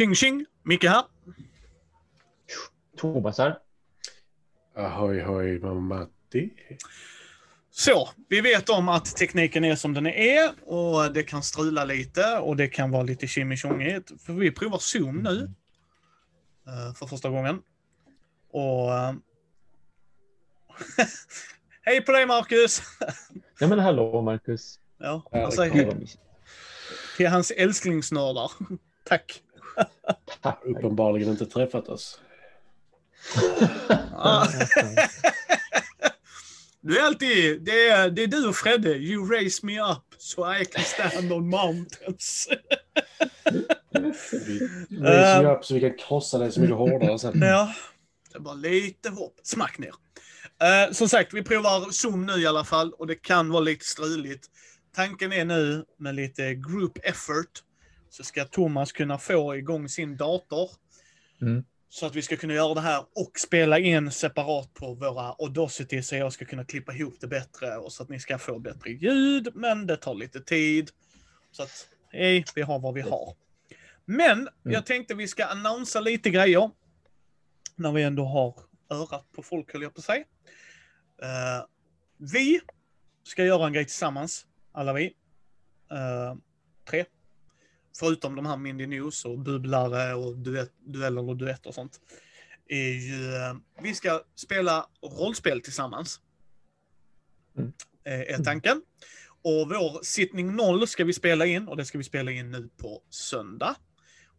Tjing 0.00 0.14
tjing! 0.14 0.46
Micke 0.62 0.84
här. 0.84 1.04
Thomas 2.96 3.38
här. 3.38 3.58
Ahoy 4.76 5.20
hoj 5.20 5.58
Matti. 5.58 6.50
Så, 7.70 8.08
vi 8.28 8.40
vet 8.40 8.68
om 8.68 8.88
att 8.88 9.16
tekniken 9.16 9.64
är 9.64 9.76
som 9.76 9.94
den 9.94 10.06
är 10.06 10.50
och 10.64 11.12
det 11.12 11.22
kan 11.22 11.42
strula 11.42 11.84
lite 11.84 12.38
och 12.38 12.56
det 12.56 12.68
kan 12.68 12.90
vara 12.90 13.02
lite 13.02 13.26
tjimmitjongigt. 13.26 14.22
För 14.22 14.32
vi 14.32 14.50
provar 14.50 14.78
Zoom 14.78 15.16
nu. 15.16 15.50
eh, 16.66 16.94
För 16.94 17.06
första 17.06 17.28
gången. 17.28 17.62
Och... 18.50 18.94
eh, 18.94 19.14
Hej 21.82 22.00
på 22.04 22.12
dig 22.12 22.26
Marcus! 22.26 22.82
Ja 23.58 23.68
men 23.68 23.78
hallå 23.78 24.22
Marcus. 24.22 24.80
Ja, 24.98 25.28
Ja, 25.32 25.42
han 25.42 25.52
säger 25.52 25.72
hej 25.72 26.06
till 27.16 27.26
hans 27.26 27.50
älsklingsnördar. 27.50 28.50
Tack! 29.04 29.42
Uppenbarligen 30.64 31.28
inte 31.28 31.46
träffat 31.46 31.88
oss. 31.88 32.20
Du 36.82 36.98
är 36.98 37.02
alltid, 37.02 37.62
det 37.62 37.88
är, 37.88 38.10
det 38.10 38.22
är 38.22 38.26
du 38.26 38.48
och 38.48 38.56
Fredde. 38.56 38.90
You 38.90 39.30
raise 39.30 39.66
me 39.66 39.80
up 39.80 40.14
so 40.18 40.54
I 40.54 40.64
can 40.64 40.84
stand 40.84 41.32
on 41.32 41.48
mountains. 41.48 42.48
Raise 44.90 45.42
you 45.42 45.52
up 45.52 45.64
så 45.64 45.74
vi 45.74 45.80
kan 45.80 45.96
krossa 45.96 46.38
dig 46.38 46.52
så 46.52 46.60
mycket 46.60 46.76
hårdare 46.76 47.18
sen. 47.18 47.40
Ja, 47.42 47.74
det 48.30 48.38
är 48.38 48.40
bara 48.40 48.54
lite 48.54 49.10
hopp. 49.10 49.34
Smack 49.42 49.78
ner. 49.78 49.94
Eh, 50.62 50.92
som 50.92 51.08
sagt, 51.08 51.34
vi 51.34 51.42
provar 51.42 51.90
Zoom 51.90 52.26
nu 52.26 52.32
i 52.32 52.46
alla 52.46 52.64
fall 52.64 52.92
och 52.92 53.06
det 53.06 53.14
kan 53.14 53.50
vara 53.50 53.60
lite 53.60 53.84
struligt. 53.84 54.46
Tanken 54.94 55.32
är 55.32 55.44
nu 55.44 55.84
med 55.98 56.14
lite 56.14 56.54
group 56.54 56.98
effort 57.02 57.62
så 58.10 58.24
ska 58.24 58.44
Thomas 58.44 58.92
kunna 58.92 59.18
få 59.18 59.56
igång 59.56 59.88
sin 59.88 60.16
dator. 60.16 60.70
Mm. 61.42 61.64
Så 61.88 62.06
att 62.06 62.14
vi 62.14 62.22
ska 62.22 62.36
kunna 62.36 62.54
göra 62.54 62.74
det 62.74 62.80
här 62.80 63.04
och 63.14 63.38
spela 63.38 63.78
in 63.78 64.10
separat 64.10 64.74
på 64.74 64.94
våra 64.94 65.22
Audacity 65.22 66.02
så 66.02 66.16
jag 66.16 66.32
ska 66.32 66.44
kunna 66.44 66.64
klippa 66.64 66.92
ihop 66.92 67.14
det 67.20 67.26
bättre 67.26 67.76
och 67.76 67.92
så 67.92 68.02
att 68.02 68.08
ni 68.08 68.20
ska 68.20 68.38
få 68.38 68.58
bättre 68.58 68.90
ljud. 68.90 69.48
Men 69.54 69.86
det 69.86 69.96
tar 69.96 70.14
lite 70.14 70.40
tid. 70.40 70.90
Så 71.50 71.62
att, 71.62 71.88
hej, 72.12 72.44
vi 72.54 72.62
har 72.62 72.78
vad 72.78 72.94
vi 72.94 73.00
har. 73.00 73.36
Men 74.04 74.48
jag 74.62 74.86
tänkte 74.86 75.14
vi 75.14 75.28
ska 75.28 75.44
annonsa 75.44 76.00
lite 76.00 76.30
grejer. 76.30 76.70
När 77.76 77.92
vi 77.92 78.02
ändå 78.02 78.24
har 78.24 78.54
örat 78.90 79.32
på 79.32 79.42
folk, 79.42 79.72
höll 79.72 79.82
jag 79.82 79.94
på 79.94 79.98
att 79.98 80.04
säga. 80.04 80.24
Eh, 81.22 81.66
vi 82.16 82.60
ska 83.22 83.44
göra 83.44 83.66
en 83.66 83.72
grej 83.72 83.84
tillsammans, 83.84 84.46
alla 84.72 84.92
vi. 84.92 85.04
Eh, 85.90 86.34
tre. 86.90 87.04
Förutom 87.98 88.36
de 88.36 88.46
här 88.46 88.56
Mindy 88.56 88.86
News 88.86 89.24
och 89.24 89.38
bubblare 89.38 90.14
och 90.14 90.38
duett, 90.38 90.72
dueller 90.78 91.28
och 91.28 91.36
duetter 91.36 91.68
och 91.68 91.74
sånt. 91.74 92.00
Är 92.66 92.92
ju, 92.92 93.34
eh, 93.34 93.56
vi 93.82 93.94
ska 93.94 94.22
spela 94.34 94.86
rollspel 95.02 95.60
tillsammans. 95.60 96.20
Mm. 97.56 97.72
Eh, 98.04 98.34
är 98.34 98.44
tanken. 98.44 98.82
Och 99.42 99.68
vår 99.68 100.02
sittning 100.02 100.56
noll 100.56 100.88
ska 100.88 101.04
vi 101.04 101.12
spela 101.12 101.46
in 101.46 101.68
och 101.68 101.76
det 101.76 101.84
ska 101.84 101.98
vi 101.98 102.04
spela 102.04 102.30
in 102.30 102.50
nu 102.50 102.70
på 102.76 103.02
söndag. 103.10 103.76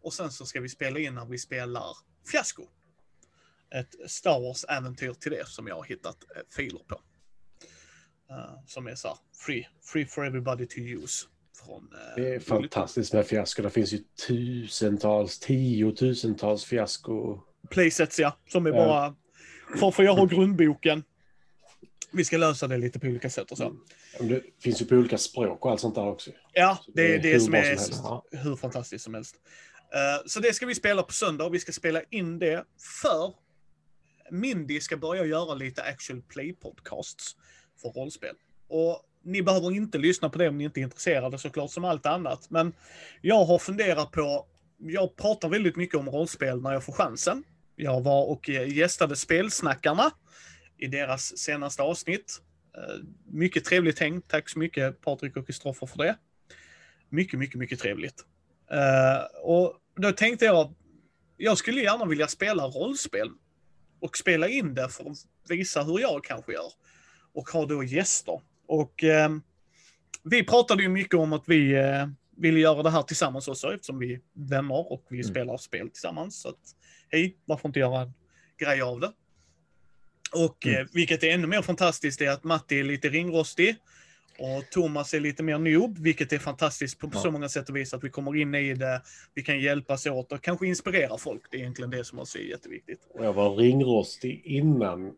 Och 0.02 0.14
sen 0.14 0.32
så 0.32 0.46
ska 0.46 0.62
vi 0.62 0.70
spela 0.70 1.00
in 1.00 1.16
när 1.16 1.26
vi 1.26 1.38
spelar 1.38 1.98
Fiasko. 2.32 2.68
Ett 3.76 4.12
Star 4.12 4.40
Wars-äventyr 4.40 5.14
till 5.14 5.32
det 5.32 5.48
som 5.48 5.68
jag 5.68 5.76
har 5.76 5.84
hittat 5.84 6.24
eh, 6.36 6.42
filer 6.50 6.80
på. 6.88 7.02
Eh, 8.30 8.64
som 8.66 8.88
är 8.88 8.96
så 8.96 9.08
här, 9.08 9.18
free, 9.46 9.68
free 9.82 10.06
for 10.06 10.26
everybody 10.26 10.68
to 10.68 10.80
use. 10.80 11.28
Från, 11.66 11.90
eh, 11.94 12.24
Det 12.24 12.36
är 12.36 12.40
fantastiskt 12.40 13.14
med 13.14 13.28
fiasko. 13.28 13.62
Det 13.62 13.70
finns 13.70 13.94
ju 13.94 14.00
tusentals, 14.28 15.40
tiotusentals 15.40 16.66
fiasko. 16.66 17.40
Playsets 17.70 18.20
ja, 18.20 18.38
som 18.50 18.66
är 18.66 18.72
bara... 18.72 19.16
För, 19.80 19.92
för 19.92 20.04
jag 20.04 20.14
har 20.14 20.28
grundboken. 20.28 21.04
Vi 22.14 22.26
ska 22.26 22.38
lösa 22.38 22.68
det 22.68 22.78
lite 22.78 23.00
på 23.00 23.08
olika 23.08 23.30
sätt 23.30 23.52
och 23.52 23.58
så. 23.58 23.76
Men 24.20 24.28
Det 24.28 24.42
finns 24.64 24.82
ju 24.82 24.86
på 24.86 24.96
olika 24.96 25.18
språk 25.18 25.66
och 25.66 25.72
allt 25.72 25.80
sånt 25.80 25.96
där 25.96 26.08
också. 26.08 26.32
Ja, 26.54 26.80
Så 26.86 26.92
det 26.92 27.16
är 27.16 27.20
det 27.20 27.40
som 27.40 27.54
är 27.54 27.76
som 27.76 28.22
hur 28.32 28.56
fantastiskt 28.56 29.04
som 29.04 29.14
helst. 29.14 29.36
Eh, 29.94 30.26
så 30.26 30.40
det 30.40 30.54
ska 30.54 30.66
vi 30.66 30.76
spela 30.76 31.04
på 31.04 31.14
söndag 31.14 31.46
och 31.46 31.54
vi 31.54 31.60
ska 31.60 31.72
spela 31.72 32.02
in 32.10 32.40
det 32.40 32.66
för 33.02 33.34
Mindy 34.32 34.80
ska 34.80 34.98
börja 34.98 35.26
göra 35.26 35.54
lite 35.54 35.84
actual 35.84 36.22
play 36.22 36.54
podcasts 36.54 37.36
för 37.82 37.90
rollspel. 37.90 38.36
Och 38.68 39.04
ni 39.24 39.42
behöver 39.42 39.72
inte 39.72 39.98
lyssna 39.98 40.30
på 40.30 40.38
det 40.38 40.48
om 40.48 40.58
ni 40.58 40.64
inte 40.64 40.80
är 40.80 40.84
intresserade 40.84 41.38
såklart 41.38 41.72
som 41.72 41.86
allt 41.86 42.06
annat. 42.06 42.50
Men 42.50 42.74
jag 43.22 43.46
har 43.46 43.60
funderat 43.60 44.12
på, 44.12 44.46
jag 44.78 45.16
pratar 45.16 45.50
väldigt 45.50 45.76
mycket 45.76 46.00
om 46.00 46.10
rollspel 46.10 46.62
när 46.62 46.74
jag 46.74 46.84
får 46.84 46.94
chansen. 46.94 47.44
Jag 47.76 48.02
var 48.02 48.26
och 48.26 48.50
eh, 48.50 48.78
gästade 48.78 49.16
Spelsnackarna 49.16 50.12
i 50.78 50.88
deras 50.88 51.38
senaste 51.38 51.82
avsnitt. 51.82 52.42
Eh, 52.78 53.04
mycket 53.26 53.66
trevligt 53.66 54.00
häng. 54.00 54.22
Tack 54.22 54.50
så 54.50 54.60
mycket 54.60 55.02
Patrik 55.02 55.38
och 55.38 55.48
Kristoffer 55.48 55.88
för 55.88 55.98
det. 55.98 56.16
Mycket, 57.10 57.40
mycket, 57.40 57.60
mycket 57.60 57.80
trevligt. 57.80 58.26
Eh, 58.72 59.42
och 59.44 59.78
då 59.96 60.12
tänkte 60.12 60.46
jag, 60.46 60.74
jag 61.38 61.58
skulle 61.58 61.82
gärna 61.82 62.06
vilja 62.06 62.28
spela 62.28 62.64
rollspel 62.64 63.30
och 64.00 64.18
spela 64.18 64.48
in 64.48 64.74
det 64.74 64.90
för 64.90 65.10
att 65.12 65.18
visa 65.50 65.84
hur 65.84 66.00
jag 66.00 66.24
kanske 66.24 66.54
gör. 66.54 66.72
Och 67.34 67.50
ha 67.50 67.66
då 67.66 67.84
gäster. 67.84 68.42
Och 68.72 69.04
eh, 69.04 69.30
vi 70.24 70.44
pratade 70.44 70.84
ju 70.84 70.90
mycket 70.90 71.14
om 71.20 71.34
att 71.34 71.44
vi 71.48 71.74
eh, 71.76 72.08
ville 72.38 72.60
göra 72.60 72.84
det 72.84 72.90
här 72.90 73.02
tillsammans 73.02 73.48
också 73.48 73.74
eftersom 73.74 74.00
vi 74.00 74.14
är 74.14 74.20
vänner 74.34 74.92
och 74.92 75.06
vi 75.10 75.18
Mm. 75.18 75.30
spelar 75.32 75.58
spel 75.58 75.90
tillsammans. 75.90 76.42
Så 76.42 76.50
att, 76.50 76.60
hej, 77.10 77.38
varför 77.46 77.70
inte 77.70 77.80
göra 77.80 78.02
en 78.02 78.14
grej 78.58 78.82
av 78.82 79.00
det? 79.00 79.12
Och 80.36 80.66
Mm. 80.66 80.82
eh, 80.82 80.88
vilket 80.94 81.24
är 81.24 81.32
ännu 81.32 81.48
mer 81.48 81.62
fantastiskt 81.62 82.22
är 82.22 82.30
att 82.30 82.44
Matti 82.44 82.80
är 82.80 82.84
lite 82.84 83.10
ringrostig. 83.10 83.76
Och 84.40 84.70
Thomas 84.72 85.14
är 85.14 85.20
lite 85.20 85.44
mer 85.44 85.58
noob, 85.60 85.98
vilket 86.00 86.34
är 86.34 86.40
fantastiskt 86.40 87.00
på 87.00 87.10
Ja. 87.14 87.20
så 87.20 87.32
många 87.32 87.50
sätt 87.50 87.70
och 87.70 87.76
vis. 87.76 87.94
Att 87.94 88.04
vi 88.04 88.10
kommer 88.10 88.36
in 88.36 88.56
i 88.56 88.74
det, 88.74 89.02
vi 89.34 89.42
kan 89.44 89.60
hjälpas 89.60 90.06
åt 90.08 90.32
och 90.32 90.42
kanske 90.42 90.68
inspirera 90.68 91.18
folk. 91.18 91.42
Det 91.52 91.58
är 91.58 91.62
egentligen 91.62 91.90
det 91.92 92.04
som 92.04 92.20
också 92.20 92.38
är 92.40 92.44
jätteviktigt. 92.44 93.00
Jag 93.16 93.34
var 93.34 93.56
ringrostig 93.56 94.42
innan. 94.46 95.14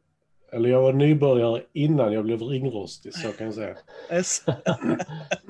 Eller 0.53 0.69
jag 0.69 0.81
var 0.81 0.93
nybörjare 0.93 1.61
innan 1.73 2.13
jag 2.13 2.23
blev 2.23 2.41
ringrostig, 2.41 3.13
så 3.13 3.31
kan 3.31 3.45
jag 3.45 3.55
säga. 3.55 3.75
Yes. 4.11 4.43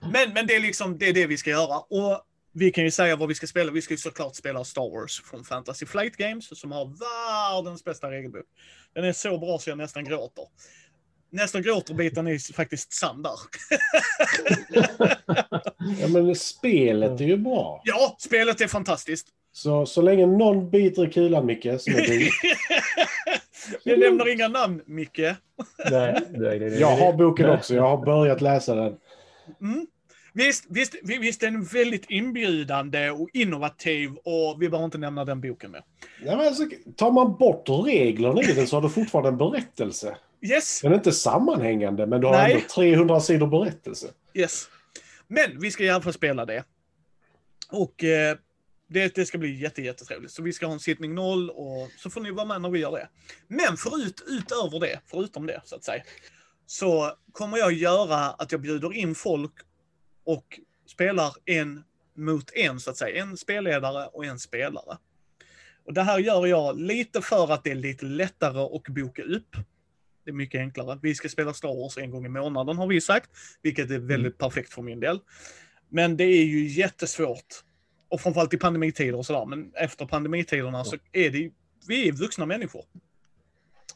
men, 0.00 0.32
men 0.34 0.46
det 0.46 0.56
är 0.56 0.60
liksom 0.60 0.98
det, 0.98 1.08
är 1.08 1.12
det 1.12 1.26
vi 1.26 1.36
ska 1.36 1.50
göra. 1.50 1.78
Och 1.78 2.22
vi 2.52 2.72
kan 2.72 2.84
ju 2.84 2.90
säga 2.90 3.16
vad 3.16 3.28
vi 3.28 3.34
ska 3.34 3.46
spela. 3.46 3.72
Vi 3.72 3.82
ska 3.82 3.94
ju 3.94 3.98
såklart 3.98 4.34
spela 4.34 4.64
Star 4.64 4.90
Wars 4.90 5.22
från 5.22 5.44
Fantasy 5.44 5.86
Flight 5.86 6.16
Games 6.16 6.60
som 6.60 6.72
har 6.72 6.84
världens 6.84 7.84
bästa 7.84 8.10
regelbok. 8.10 8.44
Den 8.94 9.04
är 9.04 9.12
så 9.12 9.38
bra 9.38 9.58
så 9.58 9.70
jag 9.70 9.78
nästan 9.78 10.04
gråter. 10.04 10.44
Nästan 11.30 11.62
gråter-biten 11.62 12.26
är 12.26 12.52
faktiskt 12.52 12.92
sann 12.92 13.22
där. 13.22 13.32
Ja, 16.00 16.08
men 16.08 16.34
spelet 16.36 17.20
är 17.20 17.24
ju 17.24 17.36
bra. 17.36 17.80
ja, 17.84 18.16
spelet 18.18 18.60
är 18.60 18.66
fantastiskt. 18.66 19.26
Så, 19.52 19.86
så 19.86 20.02
länge 20.02 20.26
någon 20.26 20.70
biter 20.70 21.08
i 21.08 21.12
kulan, 21.12 21.46
Micke, 21.46 21.62
som 21.62 21.94
är 21.94 22.06
du. 22.08 22.30
Vi 23.84 23.96
lämnar 23.96 24.28
inga 24.32 24.48
namn, 24.48 24.82
Micke. 24.86 25.18
Nej, 25.18 25.34
nej, 25.90 26.20
nej, 26.30 26.58
nej, 26.60 26.80
Jag 26.80 26.96
har 26.96 27.12
boken 27.12 27.50
också. 27.50 27.74
Jag 27.74 27.82
har 27.82 28.04
börjat 28.04 28.40
läsa 28.40 28.74
den. 28.74 28.94
Mm. 29.60 29.86
Visst, 30.32 30.64
visst, 30.68 30.94
vi- 31.02 31.18
visst 31.18 31.42
är 31.42 31.50
den 31.50 31.64
väldigt 31.64 32.10
inbjudande 32.10 33.10
och 33.10 33.28
innovativ 33.32 34.10
och 34.24 34.62
vi 34.62 34.68
behöver 34.68 34.84
inte 34.84 34.98
nämna 34.98 35.24
den 35.24 35.40
boken 35.40 35.70
mer. 35.70 35.82
Ja, 36.24 36.36
men 36.36 36.46
alltså, 36.46 36.64
tar 36.96 37.10
man 37.10 37.36
bort 37.38 37.68
reglerna 37.86 38.42
i 38.42 38.52
den 38.52 38.66
så 38.66 38.76
har 38.76 38.82
du 38.82 38.88
fortfarande 38.88 39.28
en 39.28 39.36
berättelse. 39.38 40.16
Yes, 40.50 40.80
Den 40.80 40.92
är 40.92 40.96
inte 40.96 41.12
sammanhängande, 41.12 42.06
men 42.06 42.20
du 42.20 42.26
har 42.26 42.32
Nej. 42.34 42.52
ändå 42.52 42.64
300 42.68 43.20
sidor 43.20 43.46
berättelse. 43.46 44.06
yes. 44.34 44.68
Men 45.28 45.60
vi 45.60 45.70
ska 45.70 45.84
i 45.84 45.90
alla 45.90 46.02
fall 46.02 46.12
spela 46.12 46.44
det. 46.46 46.64
Och 47.70 48.04
eh, 48.04 48.36
det, 48.88 49.14
det 49.14 49.26
ska 49.26 49.38
bli 49.38 49.60
jätte, 49.60 49.82
jättetrevligt. 49.82 50.32
Så 50.32 50.42
vi 50.42 50.52
ska 50.52 50.66
ha 50.66 50.72
en 50.72 50.80
sittning 50.80 51.14
noll 51.14 51.50
och 51.50 51.90
så 51.98 52.10
får 52.10 52.20
ni 52.20 52.30
vara 52.30 52.46
med 52.46 52.60
när 52.60 52.70
vi 52.70 52.78
gör 52.78 52.92
det. 52.92 53.08
Men 53.48 53.76
förut, 53.76 54.24
utöver 54.26 54.80
det, 54.80 55.00
förutom 55.06 55.46
det 55.46 55.60
så 55.64 55.76
att 55.76 55.84
säga, 55.84 56.02
så 56.66 57.12
kommer 57.32 57.58
jag 57.58 57.72
göra 57.72 58.16
att 58.16 58.52
jag 58.52 58.60
bjuder 58.60 58.92
in 58.94 59.14
folk 59.14 59.52
och 60.24 60.60
spelar 60.86 61.32
en 61.44 61.84
mot 62.14 62.50
en 62.54 62.80
så 62.80 62.90
att 62.90 62.96
säga. 62.96 63.22
En 63.22 63.36
spelledare 63.36 64.06
och 64.06 64.24
en 64.24 64.38
spelare. 64.38 64.98
Och 65.86 65.94
det 65.94 66.02
här 66.02 66.18
gör 66.18 66.46
jag 66.46 66.80
lite 66.80 67.20
för 67.22 67.52
att 67.52 67.64
det 67.64 67.70
är 67.70 67.74
lite 67.74 68.06
lättare 68.06 68.58
att 68.76 68.88
boka 68.88 69.22
upp. 69.22 69.56
Det 70.26 70.30
är 70.30 70.34
mycket 70.34 70.58
enklare. 70.58 70.98
Vi 71.02 71.14
ska 71.14 71.28
spela 71.28 71.54
Star 71.54 71.82
Wars 71.82 71.98
en 71.98 72.10
gång 72.10 72.26
i 72.26 72.28
månaden 72.28 72.76
har 72.76 72.86
vi 72.86 73.00
sagt, 73.00 73.30
vilket 73.62 73.90
är 73.90 73.98
väldigt 73.98 74.38
perfekt 74.38 74.72
för 74.72 74.82
min 74.82 75.00
del. 75.00 75.20
Men 75.88 76.16
det 76.16 76.24
är 76.24 76.44
ju 76.44 76.66
jättesvårt. 76.66 77.46
Och 78.08 78.20
framförallt 78.20 78.54
i 78.54 78.56
pandemitider 78.56 79.14
och 79.14 79.26
sådär. 79.26 79.46
Men 79.46 79.72
efter 79.74 80.06
pandemitiderna 80.06 80.84
så 80.84 80.96
är 81.12 81.30
det 81.30 81.50
vi 81.88 82.08
är 82.08 82.12
vuxna 82.12 82.46
människor. 82.46 82.84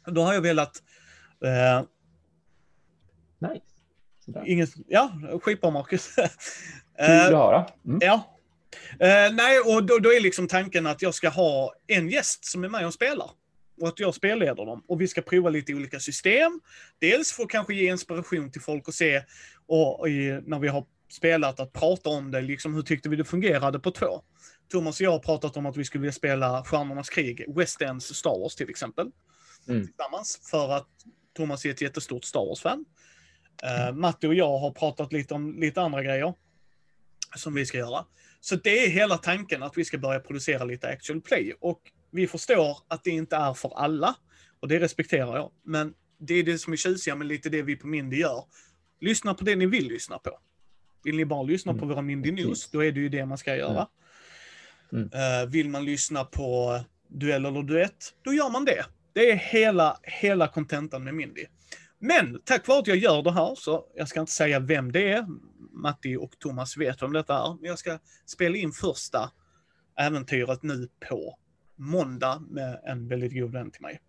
Då 0.06 0.22
har 0.22 0.34
jag 0.34 0.40
velat 0.40 0.82
eh, 1.44 1.82
Nice. 3.48 3.64
Sådär. 4.24 4.42
Ingen, 4.46 4.66
ja, 4.86 5.12
skitbra 5.42 5.70
Marcus. 5.70 6.14
Kul 6.14 6.24
Eh, 6.98 7.24
att 7.24 7.32
höra. 7.32 7.66
Mm. 7.86 7.98
ja. 8.02 8.36
Eh, 9.00 9.32
nej, 9.32 9.60
och 9.60 9.84
då, 9.84 9.98
då 9.98 10.12
är 10.12 10.20
liksom 10.20 10.48
tanken 10.48 10.86
att 10.86 11.02
jag 11.02 11.14
ska 11.14 11.28
ha 11.28 11.74
en 11.86 12.08
gäst 12.08 12.44
som 12.44 12.64
är 12.64 12.68
med 12.68 12.86
och 12.86 12.94
spelar. 12.94 13.30
Och 13.80 13.88
att 13.88 14.00
jag 14.00 14.14
spelleder 14.14 14.66
dem. 14.66 14.84
Och 14.86 15.00
vi 15.00 15.08
ska 15.08 15.22
prova 15.22 15.50
lite 15.50 15.74
olika 15.74 16.00
system. 16.00 16.60
Dels 16.98 17.32
för 17.32 17.42
att 17.42 17.48
kanske 17.48 17.74
ge 17.74 17.90
inspiration 17.90 18.50
till 18.50 18.60
folk 18.60 18.88
och 18.88 18.94
se, 18.94 19.22
och, 19.66 20.08
i, 20.08 20.40
när 20.46 20.58
vi 20.58 20.68
har 20.68 20.86
spelat, 21.10 21.60
att 21.60 21.72
prata 21.72 22.10
om 22.10 22.30
det. 22.30 22.40
Liksom, 22.40 22.74
hur 22.74 22.82
tyckte 22.82 23.08
vi 23.08 23.16
det 23.16 23.24
fungerade 23.24 23.78
på 23.78 23.90
två? 23.90 24.22
Thomas 24.68 25.00
och 25.00 25.04
jag 25.04 25.10
har 25.10 25.18
pratat 25.18 25.56
om 25.56 25.66
att 25.66 25.76
vi 25.76 25.84
skulle 25.84 26.02
vilja 26.02 26.12
spela 26.12 26.64
Stjärnornas 26.64 27.10
krig, 27.10 27.44
West 27.56 27.82
Ends 27.82 28.14
Star 28.14 28.40
Wars 28.40 28.54
till 28.54 28.70
exempel. 28.70 29.10
Mm. 29.68 29.86
Tillsammans. 29.86 30.40
För 30.50 30.72
att 30.72 30.88
Thomas 31.36 31.64
är 31.64 31.70
ett 31.70 31.80
jättestort 31.80 32.24
Star 32.24 32.46
Wars-fan. 32.46 32.84
Uh, 33.64 33.96
Matti 33.96 34.26
och 34.26 34.34
jag 34.34 34.58
har 34.58 34.70
pratat 34.70 35.12
lite 35.12 35.34
om 35.34 35.60
lite 35.60 35.80
andra 35.80 36.02
grejer. 36.02 36.34
Som 37.36 37.54
vi 37.54 37.66
ska 37.66 37.78
göra. 37.78 38.04
Så 38.40 38.56
det 38.56 38.84
är 38.84 38.90
hela 38.90 39.18
tanken 39.18 39.62
att 39.62 39.78
vi 39.78 39.84
ska 39.84 39.98
börja 39.98 40.20
producera 40.20 40.64
lite 40.64 40.88
actual 40.88 41.20
play. 41.20 41.54
Och 41.60 41.80
vi 42.12 42.26
förstår 42.26 42.78
att 42.88 43.04
det 43.04 43.10
inte 43.10 43.36
är 43.36 43.54
för 43.54 43.78
alla. 43.78 44.14
Och 44.60 44.68
det 44.68 44.80
respekterar 44.80 45.36
jag. 45.36 45.50
Men 45.62 45.94
det 46.18 46.34
är 46.34 46.42
det 46.42 46.58
som 46.58 46.72
är 46.72 46.76
tjusiga 46.76 47.14
med 47.14 47.26
lite 47.26 47.48
det 47.48 47.62
vi 47.62 47.76
på 47.76 47.86
Mindy 47.86 48.16
gör. 48.16 48.44
Lyssna 49.00 49.34
på 49.34 49.44
det 49.44 49.56
ni 49.56 49.66
vill 49.66 49.88
lyssna 49.88 50.18
på. 50.18 50.38
Vill 51.04 51.16
ni 51.16 51.24
bara 51.24 51.42
lyssna 51.42 51.72
på 51.72 51.78
Mm. 51.78 51.88
våra 51.88 52.02
Mindy 52.02 52.32
News, 52.32 52.70
då 52.70 52.84
är 52.84 52.92
det 52.92 53.00
ju 53.00 53.08
det 53.08 53.26
man 53.26 53.38
ska 53.38 53.56
göra. 53.56 53.88
Mm. 54.92 55.10
Eh, 55.12 55.50
vill 55.50 55.68
man 55.68 55.84
lyssna 55.84 56.24
på 56.24 56.80
duell 57.08 57.44
eller 57.46 57.62
duett, 57.62 58.14
då 58.22 58.32
gör 58.32 58.50
man 58.50 58.64
det. 58.64 58.84
Det 59.12 59.30
är 59.30 59.36
hela, 59.36 59.98
hela 60.02 60.48
kontentan 60.48 61.04
med 61.04 61.14
Mindy. 61.14 61.46
Men 61.98 62.40
tack 62.44 62.68
vare 62.68 62.78
att 62.78 62.86
jag 62.86 62.96
gör 62.96 63.22
det 63.22 63.32
här, 63.32 63.54
så 63.54 63.84
jag 63.94 64.08
ska 64.08 64.20
inte 64.20 64.32
säga 64.32 64.58
vem 64.60 64.92
det 64.92 65.12
är. 65.12 65.26
Matti 65.72 66.16
och 66.16 66.38
Thomas 66.38 66.76
vet 66.76 67.02
vem 67.02 67.12
detta 67.12 67.34
är. 67.34 67.54
Men 67.54 67.64
jag 67.64 67.78
ska 67.78 67.98
spela 68.26 68.56
in 68.56 68.72
första 68.72 69.30
äventyret 69.98 70.62
nu 70.62 70.88
på 71.08 71.38
måndag 71.80 72.42
med 72.50 72.80
en 72.84 73.08
väldigt 73.08 73.34
god 73.34 73.52
vän 73.52 73.70
till 73.70 73.82
mig. 73.82 74.00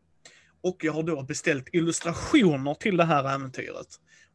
Och 0.62 0.78
jag 0.84 0.94
har 0.94 1.04
då 1.04 1.24
beställt 1.24 1.70
illustrationer 1.74 2.74
till 2.74 2.98
det 2.98 3.04
här 3.06 3.36
äventyret. 3.36 3.88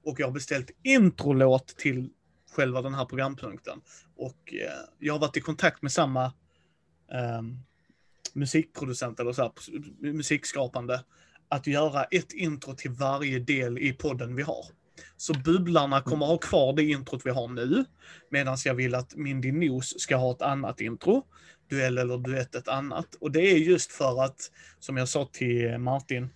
Och 0.05 0.21
jag 0.21 0.27
har 0.27 0.33
beställt 0.33 0.71
introlåt 0.83 1.67
till 1.67 2.11
själva 2.50 2.83
den 2.83 2.94
här 2.94 3.05
programpunkten. 3.05 3.81
Och 4.17 4.55
eh, 4.55 4.88
jag 4.99 5.15
har 5.15 5.21
varit 5.21 5.37
i 5.37 5.41
kontakt 5.41 5.83
med 5.83 5.93
samma 5.93 6.25
eh, 7.12 7.43
musikproducent 8.33 9.21
eller 9.21 9.33
så 9.33 9.43
här, 9.43 9.53
musikskapande 10.12 11.05
att 11.49 11.67
göra 11.67 12.05
ett 12.05 12.32
intro 12.32 12.75
till 12.75 12.91
varje 12.91 13.39
del 13.39 13.79
i 13.79 13.93
podden 13.93 14.37
vi 14.37 14.43
har. 14.43 14.65
Så 15.17 15.35
Bubblarna 15.35 16.03
kommer 16.03 16.27
ha 16.27 16.39
kvar 16.39 16.73
det 16.73 16.85
introt 16.85 17.27
vi 17.27 17.31
har 17.31 17.49
nu, 17.49 17.85
medan 18.31 18.56
jag 18.65 18.75
vill 18.75 18.94
att 18.94 19.17
Mindy 19.17 19.53
News 19.53 20.00
ska 20.00 20.17
ha 20.17 20.32
ett 20.32 20.43
annat 20.43 20.81
intro. 20.81 21.27
Duell 21.69 21.99
eller 21.99 22.19
duett 22.19 22.55
ett 22.55 22.69
annat. 22.69 23.15
Och 23.21 23.33
det 23.33 23.41
är 23.41 23.57
just 23.57 23.93
för 23.93 24.25
att, 24.25 24.51
som 24.79 24.97
jag 24.97 25.09
sa 25.09 25.29
till 25.33 25.79
Martin, 25.79 26.29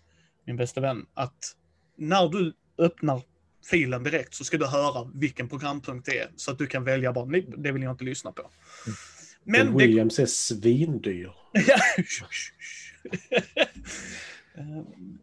min 0.47 0.57
bästa 0.57 0.81
vän, 0.81 1.07
att 1.15 1.57
när 1.97 2.29
du 2.29 2.55
öppnar 2.79 3.23
filen 3.71 4.03
direkt 4.03 4.35
så 4.35 4.45
ska 4.45 4.59
du 4.59 4.67
höra 4.67 5.11
vilken 5.15 5.49
programpunkt 5.49 6.07
det 6.07 6.19
är. 6.19 6.31
Så 6.37 6.51
att 6.51 6.59
du 6.59 6.67
kan 6.67 6.85
välja 6.85 7.13
bara, 7.13 7.25
nej, 7.25 7.47
det 7.57 7.73
vill 7.73 7.83
jag 7.83 7.93
inte 7.93 8.05
lyssna 8.05 8.33
på. 8.33 8.51
Men 9.45 9.67
Men 9.67 9.77
det, 9.77 9.87
Williams 9.87 10.19
är 10.19 10.27
svindyr. 10.27 11.33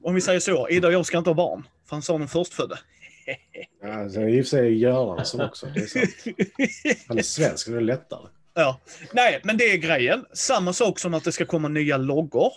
Om 0.03 0.15
vi 0.15 0.21
säger 0.21 0.39
så, 0.39 0.69
Ida 0.69 0.87
och 0.87 0.93
jag 0.93 1.05
ska 1.05 1.17
inte 1.17 1.29
ha 1.29 1.35
barn. 1.35 1.67
För 1.85 1.95
han 1.95 2.01
sa 2.01 2.17
den 2.17 2.27
förstfödde. 2.27 2.79
Alltså, 3.83 4.21
I 4.21 4.41
och 4.41 4.45
för 4.45 4.49
sig 4.49 4.77
Göransson 4.77 5.41
också. 5.41 5.65
Det 5.65 5.79
är 5.79 5.87
sant. 5.87 6.09
Han 7.07 7.17
är 7.17 7.21
svensk, 7.21 7.67
det 7.67 7.77
är 7.77 7.81
lättare. 7.81 8.27
Ja. 8.57 8.79
Nej, 9.13 9.41
men 9.43 9.57
det 9.57 9.63
är 9.63 9.77
grejen. 9.77 10.25
Samma 10.33 10.73
sak 10.73 10.99
som 10.99 11.13
att 11.13 11.23
det 11.23 11.31
ska 11.31 11.45
komma 11.45 11.67
nya 11.67 11.97
loggor. 11.97 12.51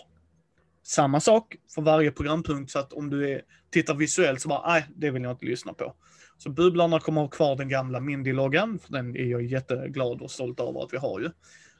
Samma 0.83 1.19
sak 1.19 1.55
för 1.75 1.81
varje 1.81 2.11
programpunkt, 2.11 2.71
så 2.71 2.79
att 2.79 2.93
om 2.93 3.09
du 3.09 3.29
är, 3.29 3.41
tittar 3.71 3.93
visuellt 3.95 4.41
så 4.41 4.49
bara, 4.49 4.67
nej, 4.73 4.85
det 4.95 5.11
vill 5.11 5.23
jag 5.23 5.31
inte 5.31 5.45
lyssna 5.45 5.73
på. 5.73 5.95
Så 6.37 6.49
Bubblarna 6.49 6.99
kommer 6.99 7.21
ha 7.21 7.27
kvar 7.27 7.55
den 7.55 7.69
gamla 7.69 7.99
Mindy-loggan, 7.99 8.79
för 8.79 8.91
den 8.93 9.15
är 9.15 9.25
jag 9.25 9.43
jätteglad 9.43 10.21
och 10.21 10.31
stolt 10.31 10.59
över 10.59 10.83
att 10.83 10.93
vi 10.93 10.97
har 10.97 11.19
ju. 11.19 11.29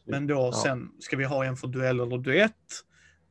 Men 0.06 0.28
då 0.28 0.36
Ja. 0.36 0.62
sen 0.64 0.92
ska 1.00 1.18
vi 1.18 1.24
ha 1.24 1.46
en 1.46 1.56
för 1.58 1.68
duell 1.68 2.00
eller 2.00 2.18
duett. 2.18 2.54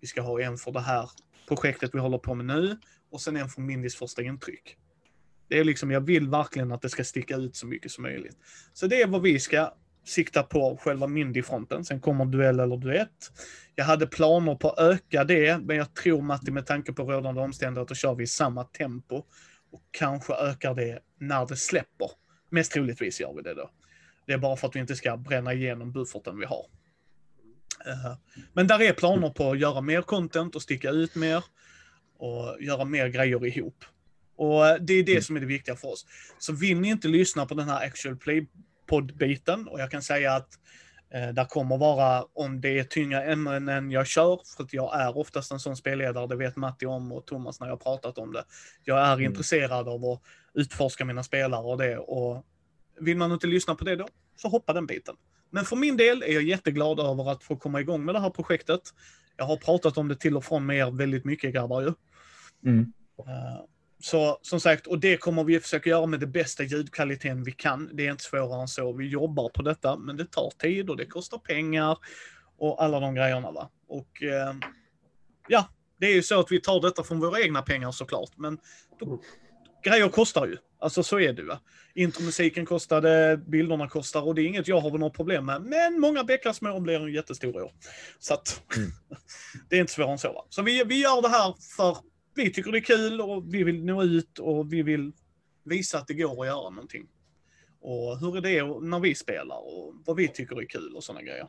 Vi 0.01 0.07
ska 0.07 0.21
ha 0.21 0.41
en 0.41 0.57
för 0.57 0.73
det 0.73 0.81
här 0.81 1.11
projektet 1.49 1.91
vi 1.95 1.99
håller 1.99 2.19
på 2.19 2.35
med 2.35 2.47
nu. 2.47 2.79
Och 3.11 3.21
sen 3.21 3.37
en 3.37 3.49
för 3.49 3.61
Mindys 3.61 3.97
första 3.97 4.23
intryck. 4.23 4.77
Det 5.49 5.59
är 5.59 5.65
liksom, 5.65 5.91
jag 5.91 6.01
vill 6.01 6.29
verkligen 6.29 6.73
att 6.73 6.83
det 6.83 6.89
ska 6.89 7.05
sticka 7.05 7.37
ut 7.37 7.57
så 7.57 7.67
mycket 7.67 7.91
som 7.91 8.03
möjligt. 8.03 8.37
Så 8.73 8.87
det 8.87 9.03
är 9.03 9.07
vad 9.07 9.23
vi 9.23 9.41
ska 9.41 9.75
sikta 10.05 10.43
på 10.43 10.79
själva 10.83 11.07
Mindy-fronten. 11.07 11.85
Sen 11.85 12.01
kommer 12.01 12.25
duell 12.25 12.61
eller 12.61 12.77
duett. 12.77 13.33
Jag 13.75 13.85
hade 13.85 14.07
planer 14.07 14.55
på 14.55 14.71
att 14.71 14.79
öka 14.79 15.25
det, 15.25 15.59
men 15.59 15.77
jag 15.77 15.95
tror 15.95 16.23
Matti 16.23 16.51
med 16.51 16.67
tanke 16.67 16.93
på 16.93 17.03
rådande 17.05 17.41
omständigheter 17.41 17.95
kör 17.95 18.15
vi 18.15 18.25
i 18.25 18.27
samma 18.27 18.65
tempo. 18.65 19.17
Och 19.73 19.83
kanske 19.91 20.35
ökar 20.35 20.75
det 20.75 20.99
när 21.19 21.47
det 21.47 21.57
släpper. 21.57 22.11
Mest 22.51 22.73
troligtvis 22.73 23.21
gör 23.21 23.35
vi 23.35 23.43
det 23.43 23.55
då. 23.55 23.71
Det 24.27 24.33
är 24.33 24.39
bara 24.39 24.57
för 24.57 24.69
att 24.69 24.77
vi 24.77 24.81
inte 24.81 24.97
ska 24.97 25.17
bränna 25.17 25.55
igenom 25.55 25.93
bufferten 25.93 26.39
vi 26.39 26.45
har. 26.47 26.65
Eh, 27.87 28.17
Men 28.53 28.67
där 28.67 28.83
är 28.83 28.93
planer 28.93 29.31
på 29.31 29.51
att 29.51 29.59
göra 29.59 29.81
mer 29.81 30.03
content 30.03 30.57
och 30.57 30.63
sticka 30.63 30.91
ut 30.91 31.15
mer. 31.15 31.45
Och 32.19 32.57
göra 32.61 32.85
mer 32.85 33.09
grejer 33.09 33.47
ihop. 33.47 33.85
Och 34.37 34.67
eh, 34.67 34.77
det 34.81 34.95
är 34.95 35.03
det 35.03 35.25
som 35.25 35.37
är 35.37 35.41
det 35.41 35.47
viktiga 35.47 35.77
för 35.77 35.89
oss. 35.89 36.07
Så 36.39 36.53
vill 36.53 36.81
ni 36.81 36.89
inte 36.89 37.09
lyssna 37.09 37.47
på 37.47 37.55
den 37.55 37.69
här 37.69 37.87
actual 37.87 38.17
play 38.17 38.47
podd-biten, 38.91 39.69
och 39.69 39.81
jag 39.81 39.91
kan 39.91 40.03
säga 40.03 40.33
att 40.35 40.49
eh, 41.15 41.29
där 41.29 41.45
kommer 41.45 41.79
vara, 41.79 42.25
om 42.33 42.61
det 42.61 42.79
är 42.79 42.85
tyngre 42.85 43.23
ämnen 43.33 43.69
än 43.69 43.91
jag 43.91 44.07
kör, 44.07 44.41
för 44.57 44.65
att 44.65 44.73
jag 44.73 45.01
är 45.01 45.19
oftast 45.19 45.53
en 45.53 45.61
sån 45.61 45.77
spelledare, 45.77 46.27
det 46.27 46.37
vet 46.37 46.57
Matti 46.57 46.87
om 46.87 47.13
och 47.13 47.27
Thomas 47.27 47.61
när 47.61 47.67
jag 47.67 47.73
har 47.73 47.79
pratat 47.79 48.19
om 48.19 48.33
det. 48.33 48.45
Jag 48.85 48.99
är 48.99 49.13
Mm. 49.13 49.25
intresserad 49.31 49.89
av 49.89 50.05
att 50.05 50.21
utforska 50.55 51.05
mina 51.05 51.23
spelare 51.23 51.63
och 51.63 51.79
det, 51.79 51.99
och 51.99 52.45
vill 53.01 53.17
man 53.17 53.33
inte 53.33 53.47
lyssna 53.47 53.75
på 53.75 53.85
det 53.85 53.97
då, 53.97 54.09
så 54.37 54.49
hoppa 54.49 54.73
den 54.73 54.87
biten. 54.87 55.15
Men 55.51 55.65
för 55.65 55.77
min 55.77 55.97
del 55.97 56.23
är 56.23 56.33
jag 56.33 56.43
jätteglad 56.43 57.01
över 57.01 57.31
att 57.33 57.43
få 57.43 57.57
komma 57.57 57.81
igång 57.81 58.05
med 58.05 58.15
det 58.15 58.21
här 58.21 58.31
projektet. 58.31 58.81
Jag 59.37 59.45
har 59.45 59.57
pratat 59.57 59.99
om 59.99 60.09
det 60.09 60.17
till 60.17 60.37
och 60.37 60.45
från 60.45 60.67
med 60.67 60.77
er 60.77 60.91
väldigt 60.91 61.25
mycket 61.25 61.53
grabbar 61.55 61.81
ju. 61.83 61.93
Mm. 62.67 62.93
Eh, 63.19 63.61
Så 64.01 64.39
som 64.43 64.61
sagt, 64.61 64.87
och 64.87 64.99
det 64.99 65.17
kommer 65.17 65.45
vi 65.45 65.61
försöka 65.61 65.91
göra 65.91 66.07
med 66.07 66.21
det 66.21 66.27
bästa 66.27 66.63
ljudkvaliteten 66.63 67.45
vi 67.45 67.53
kan. 67.53 67.91
Det 67.93 68.07
är 68.07 68.11
inte 68.11 68.25
svårare 68.25 68.61
än 68.61 68.69
så. 68.69 68.93
Vi 68.93 69.09
jobbar 69.09 69.49
på 69.49 69.63
detta, 69.63 69.97
men 69.97 70.17
det 70.17 70.25
tar 70.25 70.51
tid 70.51 70.91
och 70.91 70.97
det 70.97 71.07
kostar 71.07 71.39
pengar 71.39 71.99
och 72.59 72.83
alla 72.83 73.01
de 73.01 73.15
grejerna. 73.15 73.51
Va? 73.51 73.71
Och 73.89 74.23
eh, 74.23 74.55
ja, 75.49 75.69
det 75.99 76.07
är 76.07 76.15
ju 76.15 76.23
så 76.23 76.41
att 76.41 76.53
vi 76.53 76.61
tar 76.61 76.81
detta 76.81 77.05
från 77.05 77.21
våra 77.21 77.41
egna 77.41 77.63
pengar 77.63 77.91
såklart, 77.93 78.31
men 78.37 78.59
då, 79.01 79.21
grejer 79.85 80.09
kostar 80.09 80.47
ju. 80.47 80.57
Alltså 80.79 81.03
så 81.03 81.21
är 81.21 81.33
det 81.33 81.43
ju. 81.43 81.57
Intromusiken 81.95 82.67
kostade, 82.67 83.41
bilderna 83.47 83.89
kostar 83.89 84.23
och 84.23 84.35
det 84.35 84.43
är 84.43 84.47
inget 84.47 84.69
jag 84.69 84.81
har 84.81 84.99
något 84.99 85.17
problem 85.17 85.47
med. 85.47 85.63
Men 85.63 86.01
många 86.01 86.25
bäckar 86.25 86.53
små 86.53 86.81
blir 86.81 87.01
en 87.01 87.13
jättestor 87.13 87.63
å. 87.63 87.73
Så 88.19 88.35
att 88.35 88.63
Mm. 88.77 88.91
det 89.69 89.77
är 89.77 89.81
inte 89.81 89.93
svårare 89.93 90.13
än 90.13 90.19
så. 90.19 90.33
Va? 90.33 90.47
Så 90.49 90.63
vi, 90.63 90.85
vi 90.85 91.03
gör 91.03 91.23
det 91.23 91.29
här 91.29 91.55
för 91.77 91.97
vi 92.35 92.53
tycker 92.53 92.73
det 92.73 92.79
är 92.79 92.81
kul 92.81 93.21
och 93.21 93.55
vi 93.55 93.65
vill 93.65 93.85
nå 93.85 94.03
ut 94.03 94.39
och 94.39 94.73
vi 94.73 94.83
vill 94.83 95.13
visa 95.65 95.99
att 95.99 96.07
det 96.07 96.15
går 96.15 96.41
att 96.43 96.47
göra 96.47 96.71
någonting. 96.71 97.07
Och 97.81 98.19
hur 98.19 98.37
är 98.37 98.41
det 98.41 98.87
när 98.87 99.01
vi 99.01 99.15
spelar 99.15 99.57
och 99.57 99.95
vad 100.07 100.17
vi 100.17 100.29
tycker 100.29 100.61
är 100.63 100.67
kul 100.67 100.95
och 100.97 101.05
sådana 101.05 101.23
grejer. 101.23 101.49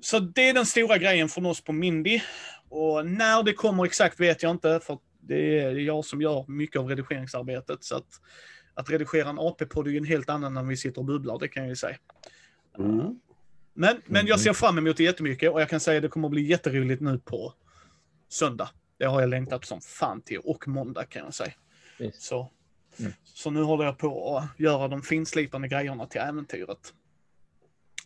Så 0.00 0.18
det 0.18 0.48
är 0.48 0.54
den 0.54 0.66
stora 0.66 0.98
grejen 0.98 1.28
från 1.28 1.46
oss 1.46 1.60
på 1.64 1.72
Mindy. 1.72 2.20
Och 2.68 3.06
när 3.06 3.42
det 3.42 3.52
kommer 3.52 3.84
exakt 3.84 4.20
vet 4.20 4.42
jag 4.42 4.50
inte, 4.50 4.80
för 4.82 4.98
det 5.20 5.60
är 5.60 5.70
jag 5.70 6.04
som 6.04 6.22
gör 6.22 6.44
mycket 6.48 6.80
av 6.80 6.88
redigeringsarbetet. 6.88 7.84
Så 7.84 7.96
att, 7.96 8.06
att 8.74 8.90
redigera 8.90 9.28
en 9.28 9.38
AP-podd 9.38 9.86
är 9.86 9.90
ju 9.90 9.98
en 9.98 10.04
helt 10.04 10.30
annan 10.30 10.56
än 10.56 10.68
vi 10.68 10.76
sitter 10.76 10.98
och 10.98 11.04
bubblar, 11.04 11.38
det 11.38 11.48
kan 11.48 11.62
jag 11.62 11.70
ju 11.70 11.76
säga. 11.76 11.96
Mm. 12.78 13.20
Men, 13.74 14.02
men 14.06 14.26
jag 14.26 14.36
Mhm. 14.36 14.42
ser 14.44 14.52
fram 14.52 14.78
emot 14.78 14.96
det 14.96 15.04
jättemycket 15.04 15.52
och 15.52 15.60
jag 15.60 15.68
kan 15.68 15.80
säga 15.80 15.96
att 15.98 16.02
det 16.02 16.08
kommer 16.08 16.28
att 16.28 16.32
bli 16.32 16.42
jätteroligt 16.42 17.00
nu 17.02 17.18
på 17.18 17.54
söndag. 18.28 18.70
Det 19.00 19.06
har 19.06 19.20
jag 19.20 19.30
längtat 19.30 19.64
som 19.64 19.80
fan 19.80 20.20
till. 20.22 20.38
Och 20.38 20.68
måndag 20.68 21.04
kan 21.04 21.24
jag 21.24 21.34
säga. 21.34 21.52
Visst. 21.98 22.22
Så, 22.22 22.50
Mm. 22.98 23.12
så 23.24 23.50
nu 23.50 23.62
håller 23.62 23.84
jag 23.84 23.98
på 23.98 24.36
att 24.36 24.60
göra 24.60 24.88
de 24.88 25.02
finslipande 25.02 25.68
grejerna 25.68 26.06
till 26.06 26.20
äventyret. 26.20 26.94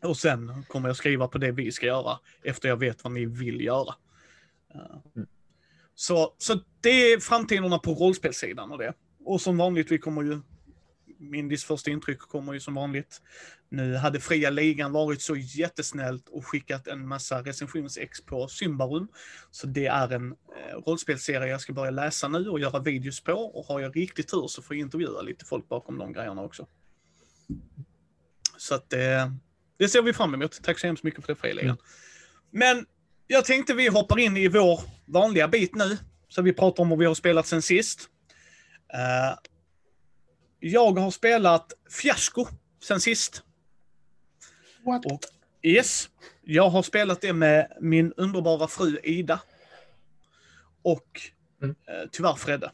Och 0.03 0.17
sen 0.17 0.65
kommer 0.69 0.89
jag 0.89 0.97
skriva 0.97 1.29
på 1.29 1.39
det 1.39 1.53
vi 1.53 1.73
ska 1.73 1.87
göra 1.87 2.19
efter 2.43 2.69
jag 2.69 2.77
vet 2.77 3.05
vad 3.05 3.13
ni 3.13 3.27
vill 3.27 3.61
göra. 3.61 3.95
Uh, 4.75 4.97
Mm. 5.17 5.29
Så, 5.95 6.35
så 6.39 6.61
det 6.81 7.13
är 7.13 7.21
framtiderna 7.21 7.79
på 7.79 7.95
rollspelssidan 7.95 8.73
och 8.73 8.79
det. 8.79 8.93
Och 9.25 9.41
som 9.41 9.57
vanligt, 9.57 9.93
vi 9.93 9.99
kommer 9.99 10.23
ju 10.23 10.41
Mindys 11.19 11.65
första 11.65 11.91
intryck 11.91 12.19
kommer 12.19 12.53
ju 12.53 12.61
som 12.61 12.75
vanligt. 12.75 13.23
Nu 13.69 13.97
hade 13.97 14.21
fria 14.21 14.51
ligan 14.51 14.93
varit 14.93 15.23
så 15.23 15.37
jättesnällt 15.37 16.29
och 16.29 16.47
skickat 16.47 16.87
en 16.87 17.09
massa 17.09 17.43
recensionsex 17.43 18.21
på 18.23 18.49
Symbarum. 18.49 19.09
Så 19.51 19.67
det 19.67 19.87
är 19.87 20.13
en 20.13 20.33
eh, 20.33 20.77
rollspelserie 20.87 21.49
jag 21.49 21.61
ska 21.61 21.73
börja 21.73 21.91
läsa 21.91 22.29
nu 22.29 22.49
och 22.49 22.61
göra 22.61 22.81
videos 22.81 23.21
på. 23.21 23.33
Och 23.33 23.67
har 23.67 23.81
jag 23.81 23.97
riktigt 23.97 24.29
tur 24.29 24.47
så 24.47 24.63
får 24.63 24.77
jag 24.77 24.81
intervjua 24.81 25.23
lite 25.23 25.45
folk 25.45 25.69
bakom 25.69 25.99
de 25.99 26.13
grejerna 26.13 26.43
också. 26.43 26.67
Så 28.57 28.75
att 28.75 28.93
eh, 28.93 29.33
det 29.79 29.89
ser 29.89 30.03
vi 30.03 30.13
fram 30.13 30.35
emot. 30.35 30.63
Tack 30.63 30.79
så 30.79 30.87
hemskt 30.87 31.05
mycket 31.05 31.25
för 31.25 31.35
det 31.35 31.41
Fredrik. 31.41 31.73
Men 32.51 32.87
jag 33.27 33.45
tänkte 33.45 33.75
vi 33.75 33.89
hoppar 33.89 34.19
in 34.19 34.37
i 34.37 34.49
vår 34.49 34.81
vanliga 35.07 35.49
bit 35.49 35.75
nu. 35.75 35.99
Så 36.29 36.43
vi 36.43 36.53
pratar 36.53 36.83
om 36.83 36.89
vad 36.89 36.99
vi 36.99 37.05
har 37.05 37.15
spelat 37.15 37.47
sen 37.47 37.63
sist. 37.63 38.09
Eh, 38.95 39.39
jag 40.67 40.99
har 40.99 41.11
spelat 41.11 41.73
Fiasko 41.91 42.47
sen 42.83 43.01
sist. 43.01 43.43
What? 44.85 45.07
Och, 45.07 45.21
yes. 45.63 46.09
Jag 46.43 46.69
har 46.69 46.83
spelat 46.83 47.21
det 47.21 47.33
med 47.33 47.73
min 47.81 48.13
underbara 48.17 48.69
fru 48.69 48.99
Ida. 49.03 49.41
Och 50.83 51.21
Mm. 51.63 51.77
eh, 51.89 52.09
tyvärr 52.13 52.35
Fredde. 52.35 52.73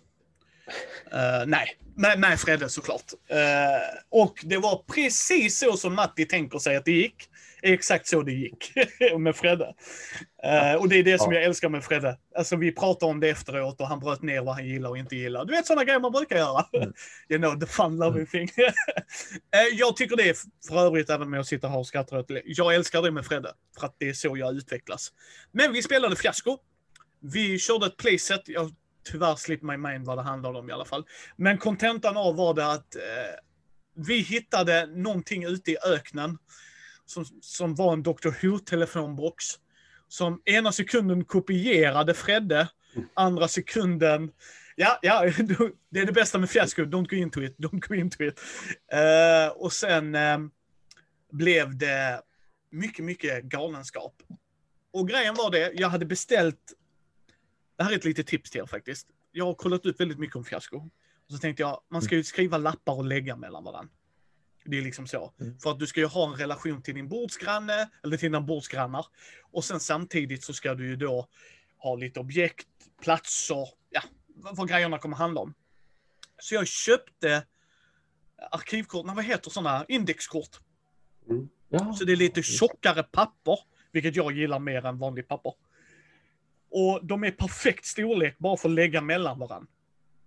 Eh, 1.13 1.47
nej, 1.47 1.79
med, 1.95 2.21
med 2.21 2.41
Fredde 2.41 2.69
såklart. 2.69 3.13
Eh, 3.29 3.99
och 4.09 4.41
det 4.43 4.57
var 4.57 4.85
precis 4.95 5.59
så 5.59 5.77
som 5.77 5.95
Matti 5.95 6.27
tänker 6.27 6.59
sig 6.59 6.77
att 6.77 6.85
det 6.85 6.93
gick. 6.93 7.30
Exakt 7.63 8.07
så 8.07 8.23
det 8.23 8.33
gick 8.33 8.73
med 9.19 9.37
Fredde. 9.37 9.75
Eh, 10.45 10.75
och 10.75 10.89
det 10.89 10.97
är 10.97 11.03
det 11.03 11.19
som 11.19 11.33
Ja. 11.33 11.39
jag 11.39 11.45
älskar 11.45 11.69
med 11.69 11.85
Fredde. 11.85 12.19
Alltså 12.37 12.57
vi 12.57 12.73
pratade 12.73 13.11
om 13.11 13.21
det 13.21 13.29
efteråt 13.29 13.81
och 13.81 13.87
han 13.87 14.01
bröt 14.01 14.23
ner 14.23 14.41
vad 14.41 14.55
han 14.55 14.67
gillar 14.67 14.91
och 14.91 14.99
inte 14.99 15.17
gillar. 15.17 15.45
Du 15.45 15.53
vet 15.53 15.67
sådana 15.67 15.85
grejer 15.85 16.01
man 16.01 16.13
brukar 16.13 16.37
göra. 16.37 16.67
Mm. 16.73 16.93
you 17.29 17.39
know, 17.39 17.61
the 17.61 17.67
fun 17.67 17.97
loving 17.97 18.27
thing. 18.27 18.49
Eh, 19.55 19.79
jag 19.79 19.97
tycker 19.97 20.17
det 20.17 20.29
är 20.29 20.37
för 20.69 20.87
övrigt, 20.87 21.11
även 21.11 21.31
med 21.31 21.41
att 21.41 21.47
sitta 21.47 21.69
här 21.69 21.79
och 21.79 21.87
skratta 21.87 22.19
åt 22.19 22.29
det. 22.29 22.43
Jag 22.45 22.75
älskar 22.75 23.03
det 23.03 23.11
med 23.11 23.27
Fredde. 23.27 23.53
För 23.79 23.87
att 23.87 23.97
det 23.99 24.09
är 24.09 24.13
så 24.13 24.37
jag 24.37 24.55
utvecklas. 24.55 25.13
Men 25.53 25.73
vi 25.73 25.83
spelade 25.83 26.17
fiasko. 26.17 26.59
Vi 27.21 27.59
körde 27.59 27.87
ett 27.87 27.97
playset. 27.97 28.43
Jag 28.45 28.71
tyvärr 29.05 29.37
slip 29.37 29.63
my 29.63 29.77
mind 29.77 30.07
vad 30.07 30.19
det 30.19 30.23
handlade 30.23 30.59
om 30.59 30.71
i 30.71 30.73
alla 30.73 30.85
fall. 30.85 31.05
Men 31.37 31.59
kontentan 31.59 32.17
av 32.17 32.37
var 32.37 32.55
det 32.55 32.67
att 32.67 32.97
eh, 32.97 33.01
vi 34.07 34.19
hittade 34.21 34.87
någonting 34.87 35.45
ute 35.45 35.71
i 35.71 35.77
öknen 35.95 36.39
som, 37.11 37.25
som 37.41 37.75
var 37.75 37.93
en 37.93 38.03
Dr. 38.03 38.31
Who-telefonbox. 38.43 39.45
Som 40.09 40.43
ena 40.45 40.73
sekunden 40.73 41.25
kopierade 41.25 42.15
Fredde, 42.15 42.69
andra 43.15 43.49
sekunden... 43.49 44.33
Ja, 44.77 44.99
ja, 45.03 45.25
det 45.91 46.01
är 46.01 46.07
det 46.07 46.13
bästa 46.13 46.39
med 46.39 46.51
fiasko. 46.51 46.83
Don't 46.83 47.09
go 47.09 47.17
into 47.17 47.43
it, 47.43 47.59
don't 47.59 47.89
go 47.89 47.95
into 47.95 48.25
it. 48.25 48.41
Uh, 48.95 49.53
och 49.57 49.73
sen 49.73 50.15
uh, 50.15 50.39
blev 51.31 51.79
det 51.79 52.23
mycket, 52.71 53.05
mycket 53.05 53.45
galenskap. 53.45 54.15
Och 54.93 55.09
grejen 55.09 55.35
var 55.35 55.51
det, 55.51 55.73
jag 55.75 55.89
hade 55.89 56.07
beställt... 56.07 56.73
Det 57.77 57.85
här 57.85 57.93
är 57.93 57.97
ett 57.97 58.05
litet 58.05 58.27
tips 58.27 58.51
till 58.51 58.61
er 58.61 58.67
faktiskt. 58.67 59.07
Jag 59.33 59.45
har 59.45 59.55
kollat 59.55 59.87
ut 59.87 60.01
väldigt 60.01 60.19
mycket 60.19 60.37
om 60.37 60.45
fiasko. 60.45 60.77
Och 60.77 61.33
så 61.33 61.39
tänkte 61.39 61.63
jag, 61.63 61.81
man 61.91 62.03
ska 62.03 62.15
ju 62.15 62.25
skriva 62.25 62.59
lappar 62.59 62.95
och 62.95 63.05
lägga 63.05 63.37
mellan 63.37 63.65
varandra. 63.65 63.95
Det 64.71 64.79
är 64.79 64.83
liksom 64.83 65.07
så. 65.07 65.33
Mm. 65.41 65.59
För 65.59 65.71
att 65.71 65.79
du 65.79 65.87
ska 65.87 66.01
ju 66.01 66.07
ha 66.07 66.33
en 66.33 66.39
relation 66.39 66.83
till 66.83 66.95
din 66.95 67.09
bordsgranne, 67.09 67.91
eller 68.05 68.17
till 68.17 68.27
dina 68.27 68.41
bordsgrannar. 68.41 69.07
Och 69.53 69.65
sen 69.65 69.81
samtidigt 69.81 70.45
så 70.45 70.53
ska 70.53 70.75
du 70.75 70.89
ju 70.89 70.97
då 70.97 71.29
ha 71.79 71.97
lite 71.97 72.21
objekt, 72.21 72.67
platser, 73.03 73.69
ja, 73.91 74.03
vad, 74.27 74.57
vad 74.57 74.69
grejerna 74.69 74.99
kommer 74.99 75.17
handla 75.17 75.41
om. 75.41 75.55
Så 76.39 76.55
jag 76.55 76.67
köpte 76.67 77.47
arkivkort, 78.51 79.07
nej, 79.07 79.15
vad 79.15 79.25
heter 79.25 79.51
sådana, 79.51 79.85
indexkort. 79.89 80.61
Ja. 81.69 81.95
Så 81.95 82.05
det 82.05 82.13
är 82.13 82.17
lite 82.17 82.43
tjockare 82.43 83.03
papper, 83.03 83.59
vilket 83.93 84.17
jag 84.17 84.33
gillar 84.33 84.59
mer 84.59 84.87
än 84.87 84.99
vanligt 84.99 85.29
papper. 85.29 85.55
Och 86.71 87.07
de 87.07 87.25
är 87.25 87.31
perfekt 87.31 87.85
storlek 87.85 88.39
bara 88.39 88.57
för 88.57 88.69
att 88.69 88.75
lägga 88.75 89.01
mellan 89.01 89.39
varandra. 89.39 89.69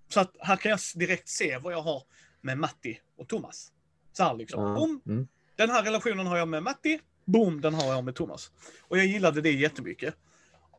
Så 0.08 0.20
att 0.20 0.36
här 0.40 0.56
kan 0.56 0.70
jag 0.70 0.80
direkt 0.96 1.30
se 1.30 1.58
vad 1.58 1.74
jag 1.74 1.82
har 1.82 2.04
med 2.42 2.58
Matti 2.58 3.00
och 3.18 3.28
Thomas. 3.28 3.72
Så 4.14 4.24
här 4.24 4.34
liksom. 4.36 4.76
Boom, 4.76 5.02
Mm. 5.06 5.28
den 5.56 5.70
här 5.70 5.84
relationen 5.84 6.28
har 6.28 6.38
jag 6.38 6.48
med 6.48 6.64
Matti. 6.64 7.00
Boom, 7.26 7.62
den 7.62 7.74
har 7.74 7.94
jag 7.94 8.04
med 8.04 8.16
Thomas. 8.16 8.52
Och 8.82 8.98
jag 8.98 9.06
gillade 9.06 9.42
det 9.42 9.52
jättemycket. 9.52 10.16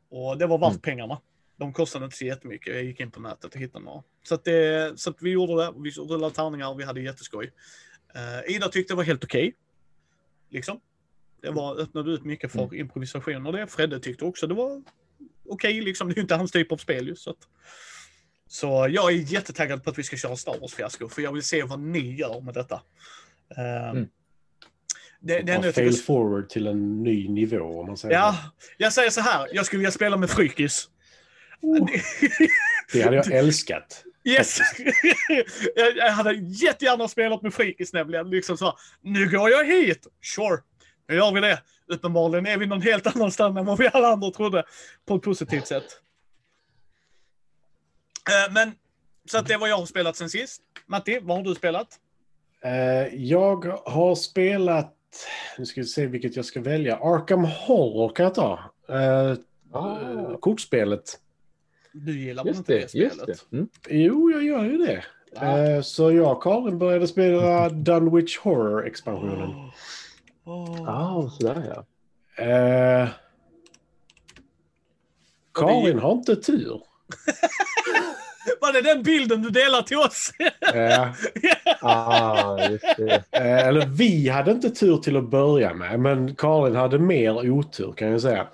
Och 0.09 0.39
det 0.39 0.47
var 0.47 0.59
värt 0.59 0.69
Mm. 0.71 0.81
pengarna. 0.81 1.21
De 1.57 1.73
kostade 1.73 2.05
inte 2.05 2.17
så 2.17 2.25
jättemycket. 2.25 2.75
Jag 2.75 2.85
gick 2.85 3.01
in 3.01 3.11
på 3.11 3.21
nätet 3.21 3.55
och 3.55 3.61
hittade 3.61 3.85
några. 3.85 4.03
Så 4.23 4.35
att, 4.35 4.45
det, 4.45 5.01
så 5.01 5.11
att 5.11 5.17
vi 5.23 5.31
gjorde 5.31 5.57
det. 5.65 5.73
Vi 5.77 5.91
rullade 5.91 6.35
tärningar 6.35 6.69
och 6.69 6.81
vi 6.81 6.85
hade 6.85 7.01
jätteskoj. 7.01 7.53
Uh, 8.47 8.55
Ida 8.57 8.69
tyckte 8.69 8.93
det 8.93 8.97
var 8.97 9.05
helt 9.05 9.25
okej. 9.25 9.55
Liksom. 10.51 10.81
Det 11.43 11.51
var, 11.51 11.77
öppnade 11.81 12.11
ut 12.11 12.25
mycket 12.25 12.53
för 12.53 12.63
Mm. 12.63 12.75
improvisation 12.75 13.47
och 13.47 13.53
det. 13.53 13.67
Fredde 13.67 14.01
tyckte 14.01 14.25
också 14.25 14.47
det 14.47 14.55
var 14.55 14.83
okej. 15.49 15.81
liksom. 15.81 16.09
Det 16.09 16.13
är 16.13 16.17
ju 16.17 16.23
inte 16.23 16.35
hans 16.35 16.53
typ 16.53 16.73
av 16.73 16.77
spel 16.77 17.09
ju. 17.09 17.17
Så, 17.17 17.31
att, 17.31 17.49
så 18.49 18.67
jag 18.91 19.13
är 19.13 19.17
jättetaggad 19.33 19.85
på 19.85 19.91
att 19.91 19.99
vi 19.99 20.03
ska 20.03 20.17
köra 20.17 20.37
Star 20.37 20.59
Wars-fiasko. 20.61 21.09
För 21.09 21.23
jag 21.23 21.33
vill 21.33 21.43
se 21.43 21.63
vad 21.63 21.81
ni 21.81 22.15
gör 22.17 22.41
med 22.41 22.55
detta. 22.55 22.83
Uh, 23.59 23.91
Mm. 23.91 24.09
det, 25.21 25.39
det 25.39 25.45
Bara 25.45 25.53
jag 25.53 25.75
tycker 25.75 25.91
fail 25.91 25.97
forward 25.97 26.49
till 26.49 26.67
en 26.67 27.03
ny 27.03 27.29
nivå 27.29 27.81
om 27.81 27.87
man 27.87 27.97
säger. 27.97 28.15
Ja, 28.15 28.37
jag 28.77 28.93
säger 28.93 29.11
så 29.11 29.21
här. 29.21 29.49
Jag 29.53 29.67
skulle 29.67 29.79
vilja 29.79 29.91
spela 29.91 30.17
med 30.17 30.31
Frykis. 30.31 30.89
Det 32.93 33.03
hade 33.03 33.17
jag 33.17 33.33
älskat. 33.33 34.05
yes! 34.25 34.59
jag, 35.97 36.13
hade 36.13 36.33
jättegärna 36.33 37.09
spelat 37.09 37.43
med 37.43 37.55
Frykis 37.55 37.93
nämligen. 37.93 38.31
Liksom 38.31 38.57
så 38.57 38.65
här, 38.65 38.75
nu 39.01 39.31
går 39.31 39.51
jag 39.51 39.65
hit. 39.65 40.07
Sure, 40.23 40.61
nu 41.09 41.15
gör 41.15 41.33
vi 41.33 41.41
det. 41.41 41.63
Uppenbarligen 41.87 42.47
är 42.47 42.59
vi 42.59 42.67
någon 42.67 42.83
helt 42.83 43.07
annanstans 43.07 43.59
än 43.59 43.65
vad 43.65 43.79
vi 43.79 43.91
alla 43.93 44.09
andra 44.09 44.31
trodde. 44.31 44.65
På 45.07 45.17
ett 45.17 45.23
positivt 45.23 45.67
sätt. 45.67 46.01
Eh, 48.31 48.53
men, 48.53 48.73
så 49.31 49.39
att 49.39 49.49
det 49.49 49.57
var 49.57 49.69
jag 49.69 49.77
har 49.77 49.87
spelat 49.87 50.17
sen 50.17 50.31
sist. 50.31 50.63
Matti, 50.87 51.19
vad 51.23 51.37
har 51.37 51.45
du 51.45 51.55
spelat? 51.55 51.89
Eh, 52.65 53.15
jag 53.15 53.65
har 53.85 54.15
spelat, 54.15 54.95
nu 55.59 55.67
ska 55.67 55.81
vi 55.81 55.87
se 55.87 56.07
vilket 56.07 56.37
jag 56.37 56.45
ska 56.45 56.61
välja. 56.61 56.97
Arkham 56.97 57.45
Horror 57.45 58.09
kan 58.15 58.25
jag 58.25 58.35
ta. 58.35 58.61
Ah, 59.73 60.37
kortspelet. 60.41 61.21
Du 61.93 62.21
gillar 62.21 62.47
just 62.47 62.59
inte 62.59 62.73
det, 62.73 62.93
det, 62.93 62.99
just 62.99 63.17
spelet? 63.17 63.47
det. 63.51 63.57
Mm. 63.57 63.69
Jo, 63.89 64.31
jag 64.31 64.45
gör 64.45 64.65
ju 64.65 64.77
det. 64.77 65.05
Ja. 65.35 65.59
Eh, 65.59 65.83
så 65.83 66.13
jag 66.13 66.33
och 66.37 66.43
Karin 66.43 66.79
började 66.79 67.09
spela 67.09 67.69
Dunwich 67.71 68.39
Horror-expansionen. 68.39 69.71
Åh. 70.45 70.89
Ah, 70.89 71.31
sådär 71.31 71.75
ja. 71.75 71.85
Eh, 72.45 73.09
Karin 75.55 75.99
har 75.99 76.13
inte 76.13 76.37
tur. 76.37 76.83
Var 78.61 78.73
det 78.73 78.81
den 78.83 79.03
bilden 79.03 79.43
du 79.43 79.51
delar 79.51 79.83
till 79.83 79.97
oss? 79.97 80.33
Eh, 80.75 81.09
Ah, 81.81 82.59
eh, 82.61 83.67
eller 83.67 83.87
vi 83.87 84.29
hade 84.29 84.51
inte 84.51 84.71
tur 84.71 84.97
till 84.97 85.17
att 85.17 85.31
börja 85.31 85.75
med, 85.75 86.01
men 86.01 86.35
Karin 86.35 86.77
hade 86.77 86.99
mer 86.99 87.51
otur 87.51 87.93
kan 87.93 88.09
jag 88.09 88.21
säga. 88.21 88.47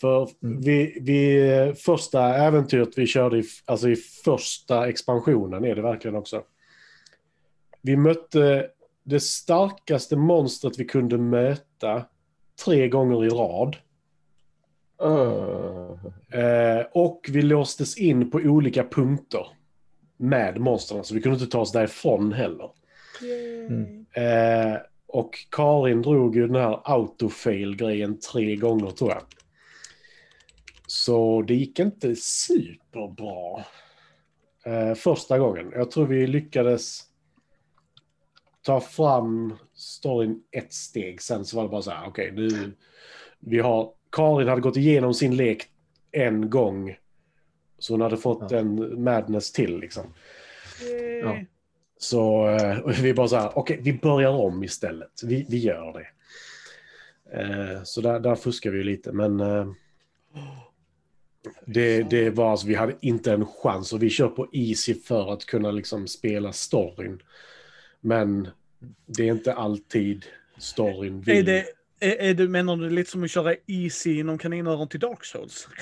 För 0.00 0.28
Mm. 0.42 0.60
vi, 0.60 0.98
vi, 1.00 1.74
första 1.76 2.34
äventyret 2.34 2.88
vi 2.96 3.06
körde 3.06 3.38
i, 3.38 3.44
alltså 3.64 3.88
i 3.88 3.96
första 3.96 4.88
expansionen 4.88 5.64
är 5.64 5.74
det 5.74 5.82
verkligen 5.82 6.16
också. 6.16 6.42
Vi 7.82 7.96
mötte 7.96 8.66
det 9.04 9.20
starkaste 9.20 10.16
monstret 10.16 10.78
vi 10.78 10.84
kunde 10.84 11.18
möta 11.18 12.04
tre 12.64 12.88
gånger 12.88 13.24
i 13.24 13.28
rad. 13.28 13.76
Ah. 15.00 16.36
Eh, 16.38 16.86
och 16.92 17.26
vi 17.30 17.42
låstes 17.42 17.98
in 17.98 18.30
på 18.30 18.38
olika 18.38 18.84
punkter 18.84 19.46
med 20.16 20.60
monstren, 20.60 21.04
så 21.04 21.14
vi 21.14 21.22
kunde 21.22 21.38
inte 21.38 21.52
ta 21.52 21.60
oss 21.60 21.72
därifrån 21.72 22.32
heller. 22.32 22.70
Mm. 23.68 24.06
Eh, 24.12 24.80
och 25.06 25.38
Karin 25.50 26.02
drog 26.02 26.36
ju 26.36 26.46
den 26.46 26.56
här 26.56 26.80
autofail-grejen 26.84 28.18
tre 28.18 28.56
gånger 28.56 28.90
tror 28.90 29.10
jag. 29.10 29.22
Så 30.86 31.42
det 31.42 31.54
gick 31.54 31.78
inte 31.78 32.16
superbra 32.16 33.64
eh, 34.64 34.94
första 34.94 35.38
gången. 35.38 35.72
Jag 35.74 35.90
tror 35.90 36.06
vi 36.06 36.26
lyckades 36.26 37.02
ta 38.62 38.80
fram 38.80 39.56
storyn 39.74 40.42
ett 40.50 40.72
steg. 40.72 41.22
Sen 41.22 41.44
så 41.44 41.56
var 41.56 41.62
det 41.62 41.68
bara 41.68 41.82
så 41.82 41.90
här, 41.90 42.08
okej 42.08 42.32
nu... 42.32 42.76
Vi 43.38 43.58
har... 43.58 43.92
Karin 44.10 44.48
hade 44.48 44.60
gått 44.60 44.76
igenom 44.76 45.14
sin 45.14 45.36
lek 45.36 45.66
en 46.12 46.50
gång. 46.50 46.96
Så 47.78 47.92
hon 47.92 48.00
hade 48.00 48.16
fått 48.16 48.50
Ja. 48.50 48.58
en 48.58 49.02
madness 49.04 49.52
till 49.52 49.78
liksom. 49.78 50.04
Ja. 51.22 51.38
Så 51.98 52.48
eh, 52.48 52.86
vi 53.02 53.14
bara 53.14 53.28
så 53.28 53.36
här, 53.36 53.58
okej, 53.58 53.78
vi 53.82 53.92
börjar 53.92 54.30
om 54.30 54.64
istället. 54.64 55.22
Vi, 55.24 55.46
vi 55.48 55.58
gör 55.58 55.92
det. 55.92 56.06
Eh, 57.40 57.82
så 57.84 58.00
där, 58.00 58.20
där 58.20 58.34
fuskar 58.34 58.70
vi 58.70 58.78
ju 58.78 58.84
lite, 58.84 59.12
men 59.12 59.40
eh, 59.40 59.66
det, 61.66 62.02
det 62.02 62.30
var 62.30 62.50
alltså, 62.50 62.66
vi 62.66 62.74
hade 62.74 62.96
inte 63.00 63.32
en 63.32 63.46
chans 63.46 63.92
och 63.92 64.02
vi 64.02 64.10
kör 64.10 64.28
på 64.28 64.48
easy 64.52 64.94
för 64.94 65.32
att 65.32 65.44
kunna 65.44 65.70
liksom 65.70 66.06
spela 66.06 66.52
storyn. 66.52 67.22
Men 68.00 68.48
det 69.06 69.28
är 69.28 69.32
inte 69.32 69.54
alltid 69.54 70.24
storyn 70.58 71.20
vill. 71.20 71.36
Är 71.38 71.42
det, 71.42 71.64
är, 72.00 72.16
är 72.20 72.34
det, 72.34 72.48
menar 72.48 72.76
du 72.76 72.90
lite 72.90 73.10
som 73.10 73.24
att 73.24 73.30
köra 73.30 73.54
easy 73.66 74.18
inom 74.18 74.38
kaninöron 74.38 74.88
till 74.88 75.00
Dark 75.00 75.24
Souls? 75.24 75.68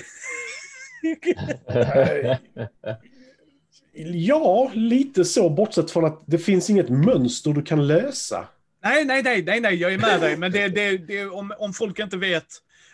Ja, 4.01 4.71
lite 4.73 5.25
så, 5.25 5.49
bortsett 5.49 5.91
från 5.91 6.05
att 6.05 6.23
det 6.25 6.37
finns 6.37 6.69
inget 6.69 6.89
mönster 6.89 7.51
du 7.53 7.61
kan 7.61 7.87
lösa. 7.87 8.47
Nej, 8.83 9.05
nej, 9.05 9.23
nej, 9.23 9.43
nej, 9.43 9.59
nej, 9.59 9.75
jag 9.75 9.93
är 9.93 9.97
med 9.97 10.21
dig. 10.21 10.37
Men 10.37 10.51
det, 10.51 10.67
det, 10.67 10.97
det, 10.97 11.25
om, 11.25 11.53
om 11.59 11.73
folk 11.73 11.99
inte 11.99 12.17
vet. 12.17 12.45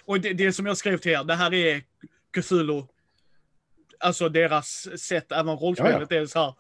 Och 0.06 0.22
det, 0.22 0.34
det 0.34 0.54
som 0.54 0.66
jag 0.66 0.78
skrev 0.78 0.98
till 0.98 1.12
er, 1.12 1.24
det 1.24 1.36
här 1.36 1.54
är 1.54 1.84
Cthulhu. 2.34 2.84
Alltså 4.00 4.30
deras 4.30 4.88
sätt, 4.98 5.32
även 5.32 5.58
rollspelet 5.58 6.12
är 6.12 6.26
så 6.26 6.40
här. 6.40 6.54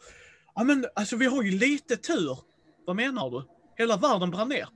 Ja 0.55 0.63
men 0.63 0.85
alltså 0.95 1.15
vi 1.15 1.25
har 1.25 1.43
ju 1.43 1.51
lite 1.51 1.97
tur. 1.97 2.37
Vad 2.85 2.95
menar 2.95 3.29
du? 3.29 3.43
Hela 3.77 3.97
världen 3.97 4.31
brann 4.31 4.49
ner. 4.49 4.67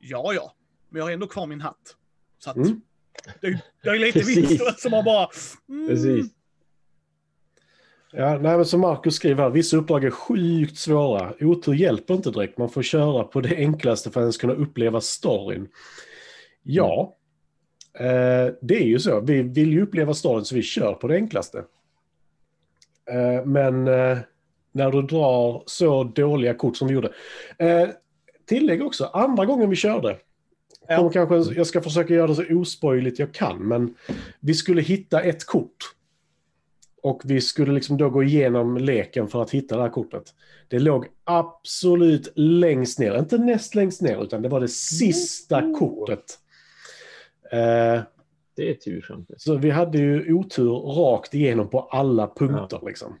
Ja, 0.00 0.32
ja. 0.34 0.54
Men 0.88 0.98
jag 0.98 1.04
har 1.06 1.10
ändå 1.12 1.26
kvar 1.26 1.46
min 1.46 1.60
hatt. 1.60 1.96
Så 2.38 2.50
att 2.50 2.56
Mm. 2.56 2.80
det, 3.40 3.62
det 3.82 3.88
är 3.88 3.98
lite 3.98 4.18
vinst 4.22 4.80
som 4.80 4.90
man 4.90 5.04
bara... 5.04 5.28
Mm, 5.68 5.88
Precis. 5.88 6.26
Ja, 8.12 8.38
nej, 8.38 8.56
men 8.56 8.64
som 8.64 8.80
Marcus 8.80 9.14
skriver 9.14 9.42
här, 9.42 9.50
vissa 9.50 9.76
uppdrag 9.76 10.04
är 10.04 10.10
sjukt 10.10 10.76
svåra. 10.78 11.32
Otur 11.40 11.72
hjälper 11.74 12.14
inte 12.14 12.30
direkt, 12.30 12.58
man 12.58 12.68
får 12.70 12.82
köra 12.82 13.24
på 13.24 13.40
det 13.40 13.56
enklaste 13.56 14.10
för 14.10 14.20
att 14.20 14.24
ens 14.24 14.36
kunna 14.36 14.52
uppleva 14.52 15.00
storyn. 15.00 15.68
Ja, 16.62 17.16
eh, 17.98 18.54
det 18.62 18.76
är 18.76 18.86
ju 18.86 18.98
så. 18.98 19.20
Vi 19.20 19.42
vill 19.42 19.72
ju 19.72 19.82
uppleva 19.82 20.14
storyn 20.14 20.44
så 20.44 20.54
vi 20.54 20.62
kör 20.62 20.94
på 20.94 21.08
det 21.08 21.14
enklaste. 21.14 21.58
Eh, 23.10 23.44
men 23.44 23.88
eh, 23.88 24.18
när 24.72 24.90
du 24.90 25.02
drar 25.02 25.62
så 25.66 26.04
dåliga 26.04 26.54
kort 26.54 26.76
som 26.76 26.88
vi 26.88 26.94
gjorde. 26.94 27.12
Eh, 27.58 27.88
tillägg 28.46 28.82
också, 28.82 29.04
andra 29.04 29.44
gången 29.44 29.70
vi 29.70 29.76
körde. 29.76 30.18
Ja. 30.88 31.10
Kanske, 31.10 31.54
jag 31.54 31.66
ska 31.66 31.80
försöka 31.82 32.14
göra 32.14 32.26
det 32.26 32.34
så 32.34 32.44
ospojligt 32.54 33.18
jag 33.18 33.34
kan, 33.34 33.68
men 33.68 33.94
vi 34.40 34.54
skulle 34.54 34.82
hitta 34.82 35.20
ett 35.22 35.46
kort. 35.46 35.76
Och 37.02 37.22
vi 37.24 37.40
skulle 37.40 37.72
liksom 37.72 37.96
då 37.96 38.10
gå 38.10 38.22
igenom 38.22 38.76
leken 38.76 39.28
för 39.28 39.42
att 39.42 39.50
hitta 39.50 39.76
det 39.76 39.82
här 39.82 39.90
kortet. 39.90 40.22
Det 40.68 40.78
låg 40.78 41.06
absolut 41.24 42.32
längst 42.36 42.98
ner, 42.98 43.18
inte 43.18 43.38
näst 43.38 43.74
längst 43.74 44.02
ner, 44.02 44.22
utan 44.24 44.42
det 44.42 44.48
var 44.48 44.60
det 44.60 44.68
sista 44.68 45.62
Oh. 45.64 45.78
kortet. 45.78 46.38
Eh, 47.52 48.00
Det 48.56 48.70
är 48.70 48.74
tursamt. 48.74 49.30
så 49.36 49.56
vi 49.56 49.70
hade 49.70 49.98
ju 49.98 50.32
otur 50.32 50.70
rakt 50.72 51.34
igenom 51.34 51.70
på 51.70 51.80
alla 51.80 52.26
punkter 52.36 52.80
liksom. 52.86 53.18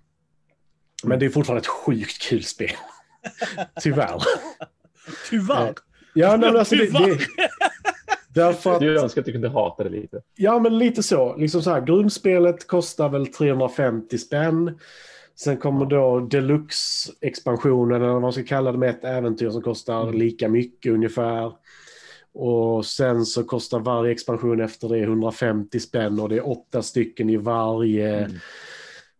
Men 1.04 1.18
det 1.18 1.26
är 1.26 1.30
fortfarande 1.30 1.60
ett 1.60 1.66
sjukt 1.66 2.22
kul 2.22 2.44
spel. 2.44 2.70
Tyvärr. 3.82 4.22
Tyvärr. 5.30 5.74
Ja, 6.14 6.36
nej, 6.36 6.48
alltså 6.48 6.74
det, 6.76 6.84
det. 6.90 7.18
Därför 8.38 8.72
att, 8.74 8.80
Du 8.80 9.00
önskar 9.00 9.22
att 9.22 9.26
du 9.26 9.32
kunde 9.32 9.48
hata 9.48 9.84
det 9.84 9.90
lite. 9.90 10.20
ja 10.36 10.58
men 10.58 10.78
lite 10.78 11.02
så. 11.02 11.36
Liksom 11.36 11.62
så 11.62 11.70
här, 11.70 11.80
grundspelet 11.80 12.66
kostar 12.66 13.08
väl 13.08 13.26
350 13.26 14.18
spänn. 14.18 14.78
Sen 15.36 15.56
kommer 15.56 15.86
då 15.86 16.20
deluxe-expansionen, 16.20 18.02
eller 18.02 18.12
vad 18.12 18.22
man 18.22 18.32
ska 18.32 18.42
kalla 18.44 18.72
det, 18.72 18.78
med 18.78 18.90
ett 18.90 19.04
äventyr 19.04 19.50
som 19.50 19.62
kostar 19.62 20.02
Mm. 20.02 20.18
lika 20.18 20.48
mycket 20.48 20.92
ungefär. 20.92 21.52
Och 22.34 22.86
sen 22.86 23.24
så 23.26 23.44
kostar 23.44 23.78
varje 23.80 24.12
expansion 24.12 24.60
efter 24.60 24.88
det 24.88 24.98
150 25.02 25.80
spänn 25.80 26.20
och 26.20 26.28
det 26.28 26.36
är 26.36 26.48
åtta 26.48 26.82
stycken 26.82 27.30
i 27.30 27.36
varje 27.36 28.18
Mm. 28.18 28.32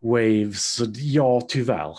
waves. 0.01 0.75
Så 0.75 0.85
ja, 0.95 1.41
tyvärr. 1.49 1.97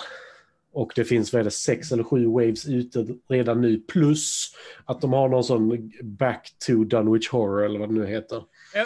Och 0.80 0.92
det 0.96 1.06
finns 1.06 1.34
vad 1.34 1.40
är 1.40 1.44
det, 1.44 1.52
sex 1.52 1.92
eller 1.92 2.04
sju 2.04 2.26
waves 2.26 2.68
ute 2.68 3.06
redan 3.28 3.62
nu. 3.62 3.80
Plus 3.80 4.52
att 4.86 5.02
de 5.02 5.14
har 5.14 5.30
någon 5.30 5.44
sån 5.44 5.92
back 6.04 6.54
to 6.68 6.84
Dunwich 6.84 7.30
Horror 7.30 7.66
eller 7.66 7.80
vad 7.80 7.90
det 7.90 7.94
nu 7.96 8.06
heter. 8.08 8.44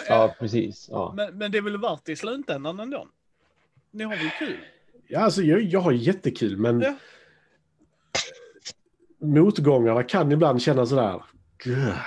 Ja, 0.08 0.34
precis. 0.38 0.88
Ja. 0.90 1.12
Men, 1.16 1.38
men 1.38 1.52
det 1.52 1.58
är 1.58 1.62
väl 1.62 1.80
värt 1.80 2.08
i 2.08 2.16
slutändan 2.16 2.80
ändå? 2.80 3.08
Ni 3.90 4.04
har 4.04 4.16
väl 4.16 4.30
kul? 4.38 4.56
Ja, 5.08 5.20
alltså 5.20 5.42
jag, 5.42 5.62
jag 5.62 5.80
har 5.80 5.92
jättekul 5.92 6.56
men 6.56 6.80
Ja. 6.80 6.94
motgångarna 9.18 10.02
kan 10.02 10.32
ibland 10.32 10.62
kännas 10.62 10.88
sådär. 10.88 11.22
"Gah." 11.64 11.98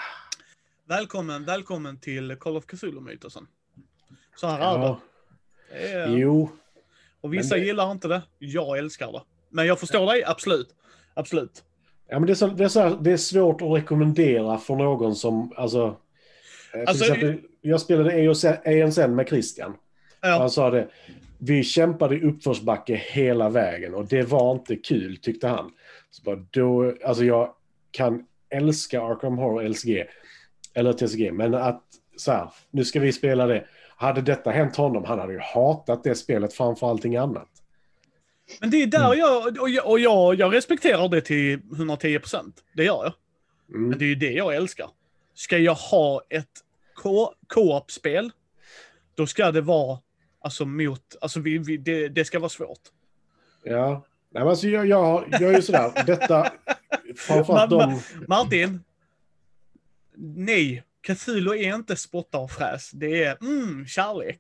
Välkommen, 0.86 1.46
välkommen 1.46 2.00
till 2.00 2.36
Call 2.36 2.58
of 2.58 2.66
Cthulhu-mytosen. 2.66 3.48
Så 4.36 4.48
här 4.48 4.60
är 4.60 4.62
Ja, 4.80 5.00
det. 5.72 5.78
det. 5.78 5.92
Är, 5.94 6.08
jo. 6.18 6.50
och 7.22 7.34
vissa 7.34 7.56
det- 7.56 7.62
gillar 7.66 7.92
inte 7.92 8.08
det. 8.08 8.22
Jag 8.40 8.78
älskar 8.78 9.12
det. 9.12 9.22
Men 9.50 9.68
jag 9.68 9.80
förstår 9.80 10.06
dig, 10.06 10.24
absolut. 10.24 10.68
Absolut. 11.14 11.64
Ja, 12.10 12.20
men 12.20 12.28
det, 12.28 12.34
är 12.34 12.36
så, 12.36 12.48
det, 12.48 12.64
är 12.64 12.68
så 12.68 12.80
här, 12.80 12.98
det 13.02 13.12
är 13.12 13.18
svårt 13.18 13.62
att 13.62 13.68
rekommendera 13.72 14.58
för 14.58 14.76
någon 14.76 15.16
som, 15.16 15.54
alltså... 15.56 15.98
eh, 16.74 16.80
Alltså, 16.88 17.04
exempel, 17.04 17.40
jag 17.62 17.82
spelade 17.82 18.32
ASN 18.86 19.16
med 19.16 19.28
Christian. 19.30 19.74
Ja, 20.22 20.30
Han 20.40 20.50
sa 20.50 20.70
det, 20.70 20.88
vi 21.38 21.64
kämpade 21.64 22.16
i 22.16 22.24
uppförsbacke 22.24 22.96
hela 22.96 23.50
vägen 23.50 23.94
och 23.94 24.08
det 24.08 24.24
var 24.24 24.52
inte 24.52 24.76
kul 24.76 25.18
tyckte 25.18 25.48
han. 25.48 25.72
Så 26.10 26.24
bara, 26.24 26.36
då, 26.52 26.94
alltså 27.06 27.24
jag 27.24 27.54
kan 27.92 28.26
älska 28.50 29.02
Arkham 29.02 29.38
Horror 29.38 29.64
LCG, 29.70 30.06
eller 30.74 30.94
TCG, 30.94 31.32
men 31.32 31.54
att 31.56 31.84
så 32.18 32.32
här, 32.32 32.50
nu 32.72 32.86
ska 32.86 33.00
vi 33.00 33.14
spela 33.14 33.48
det. 33.48 33.66
Hade 33.96 34.22
detta 34.22 34.50
hänt 34.52 34.76
honom, 34.76 35.04
han 35.06 35.20
hade 35.20 35.34
ju 35.34 35.40
hatat 35.40 36.04
det 36.04 36.16
spelet 36.16 36.54
framför 36.54 36.90
allting 36.90 37.16
annat. 37.16 37.48
Men 38.62 38.70
det 38.70 38.84
är 38.84 38.88
där 38.88 39.16
jag, 39.16 39.58
och 39.62 39.70
jag, 39.70 39.86
och 39.88 40.00
jag, 40.00 40.36
jag 40.36 40.54
respekterar 40.54 41.10
det 41.10 41.22
till 41.22 41.60
110 41.76 42.20
procent. 42.20 42.64
Det 42.76 42.84
gör 42.84 43.04
jag. 43.04 43.14
Mm. 43.76 43.90
Men 43.90 44.00
det 44.00 44.06
är 44.06 44.10
ju 44.10 44.16
det 44.16 44.32
jag 44.32 44.56
älskar. 44.56 44.90
Ska 45.34 45.58
jag 45.58 45.74
ha 45.76 46.22
ett 46.30 46.50
co- 46.96 47.34
co-op-spel, 47.48 48.32
då 49.16 49.28
ska 49.28 49.52
det 49.52 49.62
vara 49.62 50.00
alltså 50.40 50.66
mot, 50.66 51.16
alltså 51.22 51.40
vi, 51.40 51.58
vi, 51.58 51.78
det, 51.78 52.08
det 52.08 52.26
ska 52.26 52.40
vara 52.40 52.50
svårt. 52.50 52.82
Ja, 53.64 54.06
Nej, 54.32 54.42
men 54.44 54.48
alltså 54.50 54.68
jag, 54.68 54.86
jag, 54.88 55.26
jag 55.32 55.42
är 55.42 55.56
ju 55.56 55.62
sådär, 55.62 55.92
detta, 56.06 56.52
framförallt 57.18 57.72
Ma- 57.72 58.02
de... 58.20 58.26
Martin. 58.28 58.84
Nej, 60.20 60.84
Cthulhu 61.08 61.58
är 61.60 61.76
inte 61.76 61.96
spotta 61.96 62.38
och 62.38 62.52
fräs. 62.52 62.92
Det 62.92 63.24
är 63.24 63.38
mm, 63.42 63.86
kärlek. 63.88 64.40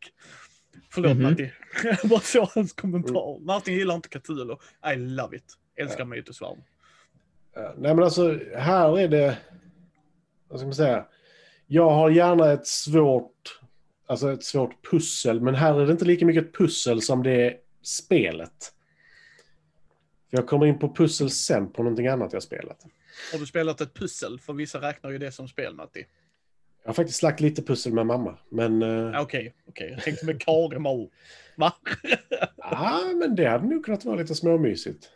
Förlåt 0.91 1.11
Mhm. 1.17 1.23
Matti. 1.23 1.51
Bara 2.03 2.19
såg 2.19 2.47
hans 2.55 2.73
kommentar. 2.73 3.35
Mm. 3.35 3.45
Martin 3.45 3.73
gillar 3.73 3.95
inte 3.95 4.09
Cthulhu. 4.09 4.55
I 4.93 4.95
love 4.95 5.37
it. 5.37 5.53
Älskar 5.75 6.05
mytosvärlden. 6.05 6.63
Ja, 7.55 7.73
Nej 7.77 7.95
men 7.95 8.03
alltså, 8.03 8.39
här 8.55 8.99
är 8.99 9.07
det... 9.07 9.37
Vad 10.47 10.59
ska 10.59 10.65
man 10.65 10.75
säga? 10.75 11.05
Jag 11.67 11.89
har 11.89 12.09
gärna 12.09 12.51
ett 12.51 12.67
svårt, 12.67 13.59
alltså 14.05 14.31
ett 14.31 14.43
svårt 14.43 14.89
pussel, 14.91 15.41
men 15.41 15.55
här 15.55 15.79
är 15.79 15.85
det 15.85 15.91
inte 15.91 16.05
lika 16.05 16.25
mycket 16.25 16.45
ett 16.45 16.57
pussel 16.57 17.01
som 17.01 17.23
det 17.23 17.45
är 17.45 17.57
spelet. 17.81 18.73
Jag 20.29 20.47
kommer 20.47 20.65
in 20.65 20.79
på 20.79 20.93
pussel 20.95 21.29
sen 21.29 21.71
på 21.71 21.83
någonting 21.83 22.07
annat 22.07 22.33
jag 22.33 22.43
spelat. 22.43 22.85
Har 23.31 23.39
du 23.39 23.45
spelat 23.45 23.81
ett 23.81 23.93
pussel? 23.93 24.39
För 24.39 24.53
vissa 24.53 24.81
räknar 24.81 25.11
ju 25.11 25.17
det 25.17 25.31
som 25.31 25.47
spel, 25.47 25.75
Matti. 25.75 26.05
Jag 26.87 26.89
har 26.89 26.95
faktiskt 26.95 27.23
lagt 27.23 27.39
lite 27.39 27.61
pussel 27.61 27.93
med 27.93 28.05
mamma, 28.05 28.37
men... 28.49 28.81
eh, 28.81 28.89
Ja, 28.89 29.21
Okej, 29.21 29.53
okej. 29.65 29.89
Jag 29.91 30.03
tänkte 30.03 30.25
med 30.25 30.39
bara, 30.39 31.09
Va? 31.55 31.73
Ja, 32.57 33.01
men 33.15 33.35
det 33.35 33.45
hade 33.45 33.67
nog 33.67 33.85
kunnat 33.85 34.05
vara 34.05 34.15
lite 34.15 34.35
småmysigt. 34.35 35.09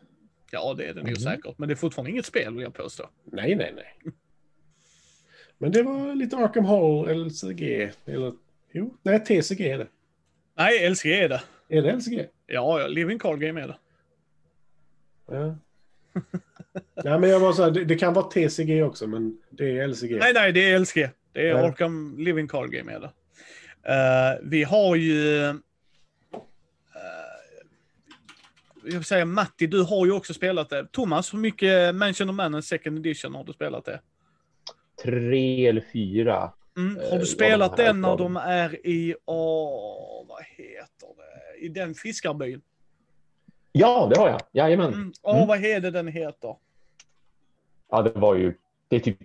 Ja, 0.51 0.73
det 0.77 0.83
är 0.85 0.93
det 0.93 0.99
nog 1.01 1.07
Mhm. 1.09 1.15
säkert. 1.15 1.57
Men 1.57 1.67
det 1.69 1.73
är 1.73 1.75
fortfarande 1.75 2.11
inget 2.11 2.25
spel, 2.25 2.53
vill 2.53 2.63
jag 2.63 2.73
påstå. 2.73 3.09
Nej, 3.23 3.55
nej, 3.55 3.73
nej. 3.75 4.13
Men 5.57 5.71
det 5.71 5.83
var 5.83 6.15
lite 6.15 6.37
Arkham 6.37 6.65
Horror, 6.65 7.13
LCG, 7.25 7.91
eller... 8.05 8.33
Jo, 8.71 8.97
nej, 9.03 9.19
TCG 9.25 9.61
är 9.71 9.77
det. 9.77 9.87
Nej, 10.55 10.89
LCG 10.89 11.11
är 11.13 11.29
det. 11.29 11.41
Är 11.69 11.81
det 11.81 11.93
LCG? 11.93 12.27
Ja, 12.47 12.79
ja, 12.81 12.87
Living 12.87 13.19
Card 13.19 13.39
Game 13.39 13.61
är 13.61 13.67
det. 13.67 13.77
Ja. 15.27 15.55
Nej, 17.03 17.19
men 17.19 17.29
jag 17.29 17.39
var 17.39 17.53
så 17.53 17.63
här, 17.63 17.71
det, 17.71 17.85
det 17.85 17.95
kan 17.95 18.13
vara 18.13 18.25
TCG 18.25 18.83
också, 18.83 19.07
men 19.07 19.37
det 19.49 19.77
är 19.79 19.87
LCG. 19.87 20.17
Nej, 20.19 20.33
nej, 20.33 20.51
det 20.51 20.71
är 20.71 20.79
LCG. 20.79 21.09
Det 21.33 21.49
är. 21.49 21.53
Arkham 21.55 22.15
Living 22.19 22.47
Card 22.47 22.71
Game 22.71 22.93
är 22.93 22.99
det. 22.99 23.11
Eh, 23.83 24.39
vi 24.49 24.63
har 24.63 24.95
ju... 24.95 25.45
eh, 25.45 25.55
jag 28.83 28.91
vill 28.93 29.03
säga 29.03 29.25
Matti, 29.25 29.67
du 29.67 29.83
har 29.83 30.05
ju 30.05 30.11
också 30.11 30.33
spelat 30.33 30.69
det. 30.69 30.87
Thomas, 30.91 31.33
hur 31.33 31.39
mycket 31.39 31.95
Mansion 31.95 32.29
of 32.29 32.35
Man 32.35 32.63
Second 32.63 32.97
Edition 32.99 33.35
har 33.35 33.43
du 33.43 33.53
spelat 33.53 33.85
det? 33.85 33.99
Tre 35.03 35.67
eller 35.67 35.83
fyra. 35.93 36.51
Mm. 36.77 36.97
Eh, 36.97 37.03
Har 37.03 37.11
du 37.11 37.19
ja, 37.19 37.25
spelat 37.25 37.77
de 37.77 37.83
den 37.83 38.01
när 38.01 38.17
de 38.17 38.37
är 38.37 38.87
i, 38.87 39.15
åh, 39.25 40.25
vad 40.27 40.43
heter 40.43 41.07
det? 41.17 41.65
I 41.65 41.69
den 41.69 41.93
fiskarbyn? 41.95 42.61
Ja, 43.71 44.07
det 44.13 44.19
har 44.19 44.29
jag. 44.29 44.41
Jajamän. 44.51 44.93
Mm. 44.93 45.13
Åh, 45.21 45.35
Mm. 45.35 45.47
vad 45.47 45.59
heter 45.59 45.91
den 45.91 46.07
heter? 46.07 46.55
Ja, 47.89 48.01
det 48.01 48.19
var 48.19 48.35
ju... 48.35 48.53
Det 48.87 48.95
är 48.95 48.99
typ 48.99 49.17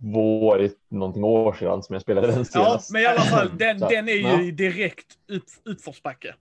två 0.00 0.56
någonting 0.90 1.24
år 1.24 1.52
sedan 1.52 1.82
som 1.82 1.92
jag 1.92 2.02
spelade 2.02 2.26
den 2.26 2.38
Ja, 2.38 2.44
senast. 2.44 2.90
men 2.92 3.02
i 3.02 3.06
alla 3.06 3.20
fall, 3.20 3.50
den, 3.58 3.78
den 3.78 4.08
är 4.08 4.12
ju 4.12 4.20
ja. 4.20 4.40
i 4.42 4.50
direkt 4.50 5.06
upp, 5.28 5.44
uppförsbacke. 5.64 6.34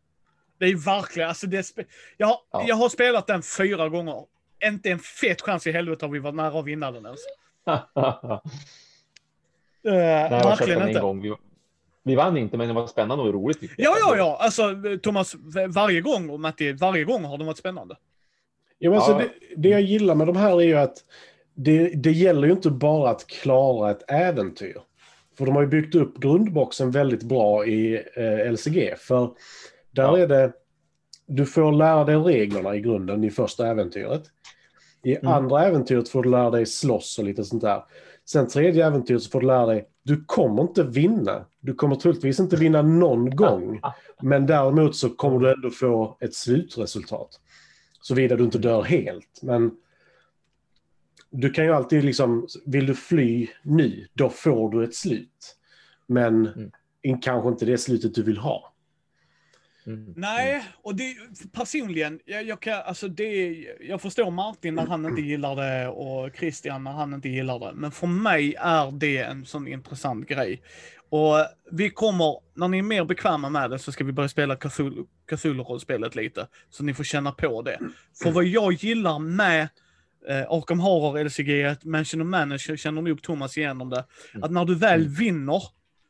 Det 0.59 0.65
är 0.65 0.75
verkligen, 0.85 1.29
alltså 1.29 1.47
det 1.47 1.71
jag, 2.17 2.27
har, 2.27 2.37
Ja. 2.51 2.63
jag 2.67 2.75
har 2.75 2.89
spelat 2.89 3.27
den 3.27 3.41
fyra 3.41 3.89
gånger. 3.89 4.23
Inte 4.65 4.89
en 4.89 4.99
fet 4.99 5.41
chans 5.41 5.67
i 5.67 5.71
helvete 5.71 6.05
har 6.05 6.11
vi 6.13 6.19
varit 6.19 6.35
nära 6.35 6.59
att 6.59 6.65
vinna 6.65 6.91
den 6.91 7.05
ens. 7.05 7.19
Uh, 7.69 7.79
Nej, 9.83 9.93
jag 9.93 10.29
har 10.29 10.41
kört 10.41 10.45
verkligen 10.59 10.79
den 10.79 10.81
en 10.81 10.89
inte. 10.89 11.01
gång. 11.01 11.21
Vi, 11.21 11.35
vi 12.03 12.15
vann 12.15 12.37
inte, 12.37 12.57
men 12.57 12.67
det 12.67 12.73
var 12.73 12.87
spännande 12.87 13.23
och 13.23 13.33
roligt. 13.33 13.57
Ja, 13.77 13.95
ja, 13.99 14.15
ja. 14.17 14.37
Alltså 14.41 14.75
Thomas, 15.03 15.35
varje 15.69 16.01
gång, 16.01 16.29
och 16.29 16.39
Matti, 16.39 16.71
varje 16.73 17.03
gång 17.03 17.23
har 17.23 17.37
den 17.37 17.47
varit 17.47 17.57
spännande. 17.57 17.97
Ja, 18.79 18.89
men 18.89 18.97
alltså, 18.99 19.11
Ja. 19.11 19.17
det, 19.17 19.29
det 19.55 19.69
jag 19.69 19.81
gillar 19.81 20.15
med 20.15 20.27
de 20.27 20.35
här 20.35 20.61
är 20.61 20.65
ju 20.65 20.75
att 20.77 20.97
det, 21.55 21.87
det 22.03 22.11
gäller 22.11 22.47
ju 22.47 22.53
inte 22.53 22.69
bara 22.69 23.09
att 23.09 23.27
klara 23.27 23.91
ett 23.91 24.03
äventyr. 24.11 24.77
För 25.37 25.45
de 25.45 25.55
har 25.55 25.61
ju 25.61 25.67
byggt 25.67 25.95
upp 25.95 26.17
grundboxen 26.19 26.91
väldigt 26.91 27.23
bra 27.23 27.65
i 27.65 28.03
eh, 28.15 28.51
LCG. 28.51 28.93
För 28.97 29.29
där 29.91 30.03
Ja. 30.03 30.17
är 30.17 30.27
det, 30.27 30.53
du 31.27 31.45
får 31.45 31.71
lära 31.71 32.03
dig 32.03 32.15
reglerna 32.15 32.75
i 32.75 32.81
grunden 32.81 33.23
i 33.23 33.29
första 33.31 33.67
äventyret. 33.67 34.23
I 35.03 35.15
Mm. 35.15 35.27
andra 35.33 35.65
äventyret 35.65 36.09
får 36.09 36.23
du 36.23 36.29
lära 36.29 36.49
dig 36.51 36.65
slåss 36.65 37.19
och 37.19 37.25
lite 37.25 37.43
sånt 37.43 37.61
där. 37.61 37.83
Sen 38.25 38.47
tredje 38.47 38.85
äventyret 38.87 39.21
så 39.23 39.29
får 39.29 39.41
du 39.41 39.47
lära 39.47 39.65
dig, 39.65 39.87
du 40.03 40.23
kommer 40.25 40.61
inte 40.61 40.83
vinna. 40.83 41.45
Du 41.59 41.73
kommer 41.73 41.95
troligtvis 41.95 42.39
inte 42.39 42.55
vinna 42.55 42.81
någon 42.81 43.29
gång. 43.35 43.81
Men 44.21 44.45
däremot 44.45 44.95
så 44.95 45.09
kommer 45.09 45.39
du 45.39 45.51
ändå 45.53 45.69
få 45.69 46.17
ett 46.21 46.33
slutresultat. 46.33 47.29
Såvida 48.01 48.35
du 48.35 48.43
inte 48.43 48.57
dör 48.57 48.81
helt. 48.83 49.39
Men 49.41 49.71
du 51.37 51.49
kan 51.49 51.65
ju 51.65 51.71
alltid 51.73 52.03
liksom, 52.03 52.47
vill 52.65 52.85
du 52.85 52.95
fly 52.95 53.47
nu, 53.63 54.07
då 54.13 54.29
får 54.29 54.71
du 54.71 54.83
ett 54.83 54.95
slut. 54.95 55.55
Men 56.07 56.47
Mm. 56.47 56.71
in, 57.03 57.19
kanske 57.21 57.49
inte 57.49 57.65
det 57.65 57.77
slutet 57.77 58.15
du 58.15 58.23
vill 58.23 58.37
ha. 58.37 58.71
Mm. 59.87 60.13
Nej, 60.15 60.63
och 60.83 60.95
det 60.95 61.15
personligen, 61.53 62.19
jag, 62.25 62.43
jag, 62.43 62.59
kan, 62.59 62.81
alltså 62.85 63.07
det, 63.07 63.57
jag 63.79 64.01
förstår 64.01 64.31
Martin 64.31 64.75
när 64.75 64.85
han 64.87 65.05
inte 65.05 65.21
gillar 65.21 65.55
det 65.55 65.87
och 65.87 66.35
Christian 66.35 66.83
när 66.83 66.91
han 66.91 67.13
inte 67.13 67.29
gillar 67.29 67.59
det. 67.59 67.71
Men 67.75 67.91
för 67.91 68.07
mig 68.07 68.55
är 68.59 68.91
det 68.91 69.17
en 69.17 69.45
sån 69.45 69.67
intressant 69.67 70.27
grej. 70.27 70.61
Och 71.09 71.35
vi 71.71 71.89
kommer, 71.89 72.39
när 72.53 72.67
ni 72.67 72.77
är 72.77 72.83
mer 72.83 73.05
bekväma 73.05 73.49
med 73.49 73.69
det 73.69 73.79
så 73.79 73.91
ska 73.91 74.03
vi 74.03 74.11
börja 74.11 74.29
spela 74.29 74.55
Cthulhu- 74.55 75.07
Cthulhu-rollspelet 75.29 76.15
lite. 76.15 76.47
Så 76.69 76.83
ni 76.83 76.93
får 76.93 77.03
känna 77.03 77.31
på 77.31 77.61
det. 77.61 77.79
För 78.23 78.31
vad 78.31 78.45
jag 78.45 78.73
gillar 78.73 79.19
med 79.19 79.67
eh, 80.27 80.51
Arkham 80.51 80.79
Horror, 80.79 81.23
LCG, 81.23 81.77
Mansion 81.85 82.21
of 82.21 82.27
Manager, 82.27 82.75
känner 82.75 83.01
nog 83.01 83.21
Thomas 83.21 83.57
igenom 83.57 83.89
det. 83.89 84.05
Att 84.41 84.51
när 84.51 84.65
du 84.65 84.75
väl 84.75 85.07
vinner, 85.07 85.63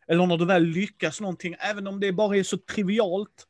eller 0.07 0.25
när 0.25 0.37
du 0.37 0.45
väl 0.45 0.63
lyckas 0.63 1.21
någonting, 1.21 1.55
även 1.59 1.87
om 1.87 1.99
det 1.99 2.11
bara 2.11 2.37
är 2.37 2.43
så 2.43 2.57
trivialt, 2.57 3.47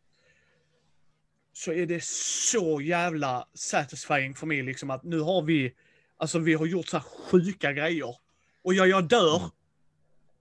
så 1.53 1.71
är 1.73 1.85
det 1.85 2.03
så 2.03 2.81
jävla 2.81 3.47
satisfying 3.53 4.35
för 4.35 4.47
mig 4.47 4.63
liksom 4.63 4.89
att 4.89 5.03
nu 5.03 5.19
har 5.19 5.41
vi, 5.41 5.73
alltså 6.17 6.39
vi 6.39 6.53
har 6.53 6.65
gjort 6.65 6.87
så 6.87 6.97
här 6.97 7.03
sjuka 7.03 7.73
grejer. 7.73 8.15
Och 8.63 8.73
ja, 8.73 8.85
jag 8.85 9.07
dör, 9.07 9.41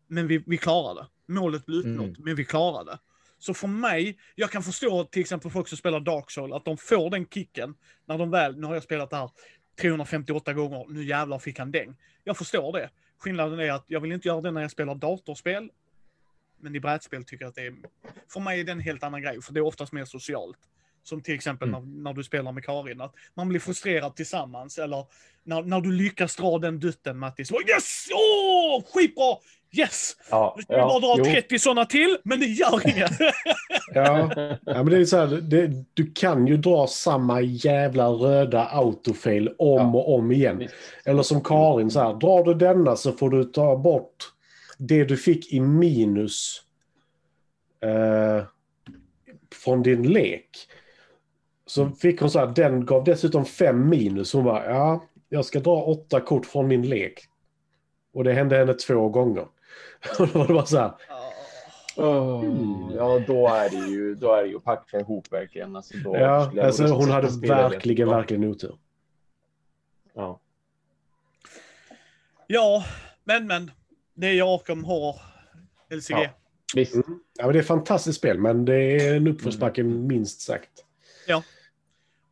men 0.09 0.27
vi, 0.27 0.43
vi 0.47 0.57
klarar 0.59 0.95
det. 0.95 1.07
Målet 1.33 1.67
blir 1.67 1.79
uppnått, 1.79 2.07
Mm. 2.07 2.17
men 2.19 2.37
vi 2.37 2.45
klarar 2.45 2.85
det. 2.85 2.99
Så 3.39 3.55
för 3.55 3.69
mig, 3.69 4.19
jag 4.35 4.51
kan 4.51 4.63
förstå 4.63 5.05
till 5.05 5.21
exempel 5.21 5.51
folk 5.51 5.69
som 5.69 5.79
spelar 5.79 6.01
Dark 6.01 6.31
Soul, 6.31 6.53
att 6.53 6.65
de 6.65 6.77
får 6.77 7.11
den 7.11 7.27
kicken 7.27 7.75
när 8.07 8.19
de 8.19 8.31
väl, 8.31 8.57
nu 8.57 8.67
har 8.67 8.75
jag 8.75 8.83
spelat 8.83 9.11
det 9.11 9.17
här 9.17 9.31
358 9.81 10.53
gånger, 10.53 10.87
nu 10.89 11.05
jävlar 11.05 11.39
fick 11.39 11.59
han 11.59 11.71
däng. 11.71 11.97
Jag 12.25 12.37
förstår 12.37 12.73
det. 12.73 12.91
Skillnaden 13.19 13.61
är 13.61 13.73
att 13.73 13.85
jag 13.87 14.01
vill 14.01 14.13
inte 14.13 14.29
göra 14.29 14.41
det 14.41 14.51
när 14.51 14.61
jag 14.61 14.71
spelar 14.71 14.95
datorspel. 14.95 15.71
Men 16.61 16.77
i 16.77 16.81
brädspel 16.81 17.25
tycker 17.25 17.45
jag 17.45 17.49
att 17.49 17.55
det 17.55 17.67
är, 17.67 17.75
för 18.33 18.41
mig 18.41 18.61
är 18.61 18.65
det 18.65 18.73
en 18.73 18.81
helt 18.81 19.03
annan 19.03 19.23
grej, 19.23 19.43
för 19.43 19.53
det 19.53 19.61
är 19.61 19.65
oftast 19.65 19.93
mer 19.93 20.05
socialt. 20.05 20.59
Som 21.03 21.23
till 21.23 21.35
exempel 21.35 21.69
Mm. 21.69 21.81
när, 21.81 22.03
när 22.03 22.13
du 22.13 22.25
spelar 22.25 22.53
med 22.53 22.65
Karin, 22.65 23.01
att 23.01 23.15
man 23.35 23.49
blir 23.49 23.61
frustrerad 23.61 24.17
tillsammans. 24.17 24.79
Eller 24.79 25.07
när, 25.43 25.63
när 25.63 25.81
du 25.81 25.93
lyckas 25.93 26.37
dra 26.37 26.59
den 26.59 26.81
dutten 26.81 27.19
Mattis. 27.19 27.53
Yes! 27.53 28.07
Åh, 28.15 28.85
skitbra! 28.95 29.37
Yes! 29.79 30.17
Ja, 30.31 30.57
vi 30.59 30.65
bara 30.75 30.99
dra 31.01 31.15
jo. 31.19 31.25
30 31.25 31.59
sådana 31.59 31.85
till, 31.85 32.17
men 32.25 32.41
det 32.41 32.47
gör 32.47 32.89
inget. 32.97 33.13
Ja, 33.95 34.31
ja 34.65 34.83
men 34.83 34.87
det 34.87 34.97
är 34.97 35.05
så 35.05 35.17
här, 35.17 35.27
det, 35.27 35.71
du 35.95 36.13
kan 36.15 36.47
ju 36.47 36.57
dra 36.57 36.87
samma 36.87 37.41
jävla 37.41 38.09
röda 38.09 38.65
autofail 38.65 39.49
om 39.59 39.77
Ja. 39.79 39.93
och 39.95 40.15
om 40.15 40.33
igen. 40.33 40.59
Visst. 40.59 40.75
Eller 41.05 41.23
som 41.23 41.41
Karin, 41.41 41.91
så 41.91 42.01
här, 42.01 42.15
drar 42.15 42.45
du 42.45 42.55
denna 42.55 42.97
så 42.97 43.13
får 43.13 43.31
du 43.31 43.45
ta 43.45 43.77
bort 43.77 44.17
det 44.79 45.05
du 45.05 45.17
fick 45.17 45.53
i 45.53 45.61
minus 45.61 46.63
eh, 47.81 48.45
från 49.65 49.83
din 49.83 50.03
lek. 50.13 50.49
Så 51.67 51.91
fick 51.91 52.21
hon 52.21 52.31
så 52.31 52.39
här, 52.39 52.47
den 52.47 52.87
gav 52.87 53.05
dessutom 53.05 53.45
fem 53.45 53.89
minus. 53.89 54.33
Hon 54.33 54.45
bara, 54.45 54.65
ja, 54.71 55.05
jag 55.29 55.45
ska 55.45 55.61
dra 55.61 55.83
åtta 55.83 56.21
kort 56.21 56.47
från 56.47 56.69
min 56.69 56.89
lek. 56.89 57.21
Och 58.15 58.25
det 58.25 58.33
hände 58.33 58.57
henne 58.57 58.75
två 58.75 59.09
gånger. 59.09 59.45
Och 60.19 60.29
då 60.29 60.39
var 60.39 60.47
det 60.47 60.55
bara 60.55 60.67
så 60.67 60.79
här, 60.79 60.93
Åh, 61.97 62.45
Ja, 62.97 63.19
då 63.27 63.49
är 63.49 63.71
det 63.71 63.91
ju, 63.91 64.15
då 64.15 64.35
är 64.35 64.43
det 64.43 64.49
ju 64.49 64.61
packa 64.61 65.01
ihop 65.01 65.33
verkligen. 65.33 65.77
Alltså, 65.77 65.97
då 66.05 66.17
ja, 66.17 66.53
alltså, 66.63 66.87
hon 66.87 67.03
sätta 67.03 67.15
hade 67.15 67.29
verkligen, 67.47 68.09
verkligen 68.09 68.45
otur. 68.45 68.79
Ja. 70.15 70.41
ja, 72.47 72.85
men 73.25 73.47
men. 73.47 73.71
Det 74.15 74.27
är 74.27 74.55
Arkham 74.55 74.85
har 74.85 75.21
LCG. 75.91 76.15
Ja. 76.15 76.27
Visst. 76.75 76.95
Mm. 76.95 77.21
Ja, 77.39 77.45
men 77.45 77.53
det 77.53 77.59
är 77.59 77.61
ett 77.61 77.67
fantastiskt 77.67 78.19
spel, 78.19 78.39
men 78.39 78.65
det 78.65 78.77
är 78.77 79.17
en 79.17 79.27
uppförsbacke 79.27 79.83
minst 79.83 80.41
sagt. 80.41 80.85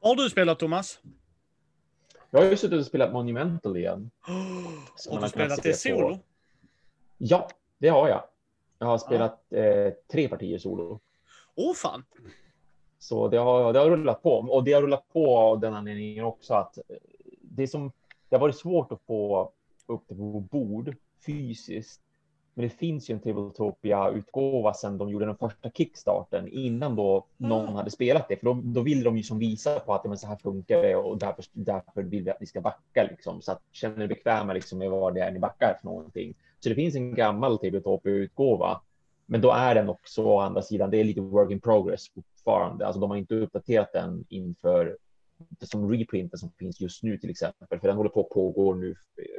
Vad 0.03 0.17
har 0.19 0.25
du 0.25 0.31
spelat 0.31 0.59
Thomas? 0.59 1.01
Jag 2.31 2.41
har 2.41 2.47
ju 2.51 2.57
suttit 2.57 2.79
och 2.79 2.87
spelat 2.87 3.13
Monumental 3.13 3.77
igen. 3.77 4.11
Har 4.27 4.35
man 4.35 5.17
du 5.17 5.21
har 5.21 5.29
spelat 5.29 5.63
det 5.63 5.75
se 5.75 5.93
på- 5.93 5.99
solo? 5.99 6.19
Ja, 7.25 7.49
det 7.79 7.89
har 7.89 8.09
jag. 8.09 8.23
Jag 8.79 8.87
har 8.87 8.99
spelat 8.99 9.53
eh, 9.53 9.93
tre 10.13 10.29
partier 10.29 10.59
solo. 10.59 11.01
Åh 11.55 11.75
fan. 11.75 12.05
Så 12.99 13.29
det 13.29 13.37
har, 13.39 13.73
det 13.73 13.79
har 13.79 13.91
rullat 13.91 14.23
på. 14.23 14.33
Och 14.33 14.65
det 14.65 14.73
har 14.73 14.83
rullat 14.83 15.09
på 15.13 15.39
av 15.39 15.61
den 15.61 15.75
anledningen 15.75 16.25
också 16.25 16.55
att 16.55 16.79
eh, 16.79 16.83
det, 17.41 17.69
som, 17.69 17.93
det 18.29 18.37
har 18.37 18.41
varit 18.41 18.57
svårt 18.57 18.93
att 18.93 19.01
få 19.07 19.51
upp 19.87 20.03
det 20.09 20.15
på 20.15 20.41
bord 20.41 20.97
fysiskt. 21.27 22.01
Men 22.55 22.63
det 22.63 22.71
finns 22.71 23.11
ju 23.11 23.13
en 23.13 23.21
Tabletopia-utgåva 23.21 24.75
sedan 24.75 24.99
de 24.99 25.11
gjorde 25.11 25.27
den 25.27 25.37
första 25.37 25.71
kickstarten 25.71 26.49
innan 26.49 26.97
då 26.97 27.27
någon 27.37 27.63
Mm. 27.63 27.75
hade 27.75 27.91
spelat 27.91 28.29
det. 28.29 28.37
För 28.37 28.47
då, 28.47 28.61
då 28.65 28.81
ville 28.81 29.05
de 29.05 29.17
ju 29.17 29.23
som 29.23 29.39
visa 29.39 29.81
på 29.81 29.95
att 29.95 30.01
ja, 30.05 30.09
men 30.09 30.19
så 30.19 30.27
här 30.27 30.37
funkar 30.37 30.83
det 30.83 30.97
och 30.97 31.19
därför, 31.19 31.45
därför 31.53 32.03
vill 32.03 32.25
vi 32.25 32.31
att 32.31 32.41
ni 32.41 32.47
ska 32.47 32.61
backa. 32.61 33.07
Liksom. 33.11 33.43
Så 33.43 33.53
att 33.53 33.63
känner 33.73 34.05
er 34.05 34.09
bekväma 34.09 34.53
liksom, 34.53 34.79
med 34.79 34.91
vad 34.91 35.15
det 35.15 35.21
är 35.21 35.31
ni 35.31 35.39
backar 35.39 35.79
för 35.81 35.87
någonting. 35.87 36.35
Så 36.63 36.69
det 36.69 36.75
finns 36.75 36.95
en 36.95 37.15
gammal 37.15 37.59
Tabletopia-utgåva. 37.59 38.81
Men 39.27 39.41
då 39.41 39.51
är 39.53 39.75
den 39.75 39.89
också 39.89 40.25
å 40.25 40.39
andra 40.39 40.63
sidan, 40.63 40.91
det 40.91 41.01
är 41.01 41.05
lite 41.05 41.21
work 41.21 41.51
in 41.51 41.61
progress 41.61 42.09
fortfarande. 42.15 42.87
Alltså 42.87 43.01
de 43.01 43.11
har 43.11 43.17
inte 43.17 43.35
uppdaterat 43.35 43.93
den 43.93 44.25
inför 44.29 44.97
det 45.49 45.67
som 45.67 45.93
reprinten 45.93 46.39
som 46.39 46.51
finns 46.59 46.81
just 46.81 47.03
nu 47.03 47.19
till 47.19 47.31
exempel. 47.31 47.81
För 47.81 47.89
den 47.89 47.97
håller 47.97 48.11
på 48.11 48.21
att 48.21 48.29
pågå 48.29 48.75
nu 48.75 48.95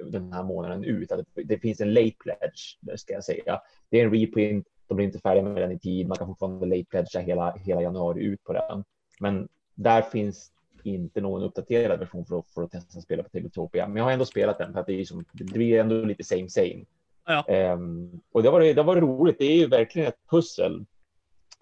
den 0.06 0.34
här 0.34 0.44
månaden 0.44 0.84
ut. 0.84 1.12
Det, 1.34 1.58
finns 1.58 1.82
en 1.82 1.94
late 1.94 2.16
pledge, 2.20 2.98
ska 3.00 3.14
jag 3.14 3.24
säga. 3.24 3.62
Det 3.90 4.00
är 4.00 4.06
en 4.06 4.12
reprint, 4.12 4.68
de 4.88 4.96
blir 4.96 5.06
inte 5.06 5.20
färdiga 5.20 5.44
med 5.44 5.62
den 5.62 5.72
i 5.72 5.80
tid. 5.80 6.08
Man 6.08 6.18
kan 6.18 6.28
fortfarande 6.28 6.66
late 6.66 6.86
pledgea 6.90 7.22
hela, 7.22 7.56
hela 7.56 7.82
januari 7.82 8.24
ut 8.24 8.44
på 8.44 8.54
den. 8.54 8.84
Men 9.20 9.48
där 9.76 10.02
finns 10.02 10.52
inte 10.84 11.22
någon 11.22 11.44
uppdaterad 11.44 12.00
version 12.00 12.26
för 12.26 12.40
att, 12.40 12.50
för 12.50 12.64
att 12.64 12.72
testa 12.72 13.02
spela 13.02 13.24
på 13.24 13.30
Tabletopia. 13.30 13.88
Men 13.88 13.98
jag 13.98 14.04
har 14.04 14.12
ändå 14.12 14.26
spelat 14.26 14.58
den 14.58 14.74
för 14.74 14.80
att 14.80 14.88
det, 14.88 15.02
är 15.02 15.06
som, 15.06 15.26
det 15.32 15.44
blir 15.44 15.80
ändå 15.80 16.06
lite 16.06 16.24
same 16.24 16.50
same. 16.50 16.86
Ja. 17.26 17.46
Ehm, 17.48 18.22
och 18.32 18.44
det 18.44 18.50
var, 18.50 18.62
det 18.62 18.84
var 18.84 18.96
roligt. 18.96 19.36
Det 19.40 19.46
är 19.46 19.58
ju 19.58 19.68
verkligen 19.68 20.08
ett 20.08 20.28
pussel. 20.30 20.86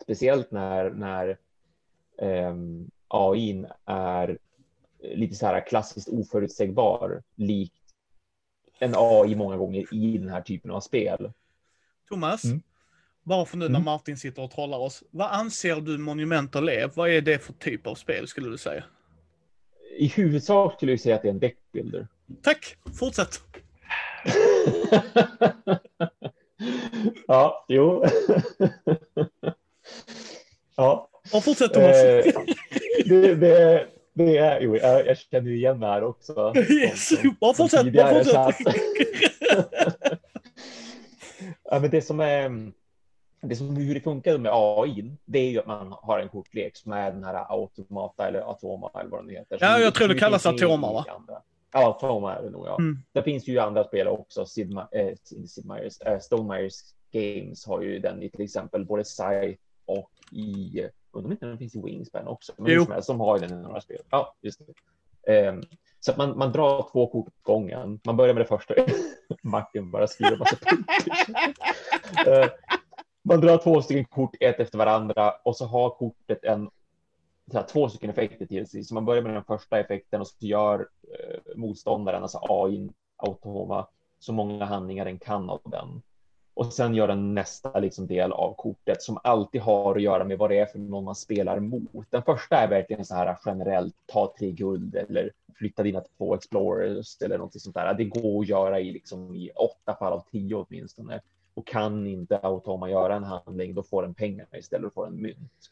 Speciellt 0.03 0.51
när, 0.51 0.89
när 0.89 1.37
um, 2.49 2.89
AI 3.07 3.65
är 3.85 4.37
lite 5.01 5.35
så 5.35 5.45
här 5.45 5.67
klassiskt 5.67 6.09
oförutsägbar, 6.09 7.23
likt 7.35 7.75
en 8.79 8.93
AI 8.95 9.35
många 9.35 9.57
gånger 9.57 9.93
i 9.93 10.17
den 10.17 10.29
här 10.29 10.41
typen 10.41 10.71
av 10.71 10.79
spel. 10.81 11.31
Thomas, 12.09 12.43
Mm. 12.43 12.61
för 13.45 13.57
nu 13.57 13.65
när 13.69 13.75
Mm. 13.75 13.85
Martin 13.85 14.17
sitter 14.17 14.41
och 14.43 14.51
trollar 14.51 14.77
oss. 14.77 15.03
Vad 15.11 15.31
anser 15.31 15.75
du 15.81 15.97
Monumental 15.97 16.69
är? 16.69 16.91
Vad 16.95 17.09
är 17.09 17.21
det 17.21 17.39
för 17.39 17.53
typ 17.53 17.87
av 17.87 17.95
spel 17.95 18.27
skulle 18.27 18.49
du 18.49 18.57
säga? 18.57 18.83
I 19.97 20.07
huvudsak 20.07 20.73
skulle 20.73 20.91
jag 20.91 20.99
säga 20.99 21.15
att 21.15 21.21
det 21.21 21.27
är 21.27 21.33
en 21.33 21.39
deckbuilder. 21.39 22.07
Tack, 22.41 22.77
fortsätt. 22.99 23.41
ja, 27.27 27.65
jo. 27.67 27.95
ja. 30.75 31.09
Och 31.33 31.43
fortsätt 31.43 31.73
Thomas. 31.73 32.03
Eh, 32.03 32.33
det, 33.05 33.35
det, 33.35 33.87
det 34.13 34.37
är, 34.37 34.61
jo, 34.61 34.77
jag, 34.77 35.07
jag 35.07 35.17
känner 35.17 35.49
ju 35.49 35.55
igen 35.55 35.79
det 35.79 35.87
här 35.87 36.03
också. 36.03 36.53
yes, 36.69 37.09
bara 37.39 37.53
fortsätt. 37.53 37.93
Bara 37.93 38.23
fortsätt. 38.23 38.75
ja, 41.63 41.79
men 41.79 41.89
det 41.89 42.01
som 42.01 42.19
är 42.19 42.71
det 43.41 43.55
som 43.55 43.75
hur 43.75 43.93
det 43.93 44.01
funkar 44.01 44.37
med 44.37 44.51
AI, 44.53 45.11
det 45.25 45.39
är 45.39 45.49
ju 45.49 45.59
att 45.59 45.67
man 45.67 45.95
har 46.01 46.19
en 46.19 46.29
kortlek 46.29 46.77
som 46.77 46.91
är 46.91 47.11
den 47.11 47.23
här 47.23 47.45
automata 47.49 48.27
eller 48.27 48.51
atoma 48.51 48.91
eller 48.99 49.09
vad 49.09 49.19
den 49.19 49.29
heter. 49.29 49.57
Ja, 49.61 49.79
jag 49.79 49.93
tror 49.93 50.07
det 50.07 50.15
kallas 50.15 50.45
Atoma, 50.45 50.93
va? 50.93 51.05
andra. 51.15 51.41
Ja, 51.73 51.89
Atoma 51.89 52.35
är 52.35 52.43
det 52.43 52.49
nog, 52.49 52.67
ja. 52.67 52.75
Mm. 52.79 52.97
Det 53.11 53.23
finns 53.23 53.47
ju 53.47 53.59
andra 53.59 53.83
spel 53.83 54.07
också. 54.07 54.45
Sid, 54.45 54.77
eh, 54.91 55.15
Sid 55.23 55.49
Sid 55.51 55.65
Meier's, 55.65 56.07
eh, 56.07 56.19
Stone 56.19 56.55
Myers 56.57 56.75
Games 57.11 57.65
har 57.65 57.81
ju 57.81 57.99
den 57.99 58.21
i 58.23 58.29
till 58.29 58.41
exempel 58.41 58.85
både 58.85 59.05
Sci 59.05 59.57
och 59.85 60.11
i, 60.31 60.81
undrar 61.11 61.25
om 61.27 61.31
inte 61.31 61.45
den 61.45 61.57
finns 61.57 61.75
i 61.75 61.81
Wingspan 61.81 62.27
också, 62.27 62.53
men 62.57 62.71
Jo. 62.71 62.83
som 62.83 62.93
helst, 62.93 63.07
de 63.07 63.19
har 63.19 63.39
ju 63.39 63.47
den 63.47 63.59
i 63.59 63.61
några 63.61 63.81
spel. 63.81 64.01
Ja, 64.09 64.35
just 64.41 64.61
det. 64.67 64.73
Ehm, 65.33 65.61
Så 65.99 66.11
att 66.11 66.17
man, 66.17 66.37
man 66.37 66.51
drar 66.51 66.87
två 66.91 67.07
kort 67.07 67.27
åt 67.27 67.43
gången. 67.43 67.99
Man 68.05 68.17
börjar 68.17 68.33
med 68.33 68.41
det 68.41 68.47
första. 68.47 68.73
Martin 69.43 69.91
bara 69.91 70.07
skriver 70.07 70.37
massa 70.37 70.55
punkter. 70.55 70.95
Eh, 72.43 72.49
man 73.23 73.41
drar 73.41 73.57
två 73.57 73.81
stycken 73.81 74.05
kort 74.05 74.35
ett 74.39 74.59
efter 74.59 74.77
varandra 74.77 75.31
och 75.31 75.57
så 75.57 75.65
har 75.65 75.89
kortet 75.89 76.43
en 76.43 76.69
här, 77.57 77.67
två 77.67 77.89
stycken 77.89 78.09
effekter 78.09 78.45
till 78.45 78.67
sig. 78.67 78.83
Så 78.83 78.93
man 78.93 79.05
börjar 79.05 79.21
med 79.21 79.33
den 79.33 79.43
första 79.43 79.79
effekten 79.79 80.21
och 80.21 80.27
så 80.27 80.45
gör 80.45 80.87
eh, 81.03 81.55
motståndaren, 81.55 82.21
alltså 82.21 82.39
AI, 82.41 82.89
automa, 83.17 83.87
så 84.19 84.33
många 84.33 84.65
handlingar 84.65 85.05
den 85.05 85.19
kan 85.19 85.49
av 85.49 85.61
den. 85.63 86.01
Och 86.53 86.73
sen 86.73 86.95
gör 86.95 87.07
den 87.07 87.33
nästa 87.33 87.79
liksom 87.79 88.07
del 88.07 88.31
av 88.31 88.53
kortet 88.53 89.01
som 89.01 89.19
alltid 89.23 89.61
har 89.61 89.95
att 89.95 90.01
göra 90.01 90.23
med 90.23 90.37
vad 90.37 90.49
det 90.49 90.59
är 90.59 90.65
för 90.65 90.79
någon 90.79 91.03
man 91.03 91.15
spelar 91.15 91.59
mot. 91.59 92.05
Den 92.09 92.23
första 92.23 92.57
är 92.57 92.67
verkligen 92.67 93.05
så 93.05 93.15
här 93.15 93.37
generellt 93.45 93.95
ta 94.05 94.33
tre 94.39 94.51
guld 94.51 94.95
eller 94.95 95.31
flytta 95.55 95.83
dina 95.83 96.01
två 96.17 96.35
explorers 96.35 97.21
eller 97.21 97.37
något 97.37 97.61
sånt 97.61 97.75
där. 97.75 97.93
Det 97.93 98.03
går 98.03 98.41
att 98.41 98.47
göra 98.47 98.79
i 98.79 98.91
liksom 98.91 99.35
i 99.35 99.49
åtta 99.49 99.95
fall 99.95 100.13
av 100.13 100.23
tio 100.31 100.55
åtminstone. 100.55 101.21
Och 101.53 101.67
kan 101.67 102.07
inte 102.07 102.37
Automa 102.37 102.89
göra 102.89 103.15
en 103.15 103.23
handling, 103.23 103.73
då 103.73 103.83
får 103.83 104.01
den 104.01 104.13
pengarna 104.13 104.57
istället 104.57 104.87
och 104.87 104.93
får 104.93 105.07
en 105.07 105.21
mynt. 105.21 105.71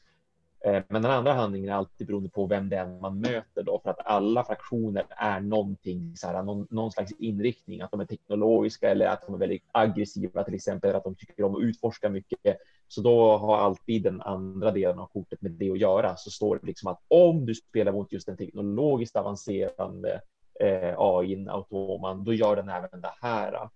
Eh, 0.65 0.83
men 0.87 1.01
den 1.01 1.11
andra 1.11 1.33
handlingen 1.33 1.69
är 1.69 1.73
alltid 1.73 2.07
beroende 2.07 2.29
på 2.29 2.45
vem 2.45 2.69
det 2.69 2.75
är 2.75 3.01
man 3.01 3.19
möter 3.19 3.63
då, 3.63 3.79
för 3.83 3.89
att 3.89 4.05
alla 4.05 4.43
fraktioner 4.43 5.05
är 5.09 5.39
någonting, 5.39 6.17
så 6.17 6.27
här, 6.27 6.43
någon, 6.43 6.67
någon 6.69 6.91
slags 6.91 7.11
inriktning, 7.11 7.81
att 7.81 7.91
de 7.91 7.99
är 7.99 8.05
teknologiska 8.05 8.89
eller 8.89 9.07
att 9.07 9.25
de 9.25 9.35
är 9.35 9.39
väldigt 9.39 9.63
aggressiva, 9.71 10.43
till 10.43 10.53
exempel 10.53 10.95
att 10.95 11.03
de 11.03 11.15
tycker 11.15 11.43
om 11.43 11.55
att 11.55 11.61
utforska 11.61 12.09
mycket. 12.09 12.57
Så 12.87 13.01
då 13.01 13.37
har 13.37 13.57
alltid 13.57 14.03
den 14.03 14.21
andra 14.21 14.71
delen 14.71 14.99
av 14.99 15.05
kortet 15.05 15.41
med 15.41 15.51
det 15.51 15.71
att 15.71 15.79
göra. 15.79 16.15
Så 16.15 16.31
står 16.31 16.55
det 16.55 16.67
liksom 16.67 16.91
att 16.91 16.99
om 17.07 17.45
du 17.45 17.55
spelar 17.55 17.91
mot 17.91 18.11
just 18.11 18.29
en 18.29 18.37
teknologiskt 18.37 19.15
avancerande 19.15 20.21
eh, 20.59 20.93
AI, 20.97 21.47
automan, 21.49 22.23
då 22.23 22.33
gör 22.33 22.55
den 22.55 22.69
även 22.69 23.01
det 23.01 23.13
här. 23.21 23.69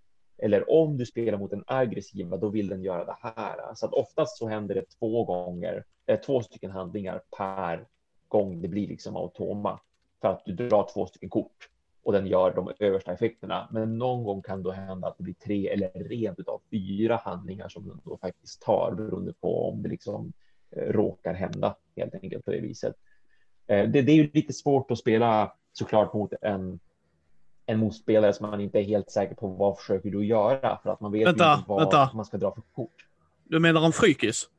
Eller 0.44 0.72
om 0.72 0.98
du 0.98 1.06
spelar 1.06 1.38
mot 1.38 1.54
en 1.54 1.64
aggressiva, 1.68 2.38
då 2.38 2.50
vill 2.50 2.68
den 2.68 2.84
göra 2.84 3.06
det 3.06 3.16
här. 3.22 3.76
Så 3.76 3.86
att 3.86 3.94
oftast 3.94 4.38
så 4.38 4.48
händer 4.48 4.76
det 4.76 4.86
två 5.00 5.24
gånger, 5.24 5.84
eh, 6.06 6.20
två 6.20 6.42
stycken 6.42 6.72
handlingar 6.72 7.22
per 7.38 7.88
gång 8.28 8.62
det 8.62 8.68
blir 8.68 8.88
liksom 8.88 9.16
automa 9.16 9.80
för 10.22 10.28
att 10.28 10.46
du 10.46 10.54
drar 10.54 10.90
två 10.94 11.06
stycken 11.06 11.30
kort 11.30 11.70
och 12.04 12.14
den 12.14 12.28
gör 12.28 12.54
de 12.56 12.72
översta 12.80 13.14
effekterna. 13.14 13.70
Men 13.72 13.98
någon 13.98 14.24
gång 14.24 14.42
kan 14.42 14.64
det 14.64 14.74
hända 14.74 15.08
att 15.08 15.18
det 15.18 15.24
blir 15.24 15.34
tre 15.34 15.68
eller 15.68 15.90
rent 15.94 16.48
av 16.48 16.62
fyra 16.72 17.16
handlingar 17.16 17.70
som 17.70 17.88
den 17.88 18.02
då 18.06 18.18
faktiskt 18.18 18.62
tar 18.62 18.92
beroende 18.92 19.34
på 19.34 19.70
om 19.70 19.84
det 19.84 19.90
liksom 19.90 20.34
eh, 20.72 20.84
råkar 20.84 21.34
hända 21.34 21.76
helt 21.96 22.16
enkelt 22.16 22.46
på 22.46 22.52
det 22.52 22.62
viset. 22.62 22.96
Eh, 23.68 23.90
det, 23.90 24.02
det 24.02 24.12
är 24.12 24.16
ju 24.16 24.30
lite 24.34 24.54
svårt 24.54 24.92
att 24.92 25.00
spela 25.00 25.54
såklart 25.74 26.14
mot 26.14 26.34
en 26.42 26.80
en 27.74 27.80
motspelare 27.80 28.34
som 28.34 28.50
man 28.50 28.62
inte 28.62 28.80
är 28.80 28.84
helt 28.84 29.12
säker 29.12 29.36
på 29.36 29.48
vad 29.48 29.78
försöker 29.78 30.10
du 30.10 30.26
göra 30.26 30.80
för 30.84 30.90
att 30.90 31.00
man 31.02 31.12
vet 31.12 31.28
Vänta, 31.28 31.54
inte 31.54 31.66
vad 31.68 31.80
vänta. 31.80 32.10
man 32.14 32.26
ska 32.26 32.38
dra 32.38 32.54
för 32.54 32.62
kort. 32.76 33.06
Du 33.44 33.60
menar 33.60 33.86
en 33.86 33.92
frykis? 33.92 34.50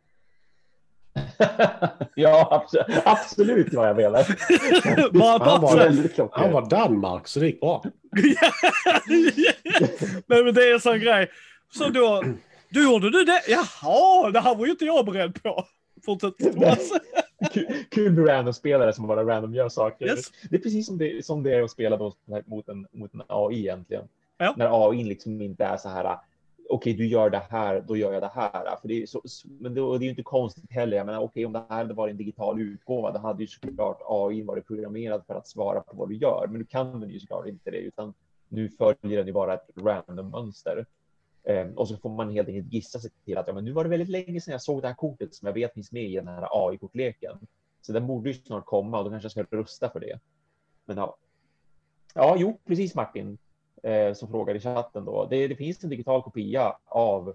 ja, 2.14 2.48
absolut, 2.50 3.03
absolut 3.05 3.74
vad 3.74 3.88
jag 3.88 3.96
menar. 3.96 4.27
Bara 5.18 5.44
Han 5.50 5.61
var 5.62 5.77
väldigt. 5.77 6.18
Han 6.33 6.53
var 6.53 6.70
Danmark, 6.70 7.29
så 7.29 7.40
det 7.40 7.46
gick 7.46 7.61
bra. 7.61 7.85
Nej 10.27 10.44
men 10.44 10.55
det 10.55 10.68
är 10.68 10.74
en 10.74 10.81
sån 10.81 11.00
grej. 11.00 11.31
Så 11.72 11.88
då, 11.88 12.24
du 12.68 12.85
gjorde 12.85 13.11
du 13.11 13.24
det? 13.24 13.42
Jaha, 13.48 14.31
det 14.31 14.40
här 14.40 14.55
var 14.55 14.64
ju 14.64 14.70
inte 14.70 14.85
jag 14.85 15.07
beredd 15.07 15.42
på. 15.42 15.64
Fortsätt. 16.05 16.35
Kul- 17.52 17.85
Kul 17.90 18.12
med 18.12 18.28
random-spelare 18.28 18.92
som 18.92 19.07
bara 19.07 19.24
random 19.24 19.54
gör 19.54 19.68
saker. 19.68 20.07
Yes. 20.07 20.33
Det 20.50 20.57
är 20.57 20.61
precis 20.61 20.87
som 20.87 20.98
det, 20.98 21.26
som 21.26 21.42
det 21.42 21.54
är 21.54 21.62
att 21.62 21.70
spela 21.70 21.96
då 21.96 22.14
mot 22.46 22.68
en, 22.68 22.87
mot 22.92 23.14
en 23.14 23.22
AI 23.26 23.59
egentligen. 23.59 24.04
Ja. 24.38 24.54
När 24.57 24.90
AI 24.90 25.04
liksom 25.04 25.42
inte 25.42 25.64
är 25.64 25.76
så 25.76 25.88
här, 25.88 26.18
okej 26.68 26.92
du 26.94 27.07
gör 27.07 27.30
det 27.30 27.42
här, 27.50 27.85
då 27.88 27.96
gör 27.96 28.12
jag 28.12 28.22
det 28.22 28.30
här. 28.35 28.76
För 28.80 28.88
det 28.88 29.02
är 29.02 29.07
så, 29.07 29.22
men 29.61 29.74
det, 29.74 29.80
det 29.80 30.04
är 30.04 30.04
ju 30.04 30.11
inte 30.11 30.22
konstigt 30.22 30.72
heller. 30.72 30.96
Jag 30.96 31.07
menar, 31.07 31.20
okej 31.20 31.46
om 31.46 31.52
det 31.52 31.62
här 31.68 31.76
hade 31.76 31.94
varit 31.94 32.11
en 32.11 32.16
digital 32.16 32.61
utgåva, 32.61 33.12
då 33.12 33.18
hade 33.18 33.42
ju 33.42 33.46
såklart 33.46 34.00
AI 34.09 34.42
varit 34.42 34.66
programmerad 34.66 35.22
för 35.26 35.35
att 35.35 35.46
svara 35.46 35.80
på 35.80 35.96
vad 35.96 36.09
du 36.09 36.16
gör. 36.16 36.46
Men 36.48 36.59
nu 36.59 36.64
kan 36.64 37.00
den 37.00 37.11
ju 37.11 37.20
såklart 37.20 37.46
inte 37.46 37.70
det, 37.70 37.78
utan 37.78 38.14
nu 38.48 38.68
följer 38.68 39.18
den 39.18 39.26
ju 39.26 39.33
bara 39.33 39.54
ett 39.54 39.70
random 39.76 40.30
mönster. 40.30 40.87
Eh, 41.44 41.66
och 41.76 41.88
så 41.88 41.96
får 41.96 42.11
man 42.11 42.30
helt 42.30 42.48
enkelt 42.48 42.72
gissa 42.72 42.98
sig 42.98 43.11
till 43.24 43.38
att 43.38 43.48
ja, 43.48 43.54
men 43.54 43.64
nu 43.64 43.72
var 43.72 43.85
det 43.85 43.90
väldigt 43.90 44.09
länge 44.09 44.40
sedan 44.40 44.52
jag 44.52 44.62
såg 44.62 44.83
det 44.83 44.88
här 44.88 44.94
kortet 44.94 45.35
som 45.35 45.46
jag 45.46 45.52
vet 45.54 45.74
finns 45.74 45.92
med 45.92 46.04
i 46.04 46.14
den 46.14 46.28
här 46.28 46.48
AI-kortleken. 46.50 47.38
Så 47.83 47.92
den 47.92 48.07
borde 48.07 48.30
ju 48.30 48.35
snart 48.35 48.66
komma 48.66 48.98
och 48.98 49.04
då 49.04 49.11
kanske 49.11 49.26
jag 49.26 49.46
ska 49.46 49.57
rusta 49.57 49.90
för 49.90 50.00
det. 50.00 50.20
Men 50.85 50.96
ja. 50.96 51.16
Ja, 52.14 52.37
jo, 52.38 52.61
precis 52.66 52.94
Martin 52.94 53.38
eh, 53.83 54.14
som 54.14 54.28
frågar 54.28 54.54
i 54.54 54.61
chatten 54.61 55.04
då. 55.04 55.26
Det, 55.30 55.48
det 55.48 55.57
finns 55.57 55.85
en 55.85 55.90
digital 55.90 56.22
kopia 56.22 56.76
av 56.85 57.35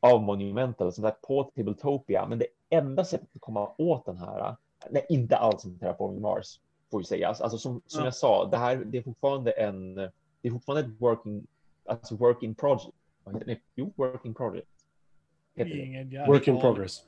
av 0.00 0.22
Monumental 0.22 0.92
som 0.92 1.02
sagt 1.02 1.22
på 1.22 1.44
Tabletopia, 1.44 2.26
men 2.26 2.38
det 2.38 2.46
enda 2.70 3.04
sättet 3.04 3.28
att 3.34 3.40
komma 3.40 3.72
åt 3.78 4.06
den 4.06 4.16
här, 4.16 4.56
nej, 4.90 5.06
inte 5.08 5.36
alls 5.36 5.62
som 5.62 5.78
Terraforming 5.78 6.20
Mars 6.20 6.60
får 6.90 7.00
ju 7.00 7.04
sägas. 7.04 7.40
Alltså 7.40 7.58
som, 7.58 7.82
som 7.86 8.00
Ja. 8.00 8.04
jag 8.04 8.14
sa, 8.14 8.48
det 8.50 8.56
här 8.56 8.76
det 8.76 8.98
är 8.98 9.02
fortfarande 9.02 9.50
en, 9.50 9.94
det 9.94 10.10
är 10.42 10.50
fortfarande 10.50 10.88
ett 10.88 11.00
working, 11.00 11.46
alltså 11.90 12.16
work 12.16 12.42
in 12.42 12.54
project. 12.54 12.96
Jo, 13.74 13.92
work 13.96 14.24
in 14.24 14.34
project. 14.34 14.68
Work 16.28 16.48
in 16.48 16.60
progress. 16.60 17.04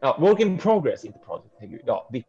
Ja, 0.00 0.16
work 0.20 0.40
in 0.40 0.58
progress, 0.58 1.04
inte 1.04 1.18
project. 1.18 1.82
Ja, 1.86 2.08
VIP. 2.12 2.26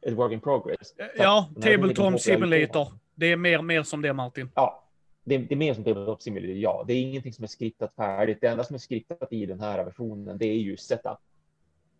Ett 0.00 0.14
work 0.14 0.32
in 0.32 0.40
progress. 0.40 0.94
Ja, 1.16 1.48
Den 1.54 1.62
här 1.62 1.76
Tabletop 1.76 2.20
Simulator. 2.20 2.88
Det 3.14 3.26
är 3.26 3.36
mer, 3.36 3.62
mer 3.62 3.82
som 3.82 4.02
det 4.02 4.12
Martin. 4.12 4.50
Ja, 4.54 4.84
det, 5.24 5.38
det 5.38 5.54
är 5.54 5.56
mer 5.56 5.74
som 5.74 5.84
Tabletop 5.84 6.22
Simulator, 6.22 6.56
ja. 6.56 6.84
Det 6.86 6.92
är 6.92 7.02
ingenting 7.02 7.32
som 7.32 7.42
är 7.42 7.48
skriptat 7.48 7.94
färdigt. 7.94 8.38
Det 8.40 8.46
enda 8.46 8.64
som 8.64 8.74
är 8.74 8.78
skriptat 8.78 9.32
i 9.32 9.46
den 9.46 9.60
här 9.60 9.84
versionen, 9.84 10.38
det 10.38 10.46
är 10.46 10.58
ju 10.58 10.76
setup. 10.76 11.18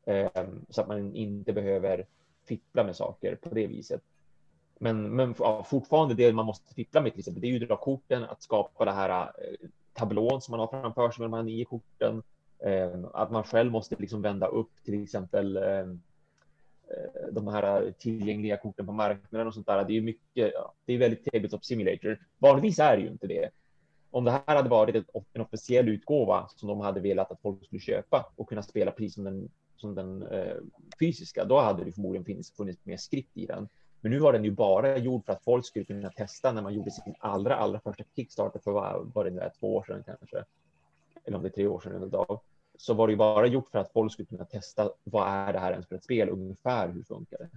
Ehm, 0.06 0.64
så 0.68 0.80
att 0.80 0.88
man 0.88 1.14
inte 1.14 1.52
behöver 1.52 2.06
fippla 2.48 2.84
med 2.84 2.96
saker 2.96 3.34
på 3.34 3.54
det 3.54 3.66
viset. 3.66 4.02
Men, 4.78 5.16
men 5.16 5.34
ja, 5.38 5.64
fortfarande 5.64 6.14
det 6.14 6.32
man 6.32 6.46
måste 6.46 6.74
fippla 6.74 7.00
med 7.00 7.12
till 7.12 7.18
exempel, 7.18 7.40
det 7.40 7.46
är 7.46 7.52
ju 7.52 7.66
dra 7.66 7.76
korten, 7.76 8.24
att 8.24 8.42
skapa 8.42 8.84
det 8.84 8.92
här 8.92 9.22
eh, 9.22 9.68
tablån 9.92 10.40
som 10.40 10.52
man 10.52 10.60
har 10.60 10.66
framför 10.66 11.10
sig 11.10 11.20
med 11.20 11.30
de 11.30 11.36
här 11.36 11.42
nio 11.42 11.64
korten. 11.64 12.22
Eh, 12.58 13.04
att 13.12 13.30
man 13.30 13.44
själv 13.44 13.72
måste 13.72 13.96
liksom 13.98 14.22
vända 14.22 14.46
upp 14.46 14.70
till 14.84 15.02
exempel 15.02 15.56
ehm, 15.56 16.00
eh, 16.88 17.32
de 17.32 17.48
här 17.48 17.94
tillgängliga 17.98 18.56
korten 18.56 18.86
på 18.86 18.92
marknaden 18.92 19.46
och 19.46 19.54
sånt 19.54 19.66
där. 19.66 19.84
Det 19.84 19.92
är 19.92 19.94
ju 19.94 20.02
mycket, 20.02 20.50
ja, 20.54 20.74
det 20.84 20.92
är 20.92 20.98
väldigt 20.98 21.24
Tabletop 21.24 21.64
Simulator. 21.64 22.18
Vanligtvis 22.38 22.78
är 22.78 22.96
det 22.96 23.02
ju 23.02 23.08
inte 23.08 23.26
det. 23.26 23.50
Om 24.10 24.24
det 24.24 24.30
här 24.30 24.56
hade 24.56 24.68
varit 24.68 24.94
ett, 24.94 25.06
en 25.32 25.42
officiell 25.42 25.88
utgåva 25.88 26.48
som 26.56 26.68
de 26.68 26.80
hade 26.80 27.00
velat 27.00 27.30
att 27.30 27.40
folk 27.40 27.64
skulle 27.64 27.80
köpa 27.80 28.32
och 28.36 28.48
kunna 28.48 28.62
spela 28.62 28.90
precis 28.90 29.14
som 29.14 29.24
den, 29.24 29.48
som 29.76 29.94
den 29.94 30.22
eh, 30.22 30.56
fysiska, 31.00 31.44
då 31.44 31.60
hade 31.60 31.84
det 31.84 31.92
förmodligen 31.92 32.24
funnits, 32.24 32.52
funnits 32.56 32.84
mer 32.84 32.96
skript 32.96 33.36
i 33.36 33.46
den. 33.46 33.68
Men 34.04 34.12
nu 34.12 34.18
var 34.18 34.32
den 34.32 34.44
ju 34.44 34.50
bara 34.50 34.96
gjord 34.98 35.24
för 35.24 35.32
att 35.32 35.44
folk 35.44 35.66
skulle 35.66 35.84
kunna 35.84 36.10
testa 36.10 36.52
när 36.52 36.62
man 36.62 36.74
gjorde 36.74 36.90
sin 36.90 37.14
allra, 37.18 37.56
allra 37.56 37.80
första 37.80 38.04
Kickstarter 38.16 38.58
för 38.58 38.70
vad, 38.70 39.12
var 39.14 39.24
det 39.24 39.30
nu 39.30 39.50
två 39.60 39.76
år 39.76 39.84
sedan 39.84 40.02
kanske. 40.06 40.44
Eller 41.24 41.36
om 41.36 41.42
det 41.42 41.48
är 41.48 41.50
tre 41.50 41.66
år 41.66 41.80
sedan 41.80 42.02
idag. 42.02 42.40
Så 42.78 42.94
var 42.94 43.06
det 43.06 43.10
ju 43.10 43.16
bara 43.16 43.46
gjort 43.46 43.68
för 43.70 43.78
att 43.78 43.92
folk 43.92 44.12
skulle 44.12 44.26
kunna 44.26 44.44
testa 44.44 44.90
vad 45.04 45.28
är 45.28 45.52
det 45.52 45.58
här 45.58 45.72
ens 45.72 45.86
för 45.86 45.96
ett 45.96 46.04
spel, 46.04 46.28
ungefär 46.28 46.88
hur 46.88 47.02
funkar 47.02 47.38
det? 47.38 47.48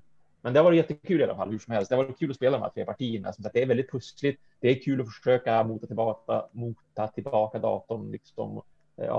Men 0.42 0.54
det 0.54 0.60
har 0.60 0.64
varit 0.64 0.78
jättekul 0.78 1.22
i 1.22 1.24
alla 1.24 1.36
fall, 1.36 1.52
hur 1.52 1.60
som 1.60 1.74
helst. 1.74 1.90
Det 1.90 1.96
var 1.96 2.04
varit 2.04 2.20
kul 2.20 2.30
att 2.30 2.36
spela 2.36 2.58
de 2.58 2.64
här 2.64 2.70
tre 2.70 2.86
partierna. 2.86 3.34
Som 3.34 3.44
sagt, 3.44 3.54
det 3.54 3.62
är 3.62 3.66
väldigt 3.66 3.92
pussligt. 3.92 4.42
Det 4.60 4.70
är 4.70 4.84
kul 4.84 5.02
att 5.02 5.16
försöka 5.16 5.64
mota 5.64 5.88
tillbaka, 5.88 6.46
mota 6.52 7.08
tillbaka 7.08 7.60
datorn, 7.60 8.12
liksom 8.12 8.62
eh, 8.98 9.10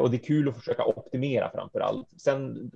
och 0.00 0.10
det 0.10 0.16
är 0.16 0.24
kul 0.24 0.48
att 0.48 0.56
försöka 0.56 0.84
optimera 0.84 1.50
framför 1.54 1.80
allt. 1.80 2.08
Sen, 2.16 2.70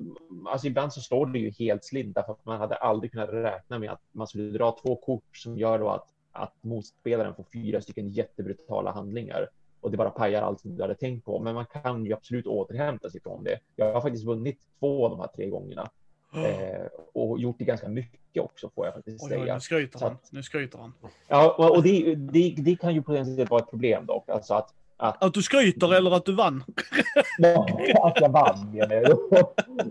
alltså 0.49 0.67
ibland 0.67 0.93
så 0.93 1.01
slår 1.01 1.27
det 1.27 1.39
ju 1.39 1.51
helt 1.51 1.85
slint 1.85 2.15
därför 2.15 2.33
att 2.33 2.45
man 2.45 2.59
hade 2.61 2.75
aldrig 2.75 3.13
kunnat 3.13 3.29
räkna 3.33 3.79
med 3.79 3.91
att 3.91 4.01
man 4.13 4.27
skulle 4.27 4.51
dra 4.59 4.77
två 4.83 4.97
kort 4.97 5.37
som 5.37 5.59
gör 5.59 5.79
då 5.79 5.89
att, 5.91 6.07
att 6.33 6.55
motspelaren 6.61 7.35
får 7.35 7.45
fyra 7.53 7.81
stycken 7.81 8.09
jättebrutala 8.09 8.91
handlingar 8.93 9.49
och 9.81 9.91
det 9.91 9.97
bara 9.97 10.11
pajar 10.11 10.43
allt 10.43 10.61
som 10.61 10.77
du 10.77 10.83
hade 10.83 10.95
tänkt 10.95 11.25
på. 11.25 11.39
Men 11.41 11.55
man 11.55 11.67
kan 11.67 12.05
ju 12.05 12.13
absolut 12.13 12.47
återhämta 12.47 13.11
sig 13.11 13.21
från 13.21 13.45
det. 13.45 13.59
Jag 13.77 13.93
har 13.93 14.01
faktiskt 14.01 14.25
vunnit 14.25 14.59
två 14.79 15.05
av 15.05 15.11
de 15.11 15.21
här 15.21 15.29
tre 15.37 15.47
gångerna 15.49 15.91
eh, 16.35 16.87
och 17.13 17.39
gjort 17.41 17.57
det 17.59 17.65
ganska 17.65 17.89
mycket 17.89 18.43
också 18.43 18.71
får 18.75 18.87
jag 18.87 18.95
faktiskt 18.95 19.23
Oj, 19.25 19.29
säga. 19.31 19.55
nu 19.55 19.61
skryter 19.61 20.07
att- 20.07 20.33
Nu 20.33 20.43
skryter 20.43 20.79
han. 20.79 20.93
Ja, 21.29 21.55
och 21.59 21.77
och 21.77 21.83
det, 21.83 22.15
det, 22.15 22.55
det 22.59 22.77
kan 22.77 22.95
ju 22.95 23.03
potentiellt 23.03 23.51
vara 23.51 23.63
ett 23.63 23.71
problem 23.71 24.07
dock. 24.07 24.29
Alltså 24.29 24.55
att, 24.55 24.75
att, 24.97 25.23
Att 25.25 25.35
du 25.35 25.43
skryter 25.43 25.95
eller 25.95 26.11
att 26.17 26.25
du 26.25 26.35
vann? 26.35 26.65
att 28.03 28.21
jag 28.21 28.29
vann 28.33 28.71
menar 28.73 28.95
jag. 28.95 29.19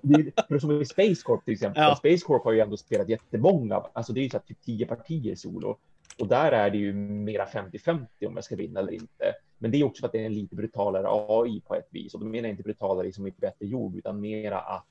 Det- 0.01 0.47
För 0.47 0.59
som 0.59 0.81
i 0.81 0.85
Space 0.85 1.21
Corp 1.23 1.45
till 1.45 1.53
exempel. 1.53 1.83
Ja. 1.83 1.95
Space 1.95 2.25
Corp 2.25 2.43
har 2.43 2.51
ju 2.51 2.59
ändå 2.59 2.77
spelat 2.77 3.09
jättemånga, 3.09 3.83
alltså 3.93 4.13
det 4.13 4.19
är 4.19 4.23
ju 4.23 4.29
så 4.29 4.39
typ 4.39 4.61
tio 4.61 4.85
partier 4.85 5.35
solo. 5.35 5.77
Och 6.19 6.27
där 6.27 6.51
är 6.51 6.69
det 6.69 6.77
ju 6.77 6.93
mera 6.93 7.45
50-50 7.45 8.05
om 8.27 8.35
jag 8.35 8.43
ska 8.43 8.55
vinna 8.55 8.79
eller 8.79 8.91
inte. 8.93 9.33
Men 9.57 9.71
det 9.71 9.77
är 9.77 9.83
också 9.83 9.99
för 10.01 10.07
att 10.07 10.11
det 10.11 10.21
är 10.21 10.25
en 10.25 10.33
lite 10.33 10.55
brutalare 10.55 11.05
AI 11.09 11.61
på 11.61 11.75
ett 11.75 11.87
vis. 11.89 12.13
Och 12.13 12.19
då 12.19 12.25
menar 12.25 12.47
jag 12.47 12.53
inte 12.53 12.63
brutalare 12.63 13.11
som 13.13 13.25
är 13.25 13.31
bättre 13.37 13.65
gjord, 13.65 13.95
utan 13.95 14.21
mera 14.21 14.59
att 14.59 14.85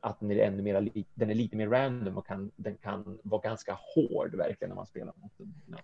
att 0.00 0.20
den 0.20 0.30
är 0.30 0.36
ännu 0.38 0.62
mer, 0.62 0.80
li- 0.80 1.04
den 1.14 1.30
är 1.30 1.34
lite 1.34 1.56
mer 1.56 1.68
random 1.68 2.18
och 2.18 2.26
kan, 2.26 2.50
den 2.56 2.76
kan 2.76 3.18
vara 3.22 3.40
ganska 3.40 3.78
hård 3.94 4.34
verkligen 4.34 4.68
när 4.68 4.76
man 4.76 4.86
spelar 4.86 5.12
mot 5.16 5.32
den. 5.36 5.78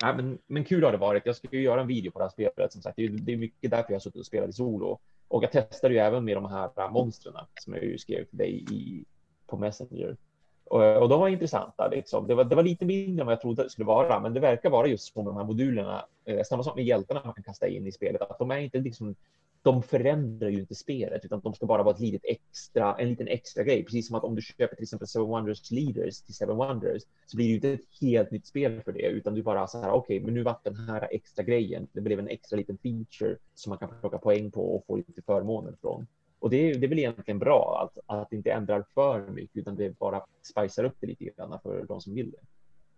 Ja. 0.00 0.12
Men, 0.12 0.38
men 0.46 0.64
kul 0.64 0.84
har 0.84 0.92
det 0.92 0.98
varit. 0.98 1.26
Jag 1.26 1.36
ska 1.36 1.48
ju 1.50 1.62
göra 1.62 1.80
en 1.80 1.86
video 1.86 2.12
på 2.12 2.18
det 2.18 2.24
här 2.24 2.30
spelet. 2.30 2.72
Som 2.72 2.82
sagt, 2.82 2.96
det 2.96 3.04
är, 3.04 3.08
det 3.08 3.32
är 3.32 3.36
mycket 3.36 3.70
därför 3.70 3.92
jag 3.92 3.94
har 3.94 4.00
suttit 4.00 4.20
och 4.20 4.26
spelat 4.26 4.48
i 4.48 4.52
solo. 4.52 4.98
Och 5.28 5.42
jag 5.42 5.52
testade 5.52 5.94
ju 5.94 6.00
även 6.00 6.24
med 6.24 6.36
de 6.36 6.44
här 6.44 6.70
äh, 6.76 6.90
monstren 6.90 7.34
som 7.60 7.74
jag 7.74 7.84
ju 7.84 7.98
skrev 7.98 8.24
till 8.24 8.38
dig 8.38 8.64
i, 8.70 9.04
på 9.46 9.56
Messenger. 9.56 10.16
Och, 10.64 10.96
och 10.96 11.08
de 11.08 11.20
var 11.20 11.28
intressanta. 11.28 11.88
Liksom. 11.88 12.26
Det, 12.26 12.34
var, 12.34 12.44
det 12.44 12.54
var 12.54 12.62
lite 12.62 12.84
mindre 12.84 13.22
än 13.22 13.26
vad 13.26 13.32
jag 13.32 13.40
trodde 13.40 13.62
det 13.62 13.70
skulle 13.70 13.86
vara, 13.86 14.20
men 14.20 14.34
det 14.34 14.40
verkar 14.40 14.70
vara 14.70 14.86
just 14.86 15.12
som 15.12 15.24
de 15.24 15.36
här 15.36 15.44
modulerna. 15.44 16.04
Eh, 16.24 16.42
samma 16.42 16.62
sak 16.62 16.76
med 16.76 16.84
hjältarna 16.84 17.22
man 17.24 17.34
kan 17.34 17.44
kasta 17.44 17.68
in 17.68 17.86
i 17.86 17.92
spelet. 17.92 18.22
Att 18.22 18.38
de 18.38 18.50
är 18.50 18.58
inte 18.58 18.78
liksom 18.78 19.14
de 19.62 19.82
förändrar 19.82 20.48
ju 20.48 20.60
inte 20.60 20.74
spelet, 20.74 21.24
utan 21.24 21.40
de 21.40 21.54
ska 21.54 21.66
bara 21.66 21.82
vara 21.82 21.94
ett 21.94 22.00
litet 22.00 22.24
extra, 22.24 22.96
en 22.98 23.08
liten 23.08 23.28
extra 23.28 23.64
grej. 23.64 23.84
Precis 23.84 24.06
som 24.06 24.16
att 24.16 24.24
om 24.24 24.34
du 24.34 24.42
köper 24.42 24.76
till 24.76 24.82
exempel 24.82 25.08
Seven 25.08 25.28
Wonders 25.28 25.70
Leaders 25.70 26.20
till 26.20 26.34
Seven 26.34 26.56
Wonders 26.56 27.02
så 27.26 27.36
blir 27.36 27.46
det 27.46 27.50
ju 27.50 27.54
inte 27.54 27.70
ett 27.72 28.00
helt 28.00 28.30
nytt 28.30 28.46
spel 28.46 28.82
för 28.82 28.92
det, 28.92 29.06
utan 29.06 29.34
du 29.34 29.42
bara 29.42 29.66
så 29.66 29.80
här, 29.80 29.90
okej, 29.90 30.16
okay, 30.16 30.26
men 30.26 30.34
nu 30.34 30.42
vart 30.42 30.64
den 30.64 30.76
här 30.76 31.08
extra 31.10 31.44
grejen. 31.44 31.88
Det 31.92 32.00
blev 32.00 32.18
en 32.18 32.28
extra 32.28 32.56
liten 32.56 32.78
feature 32.78 33.36
som 33.54 33.70
man 33.70 33.78
kan 33.78 34.00
plocka 34.00 34.18
poäng 34.18 34.50
på 34.50 34.76
och 34.76 34.86
få 34.86 34.96
lite 34.96 35.22
förmåner 35.22 35.74
från. 35.80 36.06
Och 36.38 36.50
det 36.50 36.56
är, 36.56 36.74
det 36.74 36.86
är 36.86 36.88
väl 36.88 36.98
egentligen 36.98 37.38
bra 37.38 37.90
att, 37.94 38.04
att 38.06 38.30
det 38.30 38.36
inte 38.36 38.52
ändrar 38.52 38.84
för 38.94 39.20
mycket, 39.20 39.56
utan 39.56 39.76
det 39.76 39.98
bara 39.98 40.22
spicar 40.42 40.84
upp 40.84 40.96
det 41.00 41.06
lite 41.06 41.24
grann 41.24 41.58
för 41.62 41.84
de 41.88 42.00
som 42.00 42.14
vill 42.14 42.30
det. 42.30 42.38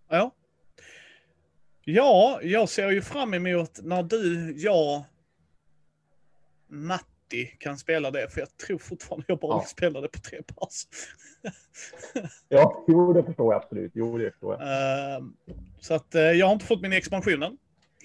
Ja. 0.08 0.30
Ja, 1.84 2.40
jag 2.42 2.68
ser 2.68 2.90
ju 2.90 3.02
fram 3.02 3.34
emot 3.34 3.80
när 3.82 4.02
du, 4.02 4.54
jag, 4.56 5.04
Matti 6.72 7.46
kan 7.58 7.78
spela 7.78 8.10
det, 8.10 8.28
för 8.32 8.40
jag 8.40 8.56
tror 8.56 8.78
fortfarande 8.78 9.24
jag 9.28 9.38
bara 9.38 9.52
Ja. 9.54 9.58
vill 9.58 9.68
spela 9.68 10.00
det 10.00 10.08
på 10.08 10.18
tre 10.18 10.42
pass. 10.42 10.88
Ja, 12.48 12.84
jo, 12.88 13.12
det 13.12 13.24
förstår 13.24 13.54
jag 13.54 13.62
absolut. 13.62 13.92
Jo, 13.94 14.18
det 14.18 14.30
förstår 14.30 14.56
jag. 14.60 15.16
Ehm, 15.16 15.36
så 15.80 15.94
att 15.94 16.14
eh, 16.14 16.22
jag 16.22 16.46
har 16.46 16.52
inte 16.52 16.64
fått 16.66 16.80
min 16.80 16.92
expansion 16.92 17.42
än. 17.42 17.58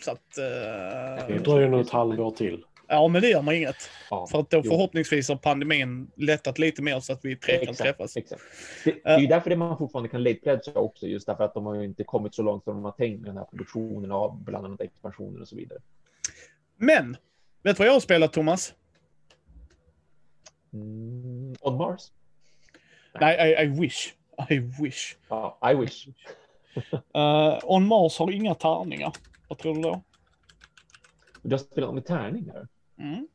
Så 0.06 0.12
att... 0.12 0.38
eh, 0.38 1.28
Det 1.28 1.40
dröjer 1.44 1.70
nog 1.70 1.82
ett 1.82 1.90
halvår 1.90 2.32
till. 2.32 2.64
ja, 2.88 3.08
men 3.08 3.22
det 3.22 3.30
gör 3.30 3.42
man 3.42 3.56
inget. 3.56 3.76
Ja. 4.10 4.28
För 4.32 4.40
att 4.40 4.50
då 4.50 4.58
Jo. 4.64 4.70
förhoppningsvis 4.72 5.30
har 5.30 5.36
pandemin 5.36 6.12
lättat 6.16 6.60
lite 6.60 6.82
mer 6.82 7.00
så 7.00 7.14
att 7.14 7.26
vi 7.26 7.36
tre 7.36 7.66
kan 7.66 7.76
träffas. 7.76 8.18
Exakt. 8.18 8.42
Det, 8.86 8.92
det 9.04 9.10
är 9.10 9.20
ju 9.20 9.28
därför 9.28 9.50
det 9.50 9.56
man 9.56 9.78
fortfarande 9.78 10.10
kan 10.10 10.24
late 10.24 10.62
också, 10.76 11.08
just 11.08 11.28
därför 11.28 11.44
att 11.44 11.54
de 11.54 11.66
har 11.66 11.76
ju 11.76 11.84
inte 11.86 12.04
kommit 12.04 12.36
så 12.36 12.42
långt 12.44 12.64
som 12.64 12.74
de 12.76 12.84
har 12.86 12.92
tänkt 12.92 13.20
med 13.22 13.30
den 13.30 13.38
här 13.38 13.46
produktionen 13.46 14.12
av 14.12 14.44
bland 14.44 14.66
annat 14.66 14.82
expansioner 14.82 15.42
och 15.42 15.48
så 15.48 15.56
vidare. 15.56 15.80
Men! 16.78 17.18
Vet 17.64 17.78
du 17.78 17.82
vad 17.82 17.88
jag 17.88 17.94
har 17.94 18.00
spelat, 18.00 18.34
Thomas? 18.34 18.74
Mm, 20.74 21.56
on 21.62 21.78
Mars? 21.78 22.12
Nej, 23.20 23.52
I, 23.52 23.64
I 23.64 23.82
wish. 23.82 24.14
I 24.50 24.60
wish. 24.60 25.16
Ja, 25.30 25.60
I 25.72 25.76
wish. 25.76 26.08
Uh, 27.16 27.60
On 27.64 27.88
Mars 27.88 28.20
har 28.20 28.32
inga 28.32 28.56
tärningar. 28.56 29.12
Vad 29.48 29.58
tror 29.58 29.76
du 29.76 29.82
då? 29.82 30.02
Du 31.42 31.54
har 31.54 31.58
spelat 31.58 31.94
med 31.94 32.06
tärningar. 32.06 32.68
Mm. 33.00 33.28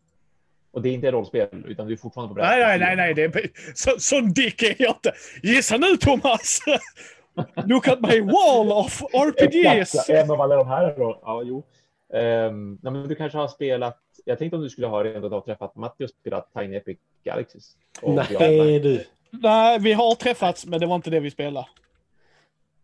Och 0.73 0.83
det 0.83 0.89
är 0.89 0.93
inte 0.93 1.11
rollspel, 1.11 1.49
utan 1.67 1.87
du 1.87 1.93
är 1.93 1.97
fortfarande 1.97 2.35
på 2.35 2.41
Nej, 2.41 2.61
nej, 2.61 2.79
nej, 2.79 2.97
nej. 2.97 3.15
Det 3.15 3.25
är, 3.25 3.51
så, 3.75 3.91
sån 3.99 4.33
dick 4.33 4.63
är 4.63 4.77
jag 4.79 4.91
inte. 4.91 5.13
Gissa 5.43 5.77
nu, 5.77 5.97
Thomas! 5.97 6.61
Look 7.67 7.89
at 7.89 8.01
my 8.01 8.21
wall 8.21 8.73
of 8.73 9.03
RPGs! 9.03 9.67
Exakt, 9.95 10.09
en 10.09 10.31
av 10.31 10.41
alla 10.41 10.57
de 10.57 10.69
här 10.69 10.95
då. 10.99 11.21
Ja, 11.23 11.43
jo. 11.43 11.65
Um, 12.13 12.79
nej, 12.83 12.93
men 12.93 13.09
du 13.09 13.15
kanske 13.15 13.39
har 13.39 13.49
spelat, 13.49 13.99
jag 14.25 14.39
tänkte 14.39 14.57
om 14.57 14.63
du 14.63 14.71
skulle 14.71 14.87
ha 14.87 15.05
redan 15.05 15.33
av 15.33 15.41
träffat 15.41 15.77
Matti 15.77 16.05
och 16.05 16.11
spelat 16.11 16.53
Tiny 16.59 16.77
Epic 16.77 16.99
Galaxies. 17.25 17.77
Nej, 18.03 18.81
du. 18.81 19.05
Nej, 19.31 19.79
vi 19.79 19.93
har 19.93 20.15
träffats, 20.15 20.67
men 20.67 20.81
det 20.81 20.87
var 20.87 20.95
inte 20.97 21.11
det 21.11 21.21
vi 21.21 21.31
spelade. 21.31 21.67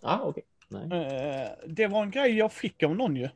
Ah, 0.03 0.19
okej. 0.23 0.43
Nej. 0.69 0.83
Eh, 0.83 1.49
det 1.67 1.87
var 1.87 2.03
en 2.03 2.11
grej 2.11 2.37
jag 2.39 2.53
fick 2.53 2.83
av 2.83 2.97
någon 2.97 3.17
ju. 3.17 3.29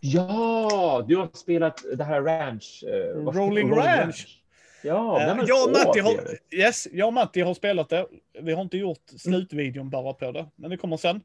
Ja, 0.00 1.04
du 1.08 1.16
har 1.16 1.28
spelat 1.34 1.84
det 1.96 2.04
här 2.04 2.22
Ranch. 2.22 2.84
eh, 2.86 3.22
vad- 3.22 3.36
Rolling 3.36 3.70
Ranch. 3.72 4.42
Ja, 4.82 5.20
Eh, 5.20 5.26
nej, 5.26 5.36
men 5.36 5.46
jag, 5.46 5.64
och 5.66 5.72
Matti 5.72 6.00
har, 6.00 6.14
yes, 6.50 6.88
jag 6.92 7.06
och 7.06 7.12
Matti 7.12 7.40
har 7.40 7.54
spelat 7.54 7.88
det. 7.88 8.06
Vi 8.40 8.52
har 8.52 8.62
inte 8.62 8.76
gjort 8.78 9.02
slutvideon 9.16 9.90
bara 9.90 10.12
på 10.12 10.32
det, 10.32 10.46
men 10.56 10.70
det 10.70 10.76
kommer 10.76 10.96
sen. 10.96 11.20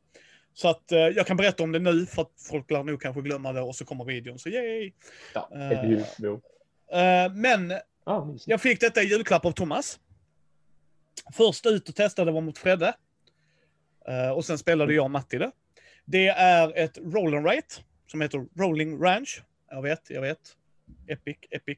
Så 0.53 0.69
att 0.69 0.91
eh, 0.91 0.99
jag 0.99 1.27
kan 1.27 1.37
berätta 1.37 1.63
om 1.63 1.71
det 1.71 1.79
nu 1.79 2.05
för 2.05 2.21
att 2.21 2.31
folk 2.49 2.71
lär 2.71 2.83
nog 2.83 3.01
kanske 3.01 3.21
glömma 3.21 3.53
det 3.53 3.61
och 3.61 3.75
så 3.75 3.85
kommer 3.85 4.05
videon, 4.05 4.39
så 4.39 4.49
yay! 4.49 4.91
Ja, 5.33 5.49
eh. 5.53 5.69
Eh, 6.91 7.31
men 7.33 7.67
mysigt. 7.67 8.47
jag 8.47 8.61
fick 8.61 8.79
detta 8.79 9.01
i 9.01 9.05
julklapp 9.05 9.45
av 9.45 9.51
Thomas. 9.51 9.99
Först 11.33 11.65
ut 11.65 11.89
och 11.89 11.95
testade 11.95 12.31
var 12.31 12.41
mot 12.41 12.57
Fredde. 12.57 12.93
Eh, 14.07 14.29
och 14.29 14.45
sen 14.45 14.57
spelade 14.57 14.93
jag 14.93 15.03
och 15.05 15.11
Matti 15.11 15.37
det. 15.37 15.51
Det 16.05 16.27
är 16.27 16.77
ett 16.77 16.97
roll 16.97 17.35
and 17.35 17.45
rate 17.45 17.75
som 18.07 18.21
heter 18.21 18.45
Rolling 18.59 19.01
Ranch. 19.03 19.43
Jag 19.69 19.81
vet, 19.81 20.09
jag 20.09 20.21
vet. 20.21 20.39
Epic, 21.07 21.37
epic. 21.51 21.77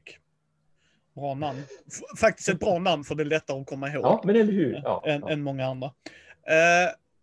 Bra 1.14 1.34
namn. 1.34 1.62
F- 1.86 2.18
faktiskt 2.18 2.48
ett 2.48 2.60
bra 2.60 2.78
namn 2.78 3.04
för 3.04 3.14
det 3.14 3.22
är 3.22 3.24
lättare 3.24 3.60
att 3.60 3.66
komma 3.66 3.88
ihåg 3.88 4.04
Ja, 4.04 4.22
men 4.24 4.36
eller 4.36 4.52
hur? 4.52 4.80
Ja, 4.84 5.02
än, 5.06 5.20
ja. 5.20 5.30
än 5.30 5.42
många 5.42 5.66
andra. 5.66 5.92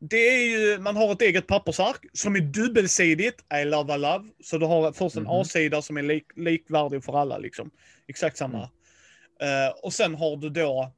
Det 0.10 0.18
är 0.18 0.50
ju, 0.50 0.80
man 0.80 0.96
har 0.96 1.12
ett 1.12 1.22
eget 1.22 1.48
pappersark 1.48 2.06
som 2.14 2.36
är 2.36 2.40
dubbelsidigt, 2.40 3.44
I 3.62 3.66
love, 3.66 3.96
I 3.96 3.98
love. 3.98 4.30
Så 4.44 4.58
du 4.58 4.66
har 4.66 4.92
först 4.92 5.16
en 5.16 5.24
Mhm. 5.24 5.32
A-sida 5.32 5.82
som 5.82 5.98
är 5.98 6.02
lik, 6.04 6.26
likvärdig 6.36 7.04
för 7.04 7.18
alla, 7.18 7.38
liksom. 7.38 7.72
Exakt 8.08 8.38
samma. 8.38 8.70
Mm. 9.42 9.68
Eh, 9.68 9.74
och 9.84 9.94
sen 9.94 10.16
har 10.16 10.38
du 10.38 10.50
då 10.50 10.92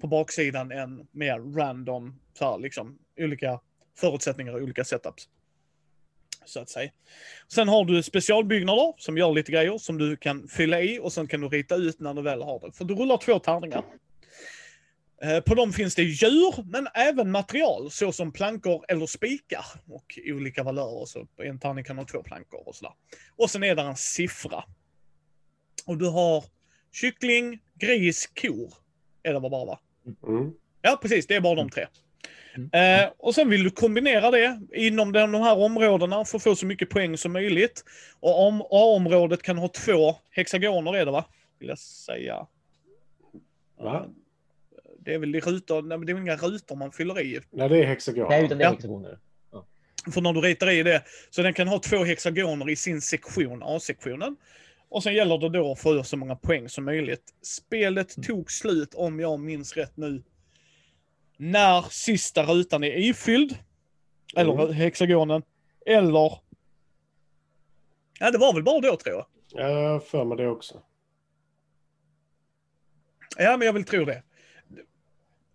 på 0.00 0.06
baksidan 0.06 0.72
en 0.72 1.06
mer 1.12 1.56
random, 1.58 2.20
så 2.38 2.44
här, 2.50 2.58
liksom, 2.58 2.98
olika 3.18 3.60
förutsättningar 3.98 4.52
och 4.52 4.62
olika 4.62 4.84
setups. 4.84 5.28
Så 6.44 6.60
att 6.60 6.68
säga. 6.68 6.90
Sen 7.52 7.68
har 7.68 7.84
du 7.84 8.02
specialbyggnader 8.02 8.94
som 8.98 9.18
gör 9.18 9.32
lite 9.32 9.52
grejer 9.52 9.78
som 9.78 9.98
du 9.98 10.16
kan 10.16 10.48
fylla 10.48 10.80
i 10.82 10.98
och 10.98 11.12
sen 11.12 11.26
kan 11.26 11.40
du 11.40 11.48
rita 11.48 11.74
ut 11.74 12.00
när 12.00 12.14
du 12.14 12.22
väl 12.22 12.42
har 12.42 12.60
det. 12.60 12.72
För 12.72 12.84
du 12.84 12.94
rullar 12.94 13.16
två 13.16 13.38
tärningar. 13.38 13.84
Eh, 15.22 15.40
På 15.40 15.54
dem 15.54 15.72
finns 15.72 15.94
det 15.94 16.02
djur, 16.02 16.64
men 16.70 16.88
även 16.94 17.30
material 17.30 17.90
såsom 17.90 18.32
plankor 18.32 18.84
eller 18.88 19.06
spikar 19.06 19.64
och 19.88 20.18
olika 20.26 20.62
valörer. 20.62 21.06
Så 21.06 21.26
en 21.42 21.58
tärning 21.58 21.84
kan 21.84 21.98
ha 21.98 22.04
två 22.04 22.22
plankor 22.22 22.68
och 22.68 22.74
sådär. 22.74 22.92
Och 23.36 23.50
sen 23.50 23.64
är 23.64 23.74
det 23.74 23.82
en 23.82 23.96
siffra. 23.96 24.64
Och 25.86 25.98
du 25.98 26.08
har 26.08 26.44
kyckling, 26.92 27.58
gris, 27.74 28.26
kor. 28.26 28.74
Är 29.22 29.34
det 29.34 29.40
bara 29.40 29.64
va? 29.64 29.80
Mm. 30.26 30.52
Ja, 30.82 30.98
precis. 31.02 31.26
Det 31.26 31.34
är 31.34 31.40
bara 31.40 31.54
de 31.54 31.70
tre. 31.70 31.86
Mm. 32.56 33.02
Eh, 33.04 33.10
och 33.18 33.34
sen 33.34 33.50
vill 33.50 33.64
du 33.64 33.70
kombinera 33.70 34.30
det 34.30 34.60
inom 34.74 35.12
de, 35.12 35.32
de 35.32 35.42
här 35.42 35.58
områdena 35.58 36.24
för 36.24 36.36
att 36.36 36.42
få 36.42 36.56
så 36.56 36.66
mycket 36.66 36.90
poäng 36.90 37.16
som 37.18 37.32
möjligt. 37.32 37.84
Och 38.20 38.46
om 38.46 38.62
A-området 38.62 39.42
kan 39.42 39.58
ha 39.58 39.68
två 39.68 40.16
hexagoner 40.30 40.96
är 40.96 41.04
det 41.04 41.10
va? 41.12 41.24
Vill 41.58 41.68
jag 41.68 41.78
säga. 41.78 42.46
Va? 43.78 44.06
Det 45.06 45.14
är 45.14 45.18
väl 45.18 45.34
i 45.36 45.40
rutor, 45.40 45.82
nej, 45.82 45.98
men 45.98 46.06
det 46.06 46.12
är 46.12 46.16
inga 46.16 46.36
rutor 46.36 46.76
man 46.76 46.92
fyller 46.92 47.20
i. 47.20 47.40
Nej, 47.50 47.68
det 47.68 47.78
är 47.78 47.84
hexagon. 47.86 48.26
Nej, 48.30 48.44
utan 48.44 48.58
det 48.58 48.64
är 48.64 48.66
Ja. 48.66 48.72
hexagoner. 48.72 49.18
För 50.12 50.20
när 50.20 50.32
du 50.32 50.40
ritar 50.40 50.70
i 50.70 50.82
det, 50.82 51.02
så 51.30 51.42
den 51.42 51.54
kan 51.54 51.68
ha 51.68 51.78
två 51.78 52.04
hexagoner 52.04 52.70
i 52.70 52.76
sin 52.76 53.00
sektion, 53.00 53.62
A-sektionen. 53.62 54.36
Och 54.88 55.02
sen 55.02 55.14
gäller 55.14 55.38
det 55.38 55.48
då 55.48 55.72
att 55.72 55.80
få 55.80 56.04
så 56.04 56.16
många 56.16 56.36
poäng 56.36 56.68
som 56.68 56.84
möjligt. 56.84 57.22
Spelet 57.42 58.22
tog 58.26 58.50
slut, 58.50 58.94
om 58.94 59.20
jag 59.20 59.40
minns 59.40 59.76
rätt 59.76 59.96
nu, 59.96 60.22
när 61.36 61.82
sista 61.90 62.42
rutan 62.42 62.84
är 62.84 62.98
ifylld. 62.98 63.58
Eller 64.36 64.52
Mm. 64.62 64.72
hexagonen. 64.74 65.42
Eller... 65.86 66.38
Ja, 68.20 68.30
det 68.30 68.38
var 68.38 68.54
väl 68.54 68.62
bara 68.62 68.80
då 68.80 68.96
tror 68.96 69.14
jag. 69.52 69.62
Har 69.64 70.00
för 70.00 70.24
mig 70.24 70.36
det 70.36 70.48
också. 70.48 70.82
Ja, 73.38 73.56
men 73.56 73.66
jag 73.66 73.72
vill 73.72 73.84
tro 73.84 74.04
det. 74.04 74.22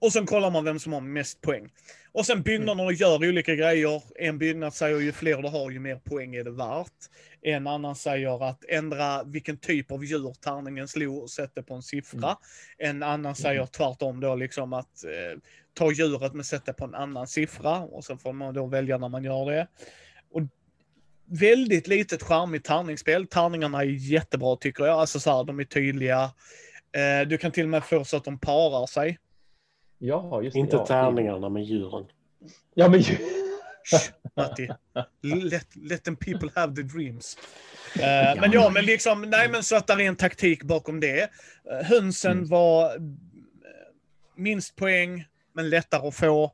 Och 0.01 0.13
sen 0.13 0.25
kollar 0.25 0.51
man 0.51 0.63
vem 0.63 0.79
som 0.79 0.93
har 0.93 1.01
mest 1.01 1.41
poäng. 1.41 1.69
Och 2.11 2.25
sen 2.25 2.41
byggnaderna 2.41 2.91
gör 2.91 3.29
olika 3.29 3.55
grejer. 3.55 4.03
En 4.15 4.37
byggnad 4.37 4.73
säger 4.73 4.99
ju 4.99 5.11
fler 5.11 5.41
du 5.41 5.47
har, 5.47 5.71
ju 5.71 5.79
mer 5.79 5.95
poäng 5.95 6.35
är 6.35 6.43
det 6.43 6.51
värt. 6.51 6.93
En 7.41 7.67
annan 7.67 7.95
säger 7.95 8.49
att 8.49 8.65
ändra 8.69 9.23
vilken 9.23 9.57
typ 9.57 9.91
av 9.91 10.05
djur 10.05 10.33
tärningen 10.41 10.87
slog 10.87 11.23
och 11.23 11.29
sätt 11.29 11.51
det 11.53 11.63
på 11.63 11.73
en 11.73 11.81
siffra. 11.81 12.37
En 12.77 13.03
annan 13.03 13.35
säger 13.35 13.65
tvärtom 13.65 14.19
då 14.19 14.35
liksom 14.35 14.73
att 14.73 15.03
eh, 15.03 15.39
ta 15.73 15.91
djuret 15.91 16.33
men 16.33 16.45
sätt 16.45 16.65
det 16.65 16.73
på 16.73 16.85
en 16.85 16.95
annan 16.95 17.27
siffra. 17.27 17.79
Och 17.79 18.05
sen 18.05 18.17
får 18.17 18.33
man 18.33 18.53
då 18.53 18.65
välja 18.65 18.97
när 18.97 19.09
man 19.09 19.23
gör 19.23 19.51
det. 19.51 19.67
Och 20.31 20.41
väldigt 21.25 21.87
litet 21.87 22.23
charmigt 22.23 22.65
tärningsspel. 22.65 23.27
Tärningarna 23.27 23.79
är 23.81 23.85
jättebra 23.85 24.55
tycker 24.55 24.85
jag. 24.85 24.99
Alltså 24.99 25.19
så 25.19 25.37
här, 25.37 25.43
de 25.43 25.59
är 25.59 25.63
tydliga. 25.63 26.31
Eh, 26.91 27.27
du 27.27 27.37
kan 27.37 27.51
till 27.51 27.63
och 27.63 27.69
med 27.69 27.83
få 27.83 28.05
så 28.05 28.17
att 28.17 28.23
de 28.23 28.39
parar 28.39 28.85
sig. 28.85 29.17
Ja, 30.03 30.41
just 30.41 30.53
det. 30.53 30.59
Inte 30.59 30.75
ja. 30.75 30.85
tärningarna, 30.85 31.49
men 31.49 31.63
djuren. 31.63 32.05
Ja, 32.73 32.89
men 32.89 33.03
Shh, 33.03 34.11
Matti. 34.35 34.69
Let, 35.51 35.67
let 35.75 36.03
them 36.03 36.15
people 36.15 36.49
have 36.55 36.75
the 36.75 36.81
dreams. 36.81 37.37
Eh, 37.95 38.41
men 38.41 38.51
ja, 38.51 38.69
men 38.69 38.85
liksom, 38.85 39.21
nej 39.21 39.49
men 39.49 39.63
så 39.63 39.75
att 39.75 39.87
det 39.87 39.93
är 39.93 39.99
en 39.99 40.15
taktik 40.15 40.63
bakom 40.63 40.99
det. 40.99 41.21
Eh, 41.21 41.85
hönsen 41.85 42.31
Mm. 42.37 42.49
var... 42.49 42.85
eh, 42.95 43.01
minst 44.35 44.75
poäng, 44.75 45.25
men 45.53 45.69
lättare 45.69 46.07
att 46.07 46.15
få. 46.15 46.51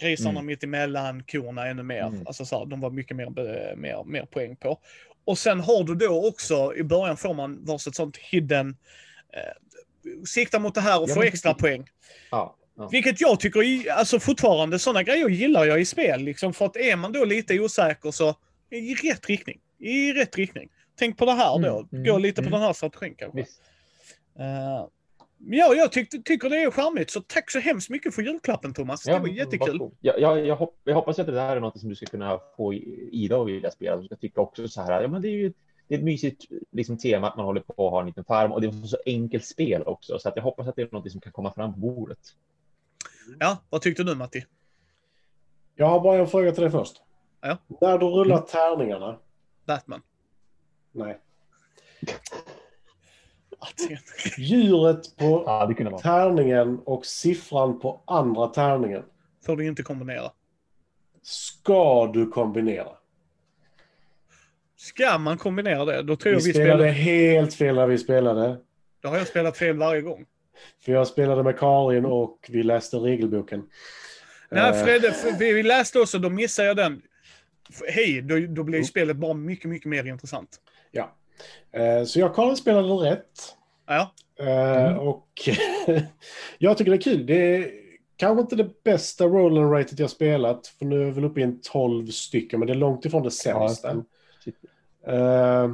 Grisarna 0.00 0.30
Mm. 0.30 0.46
mitt 0.46 0.64
emellan, 0.64 1.22
korna 1.22 1.66
ännu 1.66 1.82
mer. 1.82 2.02
Mm. 2.02 2.26
Alltså 2.26 2.44
så 2.44 2.58
här, 2.58 2.66
de 2.66 2.80
var 2.80 2.90
mycket 2.90 3.16
mer, 3.16 3.30
mer, 3.76 4.04
mer 4.04 4.24
poäng 4.26 4.56
på. 4.56 4.78
Och 5.24 5.38
sen 5.38 5.60
har 5.60 5.84
du 5.84 5.94
då 5.94 6.28
också, 6.28 6.74
i 6.76 6.82
början 6.82 7.16
får 7.16 7.34
man 7.34 7.64
varsitt 7.64 7.94
sånt 7.94 8.16
hidden, 8.16 8.76
eh, 9.32 10.22
sikta 10.26 10.58
mot 10.58 10.74
det 10.74 10.80
här 10.80 11.02
och 11.02 11.08
Ja, 11.10 11.14
få 11.14 11.20
men 11.20 11.28
extra 11.28 11.54
poäng. 11.54 11.88
Ja, 12.30 12.56
ja. 12.76 12.88
Vilket 12.88 13.20
jag 13.20 13.40
tycker, 13.40 13.90
alltså 13.92 14.20
fortfarande, 14.20 14.78
sådana 14.78 15.02
grejer 15.02 15.28
gillar 15.28 15.64
jag 15.64 15.80
i 15.80 15.84
spel. 15.84 16.20
Liksom, 16.20 16.52
för 16.52 16.66
att 16.66 16.76
är 16.76 16.96
man 16.96 17.12
då 17.12 17.24
lite 17.24 17.60
osäker 17.60 18.10
så, 18.10 18.34
i 18.70 18.94
rätt 18.94 19.26
riktning. 19.26 19.60
I 19.78 20.12
rätt 20.12 20.36
riktning. 20.36 20.68
Tänk 20.98 21.18
på 21.18 21.24
det 21.24 21.32
här 21.32 21.58
då. 21.58 21.78
Mm, 21.78 21.88
mm, 21.92 22.04
Gå 22.04 22.18
lite 22.18 22.42
på 22.42 22.48
mm. 22.48 22.52
den 22.52 22.66
här 22.66 22.72
strategin 22.72 23.14
kanske. 23.18 23.38
Visst. 23.38 23.62
Men 25.46 25.58
ja, 25.58 25.74
jag 25.74 25.92
tyckte, 25.92 26.18
tycker 26.18 26.50
det 26.50 26.62
är 26.62 26.70
charmigt, 26.70 27.10
så 27.10 27.20
tack 27.20 27.50
så 27.50 27.58
hemskt 27.58 27.90
mycket 27.90 28.14
för 28.14 28.22
julklappen 28.22 28.74
Thomas. 28.74 29.02
Det 29.02 29.18
var 29.18 29.28
jättekul. 29.28 29.58
varsågod. 29.60 29.96
Jag, 30.00 30.20
jag, 30.20 30.46
jag, 30.46 30.56
hopp, 30.56 30.80
jag 30.84 30.94
hoppas 30.94 31.18
att 31.18 31.26
det 31.26 31.32
där 31.32 31.56
är 31.56 31.60
något 31.60 31.80
som 31.80 31.88
du 31.88 31.94
ska 31.94 32.06
kunna 32.06 32.40
få 32.56 32.74
Ida 32.74 33.40
att 33.40 33.46
vilja 33.48 33.70
spela. 33.70 33.96
Du 33.96 34.06
ska 34.06 34.16
tycka 34.16 34.40
också 34.40 34.68
så 34.68 34.82
här, 34.82 35.02
ja 35.02 35.08
men 35.08 35.22
det 35.22 35.28
är 35.28 35.32
ju 35.32 35.52
det 35.88 35.94
är 35.94 35.98
ett 35.98 36.04
mysigt 36.04 36.44
liksom, 36.72 36.98
tema 36.98 37.28
att 37.28 37.36
man 37.36 37.46
håller 37.46 37.60
på 37.60 37.86
att 37.86 37.92
ha 37.92 38.00
en 38.00 38.06
liten 38.06 38.24
farm 38.24 38.52
och 38.52 38.60
det 38.60 38.66
är 38.66 38.86
så 38.86 38.96
enkelt 39.06 39.44
spel 39.44 39.82
också. 39.82 40.18
Så 40.18 40.28
att 40.28 40.36
jag 40.36 40.42
hoppas 40.42 40.68
att 40.68 40.76
det 40.76 40.82
är 40.82 40.88
något 40.92 41.12
som 41.12 41.20
kan 41.20 41.32
komma 41.32 41.52
fram 41.52 41.74
på 41.74 41.80
bordet. 41.80 42.18
Ja, 43.40 43.58
vad 43.70 43.82
tyckte 43.82 44.02
du 44.04 44.14
Matti? 44.14 44.44
Jag 45.74 45.86
har 45.86 46.00
bara 46.00 46.18
en 46.18 46.26
fråga 46.26 46.52
till 46.52 46.62
dig 46.62 46.70
först. 46.70 47.02
Ja. 47.40 47.58
När 47.80 47.98
du 47.98 48.06
rullar 48.06 48.38
tärningarna. 48.40 49.18
Batman. 49.66 50.02
Nej. 50.92 51.18
Djuret 54.38 55.16
på 55.16 55.42
Ja, 55.46 55.66
det 55.66 55.74
kunde 55.74 55.90
vara. 55.92 56.02
tärningen 56.02 56.78
och 56.84 57.06
siffran 57.06 57.80
på 57.80 58.00
andra 58.06 58.46
tärningen. 58.46 59.02
Får 59.46 59.56
du 59.56 59.66
inte 59.66 59.82
kombinera. 59.82 60.30
Ska 61.22 62.06
du 62.06 62.26
kombinera? 62.30 62.88
Ska 64.76 65.18
man 65.18 65.38
kombinera 65.38 65.84
det, 65.84 66.02
då 66.02 66.16
tror 66.16 66.32
Vi 66.32 66.38
jag 66.38 66.44
vi 66.44 66.52
spelade 66.52 66.74
spelar. 66.78 66.92
helt 66.92 67.54
fel 67.54 67.74
när 67.74 67.86
vi 67.86 67.98
spelade. 67.98 68.60
Då 69.00 69.08
har 69.08 69.16
jag 69.16 69.26
spelat 69.28 69.56
fel 69.56 69.76
varje 69.78 70.00
gång. 70.02 70.26
För 70.84 70.92
jag 70.92 71.06
spelade 71.06 71.42
med 71.42 71.58
Karin 71.58 72.04
och 72.04 72.38
vi 72.48 72.62
läste 72.62 72.96
regelboken. 72.96 73.62
Nej, 74.50 74.70
Eh, 74.70 74.84
Fredde, 74.84 75.12
för 75.12 75.38
vi 75.38 75.52
vi 75.52 75.62
läste 75.62 76.00
också, 76.00 76.18
då 76.18 76.30
missade 76.30 76.68
jag 76.68 76.76
den. 76.76 77.02
Hej, 77.88 78.22
då, 78.22 78.38
då 78.54 78.62
blir 78.62 78.78
ju 78.78 78.84
spelet 78.84 79.16
bara 79.16 79.34
mycket, 79.34 79.70
mycket 79.70 79.88
mer 79.88 80.04
intressant. 80.06 80.60
Ja. 80.90 81.16
Eh, 81.72 82.04
Så 82.04 82.20
jag 82.20 82.30
och 82.30 82.36
Karin 82.36 82.56
spelade 82.56 82.88
rätt. 82.88 83.30
Ja, 83.86 84.14
Eh, 84.38 84.96
Och 84.96 85.28
jag 86.58 86.78
tycker 86.78 86.90
det 86.90 86.96
är 86.96 87.00
kul. 87.00 87.26
Det 87.26 87.56
är 87.56 87.70
kanske 88.16 88.40
inte 88.40 88.56
det 88.56 88.82
bästa 88.84 89.24
roll 89.24 89.58
and 89.58 89.72
rated 89.72 90.00
jag 90.00 90.10
spelat. 90.10 90.66
För 90.66 90.84
nu 90.84 91.00
är 91.02 91.04
jag 91.06 91.12
väl 91.12 91.24
uppe 91.24 91.40
i 91.40 91.42
en 91.42 91.60
12 91.60 92.06
stycken, 92.06 92.58
men 92.60 92.66
det 92.66 92.72
är 92.72 92.76
långt 92.78 93.04
ifrån 93.04 93.22
det 93.22 93.30
sämsta. 93.30 94.04
Ja, 95.06 95.70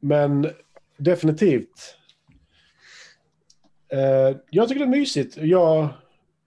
men 0.00 0.50
definitivt. 0.96 1.96
Eh, 3.92 4.36
jag 4.50 4.68
tycker 4.68 4.78
det 4.78 4.86
är 4.86 4.98
mysigt. 5.00 5.36
Jag, 5.36 5.88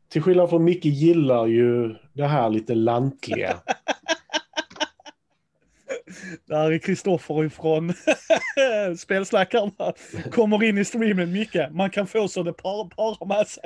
till 0.09 0.21
skillnad 0.21 0.49
från 0.49 0.63
Micke, 0.63 0.85
gillar 0.85 1.45
ju 1.45 1.95
det 2.13 2.27
här 2.27 2.49
lite 2.49 2.75
lantliga. 2.75 3.55
där 6.45 6.71
är 6.71 6.77
Kristoffer 6.77 7.45
ifrån 7.45 7.93
Spelsnackarna. 8.97 9.93
Kommer 10.31 10.63
in 10.63 10.77
i 10.77 10.85
streamen, 10.85 11.31
Micke. 11.31 11.57
Man 11.71 11.89
kan 11.89 12.07
få 12.07 12.27
så 12.27 12.43
det 12.43 12.53
par, 12.53 12.89
parar 12.89 13.25
med 13.25 13.47
sig. 13.47 13.63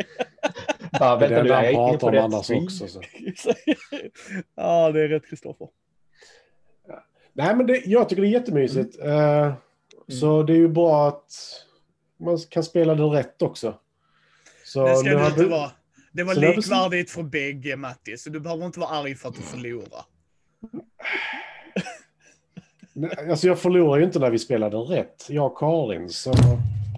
Det 0.92 0.98
är 1.06 1.20
vänta 1.20 1.36
nu, 1.36 1.44
det 1.44 1.50
jag 1.50 1.56
han 1.56 1.66
gick 1.66 1.74
in 1.74 1.78
pratar 1.78 1.98
på 2.00 2.08
om 2.08 2.14
rätt 2.14 2.24
annars 2.24 2.46
stream. 2.46 2.64
också. 2.64 2.88
Så. 2.88 3.02
ja, 4.56 4.92
det 4.92 5.02
är 5.04 5.08
rätt 5.08 5.26
Kristoffer. 5.30 5.68
Nej, 7.34 7.56
men 7.56 7.68
det, 7.68 7.82
jag 7.86 8.10
tycker 8.10 8.22
det 8.22 8.28
är 8.28 8.32
jättemysigt. 8.32 9.00
Mm. 9.00 9.44
Eh, 9.44 9.54
Så 10.08 10.44
det 10.44 10.54
är 10.54 10.58
ju 10.58 10.68
bra 10.68 11.08
att 11.08 11.32
man 12.18 12.38
kan 12.50 12.64
spela 12.64 12.96
det 12.96 13.04
rätt 13.04 13.42
också. 13.42 13.76
Så 14.66 14.88
Det 14.88 14.96
ska 14.96 15.10
du 15.10 15.16
har 15.16 15.28
inte 15.30 15.46
vara. 15.46 15.72
Det 16.12 16.24
var 16.24 16.34
så 16.34 16.40
likvärdigt 16.40 17.12
för 17.12 17.24
bägge, 17.24 17.76
Matti. 17.76 18.18
Så 18.18 18.30
du 18.30 18.40
behöver 18.40 18.66
inte 18.66 18.80
vara 18.80 18.90
arg 18.90 19.16
för 19.16 19.30
att 19.30 19.36
du 19.36 19.42
förlorar. 19.42 20.06
Nej, 22.94 23.30
Alltså 23.30 23.48
jag 23.48 23.60
förlorar 23.60 24.00
ju 24.00 24.06
inte 24.06 24.20
när 24.20 24.30
vi 24.30 24.40
spelade 24.40 24.78
rätt. 24.78 25.26
Jag 25.30 25.46
och 25.46 25.58
Karin, 25.58 26.10
så... 26.10 26.34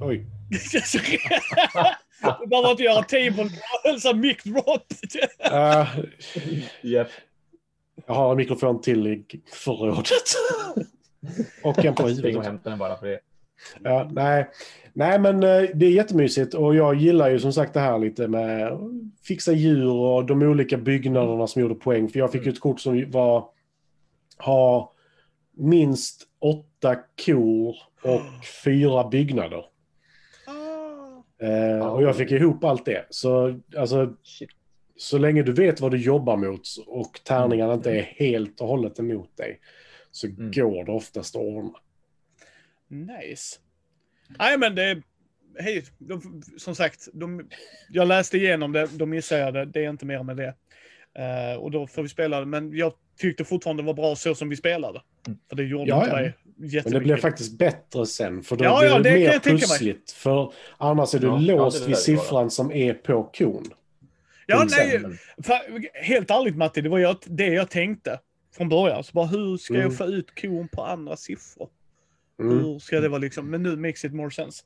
Oj. 0.02 0.26
du 2.42 2.48
behöver 2.48 2.72
inte 2.72 2.84
göra 2.84 3.04
table 3.04 3.50
hälsa 3.84 4.14
mic 4.14 4.44
drop. 4.44 4.84
Eh, 5.40 5.88
Japp. 6.82 7.08
jag 8.08 8.14
har 8.14 8.32
en 8.32 8.38
mikrofon 8.38 8.82
till 8.82 9.08
i 9.08 9.26
förrådet. 9.54 10.12
och 11.64 11.86
en 11.86 11.96
på 11.96 12.04
Spring 12.04 12.16
och 12.16 12.26
huvudet. 12.26 12.46
hämta 12.46 12.70
den 12.70 12.80
bara 12.80 12.98
för 12.98 13.08
det. 13.08 13.20
Ja, 13.84 14.10
nej. 14.12 14.48
nej, 14.94 15.20
men 15.20 15.36
eh, 15.44 15.70
det 15.74 15.86
är 15.86 15.92
jättemysigt 15.92 16.54
och 16.54 16.76
jag 16.76 16.96
gillar 16.96 17.30
ju 17.30 17.40
som 17.40 17.54
sagt 17.54 17.74
det 17.74 17.80
här 17.80 18.00
lite 18.00 18.28
med 18.28 18.78
fixa 19.24 19.52
djur 19.52 19.92
och 19.92 20.26
de 20.26 20.42
olika 20.42 20.78
byggnaderna 20.78 21.48
som 21.48 21.62
gjorde 21.62 21.76
poäng. 21.76 22.10
För 22.10 22.20
jag 22.20 22.32
fick 22.32 22.46
ju 22.46 22.52
ett 22.52 22.60
kort 22.60 22.80
som 22.80 23.12
var 23.12 23.46
ha 24.38 24.94
minst 25.58 26.24
åtta 26.40 26.96
kor 27.26 27.76
och 28.04 28.22
fyra 28.64 29.10
byggnader. 29.10 29.66
Eh, 31.42 31.88
och 31.88 32.04
jag 32.04 32.16
fick 32.16 32.32
ihop 32.32 32.64
allt 32.64 32.86
det. 32.86 33.06
Så 33.10 33.60
alltså, 33.78 34.14
Shit. 34.24 34.50
så 34.98 35.18
länge 35.18 35.44
du 35.44 35.54
vet 35.54 35.82
vad 35.82 35.92
du 35.92 35.98
jobbar 35.98 36.38
mot 36.38 36.62
och 36.88 37.20
tärningarna 37.24 37.74
inte 37.74 37.92
är 37.92 38.02
helt 38.02 38.62
och 38.62 38.68
hållet 38.68 39.00
emot 39.00 39.38
dig 39.38 39.60
så 40.12 40.28
Mm. 40.28 40.52
går 40.52 40.84
det 40.86 40.92
oftast 40.92 41.36
att 41.36 41.42
ordna. 41.42 41.72
Nice. 42.90 43.60
Nej, 44.40 44.58
men 44.58 44.76
det... 44.76 45.02
Hej, 45.60 45.84
de, 45.98 46.42
som 46.58 46.76
sagt, 46.76 47.08
de, 47.14 47.50
jag 47.90 48.08
läste 48.08 48.38
igenom 48.38 48.72
det, 48.72 48.88
då 48.98 49.06
missade 49.06 49.66
det. 49.66 49.80
Är 49.86 49.90
inte 49.90 50.06
mer 50.06 50.24
med 50.24 50.38
det. 50.38 50.54
Eh, 51.24 51.60
och 51.60 51.72
då 51.72 51.88
får 51.88 52.02
vi 52.04 52.10
spela 52.10 52.40
det. 52.40 52.46
Men 52.46 52.78
jag 52.78 52.94
tyckte 53.20 53.44
fortfarande 53.46 53.84
det 53.84 53.88
var 53.88 53.94
bra 53.94 54.16
så 54.16 54.36
som 54.36 54.50
vi 54.50 54.56
spelade. 54.56 55.02
Mm. 55.28 55.40
För 55.50 55.56
det 55.56 55.64
gjorde 55.64 55.90
Ja, 55.90 55.98
inte 56.04 56.10
ja. 56.10 56.16
mig 56.22 56.34
jättemycket. 56.58 56.84
Men 56.86 56.94
det 56.94 57.00
blev 57.00 57.18
faktiskt 57.18 57.58
bättre 57.58 58.06
sen, 58.06 58.44
för 58.44 58.56
då 58.56 58.64
Ja, 58.66 58.80
blir 58.80 58.90
ja, 58.90 59.00
det, 59.00 59.10
det 59.10 59.20
mer 59.20 59.40
pussligt. 59.40 60.12
För 60.12 60.54
annars 60.78 61.16
är 61.16 61.20
du 61.20 61.28
Ja, 61.28 61.38
låst 61.38 61.88
vid 61.88 61.98
siffran 61.98 62.52
som 62.52 62.72
är 62.72 62.94
på 62.94 63.24
kon. 63.38 63.64
Ja, 64.48 64.68
nej, 64.70 65.00
för, 65.44 65.60
helt 66.04 66.32
ärligt 66.32 66.56
Matti, 66.56 66.82
det 66.82 66.90
var 66.90 67.00
jag, 67.00 67.18
det 67.26 67.48
jag 67.48 67.70
tänkte 67.70 68.20
från 68.56 68.70
början. 68.70 69.04
Så 69.04 69.12
bara, 69.14 69.26
hur 69.26 69.58
ska 69.58 69.74
Mm. 69.74 69.86
jag 69.86 69.98
få 69.98 70.06
ut 70.06 70.42
kon 70.42 70.68
på 70.68 70.84
andra 70.84 71.18
siffror? 71.18 71.70
Mm. 72.40 72.58
Hur 72.64 72.80
ska 72.80 73.00
det 73.00 73.10
vara 73.10 73.20
liksom? 73.20 73.50
Men 73.50 73.64
nu 73.64 73.76
makes 73.76 74.06
it 74.06 74.14
more 74.14 74.32
sense. 74.32 74.64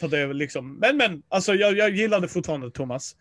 För 0.00 0.08
det 0.08 0.18
är 0.18 0.34
liksom, 0.34 0.76
men 0.76 0.96
men, 0.96 1.22
alltså 1.28 1.54
jag, 1.54 1.76
jag 1.76 1.90
gillar 1.90 2.20
det 2.20 2.28
fortfarande 2.28 2.70
Thomas. 2.70 3.16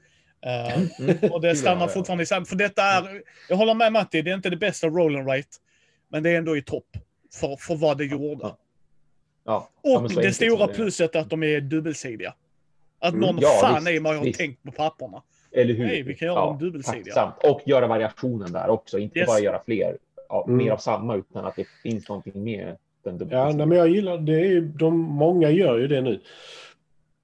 Mm. 0.45 1.17
och 1.31 1.41
det 1.41 1.55
stannar 1.55 1.87
fortfarande 1.87 2.23
i 2.23 2.25
samma, 2.25 2.45
för 2.45 2.55
detta 2.55 2.83
är, 2.83 3.21
jag 3.49 3.55
håller 3.57 3.73
med 3.73 3.91
Matti, 3.93 4.21
det 4.21 4.31
är 4.31 4.35
inte 4.35 4.49
det 4.49 4.57
bästa 4.57 4.87
roll 4.87 5.15
and 5.15 5.27
rate. 5.27 5.47
Men 6.09 6.23
det 6.23 6.29
är 6.29 6.37
ändå 6.37 6.57
i 6.57 6.61
topp. 6.61 6.87
För, 7.33 7.55
för 7.55 7.75
vad 7.75 7.97
det 7.97 8.05
gjorde. 8.05 8.39
Ja. 8.43 8.57
Ja. 9.45 9.69
Ja, 9.81 9.97
Och 9.99 10.09
det 10.09 10.33
stora 10.33 10.67
det 10.67 11.13
är. 11.15 11.17
att 11.17 11.29
de 11.29 11.43
är 11.43 11.61
dubbelsidiga. 11.61 12.33
Att 12.99 13.13
Mm. 13.13 13.21
någon 13.25 13.37
Ja, 13.41 13.49
fan 13.61 13.75
visst, 13.75 13.87
är 13.87 13.93
jag 13.93 14.01
har 14.03 14.23
visst. 14.25 14.39
tänkt 14.39 14.63
på 14.63 14.71
papperna. 14.71 15.23
Eller 15.51 15.73
hur? 15.73 15.85
Nej, 15.85 16.01
vi 16.03 16.15
kan 16.15 16.25
göra 16.27 16.51
en 16.53 16.59
dubbelsida. 16.59 17.03
tacksamt. 17.03 17.35
Och 17.43 17.61
göra 17.65 17.87
variationen 17.87 18.51
där 18.51 18.69
också. 18.69 18.99
Inte 18.99 19.19
Yes. 19.19 19.27
bara 19.27 19.39
göra 19.39 19.61
fler, 19.65 19.97
ja, 20.29 20.43
Mm. 20.47 20.57
mer 20.57 20.71
av 20.71 20.77
samma, 20.77 21.15
utan 21.15 21.45
att 21.45 21.55
det 21.55 21.65
finns 21.83 22.09
någonting 22.09 22.43
med 22.43 22.77
den. 23.03 23.29
Ja, 23.31 23.51
nej, 23.51 23.65
men 23.65 23.77
jag 23.77 23.89
gillar 23.89 24.17
det. 24.17 24.33
Är, 24.39 24.45
ju- 24.45 24.67
de, 24.67 24.99
många 24.99 25.49
gör 25.49 25.77
ju 25.77 25.87
det 25.87 26.01
nu. 26.01 26.21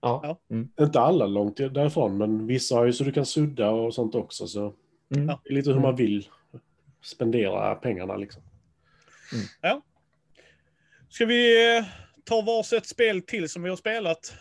ja. 0.01 0.19
Ja. 0.23 0.39
Mm. 0.55 0.69
Inte 0.79 0.99
alla 0.99 1.27
långt 1.27 1.57
därifrån, 1.57 2.17
men 2.17 2.47
vissa 2.47 2.75
har 2.75 2.85
ju 2.85 2.93
så 2.93 3.03
du 3.03 3.11
kan 3.11 3.25
sudda 3.25 3.69
och 3.69 3.93
sånt 3.93 4.15
också. 4.15 4.47
Så 4.47 4.73
Mm. 5.15 5.27
Ja. 5.27 5.41
det 5.43 5.49
är 5.49 5.53
lite 5.53 5.71
hur 5.71 5.79
man 5.79 5.95
vill 5.95 6.27
spendera 7.03 7.75
pengarna 7.75 8.15
liksom. 8.17 8.41
Ska 11.09 11.25
vi 11.25 11.77
eh, 11.77 11.83
ta 12.23 12.41
varsitt 12.41 12.85
spel 12.85 13.21
till 13.21 13.49
som 13.49 13.63
vi 13.63 13.69
har 13.69 13.75
spelat? 13.77 14.33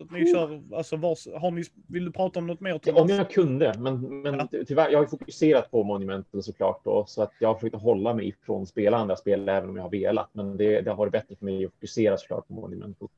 Så 0.00 0.04
att 0.04 0.12
ni 0.12 0.32
kör, 0.32 0.62
alltså 0.76 0.96
vars, 0.96 1.26
har 1.34 1.50
ni, 1.50 1.62
vill 1.86 2.04
du 2.04 2.12
prata 2.12 2.38
om 2.38 2.46
något 2.46 2.60
mer 2.60 2.70
Ja, 2.70 2.78
Thomas? 2.78 3.02
Om 3.02 3.08
jag 3.08 3.30
kunde, 3.30 3.74
men, 3.78 4.22
men 4.22 4.34
Ja. 4.34 4.48
ty- 4.50 4.64
tyvärr, 4.64 4.90
jag 4.90 4.98
har 4.98 5.06
fokuserat 5.06 5.70
på 5.70 5.82
Monumental 5.84 6.42
såklart 6.42 6.80
då, 6.84 7.04
så 7.06 7.22
att 7.22 7.32
jag 7.38 7.48
har 7.48 7.54
försökt 7.54 7.74
hålla 7.76 8.14
mig 8.14 8.28
ifrån 8.28 8.66
spela 8.66 8.96
andra 8.96 9.16
spel 9.16 9.48
även 9.48 9.70
om 9.70 9.76
jag 9.76 9.82
har 9.82 9.90
velat. 9.90 10.28
Men 10.32 10.56
det, 10.56 10.80
det 10.80 10.90
har 10.90 10.96
varit 10.96 11.12
bättre 11.12 11.36
för 11.36 11.44
mig 11.44 11.64
att 11.64 11.72
fokusera 11.72 12.16
såklart 12.16 12.48
på 12.48 12.54
Monumental. 12.54 13.08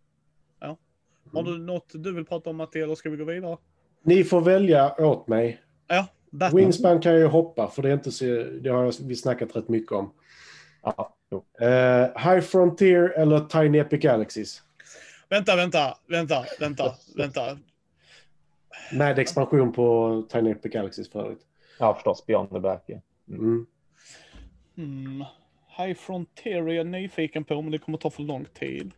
Har 1.32 1.42
du 1.42 1.58
något 1.58 1.90
du 1.94 2.14
vill 2.14 2.24
prata 2.24 2.50
om 2.50 2.56
Matti, 2.56 2.80
eller 2.80 2.94
ska 2.94 3.10
vi 3.10 3.16
gå 3.16 3.24
vidare? 3.24 3.56
Ni 4.02 4.24
får 4.24 4.40
välja 4.40 4.94
åt 4.98 5.28
mig. 5.28 5.60
Ja, 5.88 6.06
Batman. 6.30 6.60
Wingspan 6.60 7.00
kan 7.00 7.12
jag 7.12 7.20
ju 7.20 7.26
hoppa, 7.26 7.68
för 7.68 7.82
det, 7.82 7.88
är 7.88 7.92
inte 7.94 8.12
så, 8.12 8.24
det 8.60 8.68
har 8.70 9.06
vi 9.08 9.16
snackat 9.16 9.56
rätt 9.56 9.68
mycket 9.68 9.92
om. 9.92 10.12
Ja. 10.82 11.14
Eh, 11.60 12.32
High 12.32 12.40
Frontier 12.40 13.08
eller 13.16 13.40
Tiny 13.40 13.78
Epic 13.78 14.00
Galaxies? 14.00 14.62
Vänta, 15.32 15.56
vänta, 15.56 15.94
vänta, 16.08 16.44
vänta, 16.60 16.94
vänta. 17.16 17.58
Med 18.92 19.18
expansion 19.18 19.72
på 19.72 20.26
Tiny 20.28 20.50
Epic 20.50 20.72
Galaxies 20.72 21.10
för 21.10 21.24
övrigt. 21.24 21.46
Ja, 21.78 21.94
förstås. 21.94 22.26
Beyond 22.26 22.50
the 22.50 22.60
Black. 22.60 22.84
Ja. 22.86 23.00
Mm. 23.28 23.66
Hmm. 24.76 25.24
High 25.76 25.94
Frontier 25.94 26.68
är 26.68 26.72
jag 26.72 26.86
nyfiken 26.86 27.44
på, 27.44 27.62
men 27.62 27.70
det 27.70 27.78
kommer 27.78 27.98
ta 27.98 28.10
för 28.10 28.22
lång 28.22 28.44
tid. 28.44 28.92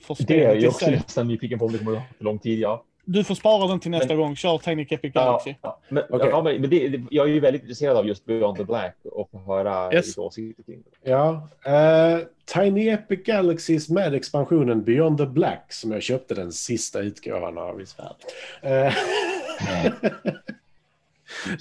För 0.00 0.16
Det 0.26 0.44
är 0.44 0.54
jag 0.54 0.68
också 0.68 0.90
nästan 0.90 1.28
nyfiken 1.28 1.58
på 1.58 1.64
om 1.64 1.72
det 1.72 1.78
kommer 1.78 1.96
ta 1.96 2.02
för 2.16 2.24
lång 2.24 2.38
tid. 2.38 2.58
Ja. 2.58 2.84
Du 3.10 3.24
får 3.24 3.34
spara 3.34 3.66
den 3.68 3.80
till 3.80 3.90
nästa 3.90 4.08
Men- 4.08 4.16
gång. 4.16 4.36
Kör 4.36 4.58
Tiny 4.58 4.86
Epic 4.90 5.12
Galaxy. 5.12 5.54
ja. 5.62 5.78
Men, 5.88 6.04
Okej. 6.10 6.28
ja, 6.30 6.42
men 6.42 6.62
det, 6.70 6.88
det, 6.88 7.02
jag 7.10 7.28
är 7.28 7.32
ju 7.32 7.40
väldigt 7.40 7.62
intresserad 7.62 7.96
av 7.96 8.06
just 8.06 8.24
Beyond 8.24 8.56
the 8.58 8.64
Black 8.64 8.96
och 9.12 9.30
få 9.30 9.38
höra 9.38 9.92
Yes. 9.94 10.18
åsikter 10.18 10.62
kring 10.62 10.82
det. 11.02 11.10
Ja. 11.10 11.48
eh, 11.64 12.18
Tiny 12.44 12.88
Epic 12.88 13.20
Galaxies 13.24 13.88
med 13.88 14.14
expansionen 14.14 14.82
Beyond 14.84 15.18
the 15.18 15.26
Black 15.26 15.72
som 15.72 15.92
jag 15.92 16.02
köpte 16.02 16.34
den 16.34 16.52
sista 16.52 17.00
utgåvan 17.00 17.58
av 17.58 17.80
i 17.80 17.86
Sverige. 17.86 18.86
Eh, 18.86 18.94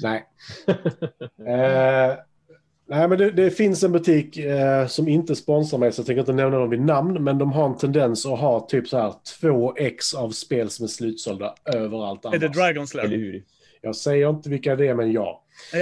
nej. 0.01 0.25
Eh, 1.47 2.13
nej, 2.87 3.07
men 3.07 3.17
det, 3.17 3.31
det 3.31 3.51
finns 3.51 3.83
en 3.83 3.91
butik 3.91 4.37
eh, 4.37 4.87
som 4.87 5.07
inte 5.07 5.35
sponsrar 5.35 5.79
mig 5.79 5.91
så 5.91 5.99
jag 5.99 6.05
tänker 6.05 6.19
inte 6.19 6.33
nämna 6.33 6.57
dem 6.57 6.69
vid 6.69 6.81
namn, 6.81 7.23
men 7.23 7.37
de 7.37 7.51
har 7.51 7.65
en 7.65 7.77
tendens 7.77 8.25
att 8.25 8.39
ha 8.39 8.59
typ 8.67 8.87
så 8.87 8.97
här 8.97 9.13
2x 9.41 10.15
av 10.15 10.29
spel 10.29 10.69
som 10.69 10.83
är 10.83 10.87
slutsålda 10.87 11.55
överallt 11.65 12.25
Är 12.25 12.29
det 12.37 12.45
annars. 12.45 12.57
Dragon's 12.57 12.93
Eller 12.99 13.07
Lair? 13.09 13.17
hur? 13.17 13.43
Jag 13.81 13.95
säger 13.95 14.29
inte 14.29 14.49
vilka 14.49 14.75
det 14.75 14.87
är, 14.87 14.93
men 14.95 15.11
ja. 15.11 15.43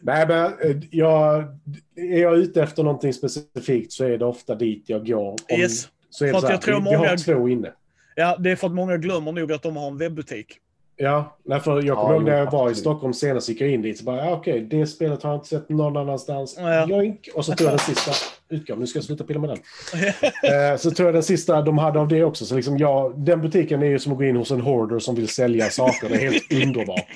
Nej, 0.00 0.26
men 0.28 0.44
eh, 0.46 0.76
jag, 0.90 1.44
är 1.96 2.20
jag 2.20 2.36
ute 2.38 2.62
efter 2.62 2.82
någonting 2.82 3.12
specifikt 3.12 3.92
så 3.92 4.04
är 4.04 4.18
det 4.18 4.24
ofta 4.24 4.54
dit 4.54 4.84
jag 4.86 5.06
går. 5.06 5.30
Om, 5.30 5.36
Yes. 5.60 5.88
Så 6.10 6.24
är 6.26 6.32
det 6.32 6.40
så 6.40 6.46
här, 6.46 6.54
jag 6.54 6.62
tror 6.62 6.80
vi, 6.80 6.88
vi 6.88 6.94
har 6.94 7.04
många- 7.04 7.16
två 7.16 7.48
inne. 7.48 7.72
ja, 8.16 8.36
det 8.40 8.50
är 8.50 8.56
för 8.56 8.66
att 8.66 8.72
många 8.72 8.96
glömmer 8.96 9.32
nog 9.32 9.52
att 9.52 9.62
de 9.62 9.76
har 9.76 9.86
en 9.86 9.98
webbutik. 9.98 10.56
Ja, 11.02 11.36
nej, 11.44 11.60
för 11.60 11.82
jag 11.82 11.96
kommer 11.96 12.10
Ja, 12.10 12.14
ihåg 12.16 12.24
när 12.24 12.38
jag 12.38 12.50
var 12.50 12.70
i. 12.70 12.74
Stockholm 12.74 13.14
senast 13.14 13.48
gick 13.48 13.60
jag 13.60 13.70
in 13.70 13.82
dit 13.82 13.98
så 13.98 14.04
bara, 14.04 14.16
ja, 14.16 14.32
okej, 14.32 14.60
det 14.60 14.86
spelet 14.86 15.22
har 15.22 15.30
jag 15.30 15.36
inte 15.38 15.48
sett 15.48 15.68
någon 15.68 15.96
annanstans. 15.96 16.56
Ja. 16.58 16.86
Joink! 16.88 17.28
Och 17.34 17.44
så 17.44 17.52
tog 17.52 17.66
jag 17.66 17.72
den 17.72 17.78
sista 17.78 18.10
utgåvan. 18.48 18.80
Nu 18.80 18.86
ska 18.86 18.96
jag 18.96 19.04
sluta 19.04 19.24
pilla 19.24 19.40
med 19.40 19.50
den. 19.50 19.58
Eh, 20.72 20.76
så 20.78 20.90
tog 20.90 21.06
jag 21.06 21.14
den 21.14 21.22
sista 21.22 21.62
de 21.62 21.78
hade 21.78 21.98
av 22.00 22.08
det 22.08 22.24
också. 22.24 22.44
Så 22.44 22.56
liksom, 22.56 22.78
ja, 22.78 23.12
den 23.16 23.40
butiken 23.40 23.82
är 23.82 23.86
ju 23.86 23.98
som 23.98 24.12
att 24.12 24.18
gå 24.18 24.24
in 24.24 24.36
hos 24.36 24.50
en 24.50 24.60
hoarder 24.60 24.98
som 24.98 25.14
vill 25.14 25.28
sälja 25.28 25.70
saker. 25.70 26.08
Det 26.08 26.14
är 26.14 26.18
helt 26.30 26.52
underbart. 26.66 27.06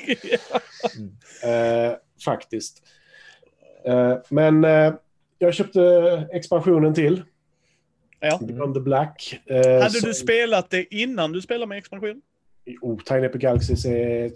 Eh, 1.45 1.97
faktiskt. 2.25 2.83
Eh, 3.87 4.15
men 4.29 4.65
eh, 4.65 4.95
jag 5.39 5.55
köpte 5.55 5.83
expansionen 6.33 6.95
till. 6.95 7.23
Ja. 8.21 8.39
Beyond 8.43 8.75
the 8.75 8.81
Black. 8.81 9.41
Eh, 9.47 9.57
Hade 9.57 9.91
som- 9.91 10.09
du 10.09 10.15
spelat 10.15 10.71
det 10.71 10.95
innan 10.95 11.33
du 11.33 11.43
spelade 11.43 11.67
med 11.67 11.79
expansion? 11.79 12.23
Tiny 13.07 13.27
Epic 13.27 13.41
Galaxies 13.43 13.85
är 13.85 14.33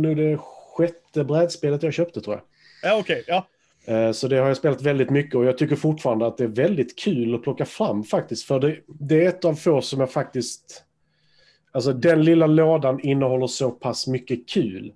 nu 0.00 0.14
det 0.14 0.38
sjätte 0.76 1.24
brädspelet 1.24 1.82
jag 1.82 1.92
köpte 1.94 2.20
tror 2.20 2.36
jag. 2.36 2.44
Ja, 2.92 2.98
okej. 3.00 3.24
Ja. 3.26 3.46
Eh, 3.84 4.12
Så 4.12 4.28
det 4.28 4.36
har 4.36 4.48
jag 4.48 4.56
spelat 4.56 4.82
väldigt 4.82 5.10
mycket 5.10 5.34
och 5.34 5.44
jag 5.44 5.58
tycker 5.58 5.76
fortfarande 5.76 6.26
att 6.26 6.36
det 6.38 6.44
är 6.44 6.48
väldigt 6.48 6.98
kul 6.98 7.34
att 7.34 7.42
plocka 7.42 7.64
fram 7.64 8.04
faktiskt. 8.04 8.44
För 8.46 8.60
det, 8.60 8.76
det 8.86 9.24
är 9.24 9.28
ett 9.28 9.44
av 9.44 9.54
få 9.54 9.80
som 9.82 10.00
jag 10.00 10.10
faktiskt... 10.12 10.84
Alltså 11.72 11.92
den 11.92 12.24
lilla 12.24 12.46
lådan 12.46 13.00
innehåller 13.00 13.46
så 13.46 13.70
pass 13.70 14.06
mycket 14.06 14.48
kul. 14.48 14.92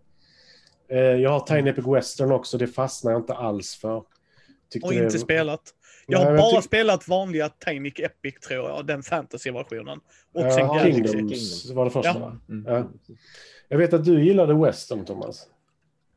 Eh, 0.88 0.98
Jag 0.98 1.30
har 1.30 1.40
Tiny 1.40 1.70
Epic 1.70 1.86
Western 1.86 2.32
också, 2.32 2.58
det 2.58 2.66
fastnar 2.66 3.12
jag 3.12 3.20
inte 3.20 3.34
alls 3.34 3.74
för. 3.74 4.02
Tyckte 4.70 4.86
Och 4.88 4.94
det- 4.94 5.04
inte 5.04 5.18
spelat. 5.18 5.60
Jag 6.06 6.18
har 6.18 6.36
bara 6.36 6.50
tyck- 6.50 6.60
spelat 6.60 7.08
vanliga 7.08 7.48
Tiny 7.48 7.92
Epic, 7.98 8.34
tror 8.40 8.68
jag. 8.70 8.86
Den 8.86 9.02
fantasy-versionen. 9.02 10.00
Och 10.32 10.40
sen 10.40 10.50
Ja, 10.66 10.74
Galaxy. 10.74 11.02
Kingdoms 11.08 11.70
var 11.70 11.84
det 11.84 11.90
första 11.90 12.18
Ja. 12.20 12.36
Mm. 12.48 12.64
Ja. 12.74 12.84
Jag 13.68 13.78
vet 13.78 13.92
att 13.92 14.04
du 14.04 14.24
gillade 14.24 14.54
Western, 14.54 15.04
Thomas. 15.04 15.48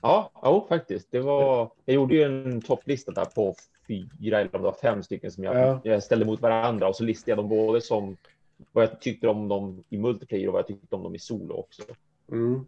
Ja, 0.01 0.31
ja, 0.41 0.65
faktiskt. 0.69 1.07
Det 1.11 1.19
var, 1.19 1.71
jag 1.86 1.95
gjorde 1.95 2.15
ju 2.15 2.23
en 2.23 2.61
topplista 2.61 3.11
där 3.11 3.25
på 3.25 3.55
fyra 3.88 4.39
eller 4.41 4.55
om 4.55 4.61
det 4.61 4.67
var 4.67 4.77
fem 4.81 5.03
stycken 5.03 5.31
som 5.31 5.43
jag, 5.43 5.55
Ja. 5.55 5.79
jag 5.83 6.03
ställde 6.03 6.25
mot 6.25 6.41
varandra 6.41 6.88
och 6.88 6.95
så 6.95 7.03
listade 7.03 7.31
jag 7.31 7.38
dem 7.38 7.49
både 7.49 7.81
som 7.81 8.17
vad 8.71 8.83
jag 8.83 9.01
tyckte 9.01 9.27
om 9.27 9.47
dem 9.47 9.83
i 9.89 9.97
multiplayer 9.97 10.47
och 10.47 10.53
vad 10.53 10.59
jag 10.59 10.67
tyckte 10.67 10.95
om 10.95 11.03
dem 11.03 11.15
i 11.15 11.19
solo 11.19 11.53
också. 11.53 11.81
Mm. 12.31 12.65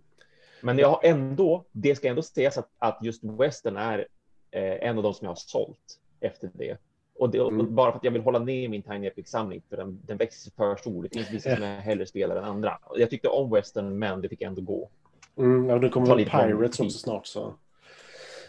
Men 0.62 0.78
jag 0.78 0.88
har 0.90 1.00
ändå, 1.04 1.66
det 1.72 1.96
ska 1.96 2.08
ändå 2.08 2.22
sägas 2.22 2.58
att, 2.58 2.70
att 2.78 3.00
just 3.02 3.24
Western 3.24 3.78
är 3.78 4.08
eh, 4.52 4.88
en 4.90 4.98
av 4.98 5.04
de 5.04 5.14
som 5.14 5.26
jag 5.26 5.32
har 5.32 5.36
sålt 5.36 6.00
efter 6.20 6.50
det. 6.54 6.78
Och 7.20 7.30
det, 7.30 7.40
och 7.40 7.52
Mm. 7.52 7.76
bara 7.76 7.92
för 7.92 7.98
att 7.98 8.04
jag 8.04 8.12
vill 8.12 8.22
hålla 8.22 8.40
ner 8.40 8.70
min 8.70 8.82
Tiny 8.82 9.08
Epic-samling, 9.08 9.62
för 9.70 9.78
den, 9.78 10.00
den 10.06 10.18
växer 10.18 10.52
för 10.52 10.76
stor. 10.76 11.04
Det 11.04 11.10
finns 11.10 11.32
vissa 11.32 11.56
som 11.56 11.64
jag 11.64 11.82
hellre 11.82 12.06
spelar 12.06 12.36
än 12.36 12.44
andra. 12.44 12.78
Jag 12.96 13.10
tyckte 13.10 13.28
om 13.28 13.52
Western, 13.52 14.00
men 14.00 14.22
det 14.22 14.30
fick 14.30 14.42
ändå 14.42 14.62
gå. 14.62 14.90
Mm, 15.38 15.70
ja, 15.70 15.80
det 15.80 15.90
kommer 15.90 16.08
väl 16.08 16.18
lång 16.18 16.26
Pirates 16.26 16.80
också 16.80 17.00
snart 17.00 17.28
så. 17.28 17.54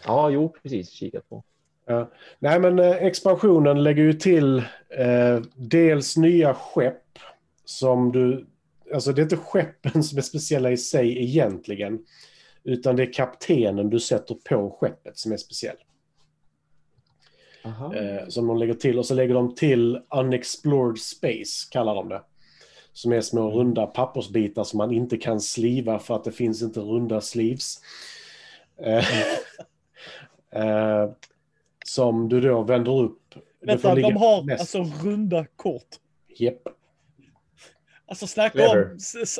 Ja, 0.05 0.29
jo, 0.29 0.53
precis. 0.63 0.89
Kikat 0.89 1.29
på. 1.29 1.43
Ja. 1.85 2.09
Nej, 2.39 2.59
men 2.59 2.79
eh, 2.79 2.91
expansionen 2.91 3.83
lägger 3.83 4.03
ju 4.03 4.13
till 4.13 4.57
eh, 4.89 5.39
dels 5.55 6.17
nya 6.17 6.53
skepp 6.53 7.03
som 7.65 8.11
du... 8.11 8.45
Alltså 8.93 9.11
det 9.11 9.21
är 9.21 9.23
inte 9.23 9.37
skeppen 9.37 10.03
som 10.03 10.17
är 10.17 10.21
speciella 10.21 10.71
i 10.71 10.77
sig 10.77 11.23
egentligen. 11.23 12.05
Utan 12.63 12.95
det 12.95 13.03
är 13.03 13.13
kaptenen 13.13 13.89
du 13.89 13.99
sätter 13.99 14.35
på 14.49 14.77
skeppet 14.79 15.17
som 15.17 15.31
är 15.31 15.37
speciell. 15.37 15.75
Eh, 17.65 18.27
som 18.27 18.47
de 18.47 18.57
lägger 18.57 18.73
till. 18.73 18.99
Och 18.99 19.05
så 19.05 19.13
lägger 19.13 19.33
de 19.33 19.55
till 19.55 19.99
Unexplored 20.15 20.97
Space, 20.97 21.67
kallar 21.71 21.95
de 21.95 22.09
det. 22.09 22.21
Som 22.93 23.11
är 23.11 23.21
små 23.21 23.51
runda 23.51 23.85
pappersbitar 23.87 24.63
som 24.63 24.77
man 24.77 24.93
inte 24.93 25.17
kan 25.17 25.41
sliva 25.41 25.99
för 25.99 26.15
att 26.15 26.23
det 26.23 26.31
finns 26.31 26.61
inte 26.61 26.79
runda 26.79 27.21
sleeves. 27.21 27.75
Eh, 28.85 29.05
eh, 30.63 31.09
som 31.85 32.29
du 32.29 32.41
då 32.41 32.61
vänder 32.61 33.01
upp. 33.01 33.19
Vänta, 33.61 33.95
de 33.95 34.15
har 34.15 34.43
mest- 34.43 34.59
alltså 34.59 35.07
runda 35.07 35.45
kort. 35.55 35.87
Japp. 36.37 36.61
Alltså 38.07 38.27
snacka 38.27 38.69
om, 38.69 38.97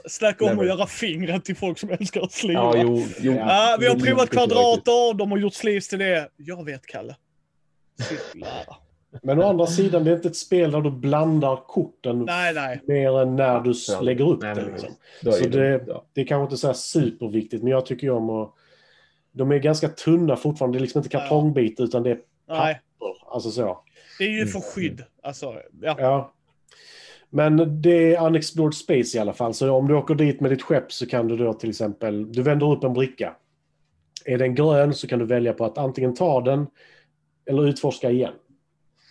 snacka 0.08 0.46
om 0.46 0.60
att 0.60 0.66
göra 0.66 0.88
fingrar 0.88 1.40
till 1.40 1.56
folk 1.56 1.80
som 1.80 1.90
älskar 1.90 2.22
att 2.22 2.32
sliva. 2.32 2.60
Ja, 2.60 2.74
jo, 2.78 3.06
jo. 3.20 3.32
Ja, 3.34 3.78
vi 3.80 3.88
har 3.88 3.96
provat 3.96 4.30
kvadrater, 4.30 5.14
de 5.14 5.32
har 5.32 5.38
gjort 5.38 5.54
sleeves 5.54 5.88
till 5.88 6.00
det. 6.00 6.30
Jag 6.38 6.66
vet, 6.66 6.86
Kalle. 6.86 7.16
Men 9.24 9.40
å 9.40 9.44
andra 9.44 9.66
sidan, 9.68 10.04
det 10.04 10.12
är 10.12 10.16
inte 10.16 10.28
ett 10.28 10.36
spel 10.36 10.72
där 10.72 10.82
du 10.82 10.92
blandar 10.92 11.56
korten 11.68 12.26
Nej, 12.26 12.54
nej. 12.54 12.82
mer 12.88 13.20
än 13.22 13.36
när 13.36 13.60
du 13.60 13.74
Ja, 13.90 14.02
lägger 14.02 14.30
upp 14.30 14.42
nej, 14.42 14.56
det. 14.56 14.66
Liksom. 14.66 14.90
Så 15.24 15.48
det- 15.50 15.84
ja. 15.88 16.06
Det 16.14 16.22
är 16.22 16.26
kanske 16.26 16.44
inte 16.44 16.58
så 16.58 16.68
här 16.68 16.74
superviktigt, 16.74 17.64
men 17.64 17.72
jag 17.72 17.86
tycker 17.86 18.08
ju 18.08 18.14
om 18.14 18.30
att... 18.30 18.54
De 19.32 19.52
är 19.52 19.58
ganska 19.58 19.88
tunna 19.90 20.36
fortfarande. 20.36 20.78
Det 20.78 20.80
är 20.80 20.82
liksom 20.82 21.00
inte 21.00 21.10
kartongbit, 21.10 21.80
utan 21.80 22.04
det 22.04 22.10
är 22.12 22.20
nej. 22.48 22.82
papper. 23.00 23.34
Alltså 23.34 23.52
så. 23.52 23.80
Det 24.20 24.24
är 24.26 24.30
ju 24.30 24.38
Mm. 24.42 24.48
för 24.48 24.60
skydd. 24.60 25.04
Alltså, 25.24 25.54
ja. 25.82 25.96
Ja. 26.00 26.34
Men 27.30 27.82
det 27.82 28.16
är 28.16 28.26
unexplored 28.28 28.74
space 28.74 29.18
i 29.18 29.22
alla 29.22 29.34
fall. 29.34 29.54
Så 29.54 29.72
om 29.72 29.88
du 29.88 29.96
åker 29.96 30.16
dit 30.16 30.42
med 30.42 30.52
ditt 30.52 30.62
skepp 30.62 30.92
så 30.92 31.06
kan 31.06 31.28
du 31.28 31.38
då 31.38 31.54
till 31.54 31.70
exempel... 31.70 32.32
Du 32.32 32.42
vänder 32.42 32.72
upp 32.72 32.84
en 32.84 32.94
bricka. 32.94 33.36
Är 34.26 34.38
den 34.38 34.56
grön 34.56 34.94
så 34.94 35.08
kan 35.08 35.20
du 35.20 35.26
välja 35.26 35.54
på 35.54 35.66
att 35.66 35.78
antingen 35.78 36.16
ta 36.16 36.42
den 36.42 36.68
eller 37.50 37.68
utforska 37.68 38.12
igen. 38.12 38.34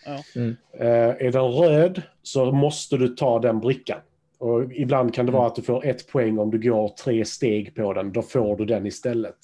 Ja. 0.07 0.22
Mm. 0.36 0.57
Eh, 0.72 1.26
är 1.26 1.32
den 1.32 1.45
röd 1.53 2.03
så 2.22 2.53
måste 2.53 2.97
du 2.97 3.09
ta 3.09 3.39
den 3.39 3.61
brickan. 3.61 4.01
Och 4.39 4.72
ibland 4.72 5.14
kan 5.14 5.26
det 5.26 5.32
vara 5.32 5.47
att 5.47 5.55
du 5.55 5.62
får 5.62 5.86
ett 5.86 6.09
poäng 6.09 6.39
om 6.39 6.51
du 6.51 6.59
går 6.70 6.89
tre 6.89 7.24
steg 7.24 7.74
på 7.74 7.93
den. 7.93 8.12
Då 8.12 8.22
får 8.22 8.57
du 8.57 8.64
den 8.64 8.86
istället. 8.86 9.36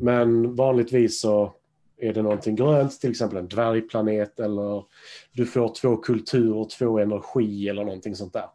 Men 0.00 0.54
vanligtvis 0.54 1.20
så 1.20 1.52
är 1.96 2.12
det 2.12 2.22
någonting 2.22 2.56
grönt, 2.56 3.00
till 3.00 3.10
exempel 3.10 3.38
en 3.38 3.48
dvärgplanet 3.48 4.40
eller 4.40 4.84
du 5.32 5.46
får 5.46 5.74
två 5.74 5.96
kulturer, 5.96 6.64
två 6.78 6.98
energi 6.98 7.68
eller 7.68 7.84
någonting 7.84 8.14
sånt 8.16 8.32
där. 8.32 8.48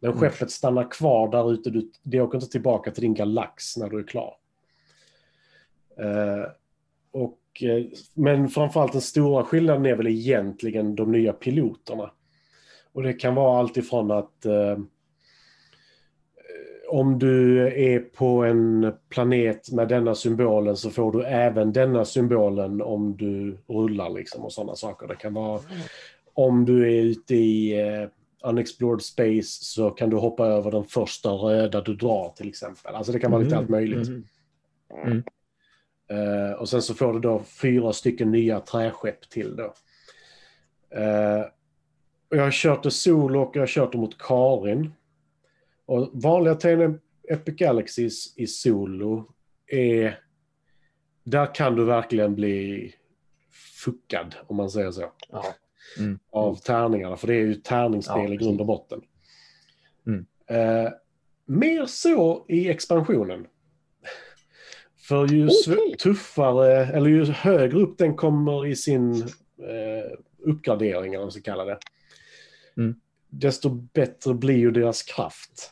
Men 0.00 0.10
Mm. 0.10 0.20
skeppet 0.20 0.50
stannar 0.50 0.90
kvar 0.90 1.30
där 1.30 1.52
ute. 1.52 1.70
Du, 1.70 1.90
det 2.02 2.20
åker 2.20 2.38
inte 2.38 2.50
tillbaka 2.50 2.90
till 2.90 3.02
din 3.02 3.14
galax 3.14 3.76
när 3.76 3.88
du 3.88 3.98
är 3.98 4.06
klar. 4.06 4.36
Eh, 5.98 6.46
och, 7.12 7.38
men 8.14 8.48
framförallt 8.48 8.92
den 8.92 9.00
stora 9.00 9.44
skillnaden 9.44 9.86
är 9.86 9.94
väl 9.94 10.06
egentligen 10.06 10.94
de 10.94 11.12
nya 11.12 11.32
piloterna. 11.32 12.10
Och 12.92 13.02
det 13.02 13.12
kan 13.12 13.34
vara 13.34 13.58
allt 13.58 13.76
ifrån 13.76 14.10
att 14.10 14.44
eh, 14.44 14.78
om 16.88 17.18
du 17.18 17.66
är 17.68 18.00
på 18.00 18.44
en 18.44 18.92
planet 19.08 19.72
med 19.72 19.88
denna 19.88 20.14
symbolen 20.14 20.76
så 20.76 20.90
får 20.90 21.12
du 21.12 21.24
även 21.24 21.72
denna 21.72 22.04
symbolen 22.04 22.82
om 22.82 23.16
du 23.16 23.58
rullar 23.66 24.10
liksom 24.10 24.44
och 24.44 24.52
sådana 24.52 24.76
saker. 24.76 25.08
Det 25.08 25.16
kan 25.16 25.34
vara 25.34 25.60
om 26.34 26.64
du 26.64 26.98
är 26.98 27.02
ute 27.02 27.34
i 27.34 27.80
eh, 27.80 28.08
unexplored 28.50 29.02
space 29.02 29.64
så 29.64 29.90
kan 29.90 30.10
du 30.10 30.16
hoppa 30.16 30.46
över 30.46 30.70
den 30.70 30.84
första 30.84 31.30
röda 31.30 31.80
du 31.80 31.94
drar 31.94 32.32
till 32.36 32.48
exempel. 32.48 32.94
Alltså 32.94 33.12
det 33.12 33.18
kan 33.18 33.30
vara 33.30 33.42
lite 33.42 33.56
allt 33.56 33.68
möjligt. 33.68 34.08
Mm. 34.08 35.22
Eh, 36.12 36.52
och 36.52 36.68
sen 36.68 36.82
så 36.82 36.94
får 36.94 37.12
du 37.12 37.18
då 37.18 37.42
fyra 37.42 37.92
stycken 37.92 38.30
nya 38.30 38.60
träskepp 38.60 39.30
till 39.30 39.56
då. 39.56 39.74
Eh, 40.98 41.40
och 42.30 42.36
jag 42.36 42.42
har 42.42 42.50
kört 42.50 42.82
det 42.82 42.90
solo 42.90 43.40
och 43.40 43.56
jag 43.56 43.62
har 43.62 43.66
kört 43.66 43.92
det 43.92 43.98
mot 43.98 44.18
Karin. 44.18 44.92
Och 45.86 46.10
vanliga 46.12 46.54
TN 46.54 47.00
Epic 47.28 47.54
Galaxies 47.56 48.38
i 48.38 48.46
solo 48.46 49.32
är... 49.66 50.18
Där 51.24 51.54
kan 51.54 51.76
du 51.76 51.84
verkligen 51.84 52.34
bli 52.34 52.94
fuckad, 53.84 54.34
om 54.46 54.56
man 54.56 54.70
säger 54.70 54.90
så, 54.90 55.12
Ja. 55.28 55.44
av 56.30 56.54
tärningarna. 56.54 57.16
För 57.16 57.26
det 57.26 57.34
är 57.34 57.40
ju 57.40 57.54
tärningsspel 57.54 58.28
Ja, 58.28 58.34
i 58.34 58.36
grund 58.36 58.60
och 58.60 58.66
botten. 58.66 59.00
Mm. 60.06 60.26
Eh, 60.46 60.92
mer 61.44 61.86
så 61.86 62.46
i 62.48 62.68
expansionen. 62.68 63.46
För 65.02 65.28
ju 65.28 65.48
tuffare, 65.98 66.86
eller 66.86 67.10
ju 67.10 67.24
högre 67.24 67.78
upp 67.78 67.98
den 67.98 68.14
kommer 68.16 68.66
i 68.66 68.76
sin 68.76 69.22
eh, 69.22 70.18
uppgradering, 70.38 71.08
eller 71.08 71.18
vad 71.18 71.24
man 71.26 71.32
ska 71.32 71.40
kalla 71.42 71.64
det, 71.64 71.78
Mm. 72.76 72.94
desto 73.30 73.68
bättre 73.68 74.34
blir 74.34 74.56
ju 74.56 74.70
deras 74.70 75.02
kraft. 75.02 75.70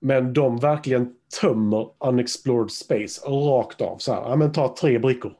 Men 0.00 0.32
de 0.32 0.56
verkligen 0.58 1.14
tömmer 1.40 1.90
unexplored 2.08 2.70
space 2.70 3.20
rakt 3.28 3.80
av. 3.80 3.98
Så 3.98 4.12
här, 4.12 4.20
ja, 4.20 4.36
men 4.36 4.52
ta 4.52 4.76
tre 4.80 4.98
brickor. 4.98 5.32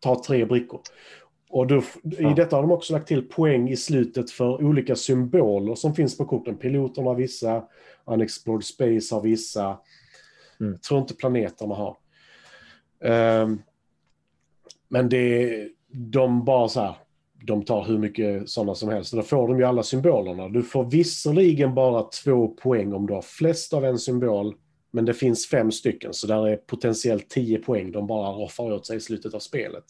Ta 0.00 0.22
tre 0.26 0.44
brickor. 0.44 0.80
Och 1.50 1.66
då, 1.66 1.82
Ja. 2.02 2.30
i 2.30 2.34
detta 2.34 2.56
har 2.56 2.62
de 2.62 2.72
också 2.72 2.92
lagt 2.92 3.08
till 3.08 3.22
poäng 3.22 3.68
i 3.70 3.76
slutet 3.76 4.30
för 4.30 4.64
olika 4.64 4.96
symboler 4.96 5.74
som 5.74 5.94
finns 5.94 6.18
på 6.18 6.24
korten. 6.24 6.56
Piloterna 6.56 7.08
har 7.08 7.14
vissa, 7.14 7.64
unexplored 8.06 8.64
space 8.64 9.14
har 9.14 9.22
vissa. 9.22 9.78
Mm. 10.60 10.72
Jag 10.72 10.82
tror 10.82 11.00
inte 11.00 11.14
planeterna 11.14 11.74
har. 11.74 11.96
Ehm, 13.04 13.62
men 14.88 15.08
det, 15.08 15.68
de 15.88 16.44
bara 16.44 16.68
så 16.68 16.80
här, 16.80 16.94
de 17.44 17.64
tar 17.64 17.84
hur 17.84 17.98
mycket 17.98 18.48
sådana 18.48 18.74
som 18.74 18.88
helst. 18.88 19.12
Och 19.12 19.16
då 19.16 19.22
får 19.22 19.48
de 19.48 19.58
ju 19.58 19.64
alla 19.64 19.82
symbolerna. 19.82 20.48
Du 20.48 20.62
får 20.62 20.84
visserligen 20.84 21.74
bara 21.74 22.02
två 22.02 22.48
poäng 22.48 22.92
om 22.92 23.06
du 23.06 23.14
har 23.14 23.22
flest 23.22 23.72
av 23.72 23.84
en 23.84 23.98
symbol. 23.98 24.54
Men 24.90 25.04
det 25.04 25.14
finns 25.14 25.48
fem 25.48 25.72
stycken, 25.72 26.14
så 26.14 26.26
där 26.26 26.48
är 26.48 26.56
potentiellt 26.56 27.28
tio 27.28 27.58
poäng 27.58 27.92
de 27.92 28.06
bara 28.06 28.30
roffar 28.30 28.72
åt 28.72 28.86
sig 28.86 28.96
i 28.96 29.00
slutet 29.00 29.34
av 29.34 29.38
spelet. 29.38 29.84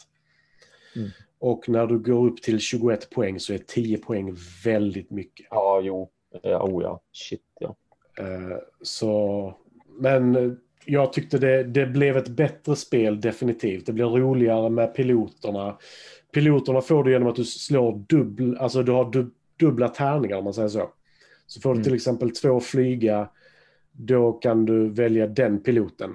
Mm. 0.96 1.08
Och 1.38 1.68
när 1.68 1.86
du 1.86 1.98
går 1.98 2.26
upp 2.26 2.42
till 2.42 2.60
21 2.60 3.10
poäng 3.10 3.40
så 3.40 3.52
är 3.52 3.58
10 3.58 3.98
poäng 3.98 4.36
väldigt 4.64 5.10
mycket. 5.10 5.46
Ja, 5.50 5.80
jo. 5.84 6.10
Ja, 6.42 6.62
oh 6.62 6.82
ja. 6.82 7.00
Shit, 7.12 7.42
ja. 7.60 7.76
Eh, 8.18 8.58
Så, 8.82 9.54
men 9.98 10.56
jag 10.84 11.12
tyckte 11.12 11.38
det, 11.38 11.64
det 11.64 11.86
blev 11.86 12.16
ett 12.16 12.28
bättre 12.28 12.76
spel 12.76 13.20
definitivt. 13.20 13.86
Det 13.86 13.92
blir 13.92 14.04
roligare 14.04 14.70
med 14.70 14.94
piloterna. 14.94 15.78
Piloterna 16.32 16.80
får 16.80 17.04
du 17.04 17.12
genom 17.12 17.28
att 17.28 17.36
du 17.36 17.44
slår 17.44 18.04
dubbel, 18.08 18.56
alltså 18.58 18.82
du 18.82 18.92
har 18.92 19.12
dub, 19.12 19.30
dubbla 19.60 19.88
tärningar 19.88 20.36
om 20.36 20.44
man 20.44 20.54
säger 20.54 20.68
så. 20.68 20.90
Så 21.46 21.60
får 21.60 21.70
du 21.70 21.74
Mm. 21.76 21.84
till 21.84 21.94
exempel 21.94 22.30
två 22.30 22.60
flyga, 22.60 23.28
då 23.92 24.32
kan 24.32 24.64
du 24.64 24.88
välja 24.88 25.26
den 25.26 25.62
piloten. 25.62 26.14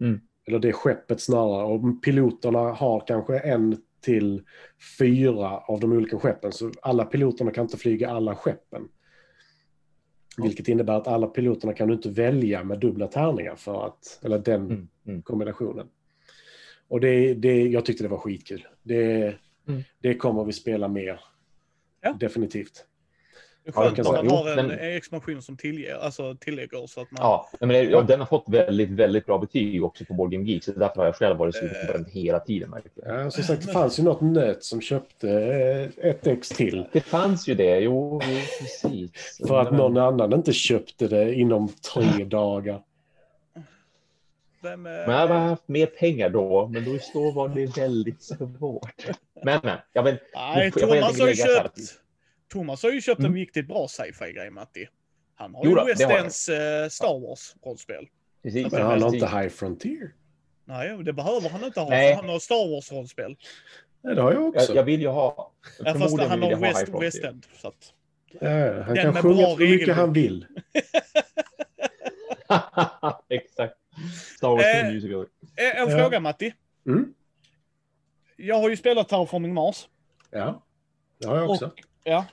Mm. 0.00 0.20
Eller 0.46 0.58
det 0.58 0.72
skeppet 0.72 1.20
snarare. 1.20 1.64
Och 1.64 2.02
piloterna 2.02 2.58
har 2.58 3.04
kanske 3.06 3.38
en 3.38 3.76
till 4.00 4.42
fyra 4.98 5.58
av 5.58 5.80
de 5.80 5.92
olika 5.92 6.18
skeppen. 6.18 6.52
Så 6.52 6.70
alla 6.82 7.04
piloterna 7.04 7.50
kan 7.50 7.64
inte 7.64 7.76
flyga 7.76 8.10
alla 8.10 8.34
skeppen. 8.34 8.88
Vilket 10.38 10.68
innebär 10.68 10.92
att 10.96 11.06
alla 11.06 11.26
piloterna 11.26 11.72
kan 11.72 11.88
du 11.88 11.94
inte 11.94 12.08
välja 12.10 12.64
med 12.64 12.78
dubbla 12.80 13.06
tärningar 13.06 13.56
för 13.56 13.86
att, 13.86 14.20
eller 14.24 14.38
den 14.38 14.60
Mm. 14.66 14.88
Mm. 15.06 15.22
kombinationen. 15.22 15.86
Och 16.88 17.00
det, 17.00 17.34
det, 17.34 17.62
jag 17.68 17.84
tyckte 17.84 18.04
det 18.04 18.08
var 18.08 18.18
skitkul. 18.18 18.66
Det, 18.82 19.34
Mm. 19.68 19.82
det 20.00 20.14
kommer 20.14 20.44
vi 20.44 20.52
spela 20.52 20.88
mer. 20.88 21.20
Ja. 22.00 22.12
Definitivt. 22.20 22.86
Det 23.64 23.70
är 23.70 23.72
Ja, 23.76 23.82
skönt 23.82 23.98
jag 23.98 24.06
kan 24.06 24.14
man 24.26 24.28
har 24.36 24.50
en 24.58 24.68
den- 24.68 24.78
expansion 24.96 25.42
som 25.42 25.56
tillger, 25.56 25.94
alltså 25.98 26.34
tillägger 26.34 26.86
så 26.86 27.00
att 27.00 27.10
man... 27.10 27.18
Ja, 27.22 27.50
men 27.60 27.68
det, 27.68 27.82
ja, 27.82 28.02
den 28.02 28.20
har 28.20 28.26
fått 28.26 28.44
väldigt, 28.48 28.90
väldigt 28.90 29.26
bra 29.26 29.38
betyg 29.38 29.84
också 29.84 30.04
på 30.04 30.14
Board 30.14 30.30
Game 30.32 30.44
Geek, 30.44 30.64
så 30.64 30.72
därför 30.72 30.96
har 30.96 31.04
jag 31.04 31.14
själv 31.16 31.36
varit 31.36 31.54
sugen 31.54 31.86
på 31.86 31.92
den 31.92 32.04
hela 32.10 32.40
tiden. 32.40 32.70
Verkligen. 32.70 33.14
Ja, 33.20 33.30
som 33.30 33.44
sagt, 33.44 33.66
det 33.66 33.72
fanns 33.72 33.98
ju 33.98 34.02
något 34.02 34.20
nöt 34.20 34.64
som 34.64 34.80
köpte 34.80 35.30
eh, 35.30 36.08
ett 36.10 36.26
ex 36.26 36.48
till. 36.48 36.86
Det 36.92 37.00
fanns 37.00 37.48
ju 37.48 37.54
det, 37.54 37.78
jo, 37.80 38.20
precis. 38.60 39.40
För 39.48 39.60
att 39.60 39.72
någon 39.72 39.96
annan 39.98 40.32
inte 40.32 40.52
köpte 40.52 41.08
det 41.08 41.34
inom 41.34 41.68
tre 41.94 42.24
dagar. 42.24 42.82
Vem, 44.62 44.86
eh, 44.86 44.92
Men 44.92 45.10
jag 45.10 45.18
hade 45.18 45.34
haft 45.34 45.68
mer 45.68 45.86
pengar 45.86 46.28
då, 46.30 46.68
men 46.72 46.84
då 46.84 46.98
så 47.12 47.30
var 47.30 47.48
det 47.48 47.76
väldigt 47.76 48.22
svårt. 48.22 49.06
Men, 49.44 49.60
men, 49.62 49.76
ja, 49.92 50.02
men 50.02 50.18
Nej, 50.34 50.72
jag 50.74 50.88
Thomas 50.88 51.20
har 51.20 51.28
ju 51.28 51.34
köpt... 51.34 51.78
Thomas 52.52 52.82
har 52.82 52.90
ju 52.90 53.00
köpt 53.00 53.18
en 53.18 53.26
Mm. 53.26 53.36
riktigt 53.38 53.68
bra 53.68 53.88
sci-fi-grej, 53.88 54.50
Matti. 54.50 54.88
Han 55.34 55.54
har 55.54 55.64
Jo 55.64 55.70
ju 55.78 55.84
West. 55.84 56.00
Ends 56.02 56.48
eh, 56.48 56.88
Star 56.88 57.20
Wars-rollspel. 57.20 58.08
precis. 58.42 58.72
Men 58.72 58.82
han 58.82 59.02
har 59.02 59.14
inte 59.14 59.26
High 59.26 59.48
Frontier. 59.48 60.12
Nej, 60.64 61.04
det 61.04 61.12
behöver 61.12 61.48
han 61.48 61.64
inte 61.64 61.80
ha, 61.80 61.88
Nej. 61.90 62.14
han 62.14 62.28
har 62.28 62.38
Star 62.38 62.68
Wars-rollspel. 62.70 63.36
Nej, 64.02 64.14
det 64.14 64.22
har 64.22 64.32
jag 64.32 64.48
också. 64.48 64.68
Jag, 64.68 64.76
jag 64.76 64.84
vill 64.84 65.00
ju 65.00 65.08
ha... 65.08 65.52
Ja, 65.78 65.94
fast 65.94 66.18
han 66.20 66.42
har 66.42 66.50
jag 66.50 66.56
ha 66.56 66.66
West. 66.68 66.88
West 67.00 67.24
End. 67.24 67.46
Så 67.60 67.68
att... 67.68 67.92
Ja, 68.40 68.82
han 68.82 68.94
Den 68.94 69.12
kan 69.12 69.22
sjunga 69.22 69.46
så 69.46 69.56
mycket 69.58 69.96
han 69.96 70.12
vill. 70.12 70.46
Exakt. 73.28 73.74
Star 74.36 74.48
Wars 74.48 74.62
Eh, 74.64 74.86
eh, 74.86 74.92
Musical. 74.92 75.26
Eh, 75.56 75.80
En 75.82 75.90
Ja. 75.90 75.98
fråga, 75.98 76.20
Matti. 76.20 76.54
Mm. 76.86 77.14
Jag 78.36 78.56
har 78.58 78.68
ju 78.70 78.76
spelat 78.76 79.08
Terraforming 79.08 79.54
Mars. 79.54 79.88
Ja, 80.30 80.62
det 81.18 81.26
har 81.28 81.36
jag 81.36 81.50
också. 81.50 81.66
Och, 81.66 81.80
ja. 82.04 82.24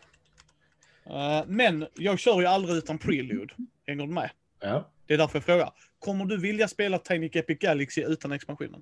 Eh, 1.10 1.43
Men 1.47 1.86
jag 1.95 2.20
kör 2.20 2.39
ju 2.41 2.45
aldrig 2.45 2.76
utan 2.78 2.97
prelude. 2.97 3.53
Hänger 3.88 4.07
du 4.07 4.14
med? 4.14 4.30
Ja. 4.62 4.86
Det 5.07 5.14
är 5.14 5.18
därför 5.18 5.38
jag 5.38 5.43
frågar. 5.43 5.72
Kommer 5.99 6.26
du 6.26 6.38
vilja 6.38 6.68
spela 6.68 6.97
Tiny 6.97 7.30
Epic 7.34 7.60
Galaxy 7.60 8.03
utan 8.03 8.32
expansionen? 8.32 8.82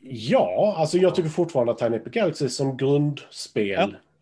ja, 0.00 0.74
alltså 0.78 0.98
jag 0.98 1.14
tycker 1.14 1.28
fortfarande 1.28 1.72
att 1.72 1.78
Tiny 1.78 1.96
Epic 1.96 2.12
Galaxy 2.12 2.48
som 2.48 2.76
grundspel 2.76 3.70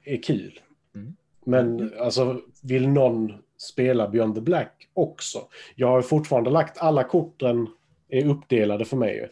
Ja. 0.05 0.13
är 0.13 0.23
kul. 0.23 0.61
Mm. 0.95 1.17
Men 1.45 1.93
alltså, 2.01 2.41
vill 2.63 2.89
någon 2.89 3.33
spela 3.59 4.09
Beyond 4.09 4.35
the 4.35 4.41
Black 4.41 4.89
också? 4.95 5.39
Jag 5.75 5.89
har 5.89 6.03
fortfarande 6.03 6.51
lagt 6.51 6.79
alla 6.79 7.05
korten 7.05 7.67
är 8.09 8.27
uppdelade 8.27 8.85
för 8.85 8.97
mig. 8.97 9.29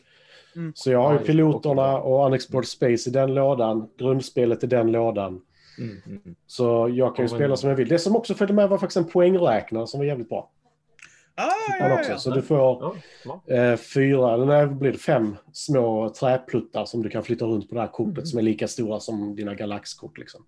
Mm. 0.56 0.72
Så 0.76 0.90
jag 0.90 1.02
har 1.02 1.12
ju 1.12 1.18
piloterna 1.18 1.98
och 1.98 2.26
Unexplored 2.26 2.68
Space 2.68 3.10
i 3.10 3.12
den 3.12 3.34
lådan, 3.34 3.88
grundspelet 3.98 4.64
i 4.64 4.66
den 4.66 4.92
lådan. 4.92 5.40
Mm, 5.78 6.02
mm, 6.06 6.22
mm. 6.24 6.36
Så 6.46 6.90
jag 6.94 7.16
kan 7.16 7.24
ju 7.24 7.28
spela 7.28 7.56
som 7.56 7.68
jag 7.68 7.76
vill. 7.76 7.88
Det 7.88 7.98
som 7.98 8.16
också 8.16 8.34
följde 8.34 8.54
med 8.54 8.68
var 8.68 8.78
faktiskt 8.78 8.96
en 8.96 9.04
poängräknare 9.04 9.86
som 9.86 10.00
var 10.00 10.04
jävligt 10.04 10.28
bra. 10.28 10.50
Ah, 11.34 11.44
ja, 11.78 11.88
ja, 11.88 12.02
ja. 12.08 12.18
Så 12.18 12.30
du 12.30 12.42
får 12.42 12.96
eh, 13.46 13.76
fyra, 13.76 14.34
eller 14.34 14.46
nej, 14.46 14.66
blir 14.66 14.92
det 14.92 14.98
fem 14.98 15.36
små 15.52 16.08
träpluttar 16.20 16.84
som 16.84 17.02
du 17.02 17.08
kan 17.08 17.22
flytta 17.22 17.44
runt 17.44 17.68
på 17.68 17.74
det 17.74 17.80
här 17.80 17.88
kortet 17.88 18.16
Mm. 18.16 18.26
som 18.26 18.38
är 18.38 18.42
lika 18.42 18.68
stora 18.68 19.00
som 19.00 19.36
dina 19.36 19.54
galaxkort. 19.54 20.18
Liksom. 20.18 20.44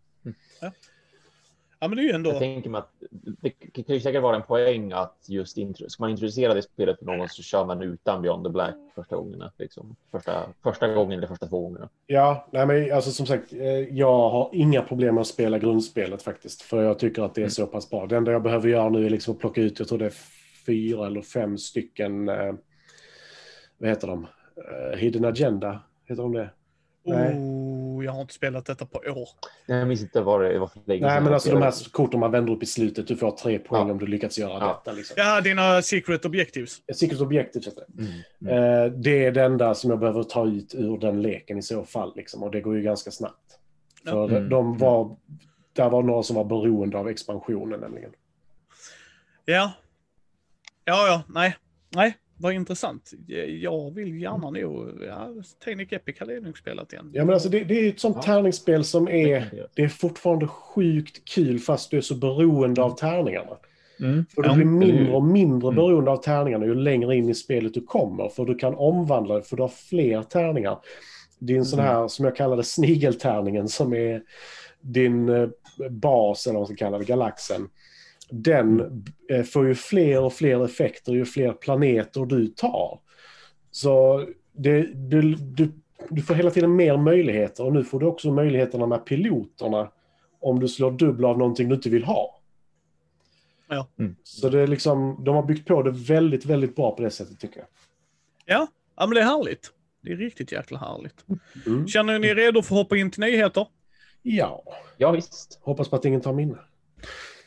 Ja, 1.85 1.89
men 1.89 1.97
det 1.97 2.03
är 2.03 2.05
ju 2.05 2.13
ändå... 2.13 2.31
Jag 2.31 2.39
tänker 2.39 2.71
mig 2.71 2.79
att 2.79 2.93
det 3.41 3.51
kan 3.85 3.95
ju 3.95 4.01
säkert 4.01 4.23
vara 4.23 4.37
en 4.37 4.43
poäng 4.43 4.93
att 4.93 5.27
just 5.29 5.59
intro, 5.59 5.89
ska 5.89 6.03
man 6.03 6.11
introducera 6.11 6.55
det 6.55 6.63
spelet 6.63 6.99
för 6.99 7.07
någon 7.07 7.29
så 7.29 7.43
kör 7.43 7.65
man 7.65 7.83
utan 7.83 8.23
Beyond 8.23 8.45
the 8.45 8.51
Black 8.51 8.75
första 8.95 9.17
gångerna. 9.17 9.53
Liksom. 9.59 9.97
Första, 10.11 10.43
första 10.63 10.89
gången 10.89 11.19
eller 11.19 11.27
första 11.29 11.47
två 11.47 11.61
gångerna. 11.61 11.89
Ja, 12.07 12.49
nej, 12.53 12.67
men 12.67 12.93
alltså 12.93 13.11
som 13.11 13.27
sagt, 13.27 13.53
eh, 13.53 13.63
jag 13.97 14.31
har 14.31 14.51
inga 14.53 14.83
problem 14.83 15.15
med 15.15 15.21
att 15.23 15.27
spela 15.27 15.59
grundspelet 15.59 16.23
faktiskt. 16.23 16.63
För 16.63 16.83
jag 16.83 16.99
tycker 16.99 17.23
att 17.23 17.35
det 17.35 17.41
är 17.41 17.43
Mm. 17.43 17.51
så 17.51 17.67
pass 17.67 17.91
bra. 17.91 18.07
Det 18.07 18.17
enda 18.17 18.33
jag 18.33 18.43
behöver 18.43 18.69
göra 18.69 18.89
nu 18.89 19.07
är 19.07 19.11
liksom 19.11 19.35
att 19.35 19.41
plocka 19.41 19.61
ut, 19.61 19.79
jag 19.79 19.89
tror 19.89 19.99
det 19.99 20.07
är 20.07 20.15
fyra 20.67 21.07
eller 21.07 21.23
fem 21.23 21.59
stycken, 21.59 22.29
eh, 22.29 22.55
vad 23.79 23.89
heter 23.89 24.07
de? 24.09 24.27
Eh, 24.57 24.99
Hidden 24.99 25.25
Agenda, 25.25 25.81
heter 26.09 26.23
de 26.23 26.33
det? 26.33 26.51
Nej. 27.07 27.35
Oh, 27.99 28.05
jag 28.05 28.13
har 28.13 28.21
inte 28.21 28.35
spelat 28.35 28.67
detta 28.67 28.87
på 28.87 28.99
år. 28.99 29.29
Jag 29.67 29.89
minns 29.89 30.03
inte 30.03 30.21
vad 30.21 30.41
det 30.43 30.59
var 30.59 30.67
för 30.67 30.81
länge 30.85 31.07
Nej, 31.07 31.21
men 31.21 31.35
alltså 31.35 31.51
de 31.51 31.63
här 31.63 31.91
korten 31.93 32.21
man 32.21 32.31
vänder 32.31 32.53
upp 32.53 32.63
i 32.63 32.67
slutet, 32.67 33.09
du 33.09 33.17
får 33.17 33.31
tre 33.31 33.59
poäng 33.59 33.87
Ja. 33.87 33.93
om 33.93 33.99
du 33.99 34.07
lyckats 34.07 34.39
göra 34.39 34.53
Ja. 34.61 34.67
detta. 34.85 34.97
Liksom. 34.97 35.15
Ja, 35.19 35.41
dina 35.41 35.83
secret 35.83 36.25
objectives. 36.25 36.83
Secret 36.95 37.21
Objective 37.21 37.65
heter 37.65 37.85
det. 37.87 38.03
Mm, 38.03 38.13
mm. 38.89 39.03
Det 39.03 39.25
är 39.27 39.33
det 39.33 39.43
enda 39.43 39.75
som 39.75 39.91
jag 39.91 39.99
behöver 39.99 40.23
ta 40.23 40.47
ut 40.47 40.75
ur 40.75 40.99
den 40.99 41.23
leken 41.23 41.59
i 41.59 41.63
så 41.63 41.85
fall. 41.85 42.13
Liksom, 42.17 42.43
och 42.43 42.51
det 42.51 42.61
går 42.61 42.77
ju 42.77 42.83
ganska 42.83 43.11
snabbt. 43.11 43.59
För 44.05 44.29
Mm. 44.31 44.49
de 44.49 44.79
var, 44.79 45.17
där 45.73 45.91
var 45.91 46.03
några 46.03 46.23
som 46.23 46.37
var 46.37 46.45
beroende 46.45 46.99
av 46.99 47.09
expansionen 47.09 47.81
nämligen. 47.81 48.11
Ja. 49.45 49.73
Ja, 50.85 51.07
ja, 51.07 51.23
nej. 51.29 51.57
Nej, 51.91 52.17
vad 52.37 52.53
intressant. 52.53 53.11
Jag 53.61 53.95
vill 53.95 54.21
gärna 54.23 54.51
nog... 54.51 54.89
Ja, 55.07 55.29
Technic 55.65 55.93
Epic 55.93 56.17
hade 56.21 56.35
jag 56.35 56.43
nog 56.43 56.59
spelat 56.59 56.93
igen. 56.93 57.11
Ja, 57.13 57.25
men 57.25 57.35
alltså 57.35 57.49
det, 57.49 57.65
det 57.65 57.75
är 57.75 57.89
ett 57.89 58.01
sånt 58.01 58.17
Ja. 58.17 58.23
tärningsspel 58.23 58.85
som 58.85 59.05
Det 59.05 59.33
är, 59.33 59.69
det 59.75 59.83
är 59.83 59.89
fortfarande 59.89 60.47
sjukt 60.47 61.25
kul 61.29 61.59
fast 61.59 61.91
du 61.91 61.97
är 61.97 62.01
så 62.01 62.15
beroende 62.15 62.83
av 62.83 62.97
tärningarna. 62.97 63.57
Mm. 64.01 64.25
För 64.35 64.43
du 64.43 64.55
blir 64.55 64.65
mindre 64.65 65.15
och 65.15 65.23
mindre 65.23 65.69
Mm. 65.69 65.77
beroende 65.77 66.11
av 66.11 66.17
tärningarna 66.17 66.67
ju 66.67 66.75
längre 66.75 67.17
in 67.17 67.29
i 67.29 67.35
spelet 67.35 67.75
du 67.75 67.81
kommer. 67.81 68.29
För 68.29 68.45
du 68.45 68.55
kan 68.55 68.75
omvandla 68.75 69.35
det, 69.35 69.43
för 69.43 69.57
du 69.57 69.63
har 69.63 69.69
fler 69.69 70.23
tärningar. 70.23 70.79
Din 71.39 71.65
sån 71.65 71.79
Mm. 71.79 71.91
här, 71.93 72.09
som 72.09 72.25
jag 72.25 72.37
kallar 72.37 72.57
det, 72.57 72.65
snigeltärningen 72.65 73.69
som 73.69 73.93
är 73.95 74.23
din 74.81 75.29
eh, 75.29 75.49
bas, 75.91 76.47
eller 76.47 76.55
vad 76.55 76.61
man 76.61 76.77
ska 76.77 76.85
kalla 76.85 76.99
det, 76.99 77.05
galaxen. 77.05 77.69
Den 78.43 79.05
eh, 79.31 79.43
får 79.43 79.67
ju 79.67 79.75
fler 79.75 80.23
och 80.23 80.33
fler 80.33 80.65
effekter 80.65 81.13
ju 81.13 81.25
fler 81.25 81.53
planeter 81.53 82.27
du 82.27 82.47
tar. 82.47 83.01
Så 83.71 84.25
det, 84.53 84.83
du, 84.83 85.35
du, 85.35 85.73
du 86.09 86.23
får 86.23 86.35
hela 86.35 86.51
tiden 86.51 86.77
mer 86.77 86.97
möjligheter 86.97 87.65
och 87.65 87.73
nu 87.73 87.85
får 87.85 88.01
du 88.01 88.07
också 88.07 88.31
möjligheterna 88.33 88.87
med 88.87 89.05
piloterna 89.05 89.91
om 90.41 90.61
du 90.61 90.69
slår 90.69 90.91
dubbla 90.93 91.29
av 91.29 91.39
någonting 91.39 91.69
du 91.69 91.75
inte 91.75 91.91
vill 91.91 92.05
ha. 92.05 92.41
Ja. 93.69 93.89
Mm. 93.99 94.17
Så 94.23 94.49
det 94.49 94.61
är 94.61 94.67
liksom, 94.67 95.25
de 95.25 95.35
har 95.35 95.43
byggt 95.43 95.69
på 95.69 95.83
det 95.83 95.91
väldigt, 95.91 96.45
väldigt 96.45 96.77
bra 96.77 96.97
på 96.97 97.03
det 97.03 97.11
sättet 97.11 97.41
tycker 97.41 97.59
jag. 97.59 97.67
Ja, 98.45 98.67
ja 98.97 99.07
men 99.07 99.15
det 99.15 99.21
är 99.21 99.25
härligt. 99.25 99.71
Det 100.03 100.13
är 100.13 100.17
riktigt 100.17 100.53
jäkla 100.53 100.79
härligt. 100.79 101.25
Mm. 101.67 101.87
Känner 101.89 102.19
ni 102.19 102.29
er 102.29 102.35
redo 102.35 102.63
för 102.63 102.75
att 102.75 102.83
hoppa 102.83 102.97
in 102.97 103.11
till 103.11 103.21
nyheter? 103.21 103.67
Ja, 104.23 104.63
Ja, 104.97 105.11
visst. 105.11 105.59
hoppas 105.63 105.89
på 105.89 105.97
att 105.97 106.05
ingen 106.05 106.21
tar 106.21 106.33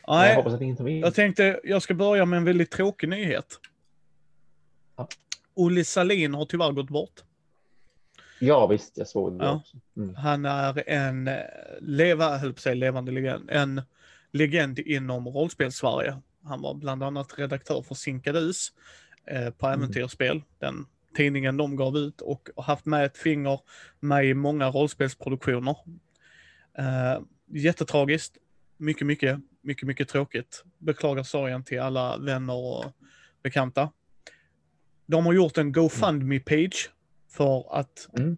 minne. 0.08 0.20
Jag 0.22 0.26
Nej, 0.28 0.36
hoppas 0.36 0.52
att 0.54 0.60
ingen 0.60 0.76
tar 0.76 0.88
jag 0.88 1.14
tänkte 1.14 1.60
jag 1.64 1.82
ska 1.82 1.94
börja 1.94 2.24
med 2.24 2.36
en 2.36 2.44
väldigt 2.44 2.70
tråkig 2.70 3.08
nyhet. 3.08 3.60
Ja. 4.96 5.08
Olle 5.54 5.84
Salin 5.84 6.34
har 6.34 6.44
tyvärr 6.44 6.72
gått 6.72 6.88
bort. 6.90 7.20
Ja, 8.40 8.66
visst. 8.66 8.98
Jag 8.98 9.08
såg 9.08 9.38
det 9.38 9.44
Ja. 9.44 9.52
också. 9.56 9.76
Mm. 9.96 10.14
Han 10.14 10.44
är 10.44 10.88
en 10.88 11.28
eh, 11.28 11.34
leva, 11.80 12.36
höll 12.36 12.52
på 12.52 12.56
att 12.56 12.60
säga 12.62 12.74
levande 12.74 13.12
legend, 13.12 13.50
en 13.50 13.82
legend 14.32 14.78
inom 14.78 15.28
rollspel-Sverige. 15.28 16.16
Han 16.44 16.60
var 16.62 16.74
bland 16.74 17.02
annat 17.02 17.38
redaktör 17.38 17.82
för 17.82 17.94
Sinkadus 17.94 18.72
eh, 19.26 19.50
på 19.50 19.66
Mm. 19.66 19.80
Äventyrsspel, 19.80 20.42
den 20.58 20.86
tidningen 21.16 21.56
de 21.56 21.76
gav 21.76 21.96
ut 21.96 22.20
och 22.20 22.48
har 22.56 22.62
haft 22.62 22.86
med 22.86 23.04
ett 23.04 23.16
finger 23.18 23.60
med 24.00 24.24
i 24.26 24.34
många 24.34 24.68
rollspelsproduktioner. 24.70 25.76
Eh, 26.78 27.20
jättetragiskt, 27.46 28.36
mycket, 28.76 29.06
mycket, 29.06 29.40
mycket, 29.62 29.86
mycket 29.88 30.08
tråkigt. 30.08 30.64
Beklagar 30.78 31.22
sorgen 31.22 31.64
till 31.64 31.80
alla 31.80 32.18
vänner 32.18 32.54
och 32.54 32.84
bekanta. 33.42 33.92
De 35.06 35.26
har 35.26 35.32
gjort 35.32 35.58
en 35.58 35.72
GoFundMe-page 35.72 36.90
för 37.30 37.78
att 37.78 38.08
Mm. 38.18 38.36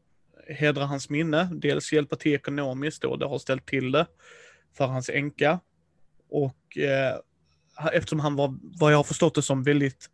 hedra 0.49 0.85
hans 0.87 1.11
minne. 1.11 1.49
Dels 1.53 1.93
hjälpa 1.93 2.17
till 2.17 2.33
ekonomiskt 2.35 3.03
då, 3.03 3.17
det 3.17 3.27
har 3.27 3.39
ställt 3.39 3.67
till 3.67 3.93
det 3.93 4.07
för 4.77 4.87
hans 4.87 5.09
änka. 5.09 5.61
Och 6.29 6.79
eh, 6.79 7.15
eftersom 7.93 8.21
han 8.21 8.37
var, 8.37 8.55
vad 8.63 8.93
jag 8.93 8.97
har 8.97 9.05
förstått 9.05 9.35
det 9.35 9.43
som, 9.43 9.63
väldigt, 9.63 10.11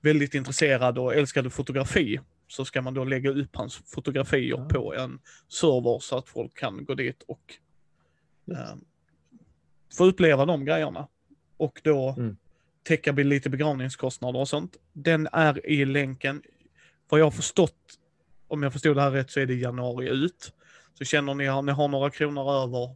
väldigt 0.00 0.34
intresserad 0.34 0.98
och 0.98 1.14
älskade 1.14 1.50
fotografi 1.50 2.20
så 2.48 2.64
ska 2.64 2.82
man 2.82 2.94
då 2.94 3.04
lägga 3.04 3.30
upp 3.30 3.56
hans 3.56 3.76
fotografier 3.76 4.56
Ja. 4.58 4.68
på 4.68 4.94
en 4.94 5.18
server 5.48 5.98
så 5.98 6.18
att 6.18 6.28
folk 6.28 6.58
kan 6.58 6.84
gå 6.84 6.94
dit 6.94 7.22
och 7.22 7.54
eh, 8.50 8.74
få 9.96 10.04
uppleva 10.04 10.46
de 10.46 10.64
grejerna. 10.64 11.08
Och 11.56 11.80
då 11.84 12.14
Mm. 12.18 12.36
täcka 12.82 13.12
lite 13.12 13.50
begravningskostnader 13.50 14.40
och 14.40 14.48
sånt. 14.48 14.76
Den 14.92 15.28
är 15.32 15.66
i 15.66 15.84
länken. 15.84 16.42
Vad 17.08 17.20
jag 17.20 17.26
har 17.26 17.30
förstått, 17.30 17.98
om 18.48 18.62
jag 18.62 18.72
förstod 18.72 18.96
det 18.96 19.02
här 19.02 19.10
rätt, 19.10 19.30
så 19.30 19.40
är 19.40 19.46
det 19.46 19.54
januari 19.54 20.08
ut. 20.08 20.52
Så 20.94 21.04
känner 21.04 21.34
ni 21.34 21.48
att 21.48 21.64
ni 21.64 21.72
har 21.72 21.88
några 21.88 22.10
kronor 22.10 22.52
över 22.62 22.94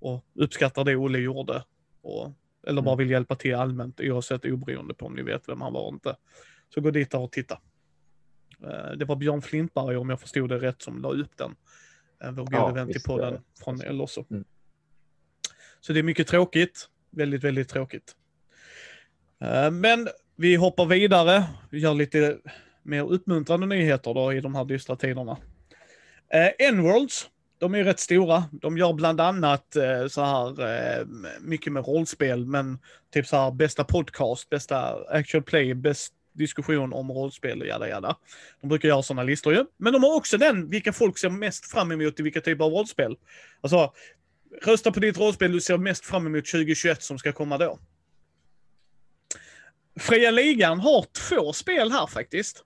och 0.00 0.24
uppskattar 0.34 0.84
det 0.84 0.96
Olle 0.96 1.18
gjorde, 1.18 1.64
och, 2.02 2.32
eller 2.66 2.82
bara 2.82 2.92
Mm. 2.92 2.98
vill 2.98 3.10
hjälpa 3.10 3.34
till 3.36 3.54
allmänt, 3.54 4.00
oavsett 4.00 4.44
oberoende 4.44 4.94
på 4.94 5.06
om 5.06 5.14
ni 5.14 5.22
vet 5.22 5.48
vem 5.48 5.60
han 5.60 5.72
var 5.72 5.88
inte, 5.88 6.16
så 6.74 6.80
gå 6.80 6.90
dit 6.90 7.14
och 7.14 7.32
titta. 7.32 7.60
Eh, 8.62 8.96
Det 8.96 9.04
var 9.04 9.16
Björn 9.16 9.42
Flintberg, 9.42 9.96
om 9.96 10.10
jag 10.10 10.20
förstod 10.20 10.48
det 10.48 10.58
rätt, 10.58 10.82
som 10.82 11.02
la 11.02 11.08
upp 11.10 11.36
den. 11.36 11.54
Eh, 12.24 12.30
Vår 12.32 12.44
gode 12.44 12.56
Ja, 12.56 12.72
vän 12.72 12.92
till 12.92 13.02
podden 13.02 13.42
från 13.64 13.80
Elosso. 13.80 14.24
Mm. 14.30 14.44
Så 15.86 15.92
det 15.92 15.98
är 15.98 16.02
mycket 16.02 16.28
tråkigt. 16.28 16.88
Väldigt, 17.10 17.44
väldigt 17.44 17.68
tråkigt. 17.68 18.12
Eh, 19.40 19.70
men 19.70 20.08
vi 20.36 20.56
hoppar 20.56 20.86
vidare. 20.86 21.44
Vi 21.70 21.78
gör 21.78 21.94
lite 21.94 22.38
mer 22.82 23.12
uppmuntrande 23.12 23.66
nyheter 23.66 24.14
då 24.14 24.32
i 24.32 24.40
de 24.40 24.54
här 24.54 24.64
dystra 24.64 24.96
tiderna. 24.96 25.36
Eh, 26.32 26.68
N-Worlds, 26.68 27.28
de 27.58 27.74
är 27.74 27.84
rätt 27.84 28.00
stora. 28.00 28.44
De 28.52 28.78
gör 28.78 28.92
bland 28.92 29.20
annat 29.20 29.76
eh, 29.76 30.06
så 30.06 30.24
här 30.24 31.06
mycket 31.40 31.72
med 31.72 31.86
rollspel, 31.86 32.46
men 32.46 32.78
typ 33.12 33.26
så 33.26 33.36
här 33.36 33.50
bästa 33.50 33.84
podcast, 33.84 34.48
bästa 34.48 35.04
actual 35.08 35.42
play, 35.42 35.74
bäst 35.74 36.12
diskussion 36.32 36.92
om 36.92 37.12
rollspel 37.12 37.60
och 37.60 37.66
jada 37.66 37.88
jada. 37.88 38.16
De 38.60 38.68
brukar 38.68 38.88
göra 38.88 39.02
sådana 39.02 39.22
listor 39.22 39.54
ju. 39.54 39.64
Men 39.76 39.92
de 39.92 40.02
har 40.02 40.16
också 40.16 40.38
den, 40.38 40.70
vilka 40.70 40.92
folk 40.92 41.18
ser 41.18 41.30
mest 41.30 41.70
fram 41.70 41.92
emot 41.92 42.20
i 42.20 42.22
vilka 42.22 42.40
typer 42.40 42.64
av 42.64 42.70
rollspel. 42.70 43.16
Alltså, 43.60 43.92
rösta 44.62 44.92
på 44.92 45.00
ditt 45.00 45.18
rollspel 45.18 45.52
du 45.52 45.60
ser 45.60 45.78
mest 45.78 46.04
fram 46.04 46.26
emot 46.26 46.46
2021 46.46 47.02
som 47.02 47.18
ska 47.18 47.32
komma 47.32 47.58
då. 47.58 47.78
Fria 50.00 50.30
Ligan 50.30 50.80
har 50.80 51.06
två 51.28 51.52
spel 51.52 51.92
här 51.92 52.06
faktiskt. 52.06 52.64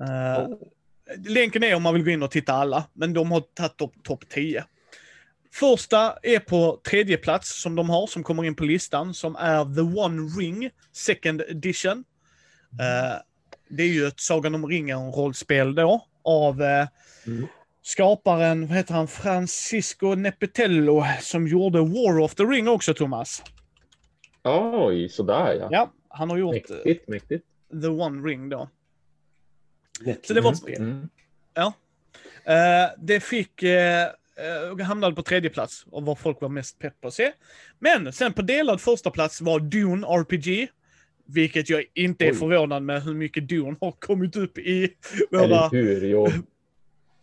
Eh, 0.00 0.48
Länken 1.26 1.62
är 1.62 1.74
om 1.74 1.82
man 1.82 1.94
vill 1.94 2.04
gå 2.04 2.10
in 2.10 2.22
och 2.22 2.30
titta 2.30 2.52
alla, 2.52 2.84
men 2.92 3.12
de 3.12 3.30
har 3.30 3.40
tagit 3.40 3.76
topp 3.76 3.92
top 4.02 4.28
10. 4.28 4.64
Första 5.52 6.16
är 6.22 6.38
på 6.38 6.80
tredje 6.88 7.16
plats 7.16 7.62
som 7.62 7.74
de 7.74 7.90
har, 7.90 8.06
som 8.06 8.22
kommer 8.22 8.44
in 8.44 8.56
på 8.56 8.64
listan, 8.64 9.14
som 9.14 9.36
är 9.36 9.74
The 9.74 9.80
One 9.80 10.30
Ring 10.40 10.70
Second 10.92 11.40
Edition. 11.40 11.98
Uh, 12.72 13.20
det 13.68 13.82
är 13.82 13.88
ju 13.88 14.06
ett 14.06 14.20
Sagan 14.20 14.54
om 14.54 14.66
ringen-rollspel 14.66 15.74
då, 15.74 16.06
av 16.24 16.60
uh, 16.62 16.86
Mm 17.26 17.46
skaparen, 17.84 18.66
vad 18.66 18.76
heter 18.76 18.94
han, 18.94 19.08
Francisco 19.08 20.14
Nepitello, 20.14 21.04
som 21.20 21.46
gjorde 21.46 21.78
War 21.78 22.20
of 22.20 22.34
the 22.34 22.42
Ring 22.42 22.68
också, 22.68 22.94
Thomas. 22.94 23.42
Oj, 24.44 25.08
sådär 25.08 25.54
ja. 25.60 25.68
Ja, 25.70 25.92
han 26.08 26.30
har 26.30 26.36
gjort 26.36 26.54
eh, 26.54 26.76
Mäktigt, 26.76 27.08
mäktigt. 27.08 27.46
The 27.82 27.88
One 27.88 28.28
Ring 28.28 28.48
då. 28.48 28.68
Netflix. 30.00 30.28
Så 30.28 30.34
det 30.34 30.40
var 30.40 30.52
ett 30.52 30.58
spel. 30.58 30.82
Mm. 30.82 31.08
Eh, 32.46 32.90
det 32.98 33.20
fick, 33.20 33.62
eh, 33.62 34.02
eh, 34.02 34.86
hamnade 34.86 35.14
på 35.14 35.22
tredje 35.22 35.50
plats 35.50 35.86
och 35.90 36.02
vad 36.02 36.18
folk 36.18 36.40
var 36.40 36.48
mest 36.48 36.78
pepp 36.78 37.00
på 37.00 37.08
att 37.08 37.14
se. 37.14 37.32
Men 37.78 38.12
sen 38.12 38.32
på 38.32 38.42
delad 38.42 38.80
första 38.80 39.10
plats 39.10 39.40
var 39.40 39.60
Dune 39.60 40.06
RPG. 40.06 40.68
Vilket 41.26 41.70
jag 41.70 41.84
inte 41.94 42.24
är 42.24 42.32
Oj. 42.32 42.36
förvånad 42.36 42.82
med 42.82 43.02
hur 43.02 43.14
mycket 43.14 43.48
Dune 43.48 43.76
har 43.80 43.92
kommit 43.92 44.36
upp 44.36 44.58
i 44.58 44.94
våra, 45.30 45.68
hur? 45.68 46.32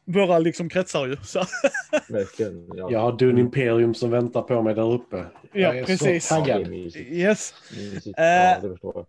Våra 0.05 0.39
liksom 0.39 0.69
kretsar 0.69 1.07
ju. 1.07 1.17
Så, 1.23 1.39
verkligen. 2.09 2.67
Ja. 2.75 2.91
Jag 2.91 2.99
har 2.99 3.17
Dune 3.17 3.41
Imperium 3.41 3.93
som 3.93 4.09
väntar 4.11 4.41
på 4.41 4.61
mig 4.61 4.75
där 4.75 4.91
uppe. 4.93 5.25
Jag 5.53 5.77
är 5.77 5.85
precis. 5.85 6.27
så 6.27 6.35
Ja, 6.35 6.39
taggad. 6.39 6.73
yes. 6.73 7.53
mysigt. 7.71 8.19
Eh, 8.19 8.23
Ja, 8.25 8.59
det 8.61 8.69
förstår 8.69 8.93
jag. 8.95 9.05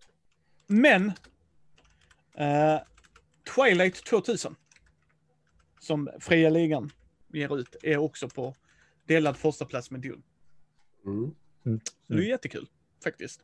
Men 0.66 1.12
eh, 2.34 2.80
Twilight 3.54 4.04
2000 4.04 4.56
som 5.80 6.10
fria 6.20 6.50
ligan 6.50 6.90
ger 7.32 7.58
ut 7.58 7.76
är 7.82 7.96
också 7.98 8.28
på 8.28 8.54
delad 9.06 9.36
första 9.36 9.64
plats 9.64 9.90
med 9.90 10.00
Dune. 10.00 10.22
Mm. 11.06 11.30
Så 11.64 12.14
det 12.14 12.14
är 12.14 12.28
jättekul 12.28 12.68
faktiskt. 13.04 13.40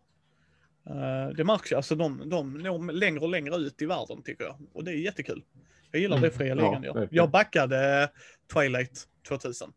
Eh, 0.87 1.37
det 1.37 1.45
märks 1.45 1.73
ju, 1.73 1.77
alltså 1.77 1.95
de, 1.95 2.29
de 2.29 2.55
når 2.59 2.93
längre 2.93 3.21
och 3.21 3.29
längre 3.29 3.57
ut 3.57 3.83
i 3.83 3.87
världen 3.87 4.23
tycker 4.23 4.45
jag. 4.45 4.57
Och 4.73 4.85
det 4.85 4.91
är 4.91 4.95
jättekul. 4.95 5.45
Jag 5.91 6.01
gillar 6.01 6.19
det 6.21 6.31
fria 6.31 6.53
Mm. 6.53 6.65
Ja, 6.65 6.71
ligan 6.71 6.83
verkligen. 6.95 7.09
Jag 7.11 7.31
backade 7.31 8.11
Twilight 8.53 9.09
2000. 9.29 9.73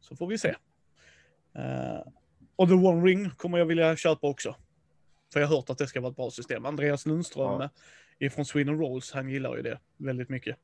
Så 0.00 0.16
får 0.16 0.26
vi 0.26 0.38
se. 0.38 0.48
Eh, 1.54 2.00
och 2.56 2.68
The 2.68 2.74
One 2.74 3.06
Ring 3.06 3.30
kommer 3.30 3.58
jag 3.58 3.66
vilja 3.66 3.96
köpa 3.96 4.26
också. 4.26 4.56
För 5.32 5.40
jag 5.40 5.46
har 5.48 5.56
hört 5.56 5.70
att 5.70 5.78
det 5.78 5.86
ska 5.86 6.00
vara 6.00 6.10
ett 6.10 6.16
bra 6.16 6.30
system. 6.30 6.66
Andreas 6.66 7.06
Lundström 7.06 7.60
Ja. 7.60 7.64
eh, 7.64 7.70
ifrån 8.26 8.44
Sweden 8.44 8.78
Rolls, 8.78 9.12
han 9.12 9.28
gillar 9.28 9.56
ju 9.56 9.62
det 9.62 9.78
väldigt 9.96 10.28
mycket. 10.28 10.56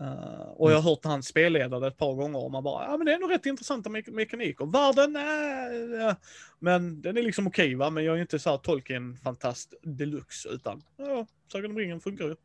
Eh, 0.00 0.48
och 0.48 0.70
jag 0.72 0.76
har 0.76 0.90
hört 0.90 1.04
han 1.04 1.22
spelleda 1.22 1.80
det 1.80 1.86
ett 1.86 1.96
par 1.96 2.14
gånger 2.14 2.38
och 2.44 2.50
man 2.50 2.64
bara, 2.64 2.84
ja 2.84 2.96
men 2.96 3.06
det 3.06 3.12
är 3.12 3.18
nog 3.18 3.30
rätt 3.30 3.46
intressanta 3.46 3.90
me 3.90 4.02
mekaniker. 4.06 4.66
Världen, 4.66 5.16
äh, 5.16 6.16
men 6.58 7.02
den 7.02 7.16
är 7.16 7.22
liksom 7.22 7.46
okej 7.46 7.74
va, 7.74 7.90
men 7.90 8.04
jag 8.04 8.16
är 8.16 8.20
inte 8.20 8.38
så 8.38 8.50
här 8.50 8.56
Tolkien-fantast 8.58 9.74
deluxe, 9.82 10.48
utan 10.48 10.82
ja, 10.96 11.26
Sagan 11.52 11.70
om 11.70 11.78
ringen 11.78 12.00
funkar 12.00 12.24
ju. 12.24 12.36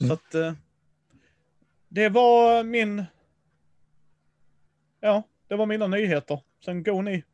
Så 0.00 0.04
Mm. 0.04 0.12
att 0.16 0.34
eh, 0.34 0.52
det 1.88 2.08
var 2.08 2.64
min, 2.64 3.04
ja, 5.00 5.22
det 5.48 5.56
var 5.56 5.66
mina 5.66 5.86
nyheter. 5.86 6.40
Sen 6.64 6.82
går 6.82 7.02
ni. 7.02 7.24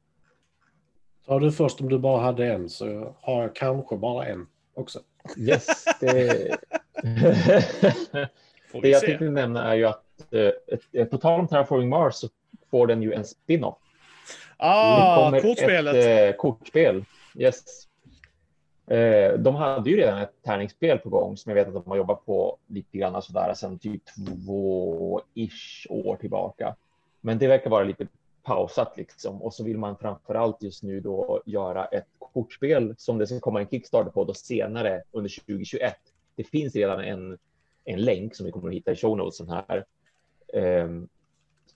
Tar 1.27 1.41
du 1.41 1.53
först 1.53 1.81
om 1.81 1.89
du 1.89 1.99
bara 1.99 2.21
hade 2.21 2.47
en 2.47 2.71
så 2.71 3.14
har 3.21 3.43
jag 3.43 3.57
kanske 3.57 3.97
bara 3.97 4.27
en 4.27 4.47
också. 4.75 5.01
Yes, 5.39 5.85
det... 6.01 6.57
Det 8.83 8.89
jag 8.89 9.01
tänkte 9.03 9.25
nämna 9.25 9.64
är 9.73 9.75
ju 9.75 9.85
att 9.87 10.33
eh, 10.93 11.05
på 11.05 11.19
tal 11.19 11.41
om 11.41 11.49
Terraforming 11.49 11.89
Mars 11.89 12.14
så 12.14 12.29
får 12.71 12.87
den 12.87 13.03
ju 13.03 13.12
en 13.12 13.25
spin-off. 13.25 13.79
Ah, 14.57 15.41
kortspelet. 15.41 15.95
ett 15.95 16.35
eh, 16.35 16.39
kortspel. 16.41 17.05
Yes. 17.35 17.64
Eh, 18.87 19.39
de 19.39 19.55
hade 19.55 19.91
ju 19.91 19.97
redan 19.97 20.18
ett 20.18 20.43
tärningsspel 20.43 20.99
på 20.99 21.09
gång 21.09 21.37
som 21.37 21.51
jag 21.51 21.55
vet 21.55 21.68
att 21.68 21.84
de 21.84 21.91
har 21.91 21.97
jobbat 21.97 22.26
på 22.26 22.59
lite 22.66 22.99
grann 22.99 23.22
sådär 23.22 23.55
sedan 23.55 23.78
typ 23.78 24.03
två-ish 24.16 25.87
år 25.91 26.16
tillbaka. 26.16 26.76
Men 27.20 27.39
det 27.39 27.49
verkar 27.49 27.70
vara 27.70 27.84
lite 27.84 28.07
pausat 28.43 28.97
liksom 28.97 29.43
och 29.43 29.55
så 29.55 29.64
vill 29.64 29.78
man 29.78 29.97
framför 29.97 30.34
allt 30.34 30.62
just 30.62 30.82
nu 30.82 31.01
då 31.01 31.43
göra 31.47 31.84
ett 31.84 32.07
kortspel 32.18 32.95
som 32.99 33.18
det 33.18 33.26
ska 33.26 33.41
komma 33.41 33.61
en 33.61 33.68
Kickstarter 33.68 34.11
på 34.11 34.24
då 34.24 34.34
senare 34.34 35.03
under 35.11 35.30
2021. 35.30 35.95
Det 36.37 36.45
finns 36.45 36.74
redan 36.74 37.01
en, 37.01 37.39
en 37.84 38.01
länk 38.01 38.34
som 38.34 38.47
vi 38.47 38.53
kommer 38.53 38.68
att 38.68 38.74
hitta 38.74 38.93
i 38.93 38.97
show 38.97 39.16
notesen 39.16 39.49
här. 39.49 39.84
Um, 40.82 41.09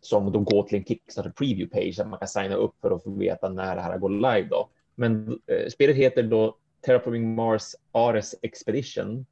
som 0.00 0.32
då 0.32 0.38
går 0.38 0.62
till 0.62 0.78
en 0.78 0.84
Kickstarter 0.84 1.30
preview 1.30 1.80
page 1.80 1.96
där 1.96 2.04
man 2.04 2.18
kan 2.18 2.28
signa 2.28 2.54
upp 2.54 2.74
för 2.80 2.90
att 2.90 3.02
få 3.02 3.11
veta 3.11 3.48
när 3.48 3.76
det 3.76 3.82
här 3.82 3.98
går 3.98 4.11
live 4.11 4.48
då. 4.50 4.68
Men 4.94 5.40
eh, 5.46 5.68
spelet 5.68 5.96
heter 5.96 6.22
då 6.22 6.56
Terraforming 6.80 7.34
Mars 7.34 7.74
Ares 7.92 8.34
Expedition 8.42 9.26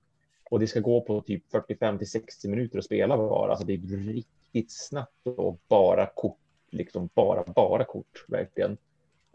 och 0.51 0.61
det 0.61 0.67
ska 0.67 0.81
gå 0.81 1.01
på 1.01 1.21
typ 1.21 1.51
45 1.51 1.99
till 1.99 2.11
60 2.11 2.49
minuter 2.49 2.79
att 2.79 2.85
spela 2.85 3.17
bara. 3.17 3.51
Alltså 3.51 3.67
det 3.67 3.73
är 3.73 4.13
riktigt 4.13 4.71
snabbt 4.71 5.27
och 5.27 5.61
bara 5.69 6.07
kort, 6.07 6.39
liksom 6.71 7.09
bara, 7.15 7.45
bara 7.45 7.85
kort 7.85 8.25
verkligen. 8.29 8.77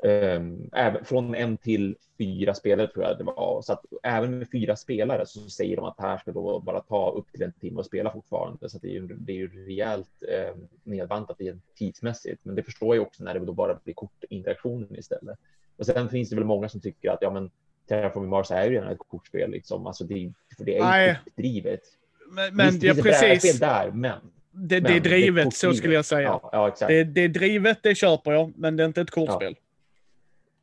Um, 0.04 0.70
även, 0.74 1.06
från 1.06 1.36
en 1.36 1.58
till 1.58 1.98
fyra 2.18 2.54
spelare 2.54 2.88
tror 2.88 3.06
jag 3.06 3.18
det 3.18 3.24
var. 3.24 3.62
Så 3.62 3.74
att 3.74 3.86
även 4.04 4.40
med 4.40 4.48
fyra 4.52 4.76
spelare 4.76 5.26
så 5.26 5.50
säger 5.50 5.76
de 5.76 5.86
att 5.86 5.98
det 5.98 6.04
här 6.04 6.18
ska 6.18 6.32
då 6.32 6.60
bara 6.60 6.82
ta 6.82 7.12
upp 7.12 7.32
till 7.32 7.44
en 7.44 7.54
timme 7.54 7.80
och 7.80 7.86
spela 7.86 8.12
fortfarande. 8.12 8.70
Så 8.70 8.78
det 8.78 8.88
är 8.88 8.92
ju, 8.92 9.08
det 9.08 9.32
är 9.32 9.36
ju 9.36 9.66
rejält 9.66 10.24
eh, 10.30 10.56
nedbantat 10.84 11.38
tidsmässigt. 11.78 12.46
Men 12.46 12.56
det 12.56 12.64
förstår 12.64 12.96
jag 12.96 13.08
också 13.08 13.24
när 13.24 13.34
det 13.34 13.40
då 13.40 13.54
bara 13.54 13.80
blir 13.84 13.94
kortinteraktionen 13.94 14.96
istället. 14.96 15.40
Och 15.78 15.86
sen 15.86 16.10
finns 16.10 16.30
det 16.30 16.36
väl 16.36 16.46
många 16.46 16.70
som 16.70 16.82
tycker 16.82 17.10
att 17.10 17.22
ja, 17.22 17.32
men 17.32 17.52
Terraforming 17.88 18.30
Mars 18.30 18.52
är 18.52 18.64
ju 18.64 18.70
redan 18.70 18.90
ett 18.90 18.98
kortspel 19.08 19.52
liksom. 19.52 19.88
Alltså 19.88 20.04
det, 20.04 20.34
för 20.58 20.66
det 20.66 20.78
är 20.78 21.08
ju 21.08 21.16
drivet. 21.36 21.82
Men, 22.30 22.56
men 22.56 22.70
Visst, 22.70 22.84
ja, 22.84 22.94
precis. 22.94 23.60
där, 23.60 23.92
men. 23.92 24.20
Det, 24.52 24.80
det 24.80 24.96
är 24.96 25.00
drivet, 25.00 25.46
det 25.46 25.56
så 25.56 25.74
skulle 25.74 25.94
jag 25.94 26.06
säga. 26.06 26.28
Ja, 26.28 26.50
ja, 26.52 26.68
exakt. 26.68 26.90
Det, 26.90 27.04
det 27.04 27.22
är 27.22 27.30
drivet, 27.30 27.80
det 27.84 27.96
köper 27.96 28.32
jag, 28.32 28.54
men 28.56 28.78
det 28.78 28.84
är 28.84 28.88
inte 28.88 29.02
ett 29.02 29.12
kortspel. 29.12 29.54
Ja 29.54 29.60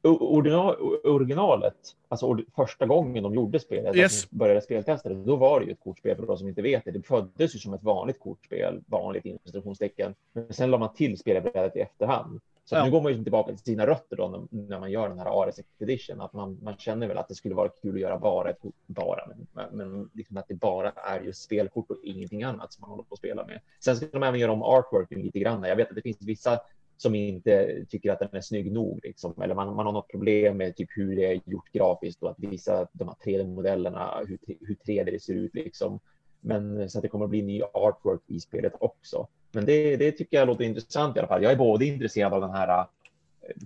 originalet, 0.03 1.75
alltså 2.09 2.39
första 2.57 2.87
gången 2.87 3.23
de 3.23 3.35
gjorde 3.35 3.61
spelet, 3.61 3.97
yes. 3.97 4.27
de 4.31 4.37
började 4.37 4.61
speltesta 4.61 5.09
det, 5.09 5.14
då 5.14 5.37
var 5.37 5.61
det 5.61 5.66
ju 5.66 5.73
ett 5.73 5.81
kortspel 5.81 6.16
för 6.16 6.27
de 6.27 6.39
som 6.39 6.49
inte 6.49 6.62
vet 6.62 6.85
det. 6.85 6.91
Det 6.91 7.07
föddes 7.07 7.55
ju 7.55 7.59
som 7.59 7.75
ett 7.75 7.83
vanligt 7.83 8.21
kortspel, 8.21 8.81
vanligt 8.87 9.25
instruktionstecken, 9.25 10.14
men 10.33 10.53
sen 10.53 10.71
la 10.71 10.79
man 10.79 10.95
till 10.95 11.18
spelbrädet 11.18 11.77
i 11.77 11.81
efterhand. 11.81 12.41
Så 12.65 12.75
ja. 12.75 12.85
nu 12.85 12.91
går 12.91 13.03
man 13.03 13.13
ju 13.13 13.23
tillbaka 13.23 13.53
till 13.53 13.65
sina 13.65 13.87
rötter 13.87 14.17
då 14.17 14.29
när, 14.29 14.69
när 14.69 14.81
man 14.81 14.91
gör 14.91 15.09
den 15.09 15.19
här 15.19 15.43
Ares 15.43 15.59
Expedition, 15.59 16.21
att 16.21 16.33
man, 16.33 16.59
man 16.63 16.77
känner 16.77 17.09
väl 17.09 17.19
att 17.19 17.29
det 17.29 17.35
skulle 17.35 17.55
vara 17.55 17.69
kul 17.69 17.95
att 17.95 18.01
göra 18.01 18.19
bara 18.19 18.51
ett 18.51 18.59
bara, 18.87 19.29
men, 19.53 19.69
men 19.73 20.11
liksom 20.15 20.37
att 20.37 20.49
det 20.49 20.55
bara 20.55 20.91
är 20.91 21.21
just 21.21 21.43
spelkort 21.43 21.91
och 21.91 21.97
ingenting 22.03 22.43
annat 22.43 22.73
som 22.73 22.81
man 22.81 22.91
håller 22.91 23.03
på 23.03 23.15
att 23.15 23.19
spela 23.19 23.47
med. 23.47 23.61
Sen 23.81 23.97
ska 23.97 24.07
de 24.07 24.23
även 24.23 24.41
göra 24.41 24.53
om 24.53 24.63
artworken 24.63 25.21
lite 25.21 25.39
grann. 25.39 25.63
Jag 25.63 25.77
vet 25.77 25.89
att 25.89 25.95
det 25.95 26.03
finns 26.03 26.23
vissa 26.23 26.61
som 26.97 27.15
inte 27.15 27.85
tycker 27.89 28.13
att 28.13 28.19
den 28.19 28.29
är 28.33 28.41
snygg 28.41 28.73
nog. 28.73 29.01
Liksom. 29.03 29.43
Eller 29.43 29.55
man, 29.55 29.77
man 29.77 29.87
har 29.87 29.93
något 29.93 30.09
problem 30.09 30.57
med 30.57 30.77
typ 30.77 30.89
hur 30.97 31.17
det 31.17 31.27
är 31.27 31.41
gjort 31.45 31.73
grafiskt 31.73 32.23
och 32.23 32.31
att 32.31 32.39
visa 32.39 32.87
de 32.93 33.09
här 33.09 33.17
3D-modellerna, 33.25 34.25
hur, 34.29 34.39
hur 34.47 34.75
3D 34.75 35.05
det 35.05 35.23
ser 35.23 35.35
ut. 35.35 35.55
Liksom. 35.55 36.01
Men 36.41 36.91
så 36.91 36.99
att 36.99 37.03
det 37.03 37.09
kommer 37.09 37.24
att 37.24 37.30
bli 37.30 37.43
ny 37.43 37.62
artwork 37.62 38.20
i 38.26 38.41
spelet 38.41 38.72
också. 38.80 39.28
Men 39.53 39.64
det, 39.64 39.97
det 39.97 40.12
tycker 40.12 40.36
jag 40.36 40.47
låter 40.47 40.64
intressant 40.64 41.16
i 41.16 41.18
alla 41.18 41.28
fall. 41.28 41.43
Jag 41.43 41.53
är 41.53 41.57
både 41.57 41.86
intresserad 41.86 42.32
av 42.32 42.41
den 42.41 42.51
här 42.51 42.78
äh, 42.78 42.86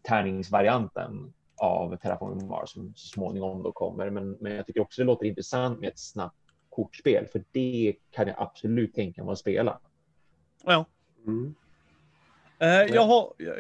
tärningsvarianten 0.03 1.33
av 1.57 1.97
Terraforming 1.97 2.49
Mars 2.49 2.71
som 2.71 2.93
så 2.97 3.09
småningom 3.09 3.63
då 3.63 3.73
kommer. 3.73 4.11
Men, 4.11 4.31
men 4.41 4.53
jag 4.53 4.67
tycker 4.67 4.81
också 4.81 5.03
det 5.03 5.07
låter 5.07 5.27
intressant 5.27 5.81
med 5.81 5.89
ett 5.89 5.99
snabbt 5.99 6.37
kortspel, 6.71 7.27
för 7.27 7.45
det 7.53 7.95
kan 8.11 8.27
jag 8.27 8.37
absolut 8.39 8.95
tänka 8.95 9.25
mig 9.25 9.33
att 9.33 9.39
spela. 9.39 9.81
Ja. 10.65 10.87
Mm. 11.27 11.55
Uh, 12.63 12.95
jag, 12.95 13.03
har, 13.03 13.33
jag, 13.39 13.57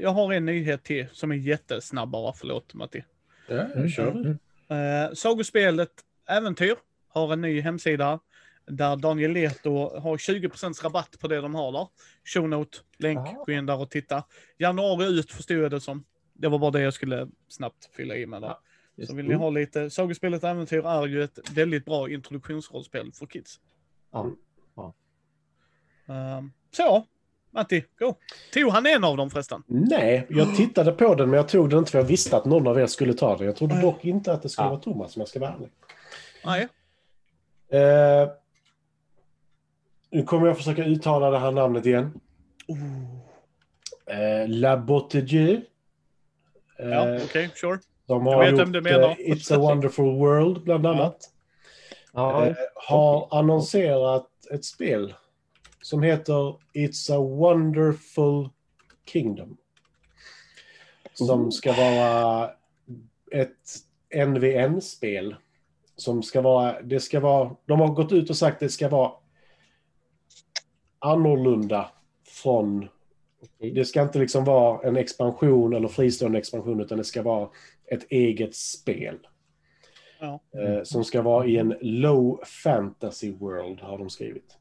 jag, 0.00 0.10
har 0.10 0.32
en 0.32 0.46
nyhet 0.46 0.84
till 0.84 1.06
som 1.12 1.32
är 1.32 1.36
jättesnabb 1.36 2.10
bara. 2.10 2.32
Förlåt 2.32 2.74
Matti. 2.74 3.04
Ja, 3.48 3.60
mm, 3.60 3.88
kör 3.88 4.12
du. 4.12 4.28
Uh, 4.74 5.14
sagospelet 5.14 5.92
Äventyr 6.28 6.76
har 7.08 7.32
en 7.32 7.40
ny 7.40 7.60
hemsida 7.60 8.20
där 8.66 8.96
Daniel 8.96 9.32
Leto 9.32 9.98
har 9.98 10.16
20% 10.16 10.84
rabatt 10.84 11.18
på 11.20 11.28
det 11.28 11.40
de 11.40 11.54
har 11.54 11.72
där. 11.72 11.86
Shownote, 12.24 12.78
länk, 12.98 13.18
Aha. 13.18 13.44
gå 13.46 13.52
in 13.52 13.66
där 13.66 13.80
och 13.80 13.90
titta. 13.90 14.24
Januari 14.58 15.06
ut 15.06 15.32
förstod 15.32 15.56
jag 15.56 15.70
det 15.70 15.80
som. 15.80 16.04
Det 16.32 16.48
var 16.48 16.58
bara 16.58 16.70
det 16.70 16.80
jag 16.80 16.94
skulle 16.94 17.28
snabbt 17.48 17.90
fylla 17.96 18.16
i 18.16 18.26
med 18.26 18.42
där. 18.42 18.56
Ja, 18.94 19.06
så 19.06 19.14
vill 19.14 19.28
ni 19.28 19.34
ha 19.34 19.50
lite, 19.50 19.90
Sagospelet 19.90 20.44
Äventyr 20.44 20.86
är 20.86 21.06
ju 21.06 21.22
ett 21.22 21.38
väldigt 21.54 21.84
bra 21.84 22.10
introduktionsrollspel 22.10 23.12
för 23.12 23.26
kids. 23.26 23.60
Ja. 24.12 24.30
ja. 24.76 24.94
Uh, 26.08 26.44
så, 26.70 27.06
Matti, 27.50 27.84
go. 27.98 28.14
Tog 28.52 28.72
han 28.72 28.86
en 28.86 29.04
av 29.04 29.16
dem 29.16 29.30
förresten? 29.30 29.62
Nej, 29.66 30.26
jag 30.28 30.56
tittade 30.56 30.92
på 30.92 31.14
den 31.14 31.30
men 31.30 31.36
jag 31.36 31.48
tog 31.48 31.70
den 31.70 31.78
inte 31.78 31.90
för 31.90 31.98
jag 31.98 32.06
visste 32.06 32.36
att 32.36 32.44
någon 32.44 32.66
av 32.66 32.78
er 32.78 32.86
skulle 32.86 33.14
ta 33.14 33.36
den. 33.36 33.46
Jag 33.46 33.56
trodde 33.56 33.80
dock 33.80 34.04
inte 34.04 34.32
att 34.32 34.42
det 34.42 34.48
skulle 34.48 34.66
ja. 34.66 34.70
vara 34.70 34.80
Thomas 34.80 35.16
om 35.16 35.20
jag 35.20 35.28
ska 35.28 35.40
vara 35.40 35.52
ärlig. 35.52 35.68
Nej. 36.44 36.68
Eh, 37.72 38.28
nu 40.12 40.22
kommer 40.22 40.46
jag 40.46 40.56
försöka 40.56 40.84
uttala 40.84 41.30
det 41.30 41.38
här 41.38 41.50
namnet 41.50 41.86
igen. 41.86 42.20
Oh. 42.68 43.22
Eh, 44.16 44.48
La 44.48 44.76
Bottegeux. 44.76 45.62
Eh, 46.78 46.88
ja, 46.88 47.14
okej, 47.14 47.24
okay, 47.24 47.48
sure. 47.54 47.78
De 48.06 48.26
har 48.26 48.46
gjort 48.46 48.60
eh, 48.60 48.82
It's 49.18 49.54
a 49.54 49.58
wonderful 49.58 50.18
world, 50.18 50.62
bland 50.62 50.86
annat. 50.86 51.30
Ja. 52.12 52.46
Eh, 52.46 52.54
har 52.74 53.28
annonserat 53.38 54.28
ett 54.50 54.64
spel 54.64 55.14
som 55.82 56.02
heter 56.02 56.56
It's 56.74 57.14
a 57.14 57.18
wonderful 57.18 58.48
kingdom. 59.12 59.56
Som 61.14 61.52
ska 61.52 61.72
vara 61.72 62.50
ett 63.30 63.78
NVN-spel. 64.26 65.36
Som 65.96 66.22
ska 66.22 66.40
vara, 66.40 66.82
det 66.82 67.00
ska 67.00 67.20
vara, 67.20 67.56
de 67.66 67.80
har 67.80 67.88
gått 67.88 68.12
ut 68.12 68.30
och 68.30 68.36
sagt 68.36 68.54
att 68.54 68.60
det 68.60 68.68
ska 68.68 68.88
vara 68.88 69.12
annorlunda 71.02 71.90
från, 72.42 72.88
det 73.58 73.84
ska 73.84 74.02
inte 74.02 74.18
liksom 74.18 74.44
vara 74.44 74.88
en 74.88 74.96
expansion 74.96 75.74
eller 75.74 75.88
fristående 75.88 76.38
expansion 76.38 76.80
utan 76.80 76.98
det 76.98 77.04
ska 77.04 77.22
vara 77.22 77.48
ett 77.90 78.06
eget 78.10 78.54
spel. 78.54 79.18
Ja. 80.20 80.40
Eh, 80.60 80.82
som 80.82 81.04
ska 81.04 81.22
vara 81.22 81.46
i 81.46 81.56
en 81.56 81.74
low 81.80 82.40
fantasy 82.44 83.32
world 83.32 83.80
har 83.80 83.98
de 83.98 84.10
skrivit. 84.10 84.58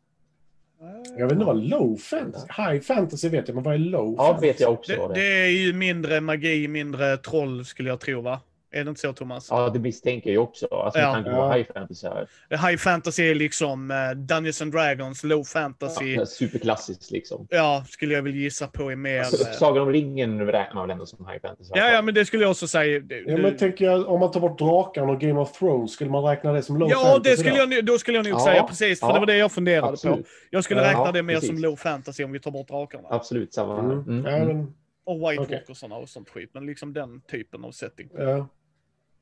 Jag 1.18 1.24
vet 1.26 1.32
inte 1.32 1.46
vad 1.46 1.64
low 1.64 1.98
fantasy... 1.98 2.48
High 2.58 2.82
fantasy 2.82 3.30
vet 3.30 3.48
jag, 3.48 3.56
men 3.56 3.64
vad 3.64 3.74
är 3.74 3.78
low 3.78 4.16
ja, 4.18 4.26
fantasy? 4.26 4.48
vet 4.48 4.60
jag 4.60 4.74
också. 4.74 5.08
Det, 5.08 5.14
det, 5.14 5.42
är 5.42 5.48
ju 5.48 5.74
mindre 5.74 6.22
magi, 6.22 6.68
mindre 6.68 7.18
troll 7.18 7.66
skulle 7.66 7.90
jag 7.90 8.00
tro, 8.00 8.22
va? 8.22 8.40
Är 8.74 8.84
det 8.84 8.90
inte 8.90 9.02
så, 9.02 9.14
Thomas? 9.14 9.48
Ja, 9.50 9.70
det 9.70 9.80
misstänker 9.80 10.32
jag 10.32 10.44
också. 10.44 10.68
Alltså, 10.68 11.00
ja. 11.00 11.06
med 11.06 11.14
tanke 11.14 11.32
på 11.40 11.54
high 11.54 11.74
fantasy 11.74 12.08
här. 12.08 12.28
High 12.70 12.78
fantasy 12.78 13.24
är 13.24 13.36
liksom 13.36 13.92
uh, 13.92 14.12
Dungeons 14.12 14.62
and 14.62 14.72
Dragons, 14.72 15.24
low 15.24 15.44
fantasy. 15.44 16.14
Ja, 16.14 16.26
superklassiskt 16.26 17.12
liksom. 17.12 17.48
Ja, 17.50 17.84
skulle 17.90 18.14
jag 18.14 18.22
väl 18.22 18.36
gissa 18.36 18.68
på 18.68 18.92
är 18.92 18.96
mer... 18.96 19.20
Alltså, 19.20 19.46
Sagan 19.54 19.84
om 19.84 19.92
ringen 19.92 20.46
räknar 20.46 20.76
man 20.76 20.88
väl 20.88 20.94
ändå 20.94 21.06
som 21.06 21.28
high 21.28 21.42
fantasy? 21.42 21.72
Ja, 21.76 21.92
ja, 21.92 22.02
men 22.02 22.14
det 22.14 22.26
skulle 22.26 22.44
jag 22.44 22.52
också 22.52 22.68
säga. 22.68 23.00
Du, 23.00 23.26
ja, 23.28 23.38
men 23.38 23.58
tänker 23.58 23.86
jag, 23.86 24.08
om 24.08 24.20
man 24.20 24.32
tar 24.32 24.40
bort 24.40 24.60
drakarna 24.60 25.12
och 25.12 25.22
Game 25.22 25.40
of 25.40 25.52
Thrones, 25.52 25.92
skulle 25.92 26.10
man 26.10 26.24
räkna 26.24 26.52
det 26.52 26.64
som 26.64 26.78
low 26.78 26.90
ja, 26.90 26.98
fantasy? 26.98 27.30
Ja, 27.30 27.36
det 27.36 27.38
skulle 27.38 27.76
jag, 27.76 27.86
då 27.86 27.98
skulle 27.98 28.18
jag 28.18 28.26
nog 28.26 28.34
ja, 28.34 28.46
säga 28.46 28.64
precis, 28.64 29.00
för 29.00 29.08
ja, 29.08 29.14
det 29.14 29.20
var 29.20 29.26
det 29.26 29.38
jag 29.38 29.52
funderade 29.52 29.88
absolut. 29.88 30.18
på. 30.18 30.24
Jag 30.50 30.64
skulle 30.64 30.82
räkna 30.90 31.12
det 31.12 31.24
mer 31.24 31.34
precis. 31.34 31.50
som 31.50 31.58
low 31.58 31.76
fantasy 31.76 32.24
om 32.24 32.32
vi 32.32 32.40
tar 32.40 32.52
bort 32.52 32.68
drakarna. 32.68 33.08
Absolut, 33.10 33.54
samma 33.54 33.76
här. 33.76 33.92
Mm. 33.92 34.00
Mm. 34.08 34.26
Ja, 34.26 34.46
men... 34.46 34.74
Och 35.04 35.16
White 35.16 35.42
okay. 35.42 35.56
Walkersarna 35.56 35.96
och 35.96 36.10
sånt 36.10 36.30
skit, 36.30 36.50
men 36.54 36.66
liksom 36.66 36.94
den 36.94 37.22
typen 37.22 37.66
av 37.66 37.72
setting. 37.72 38.10
Ja. 38.18 38.48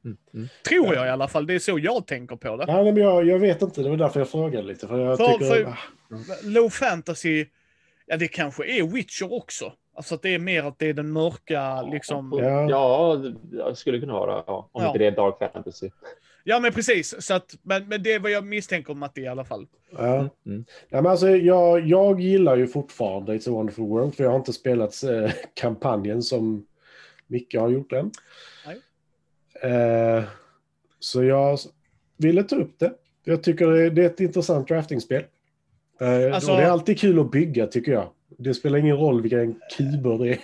Mm, 0.06 0.18
mm. 0.34 0.47
Tror 0.68 0.95
jag 0.95 1.08
i 1.08 1.10
alla 1.10 1.28
fall. 1.28 1.47
Det 1.47 1.56
är 1.56 1.60
så 1.60 1.80
jag 1.80 2.08
tänker 2.08 2.36
på 2.36 2.58
det. 2.58 2.66
Nej, 2.66 2.84
men 2.84 3.04
jag, 3.04 3.26
jag 3.26 3.39
vet 3.39 3.62
inte. 3.62 3.82
Det 3.82 3.89
var 3.89 3.97
därför 3.97 4.20
jag 4.20 4.30
frågade 4.30 4.68
lite. 4.68 4.88
För 4.88 5.00
jag 5.00 5.18
för, 5.18 5.28
tycker, 5.28 5.45
för, 5.45 5.64
ah. 5.64 5.78
Low 6.43 6.70
fantasy, 6.70 7.45
ja 8.06 8.18
det 8.18 8.28
kanske 8.28 8.66
är 8.66 8.84
Witcher 8.84 9.34
också. 9.34 9.74
Alltså 9.95 10.16
att 10.16 10.22
det 10.22 10.34
är 10.34 10.39
mer 10.39 10.64
att 10.64 10.80
det 10.80 10.89
är 10.89 10.93
den 10.93 11.12
mörka 11.12 11.82
liksom. 11.82 12.39
Ja, 12.41 12.70
ja 12.70 13.16
det 13.70 13.76
skulle 13.76 14.00
kunna 14.00 14.14
vara. 14.14 14.43
Ja, 14.47 14.70
om 14.72 14.84
ja. 14.84 14.88
inte 14.88 15.00
det 15.00 15.06
är 15.06 15.12
dark 15.12 15.54
fantasy. 15.54 15.89
Ja, 16.43 16.60
men 16.60 16.74
precis. 16.74 17.26
Så 17.26 17.34
att, 17.34 17.56
men, 17.62 17.88
men 17.88 18.04
det 18.04 18.14
är 18.14 18.20
vad 18.20 18.32
jag 18.32 18.45
misstänker 18.45 18.91
om 18.91 19.04
att 19.04 19.16
det 19.16 19.22
är 19.22 19.26
i 19.26 19.28
alla 19.28 19.45
fall. 19.45 19.68
Ja. 19.91 20.16
Mm. 20.16 20.30
mm. 20.45 20.66
ja 20.89 21.02
men 21.02 21.12
alltså, 21.12 21.30
jag, 21.30 21.88
jag 21.88 22.22
gillar 22.22 22.58
ju 22.58 22.68
fortfarande 22.68 23.34
It's 23.34 23.50
a 23.50 23.52
wonderful 23.52 23.86
world, 23.86 24.16
för 24.16 24.24
jag 24.24 24.32
har 24.32 24.38
inte 24.38 24.54
spelat 24.54 25.04
eh, 25.04 25.32
kampanjen 25.54 26.22
som 26.22 26.66
Micke 27.28 27.56
har 27.56 27.70
gjort 27.70 27.91
än. 27.91 28.12
Eh, 29.62 30.24
så 30.99 31.24
jag 31.24 31.60
ville 32.18 32.43
ta 32.43 32.55
upp 32.55 32.80
det. 32.80 32.93
Jag 33.24 33.43
tycker 33.43 33.89
det 33.89 34.03
är 34.03 34.05
ett 34.05 34.20
intressant 34.20 34.68
draftingspel. 34.68 35.24
Eh, 36.01 36.36
alltså, 36.36 36.55
det 36.55 36.64
är 36.64 36.70
alltid 36.70 36.99
kul 36.99 37.20
att 37.20 37.32
bygga 37.32 37.68
tycker 37.68 37.91
jag. 37.91 38.12
Det 38.38 38.53
spelar 38.53 38.80
ingen 38.80 38.97
roll 38.97 39.22
vilka 39.22 39.60
kuber 39.78 40.18
det 40.18 40.34
är. 40.34 40.39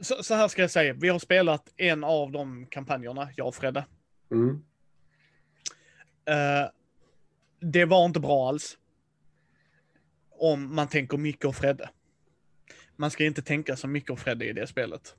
Så, 0.00 0.22
så, 0.22 0.34
här 0.34 0.48
ska 0.48 0.62
jag 0.62 0.70
säga, 0.70 0.92
vi 0.92 1.08
har 1.08 1.18
spelat 1.18 1.72
en 1.76 2.04
av 2.04 2.32
de 2.32 2.66
kampanjerna, 2.66 3.28
jag 3.36 3.48
och 3.48 3.54
Fredde. 3.54 3.86
Mm. 4.30 4.50
Uh, 4.50 6.70
det 7.60 7.84
var 7.84 8.04
inte 8.04 8.20
bra 8.20 8.48
alls. 8.48 8.78
Om 10.30 10.74
man 10.74 10.88
tänker 10.88 11.18
Micke 11.18 11.44
och 11.44 11.54
Fredde. 11.54 11.90
man 12.96 13.10
ska 13.10 13.24
inte 13.24 13.42
tänka 13.42 13.76
så 13.76 13.88
mycket 13.88 14.10
om 14.10 14.16
Freddy 14.16 14.46
i 14.46 14.52
det 14.52 14.66
spelet. 14.66 15.16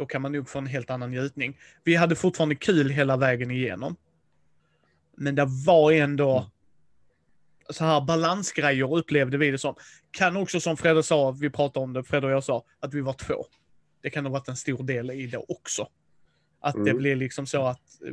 Då 0.00 0.06
kan 0.06 0.22
man 0.22 0.32
nog 0.32 0.48
få 0.48 0.58
en 0.58 0.66
helt 0.66 0.90
annan 0.90 1.10
njutning. 1.10 1.58
Vi 1.84 1.94
hade 1.94 2.16
fortfarande 2.16 2.54
kul 2.54 2.90
hela 2.90 3.16
vägen 3.16 3.50
igenom. 3.50 3.96
Men 5.16 5.34
det 5.34 5.46
var 5.66 5.92
ändå 5.92 6.30
Mm. 6.38 6.50
så 7.70 7.84
här 7.84 8.00
balansgrejer 8.00 8.94
upplevde 8.96 9.38
vi 9.38 9.50
det 9.50 9.58
som. 9.58 9.74
Kan 10.10 10.36
också 10.36 10.60
som 10.60 10.76
Fredde 10.76 11.02
sa, 11.02 11.30
vi 11.30 11.50
pratade 11.50 11.84
om 11.84 11.92
det, 11.92 12.04
Fredde 12.04 12.26
och 12.26 12.32
jag 12.32 12.44
sa, 12.44 12.64
att 12.80 12.94
vi 12.94 13.00
var 13.00 13.12
två. 13.12 13.44
Det 14.02 14.10
kan 14.10 14.24
ha 14.26 14.32
varit 14.32 14.48
en 14.48 14.56
stor 14.56 14.82
del 14.82 15.10
i 15.10 15.26
det 15.26 15.38
också. 15.48 15.88
Att 16.60 16.74
det 16.74 16.80
Mm. 16.90 16.96
blir 16.96 17.16
liksom 17.16 17.46
så 17.46 17.66
att 17.66 18.02
eh, 18.06 18.12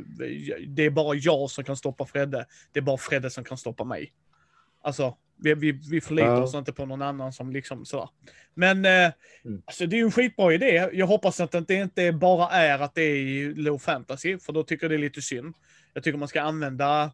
det 0.68 0.82
är 0.82 0.90
bara 0.90 1.14
jag 1.16 1.50
som 1.50 1.64
kan 1.64 1.76
stoppa 1.76 2.06
Fredde. 2.06 2.46
Det 2.72 2.80
är 2.80 2.82
bara 2.84 2.96
Fredde 2.96 3.30
som 3.30 3.44
kan 3.44 3.58
stoppa 3.58 3.84
mig. 3.84 4.12
Alltså, 4.82 5.16
vi, 5.38 5.54
vi, 5.54 5.72
vi 5.90 6.00
förlitar 6.00 6.28
Ja. 6.36 6.42
oss 6.42 6.54
inte 6.54 6.72
på 6.72 6.86
någon 6.86 7.02
annan 7.02 7.32
som 7.32 7.52
liksom 7.52 7.84
sådär. 7.84 8.08
Men 8.54 8.84
eh, 8.84 8.90
Mm. 9.44 9.62
alltså, 9.66 9.86
det 9.86 9.96
är 9.96 9.98
ju 9.98 10.04
en 10.04 10.10
skitbra 10.12 10.54
idé. 10.54 10.88
Jag 10.92 11.06
hoppas 11.06 11.40
att 11.40 11.52
det 11.68 11.74
inte 11.74 12.12
bara 12.12 12.48
är 12.50 12.78
att 12.78 12.94
det 12.94 13.02
är 13.02 13.54
low 13.54 13.78
fantasy, 13.78 14.38
för 14.38 14.52
då 14.52 14.62
tycker 14.62 14.84
jag 14.84 14.90
det 14.90 14.96
är 14.96 14.98
lite 14.98 15.22
synd. 15.22 15.54
Jag 15.94 16.04
tycker 16.04 16.18
man 16.18 16.28
ska 16.28 16.40
använda, 16.42 17.10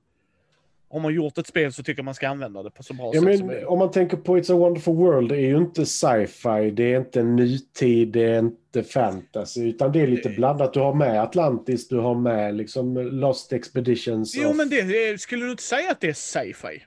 om 0.89 1.03
man 1.03 1.15
gjort 1.15 1.39
ett 1.39 1.47
spel 1.47 1.73
så 1.73 1.83
tycker 1.83 2.03
man 2.03 2.15
ska 2.15 2.29
använda 2.29 2.63
det 2.63 2.71
på 2.71 2.83
så 2.83 2.95
bra 2.95 3.05
Ja, 3.07 3.13
sätt 3.13 3.21
som 3.21 3.47
men, 3.47 3.47
möjligt. 3.47 3.67
om 3.67 3.79
man 3.79 3.91
tänker 3.91 4.17
på 4.17 4.39
It's 4.39 4.53
a 4.53 4.57
wonderful 4.57 4.95
world, 4.95 5.29
det 5.29 5.37
är 5.37 5.41
ju 5.49 5.57
inte 5.57 5.87
sci-fi, 5.87 6.71
det 6.71 6.95
är 6.95 6.99
inte 6.99 7.23
nutid, 7.23 8.09
det 8.09 8.23
är 8.25 8.39
inte 8.39 8.83
fantasy, 8.83 9.69
utan 9.69 9.93
det 9.93 10.01
är 10.01 10.07
lite 10.07 10.29
Det- 10.29 10.35
blandat. 10.35 10.73
Du 10.75 10.81
har 10.81 10.95
med 10.95 11.23
Atlantis, 11.23 11.89
du 11.89 11.99
har 11.99 12.15
med 12.15 12.55
liksom 12.55 12.97
Lost 12.97 13.53
Expeditions. 13.53 14.35
Jo, 14.37 14.49
of- 14.49 14.57
men 14.57 14.69
det, 14.71 15.21
skulle 15.21 15.45
du 15.45 15.51
inte 15.51 15.63
säga 15.63 15.91
att 15.91 16.01
det 16.01 16.09
är 16.09 16.13
sci-fi? 16.13 16.83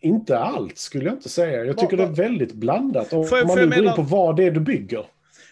Inte 0.00 0.38
allt 0.38 0.78
skulle 0.78 1.04
jag 1.04 1.14
inte 1.14 1.28
säga. 1.28 1.64
Jag 1.64 1.78
tycker 1.78 1.96
det 1.96 2.02
är 2.02 2.06
väldigt 2.06 2.52
blandat. 2.52 3.12
Om, 3.12 3.18
om 3.20 3.46
man 3.46 3.58
nu 3.58 3.66
går 3.76 3.84
in 3.84 3.92
på 3.94 4.02
vad 4.02 4.36
det 4.36 4.44
är 4.44 4.50
du 4.50 4.60
bygger. 4.60 5.06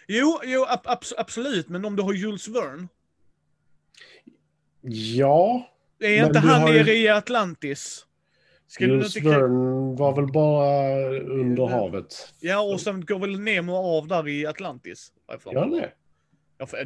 Jo, 0.07 0.39
jo 0.45 0.65
ab 0.69 0.79
abs- 0.85 1.13
absolut, 1.17 1.69
men 1.69 1.85
om 1.85 1.95
du 1.95 2.03
har 2.03 2.13
Jules 2.13 2.47
Verne, 2.47 2.87
Ja, 4.89 5.69
är 5.99 6.25
inte 6.25 6.39
han 6.39 6.61
har 6.61 6.69
nere 6.73 6.93
i 6.93 7.07
Atlantis? 7.07 8.05
Skulle 8.67 8.93
Jules 8.93 9.17
inte... 9.17 9.29
Verne 9.29 9.95
var 9.97 10.15
väl 10.15 10.31
bara 10.31 11.09
under 11.19 11.63
Ja. 11.63 11.69
havet. 11.69 12.33
Ja, 12.39 12.59
och 12.61 12.81
sen 12.81 13.05
går 13.05 13.19
väl 13.19 13.39
Nemo 13.39 13.75
av 13.75 14.07
där 14.07 14.27
i 14.27 14.45
Atlantis? 14.45 15.11
för. 15.39 15.53
Ja, 15.53 15.65
det. 15.65 15.89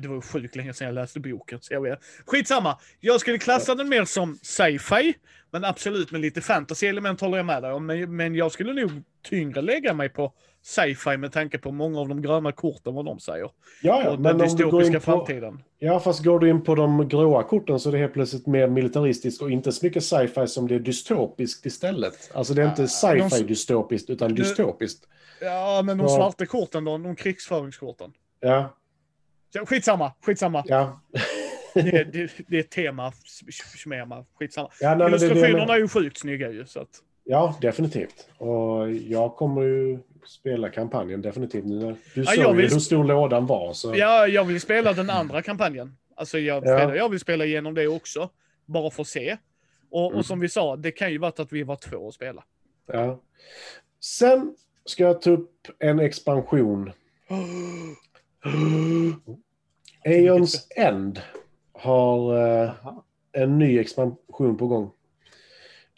Det 0.02 0.08
var 0.08 0.16
ju 0.16 0.22
sjukt 0.22 0.56
länge 0.56 0.74
sedan 0.74 0.88
jag 0.88 0.96
läste 0.96 1.20
boken. 1.20 1.60
Så 1.62 1.74
jag 1.74 1.82
vet. 1.82 2.00
Skitsamma. 2.26 2.80
Jag 3.00 3.20
skulle 3.20 3.38
klassa 3.38 3.76
den 3.76 3.90
mer 3.90 4.06
som 4.06 4.40
sci-fi. 4.42 5.14
Men 5.52 5.66
absolut 5.66 6.12
med 6.12 6.22
lite 6.22 6.42
fantasy-element 6.42 7.22
håller 7.22 7.38
jag 7.38 7.46
med 7.46 7.64
dig 7.64 7.72
om. 7.72 7.86
Men, 7.86 8.16
men 8.16 8.36
jag 8.36 8.52
skulle 8.52 8.74
nog 8.74 8.92
tyngre 9.24 9.62
lägga 9.62 9.94
mig 9.94 10.10
på 10.10 10.34
sci-fi 10.64 11.18
med 11.18 11.32
tanke 11.32 11.58
på 11.58 11.72
många 11.72 12.00
av 12.00 12.08
de 12.08 12.22
gröna 12.22 12.52
korten, 12.52 12.94
vad 12.94 13.06
de 13.06 13.20
säger. 13.20 13.50
Ja, 13.82 14.04
ja, 14.04 14.10
och 14.10 14.20
men 14.20 14.38
den 14.38 14.48
dystopiska 14.48 14.94
på... 14.94 15.00
framtiden. 15.00 15.64
Ja, 15.80 16.00
fast 16.00 16.24
går 16.24 16.40
du 16.40 16.50
in 16.50 16.64
på 16.64 16.76
de 16.76 17.10
gråa 17.10 17.44
korten 17.44 17.80
så 17.80 17.90
är 17.90 17.94
det 17.94 18.00
helt 18.00 18.14
plötsligt 18.14 18.48
mer 18.48 18.68
militaristiskt 18.68 19.42
och 19.42 19.52
inte 19.52 19.72
så 19.72 19.86
mycket 19.86 20.04
sci-fi 20.04 20.48
som 20.48 20.68
det 20.68 20.76
är 20.76 20.80
dystopiskt 20.80 21.66
istället. 21.66 22.32
Alltså 22.34 22.54
det 22.54 22.62
är 22.62 22.70
inte 22.70 22.84
Ah, 22.84 22.88
sci-fi 22.88 23.44
dystopiskt 23.44 24.10
utan 24.10 24.36
dystopiskt. 24.36 25.08
Ja, 25.42 25.82
men 25.86 25.98
de 25.98 26.10
svarta 26.10 26.46
korten 26.46 26.86
då? 26.86 26.98
De 26.98 27.16
krigsföringskorten? 27.16 28.14
Ja, 28.40 28.78
Skitsamma, 29.66 30.12
skitsamma. 30.26 30.64
ja. 30.68 31.02
Det, 31.74 31.82
det, 32.14 32.32
det 32.48 32.56
är 32.56 32.60
ett 32.60 32.70
tema, 32.70 33.12
schmema, 33.78 34.26
skitsamma. 34.40 34.70
ja, 34.80 34.90
nej, 34.96 34.98
men 34.98 35.20
det 35.20 35.26
är 35.26 35.32
Illustrationerna 35.32 35.78
ju 35.78 35.88
sjukt 35.88 36.18
snygga 36.18 36.50
ju. 36.52 36.66
Så 36.66 36.80
att, 36.80 36.90
ja, 37.24 37.58
definitivt. 37.62 38.30
Och 38.38 38.92
jag 38.92 39.36
kommer 39.36 39.62
ju 39.62 40.00
spela 40.26 40.70
kampanjen 40.70 41.22
definitivt 41.22 41.66
nu. 41.66 41.76
när- 41.76 41.96
Du 42.16 42.22
Ja, 42.22 42.26
såg 42.32 42.56
ju 42.56 42.62
vill- 42.62 42.72
hur 42.72 42.80
stor 42.80 43.04
lådan 43.04 43.46
var. 43.46 43.74
Så. 43.74 43.94
ja, 43.96 44.28
jag 44.28 44.44
vill 44.44 44.62
spela 44.62 44.94
den 44.94 45.10
andra 45.10 45.42
kampanjen. 45.42 45.98
Alltså 46.16 46.40
jag, 46.40 46.66
Ja. 46.66 46.96
Jag 46.96 47.10
vill 47.10 47.20
spela 47.20 47.46
igenom 47.46 47.74
det 47.74 47.88
också. 47.88 48.30
Bara 48.66 48.92
för 48.92 49.02
att 49.02 49.08
se. 49.08 49.38
Och, 49.90 50.06
Mm. 50.08 50.20
och 50.20 50.26
som 50.26 50.40
vi 50.40 50.50
sa, 50.50 50.76
det 50.76 50.92
kan 50.92 51.12
ju 51.12 51.18
vara 51.18 51.34
att 51.38 51.54
vi 51.54 51.64
var 51.64 51.76
två 51.76 51.98
och 51.98 52.14
spela. 52.14 52.44
Ja. 52.88 53.20
Sen 54.00 54.56
ska 54.86 55.04
jag 55.04 55.22
ta 55.22 55.30
upp 55.32 55.68
en 55.80 56.00
expansion. 56.00 56.92
Aeons 60.06 60.68
End 60.76 61.22
har 61.72 62.38
eh, 62.64 62.72
en 63.32 63.60
ny 63.60 63.80
expansion 63.80 64.58
på 64.58 64.68
gång. 64.68 64.92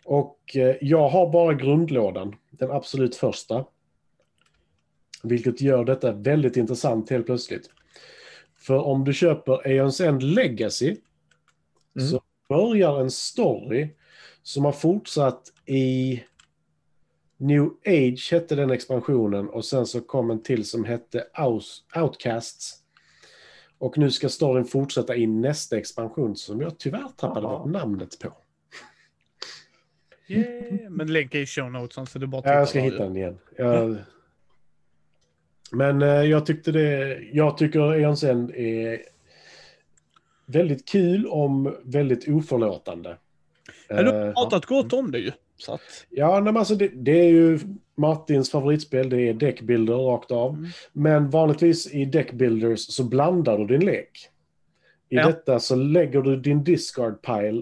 Och 0.05 0.55
eh, 0.55 0.75
jag 0.81 1.09
har 1.09 1.31
bara 1.31 1.53
grundlådan, 1.53 2.35
den 2.51 2.71
absolut 2.71 3.15
första. 3.15 3.65
Vilket 5.23 5.61
gör 5.61 5.85
detta 5.85 6.11
väldigt 6.11 6.57
intressant 6.57 7.09
helt 7.09 7.25
plötsligt. 7.25 7.69
För 8.57 8.77
om 8.77 9.03
du 9.03 9.13
köper 9.13 9.67
Aeons 9.67 10.01
End 10.01 10.23
Legacy 10.23 10.95
Mm. 11.95 12.07
så 12.07 12.21
börjar 12.49 13.01
en 13.01 13.11
story 13.11 13.89
som 14.43 14.65
har 14.65 14.71
fortsatt 14.71 15.51
i 15.65 16.23
New 17.43 17.69
Age 17.85 18.31
hette 18.31 18.55
den 18.55 18.71
expansionen 18.71 19.49
och 19.49 19.65
sen 19.65 19.85
så 19.85 20.01
kom 20.01 20.31
en 20.31 20.43
till 20.43 20.65
som 20.65 20.85
hette 20.85 21.25
Outcasts. 21.95 22.79
Och 23.77 23.97
nu 23.97 24.11
ska 24.11 24.29
storyn 24.29 24.65
fortsätta 24.65 25.15
i 25.15 25.27
nästa 25.27 25.77
expansion 25.77 26.35
som 26.35 26.61
jag 26.61 26.79
tyvärr 26.79 27.07
tappade 27.17 27.47
Jaha. 27.47 27.65
namnet 27.65 28.19
på. 28.19 28.33
Yeah. 30.27 30.89
Men 30.89 31.13
länk 31.13 31.35
är 31.35 31.39
i 31.39 31.45
show 31.45 31.71
notes 31.71 32.11
så 32.11 32.19
är 32.19 32.25
bara 32.25 32.41
Ja, 32.45 32.53
jag 32.53 32.67
ska 32.69 32.79
hitta 32.79 33.03
den 33.03 33.17
igen. 33.17 33.37
Jag... 33.57 33.97
Men 35.71 36.01
eh, 36.01 36.07
jag 36.07 36.45
tyckte 36.45 36.71
det... 36.71 37.19
Jag 37.33 37.57
tycker 37.57 37.93
Eons 37.93 38.23
End 38.23 38.51
är 38.55 39.01
väldigt 40.45 40.87
kul 40.87 41.27
om 41.27 41.75
väldigt 41.83 42.27
oförlåtande. 42.27 43.17
Ja, 43.87 44.03
du 44.03 44.09
Eh, 44.09 44.25
har 44.25 44.33
pratat 44.33 44.65
gott 44.65 44.93
om 44.93 45.11
det 45.11 45.19
ju. 45.19 45.31
Så 45.57 45.73
att, 45.73 45.81
Ja, 46.09 46.33
nej, 46.33 46.43
men 46.43 46.57
alltså 46.57 46.75
det, 46.75 46.87
det 46.87 47.19
är 47.19 47.29
ju 47.29 47.59
Martins 47.97 48.51
favoritspel. 48.51 49.09
Det 49.09 49.21
är 49.21 49.33
deckbuilder 49.33 49.93
rakt 49.93 50.31
av. 50.31 50.53
Mm. 50.53 50.69
Men 50.93 51.29
vanligtvis 51.29 51.93
i 51.93 52.05
deckbuilders 52.05 52.79
så 52.79 53.03
blandar 53.03 53.57
du 53.57 53.65
din 53.77 53.85
lek. 53.85 54.09
I 55.09 55.15
Ja. 55.15 55.25
detta 55.27 55.59
så 55.59 55.75
lägger 55.75 56.21
du 56.21 56.35
din 56.35 56.63
discard 56.63 57.21
pile. 57.21 57.61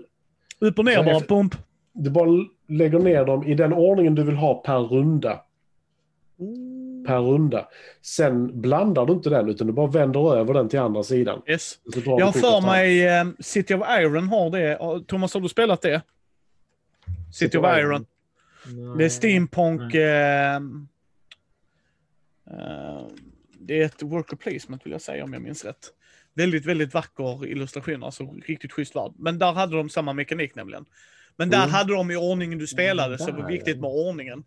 upp 0.59 0.79
och 0.79 0.85
ner 0.85 1.03
bara, 1.03 1.15
efter- 1.15 1.27
pump. 1.27 1.55
Du 1.93 2.09
bara 2.09 2.29
lägger 2.67 2.99
ner 2.99 3.25
dem 3.25 3.43
i 3.43 3.53
den 3.55 3.73
ordningen 3.73 4.15
du 4.15 4.23
vill 4.23 4.35
ha 4.35 4.53
per 4.61 4.79
runda. 4.79 5.41
Per 7.07 7.19
runda. 7.19 7.67
Sen 8.01 8.61
blandar 8.61 9.05
du 9.05 9.13
inte 9.13 9.29
den 9.29 9.49
utan 9.49 9.67
du 9.67 9.73
bara 9.73 9.87
vänder 9.87 10.35
över 10.37 10.53
den 10.53 10.69
till 10.69 10.79
andra 10.79 11.03
sidan. 11.03 11.41
Yes. 11.47 11.73
Jag 12.05 12.25
har 12.25 12.31
för 12.31 12.61
mig 12.61 13.07
eh, 13.07 13.25
City 13.39 13.73
of 13.73 13.81
Iron 13.99 14.27
har 14.27 14.49
det. 14.49 14.79
Thomas, 15.07 15.33
har 15.33 15.41
du 15.41 15.49
spelat 15.49 15.81
det? 15.81 16.01
City 17.31 17.57
of 17.57 17.65
Iron. 17.77 18.05
Det 18.97 19.05
är 19.05 19.09
steampunk... 19.09 19.93
Eh, 19.95 20.55
eh, 22.51 23.07
det 23.59 23.81
är 23.81 23.85
ett 23.85 24.01
worker 24.03 24.35
placement 24.35 24.85
vill 24.85 24.91
jag 24.91 25.01
säga 25.01 25.23
om 25.23 25.33
jag 25.33 25.41
minns 25.41 25.65
rätt. 25.65 25.93
Väldigt, 26.33 26.65
väldigt 26.65 26.93
vacker 26.93 27.45
illustration, 27.47 28.03
alltså 28.03 28.23
riktigt 28.45 28.71
schysst 28.71 28.95
värld. 28.95 29.11
Men 29.17 29.39
där 29.39 29.51
hade 29.51 29.75
de 29.77 29.89
samma 29.89 30.13
mekanik 30.13 30.55
nämligen. 30.55 30.85
Men 31.35 31.49
där 31.49 31.57
Mm. 31.57 31.69
hade 31.69 31.93
de 31.93 32.11
i 32.11 32.15
ordningen 32.15 32.59
du 32.59 32.67
spelade, 32.67 33.17
så 33.17 33.25
det 33.31 33.41
var 33.41 33.47
viktigt 33.47 33.79
med 33.79 33.89
ordningen. 33.89 34.43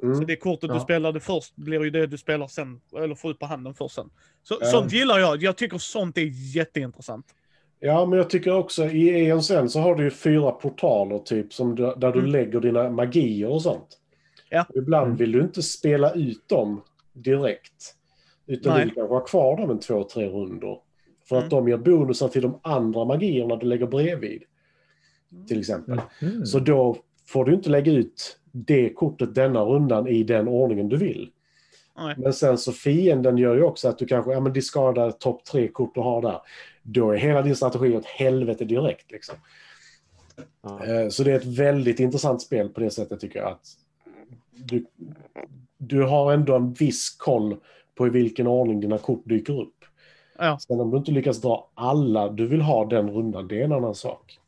Så 0.00 0.06
Mm. 0.06 0.26
det 0.26 0.36
kortet 0.36 0.68
du 0.70 0.74
Ja. 0.76 0.80
spelade 0.80 1.20
först 1.20 1.56
blir 1.56 1.84
ju 1.84 1.90
det 1.90 2.06
du 2.06 2.18
spelar 2.18 2.46
sen, 2.48 2.80
eller 2.96 3.14
får 3.14 3.30
ut 3.30 3.38
på 3.38 3.46
handen 3.46 3.74
först 3.74 3.94
sen. 3.94 4.10
Så, 4.42 4.58
Ja. 4.60 4.66
Sånt 4.66 4.92
gillar 4.92 5.18
jag. 5.18 5.42
Jag 5.42 5.56
tycker 5.56 5.78
sånt 5.78 6.18
är 6.18 6.30
jätteintressant. 6.56 7.34
Ja, 7.80 8.06
men 8.06 8.16
jag 8.18 8.30
tycker 8.30 8.54
också 8.56 8.84
i 8.84 9.30
ENSN 9.30 9.68
så 9.68 9.80
har 9.80 9.94
du 9.94 10.04
ju 10.04 10.10
fyra 10.10 10.50
portaler 10.50 11.18
typ 11.18 11.52
som 11.52 11.74
du, 11.74 11.82
där 11.96 12.12
du 12.12 12.18
Mm. 12.18 12.30
lägger 12.30 12.60
dina 12.60 12.90
magier 12.90 13.48
och 13.48 13.62
sånt. 13.62 13.98
Ja. 14.50 14.66
Ibland 14.74 15.06
Mm. 15.06 15.16
vill 15.16 15.32
du 15.32 15.40
inte 15.40 15.62
spela 15.62 16.12
ut 16.12 16.48
dem 16.48 16.80
direkt. 17.12 17.94
Utan 18.46 18.72
Nej. 18.72 18.80
du 18.80 18.84
vill 18.86 18.94
kanske 18.94 19.14
ha 19.14 19.20
kvar 19.20 19.56
dem 19.56 19.70
en 19.70 19.78
två, 19.80 20.04
tre 20.04 20.28
rundor. 20.28 20.78
För 21.28 21.36
Mm. 21.36 21.44
att 21.44 21.50
de 21.50 21.68
ger 21.68 21.76
bonusar 21.76 22.28
till 22.28 22.42
de 22.42 22.58
andra 22.62 23.04
magierna 23.04 23.56
du 23.56 23.66
lägger 23.66 23.86
bredvid. 23.86 24.42
Till 25.48 25.58
exempel. 25.58 26.00
Mm. 26.22 26.46
Så 26.46 26.58
då 26.58 26.96
får 27.28 27.44
du 27.44 27.54
inte 27.54 27.70
lägga 27.70 27.92
ut 27.92 28.38
det 28.52 28.88
kortet 28.88 29.34
denna 29.34 29.60
rundan 29.64 30.06
i 30.08 30.22
den 30.22 30.48
ordningen 30.48 30.88
du 30.88 30.96
vill. 30.96 31.30
Nej. 31.98 32.14
Men 32.18 32.32
sen 32.32 32.58
så 32.58 32.72
fienden 32.72 33.38
gör 33.38 33.54
ju 33.54 33.62
också 33.62 33.88
att 33.88 33.98
du 33.98 34.06
kanske 34.06 34.32
ja, 34.32 34.40
men 34.40 34.52
discardar 34.52 35.10
topp 35.10 35.44
tre 35.44 35.68
kort 35.68 35.94
du 35.94 36.00
har 36.00 36.22
där. 36.22 36.40
Då 36.82 37.10
är 37.10 37.16
hela 37.16 37.42
din 37.42 37.56
strategi 37.56 37.96
åt 37.96 38.04
helvete 38.04 38.64
direkt. 38.64 39.10
Liksom. 39.12 39.34
Ja. 40.62 40.84
Eh, 40.86 41.08
Så 41.08 41.22
det 41.24 41.32
är 41.32 41.36
ett 41.36 41.58
väldigt 41.58 42.00
intressant 42.00 42.42
spel 42.42 42.68
på 42.68 42.80
det 42.80 42.90
sättet 42.90 43.20
tycker 43.20 43.38
jag. 43.38 43.48
att 43.48 43.66
du, 44.50 44.86
du 45.78 46.02
har 46.02 46.32
ändå 46.32 46.54
en 46.56 46.72
viss 46.72 47.16
koll 47.18 47.56
på 47.94 48.06
i 48.06 48.10
vilken 48.10 48.46
ordning 48.46 48.80
dina 48.80 48.98
kort 48.98 49.22
dyker 49.24 49.60
upp. 49.60 49.74
Ja. 50.38 50.58
Sen 50.58 50.80
om 50.80 50.90
du 50.90 50.96
inte 50.96 51.10
lyckas 51.10 51.40
dra 51.40 51.70
alla 51.74 52.28
du 52.28 52.46
vill 52.46 52.60
ha 52.60 52.84
den 52.84 53.10
rundan, 53.10 53.48
det 53.48 53.60
är 53.60 53.64
en 53.64 53.72
annan 53.72 53.94
sak. 53.94 54.38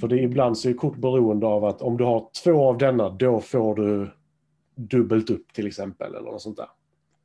För 0.00 0.08
det 0.08 0.16
är 0.18 0.22
ibland 0.22 0.58
så 0.58 0.68
är 0.68 0.74
kort 0.74 0.96
beroende 0.96 1.46
av 1.46 1.64
att 1.64 1.82
om 1.82 1.96
du 1.96 2.04
har 2.04 2.28
två 2.44 2.68
av 2.68 2.78
denna, 2.78 3.08
då 3.10 3.40
får 3.40 3.74
du 3.74 4.10
dubbelt 4.74 5.30
upp 5.30 5.52
till 5.52 5.66
exempel, 5.66 6.14
eller 6.14 6.30
något 6.30 6.42
sånt 6.42 6.56
där. 6.56 6.68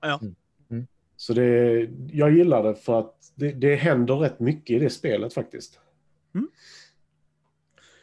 Ja. 0.02 0.20
Mm. 0.22 0.36
Mm. 0.72 0.88
Så 1.16 1.34
det, 1.34 1.90
jag 2.12 2.32
gillar 2.32 2.64
det 2.64 2.76
för 2.76 3.00
att 3.00 3.32
det, 3.36 3.52
det 3.52 3.76
händer 3.76 4.16
rätt 4.16 4.40
mycket 4.40 4.76
i 4.76 4.80
det 4.80 4.90
spelet 4.90 5.34
faktiskt. 5.34 5.80
Mm. 6.36 6.48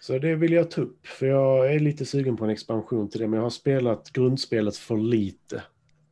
Så 0.01 0.19
det 0.19 0.35
vill 0.35 0.53
jag 0.53 0.71
ta 0.71 0.81
upp, 0.81 1.07
för 1.07 1.27
jag 1.27 1.75
är 1.75 1.79
lite 1.81 2.05
sugen 2.07 2.37
på 2.37 2.45
en 2.45 2.51
expansion 2.51 3.11
till 3.11 3.21
det, 3.21 3.27
men 3.29 3.37
jag 3.37 3.43
har 3.45 3.51
spelat 3.51 4.11
grundspelet 4.13 4.77
för 4.77 4.97
lite. 4.97 5.63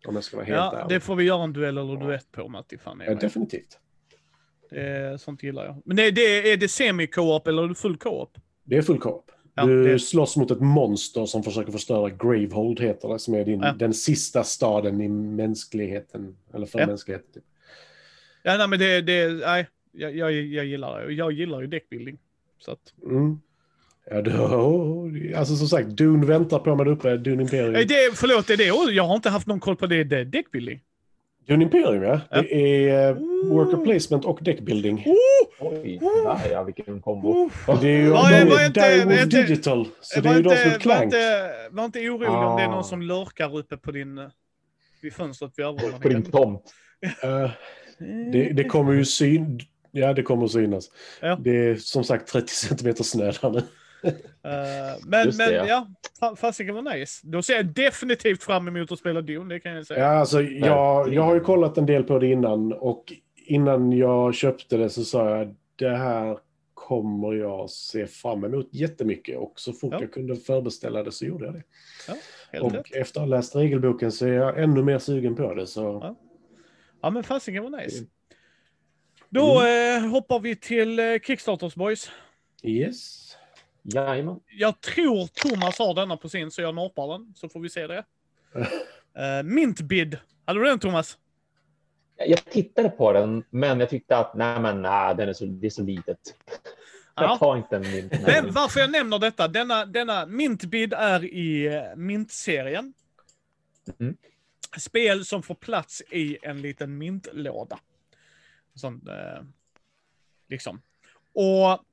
Om 0.07 0.15
jag 0.15 0.25
ska 0.25 0.37
vara 0.37 0.47
helt 0.47 0.57
Ja, 0.57 0.77
ärlig. 0.79 0.97
det 0.97 1.01
får 1.01 1.17
vi 1.17 1.25
göra 1.25 1.45
en 1.45 1.53
duell 1.53 1.79
eller 1.79 1.97
duett 1.97 2.33
på 2.33 2.49
Matti. 2.49 2.79
Fan, 2.79 3.01
är 3.01 3.05
Ja, 3.05 3.15
definitivt. 3.15 3.79
det, 4.71 5.21
sånt 5.21 5.43
gillar 5.43 5.65
jag. 5.65 5.83
Men 5.85 5.97
det, 5.97 6.11
det, 6.11 6.53
är 6.53 6.57
det 6.57 6.69
semi-co-op 6.69 7.49
eller 7.49 7.63
är 7.65 7.69
det 7.69 7.75
full 7.75 7.97
co-op? 7.97 8.39
Det 8.65 8.77
är 8.77 8.83
full 8.83 8.99
co-op. 8.99 9.31
Ja, 9.55 9.67
du 9.67 9.85
det- 9.85 9.99
slåss 9.99 10.37
mot 10.37 10.51
ett 10.51 10.61
monster 10.61 11.27
som 11.27 11.43
försöker 11.43 11.73
förstöra 11.73 12.11
Gravehold, 12.11 12.81
heter 12.81 13.09
det, 13.09 13.19
som 13.19 13.35
är 13.35 13.45
din, 13.45 13.61
Ja. 13.61 13.73
den 13.79 13.95
sista 13.95 14.45
staden 14.45 15.01
i 15.01 15.09
mänskligheten. 15.09 16.37
Eller 16.55 16.67
för 16.67 16.79
Ja. 16.81 16.87
mänskligheten. 16.87 17.33
Typ. 17.35 17.45
Ja, 18.43 18.57
nej, 18.57 18.69
men 18.69 18.79
det, 18.79 19.01
det 19.01 19.29
nej, 19.33 19.67
jag, 19.93 20.17
jag, 20.17 20.33
jag 20.33 20.65
gillar 20.67 21.01
det. 21.07 21.13
Jag 21.13 21.33
gillar 21.33 21.61
ju 21.61 21.67
deckbuilding. 21.67 22.19
Så 22.59 22.71
att, 22.71 22.95
Mm. 23.03 23.41
Ja, 24.11 24.23
då, 24.23 25.11
alltså 25.37 25.57
som 25.57 25.69
sagt, 25.69 25.89
Dune 25.89 26.27
väntar 26.27 26.59
på 26.59 26.75
mig 26.77 26.85
där 26.87 26.93
uppe. 26.93 27.17
Dune 27.17 27.43
Imperium. 27.43 27.73
Det, 27.73 28.15
förlåt, 28.15 28.51
är 28.51 28.57
det, 28.57 28.93
jag 28.93 29.05
har 29.05 29.15
inte 29.17 29.31
haft 29.31 29.47
någon 29.47 29.61
koll 29.61 29.77
på 29.77 29.87
det. 29.87 30.05
Det 30.05 30.19
är 30.19 30.25
deckbuilding. 30.25 30.81
Dune 31.47 31.65
Imperium, 31.65 32.03
ja. 32.03 32.21
Ja. 32.31 32.43
Det 32.43 32.55
är 32.91 33.09
eh, 33.11 33.17
worker 33.53 33.85
placement 33.85 34.25
och 34.25 34.39
deckbuilding. 34.43 35.05
Oj, 35.61 36.01
ja, 36.51 36.63
vilken 36.63 37.01
kombo. 37.01 37.29
Oh, 37.69 37.81
Det 37.81 37.89
är 37.89 37.97
ju 37.99 38.09
Var- 38.11 38.31
de 38.41 38.51
var 38.51 38.61
är 38.61 38.67
inte- 38.67 38.81
Direwolf 38.97 39.23
inte- 39.23 39.43
Digital. 39.43 39.89
Så 40.01 40.21
det 40.21 40.29
är 40.29 40.35
ju 40.37 40.43
de 40.43 40.49
som 40.51 40.59
inte, 40.59 40.69
är 40.69 40.71
var, 40.71 40.79
Clank. 40.79 41.05
inte, 41.05 41.51
var 41.71 41.85
inte 41.85 41.99
orolig 42.01 42.29
om 42.31 42.57
det 42.57 42.63
är 42.63 42.67
Ah. 42.69 42.71
någon 42.71 42.85
som 42.85 43.03
lurkar 43.03 43.57
uppe 43.59 43.77
på 43.77 43.91
din, 43.93 44.19
eh, 44.19 44.25
vid 45.03 45.13
fönstret 45.13 45.53
vid 45.57 45.65
På 45.67 45.73
din 45.73 45.85
övervåningen. 45.89 46.23
tomt. 46.31 46.63
Eh, 47.23 47.51
det, 48.33 48.53
det 48.53 48.65
kommer 48.65 48.93
ju 48.93 49.05
syn... 49.05 49.61
Ja, 49.91 50.13
det 50.13 50.23
kommer 50.23 50.45
att 50.45 50.51
synas. 50.51 50.91
Ja. 51.21 51.37
Det 51.41 51.51
är 51.51 51.75
som 51.77 52.05
sagt 52.05 52.29
30 52.29 52.53
centimeter 52.55 53.05
snö 53.05 53.25
där 53.43 53.51
nu. 53.51 53.63
Eh, 54.45 55.01
men 55.07 55.27
Just 55.27 55.39
men 55.39 55.49
det, 55.49 55.67
ja, 55.69 55.87
fa- 56.21 56.37
fasiken 56.37 56.75
var 56.75 56.83
nice. 56.97 57.21
Då 57.27 57.43
ser 57.43 57.55
jag 57.55 57.67
definitivt 57.67 58.43
fram 58.43 58.69
emot 58.69 58.93
att 58.93 58.99
spela 58.99 59.21
Dune, 59.21 59.55
det 59.55 59.61
kan 59.61 59.73
jag 59.73 59.87
säga. 59.87 60.01
Ja, 60.01 60.07
alltså, 60.07 60.43
jag, 60.43 61.15
jag 61.15 61.23
har 61.23 61.35
ju 61.35 61.41
kollat 61.41 61.79
en 61.79 61.87
del 61.87 62.05
på 62.05 62.19
det 62.19 62.27
innan 62.27 62.73
och 62.73 63.13
innan 63.47 63.93
jag 63.93 64.35
köpte 64.35 64.77
det 64.77 64.91
så 64.91 65.05
sa 65.05 65.31
jag 65.39 65.55
det 65.77 65.97
här 65.97 66.39
kommer 66.75 67.35
jag 67.35 67.71
se 67.71 68.07
fram 68.07 68.45
emot 68.45 68.69
jättemycket 68.73 69.39
och 69.39 69.53
så 69.57 69.73
fort 69.73 69.93
Ja. 69.93 70.01
jag 70.01 70.13
kunde 70.13 70.37
förbeställa 70.37 71.03
det 71.03 71.13
så 71.13 71.25
gjorde 71.25 71.45
jag 71.45 71.55
det. 71.55 71.63
Helt 72.53 72.65
Och 72.65 72.73
rätt. 72.73 72.95
efter 72.95 73.21
att 73.21 73.29
ha 73.29 73.37
läst 73.37 73.57
regelboken 73.57 74.13
så 74.13 74.27
är 74.27 74.33
jag 74.33 74.63
ännu 74.63 74.83
mer 74.83 74.99
sugen 74.99 75.37
på 75.37 75.55
det. 75.55 75.67
Så 75.67 75.81
Ja. 76.03 76.17
Ja, 77.03 77.11
men 77.11 77.23
fasiken 77.25 77.63
var 77.63 77.71
nice. 77.83 78.05
Då 79.29 79.61
Mm. 79.61 80.05
eh, 80.05 80.11
hoppar 80.11 80.41
vi 80.41 80.57
till 80.57 80.99
eh, 80.99 81.05
Kickstarters 81.27 81.75
boys. 81.75 82.11
yes. 82.63 83.24
Jajamän. 83.85 84.41
Jag 84.51 84.81
tror 84.81 85.27
Thomas 85.27 85.79
har 85.79 85.95
denna 85.95 86.17
på 86.17 86.29
sin, 86.29 86.51
så 86.51 86.63
jag 86.63 86.75
norpar 86.75 87.09
den, 87.09 87.35
så 87.37 87.49
får 87.49 87.61
vi 87.61 87.71
se 87.71 87.87
det. 87.87 88.05
Uh, 88.57 89.43
Mintbid. 89.45 90.19
Hade 90.45 90.61
du 90.61 90.67
den 90.67 90.79
Thomas? 90.79 91.19
Jag 92.17 92.45
tittade 92.45 92.89
på 92.89 93.13
den, 93.13 93.45
men 93.51 93.81
jag 93.81 93.91
tyckte 93.91 94.17
att 94.17 94.35
nej, 94.35 94.61
men 94.61 94.83
nej, 94.83 95.15
den 95.15 95.29
är 95.29 95.33
så, 95.33 95.45
det 95.45 95.67
är 95.67 95.71
så 95.71 95.83
litet. 95.83 96.19
Jag 97.17 97.25
Ja. 97.25 97.39
tar 97.39 97.57
inte 97.57 97.77
en 97.77 97.83
min. 97.83 98.11
Men 98.27 98.53
varför 98.53 98.81
jag 98.81 98.91
nämner 98.91 99.19
detta, 99.19 99.49
denna, 99.49 99.87
denna 99.87 100.27
Mintbid 100.27 100.93
är 100.93 101.25
i 101.25 101.67
eh, 101.67 101.97
Mint-serien. 101.97 102.95
Mm. 104.01 104.17
Spel 104.79 105.25
som 105.25 105.43
får 105.43 105.55
plats 105.55 106.03
i 106.11 106.39
en 106.43 106.63
liten 106.63 106.99
mintlåda. 106.99 107.79
Sån, 108.75 109.09
eh, 109.09 109.43
liksom. 110.49 110.83
Och 111.33 111.85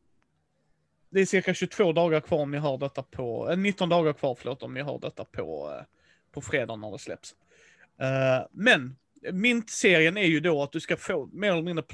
det 1.12 1.22
är 1.22 1.26
cirka 1.26 1.53
22 1.53 1.91
dagar 1.93 2.22
kvar 2.22 2.39
om 2.39 2.51
ni 2.51 2.57
hör 2.57 2.78
detta 2.78 3.03
på, 3.03 3.51
eh, 3.51 3.57
19 3.57 3.89
dagar 3.89 4.14
kvar 4.14 4.36
förlåt 4.39 4.64
om 4.64 4.74
ni 4.74 4.82
hör 4.82 4.99
detta 4.99 5.26
på, 5.26 5.76
eh, 5.80 5.86
på 6.32 6.41
fredag 6.41 6.76
när 6.76 6.91
det 6.91 6.99
släpps. 6.99 7.36
Eh, 8.01 8.47
men 8.51 8.95
Mint-serien 9.32 10.18
är 10.18 10.26
ju 10.26 10.39
då 10.39 10.64
att 10.64 10.72
du 10.72 10.80
ska 10.80 10.97
få 10.97 11.30
mer 11.34 11.51
eller 11.51 11.62
mindre, 11.62 11.86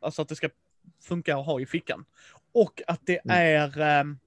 alltså 0.00 0.22
att 0.22 0.28
det 0.28 0.36
ska 0.36 0.48
funka 1.02 1.36
att 1.36 1.46
ha 1.46 1.60
i 1.60 1.66
fickan. 1.66 2.04
Och 2.52 2.82
att 2.86 3.00
det 3.06 3.20
Mm. 3.24 3.36
är 3.36 3.80
ehm, 3.80 4.18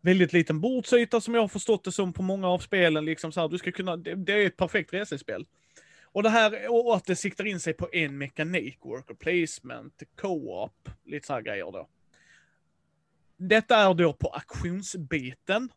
väldigt 0.00 0.32
liten 0.32 0.60
bordsyta 0.60 1.20
som 1.20 1.34
jag 1.34 1.40
har 1.40 1.48
förstått 1.48 1.84
det 1.84 1.92
som 1.92 2.12
på 2.12 2.22
många 2.22 2.48
av 2.48 2.58
spelen. 2.58 3.04
Liksom 3.04 3.32
så 3.32 3.40
här, 3.40 3.48
du 3.48 3.58
ska 3.58 3.72
kunna, 3.72 3.96
det, 3.96 4.14
det 4.14 4.32
är 4.32 4.46
ett 4.46 4.56
perfekt 4.56 4.92
resespel. 4.92 5.46
Och 6.02 6.22
det 6.22 6.28
här, 6.30 6.70
och 6.72 6.96
att 6.96 7.04
det 7.04 7.16
siktar 7.16 7.46
in 7.46 7.60
sig 7.60 7.72
på 7.72 7.88
en 7.92 8.18
mekanik, 8.18 8.78
worker 8.82 9.14
placement, 9.14 10.02
co-op, 10.16 10.88
lite 11.04 11.26
så 11.26 11.32
här 11.32 11.42
grejer 11.42 11.72
då. 11.72 11.88
Detta 13.38 13.76
är 13.76 13.94
då 13.94 14.12
på 14.12 14.28
auktionsbiten. 14.28 15.68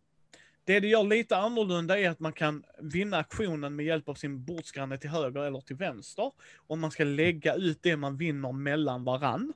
Det 0.66 0.80
det 0.80 0.88
gör 0.88 1.04
lite 1.04 1.38
annorlunda 1.38 2.00
är 2.00 2.10
att 2.10 2.20
man 2.20 2.34
kan 2.34 2.64
vinna 2.82 3.18
aktionen 3.18 3.76
med 3.76 3.86
hjälp 3.86 4.10
av 4.10 4.14
sin 4.14 4.44
bordsgranne 4.46 4.98
till 4.98 5.10
höger 5.10 5.40
eller 5.42 5.62
till 5.62 5.76
vänster. 5.76 6.32
Och 6.68 6.78
man 6.78 6.92
ska 6.92 7.04
lägga 7.04 7.54
ut 7.56 7.80
det 7.82 7.98
man 7.98 8.18
vinner 8.18 8.52
mellan 8.52 9.04
varann. 9.04 9.54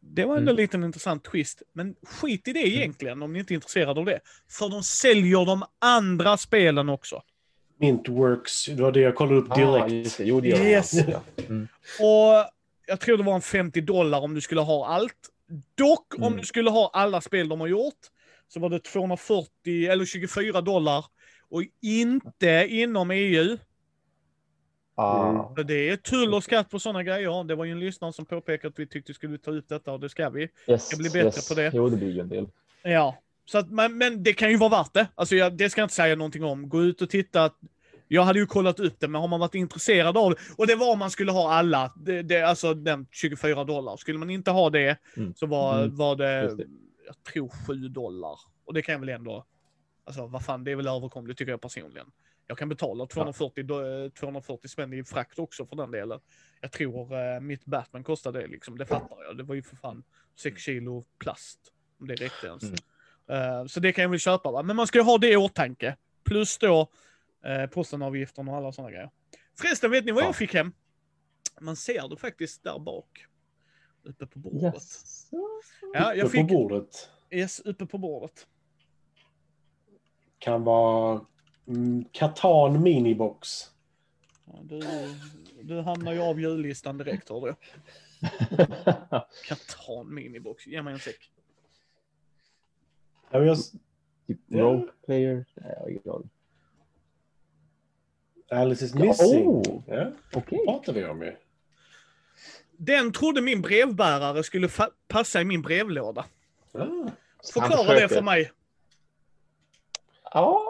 Det 0.00 0.24
var 0.24 0.36
ändå 0.36 0.50
en 0.50 0.54
Mm. 0.54 0.56
liten 0.62 0.84
intressant 0.84 1.24
twist. 1.24 1.62
Men 1.72 1.94
skit 2.02 2.48
i 2.48 2.52
det 2.52 2.68
egentligen 2.68 3.22
om 3.22 3.32
ni 3.32 3.38
inte 3.38 3.52
är 3.52 3.54
intresserade 3.54 4.00
av 4.00 4.06
det. 4.06 4.20
För 4.50 4.68
de 4.68 4.82
säljer 4.82 5.46
de 5.46 5.64
andra 5.78 6.36
spelen 6.36 6.88
också. 6.88 7.22
Mintworks, 7.80 8.66
det 8.66 8.82
var 8.82 8.92
det 8.92 9.00
jag 9.00 9.14
kollade 9.14 9.36
upp 9.38 9.50
Ah, 9.50 9.54
direkt. 9.88 10.18
det. 10.18 10.24
Jo, 10.24 10.40
det 10.40 10.48
Yes. 10.48 10.92
Mm. 11.48 11.68
Och 12.00 12.50
jag 12.86 13.00
tror 13.00 13.16
det 13.16 13.22
var 13.22 13.34
en 13.34 13.42
50 13.42 13.80
dollar 13.80 14.20
om 14.20 14.34
du 14.34 14.40
skulle 14.40 14.60
ha 14.60 14.86
allt. 14.86 15.14
Dock 15.74 16.14
om 16.14 16.22
Mm. 16.22 16.38
du 16.38 16.44
skulle 16.46 16.70
ha 16.70 16.90
alla 16.92 17.20
spel 17.20 17.48
de 17.48 17.60
har 17.60 17.68
gjort 17.68 17.98
så 18.48 18.60
var 18.60 18.70
det 18.70 18.80
240 18.80 19.88
eller 19.90 20.04
24 20.04 20.60
dollar 20.60 21.04
och 21.48 21.62
inte 21.82 22.66
inom 22.70 23.10
EU. 23.10 23.58
Ah. 24.94 25.54
Det 25.66 25.88
är 25.88 25.96
tull 25.96 26.34
och 26.34 26.44
skatt 26.44 26.70
på 26.70 26.78
sådana 26.78 27.02
grejer. 27.02 27.44
Det 27.44 27.54
var 27.54 27.64
ju 27.64 27.72
en 27.72 27.80
lyssnare 27.80 28.12
som 28.12 28.26
påpekade 28.26 28.68
att 28.72 28.78
vi 28.78 28.86
tyckte 28.86 29.14
skulle 29.14 29.38
ta 29.38 29.50
ut 29.50 29.68
detta 29.68 29.92
och 29.92 30.00
det 30.00 30.08
ska 30.08 30.30
vi. 30.30 30.48
Yes, 30.66 30.88
Jag 30.92 30.98
blir 30.98 31.10
bättre 31.10 31.40
på 31.48 31.54
det. 31.60 31.70
Jo, 31.74 31.88
det 31.88 31.96
blir 31.96 32.10
ju 32.10 32.20
en 32.20 32.28
del. 32.28 32.48
Ja, 32.82 33.18
så 33.44 33.58
att, 33.58 33.70
men, 33.70 33.98
men 33.98 34.22
det 34.22 34.32
kan 34.32 34.50
ju 34.50 34.56
vara 34.56 34.70
värt 34.70 34.92
det. 34.94 35.08
Alltså 35.14 35.36
jag, 35.36 35.56
det 35.56 35.70
ska 35.70 35.80
jag 35.80 35.84
inte 35.84 35.94
säga 35.94 36.16
någonting 36.16 36.44
om. 36.44 36.68
Gå 36.68 36.82
ut 36.82 37.02
och 37.02 37.10
titta. 37.10 37.50
Jag 38.08 38.22
hade 38.22 38.38
ju 38.38 38.46
kollat 38.46 38.80
upp 38.80 39.00
det, 39.00 39.08
men 39.08 39.20
har 39.20 39.28
man 39.28 39.40
varit 39.40 39.54
intresserad 39.54 40.16
av 40.16 40.30
det, 40.30 40.36
och 40.58 40.66
det 40.66 40.74
var 40.74 40.92
om 40.92 40.98
man 40.98 41.10
skulle 41.10 41.32
ha 41.32 41.52
alla, 41.52 41.92
det, 41.96 42.22
det, 42.22 42.42
alltså 42.42 42.74
den 42.74 43.06
24 43.10 43.64
dollar. 43.64 43.96
Skulle 43.96 44.18
man 44.18 44.30
inte 44.30 44.50
ha 44.50 44.70
det 44.70 44.98
Mm. 45.16 45.34
så 45.34 45.46
var, 45.46 45.78
Mm. 45.82 45.96
var 45.96 46.16
det, 46.16 46.54
det. 46.56 46.66
jag 47.06 47.22
tror 47.32 47.48
7 47.66 47.74
dollar. 47.88 48.38
Och 48.64 48.74
det 48.74 48.82
kan 48.82 48.92
jag 48.92 49.00
väl 49.00 49.08
ändå, 49.08 49.44
alltså 50.04 50.26
vad 50.26 50.44
fan, 50.44 50.64
det 50.64 50.70
är 50.70 50.76
väl 50.76 50.86
överkomligt 50.86 51.38
tycker 51.38 51.52
jag 51.52 51.60
personligen. 51.60 52.06
Jag 52.46 52.58
kan 52.58 52.68
betala 52.68 53.06
240, 53.06 53.64
do- 53.64 54.10
240 54.10 54.68
spänn 54.68 54.92
i 54.92 55.04
frakt 55.04 55.38
också 55.38 55.66
för 55.66 55.76
den 55.76 55.90
delen. 55.90 56.20
Jag 56.60 56.72
tror 56.72 57.14
eh, 57.34 57.40
mitt 57.40 57.64
Batman 57.64 58.04
kostade 58.04 58.40
det 58.40 58.46
liksom, 58.46 58.78
det 58.78 58.86
fattar 58.86 59.16
jag. 59.26 59.36
Det 59.36 59.42
var 59.42 59.54
ju 59.54 59.62
för 59.62 59.76
fan 59.76 60.02
6 60.40 60.62
kilo 60.62 61.04
plast. 61.18 61.58
Om 62.00 62.06
det 62.08 62.14
räckte 62.14 62.46
ens. 62.46 62.62
Mm. 62.62 62.74
Eh, 63.60 63.66
så 63.66 63.80
det 63.80 63.92
kan 63.92 64.02
jag 64.02 64.08
väl 64.08 64.18
köpa 64.18 64.50
va. 64.50 64.62
Men 64.62 64.76
man 64.76 64.86
ska 64.86 64.98
ju 64.98 65.04
ha 65.04 65.18
det 65.18 65.30
i 65.32 65.36
åtanke. 65.36 65.96
Plus 66.24 66.58
då 66.58 66.88
postenavgiften 67.72 68.48
och 68.48 68.56
alla 68.56 68.72
sådana 68.72 68.90
grejer. 68.90 69.10
Förresten, 69.58 69.90
vet 69.90 70.04
ni 70.04 70.12
vad 70.12 70.22
Ja. 70.22 70.26
jag 70.26 70.36
fick 70.36 70.54
hem? 70.54 70.72
Man 71.60 71.76
ser 71.76 72.08
det 72.08 72.16
faktiskt 72.16 72.62
där 72.62 72.78
bak. 72.78 73.26
Uppe 74.02 74.26
på 74.26 74.38
bordet. 74.38 74.74
Yes. 74.74 75.28
Ja, 75.94 76.14
jag 76.14 76.18
Uppe 76.18 76.28
fick, 76.30 76.48
på 76.48 76.54
bordet. 76.54 77.10
yes, 77.30 77.60
uppe 77.60 77.86
på 77.86 77.98
bordet. 77.98 78.46
Kan 80.38 80.64
vara 80.64 81.24
mm, 81.66 82.04
Catan 82.12 82.82
Minibox. 82.82 83.48
Ja, 84.44 84.58
du, 84.62 84.80
du 85.62 85.80
hamnar 85.80 86.12
ju 86.12 86.20
av 86.20 86.40
jullistan 86.40 86.98
direkt 86.98 87.28
hör 87.28 87.40
du. 87.40 87.54
Katan 89.48 90.14
minibox. 90.14 90.66
Ge 90.66 90.82
mig 90.82 90.92
en 90.92 90.98
säck. 90.98 91.30
Ja, 93.30 93.38
men 93.38 93.48
jag, 93.48 93.56
typ 94.26 94.40
Ja. 94.46 94.58
Rope 94.62 94.92
player. 95.06 95.44
Nej, 95.54 95.72
jag 95.74 95.80
har 95.80 95.88
ingen 95.88 96.10
aning. 96.10 96.30
Alice 98.50 98.84
is 98.84 98.94
Ja, 98.94 99.04
missing. 99.04 99.46
oh. 99.48 99.82
Ja, 99.86 99.94
det 100.34 100.64
pratar 100.66 100.92
vi 100.92 101.04
om 101.04 101.22
ju. 101.22 101.36
Den 102.76 103.12
trodde 103.12 103.40
min 103.40 103.62
brevbärare 103.62 104.42
skulle 104.42 104.68
passa 105.08 105.40
i 105.40 105.44
min 105.44 105.62
brevlåda. 105.62 106.24
Ah. 106.74 107.10
Förklara 107.52 107.94
det 108.00 108.08
för 108.08 108.22
mig. 108.22 108.50
Ja, 110.32 110.62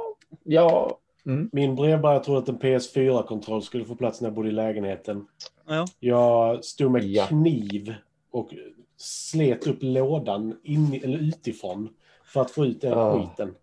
ja. 0.44 0.98
Mm. 1.26 1.50
Min 1.52 1.74
brevbärare 1.76 2.24
trodde 2.24 2.38
att 2.40 2.48
en 2.48 2.59
PS4-kontroll 2.59 3.62
skulle 3.62 3.84
få 3.84 3.94
plats 3.96 4.20
när 4.20 4.28
jag 4.28 4.34
bodde 4.34 4.48
i 4.48 4.52
lägenheten. 4.52 5.26
Ja. 5.68 5.86
Jag 6.00 6.64
stod 6.64 6.90
med 6.92 7.05
Ja. 7.05 7.26
kniv 7.26 7.94
och 8.30 8.50
slet 8.96 9.66
upp 9.66 9.78
lådan 9.80 10.60
in, 10.64 11.00
eller 11.05 11.18
utifrån 11.18 11.88
för 12.24 12.40
att 12.40 12.50
få 12.50 12.66
ut 12.66 12.80
den 12.80 12.92
Ah. 12.98 13.12
skiten. 13.28 13.55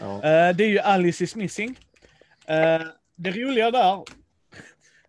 Ja. 0.00 0.14
Eh, 0.14 0.56
det 0.56 0.64
är 0.64 0.68
ju 0.68 0.78
Alice 0.78 1.24
is 1.24 1.36
missing. 1.36 1.78
Eh, 2.46 2.82
det 3.18 3.30
roliga 3.30 3.70
där, 3.70 4.04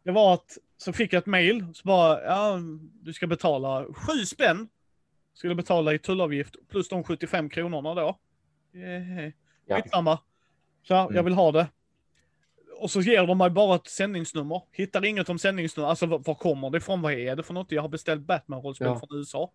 det 0.04 0.12
var 0.12 0.34
att 0.34 0.58
så 0.78 0.94
fick 0.94 1.14
jag 1.14 1.20
ett 1.20 1.26
mail, 1.26 1.66
så 1.74 1.82
bara, 1.88 2.24
ja, 2.24 2.60
du 3.02 3.14
ska 3.14 3.28
betala 3.28 3.86
sju 3.94 4.26
spänn. 4.26 4.70
Du 5.42 5.56
betala 5.56 5.94
i 5.94 6.00
tullavgift 6.00 6.56
plus 6.70 6.90
de 6.90 7.04
75 7.04 7.50
kronorna 7.50 7.94
då. 7.96 8.20
Yeah. 8.74 9.32
Ja. 9.66 9.76
Skitsamma. 9.82 10.20
Så 10.84 10.94
här, 10.94 11.02
jag 11.02 11.12
Mm. 11.12 11.26
vill 11.26 11.34
ha 11.34 11.52
det. 11.52 11.68
Och 12.80 12.92
så 12.92 13.02
ger 13.02 13.28
de 13.28 13.38
mig 13.38 13.50
bara 13.50 13.76
ett 13.76 13.88
sändningsnummer. 13.88 14.62
Hittar 14.72 15.06
inget 15.06 15.30
om 15.30 15.40
sändningsnummer. 15.40 15.90
Alltså 15.90 16.06
var, 16.06 16.20
var 16.20 16.36
kommer 16.36 16.70
det 16.70 16.78
ifrån? 16.78 17.02
Vad 17.02 17.14
är 17.14 17.36
det 17.36 17.44
för 17.44 17.54
något? 17.54 17.72
Jag 17.72 17.82
har 17.82 17.90
beställt 17.90 18.22
Batman-rollspel 18.22 18.88
Ja. 18.88 19.00
från 19.00 19.18
USA. 19.20 19.52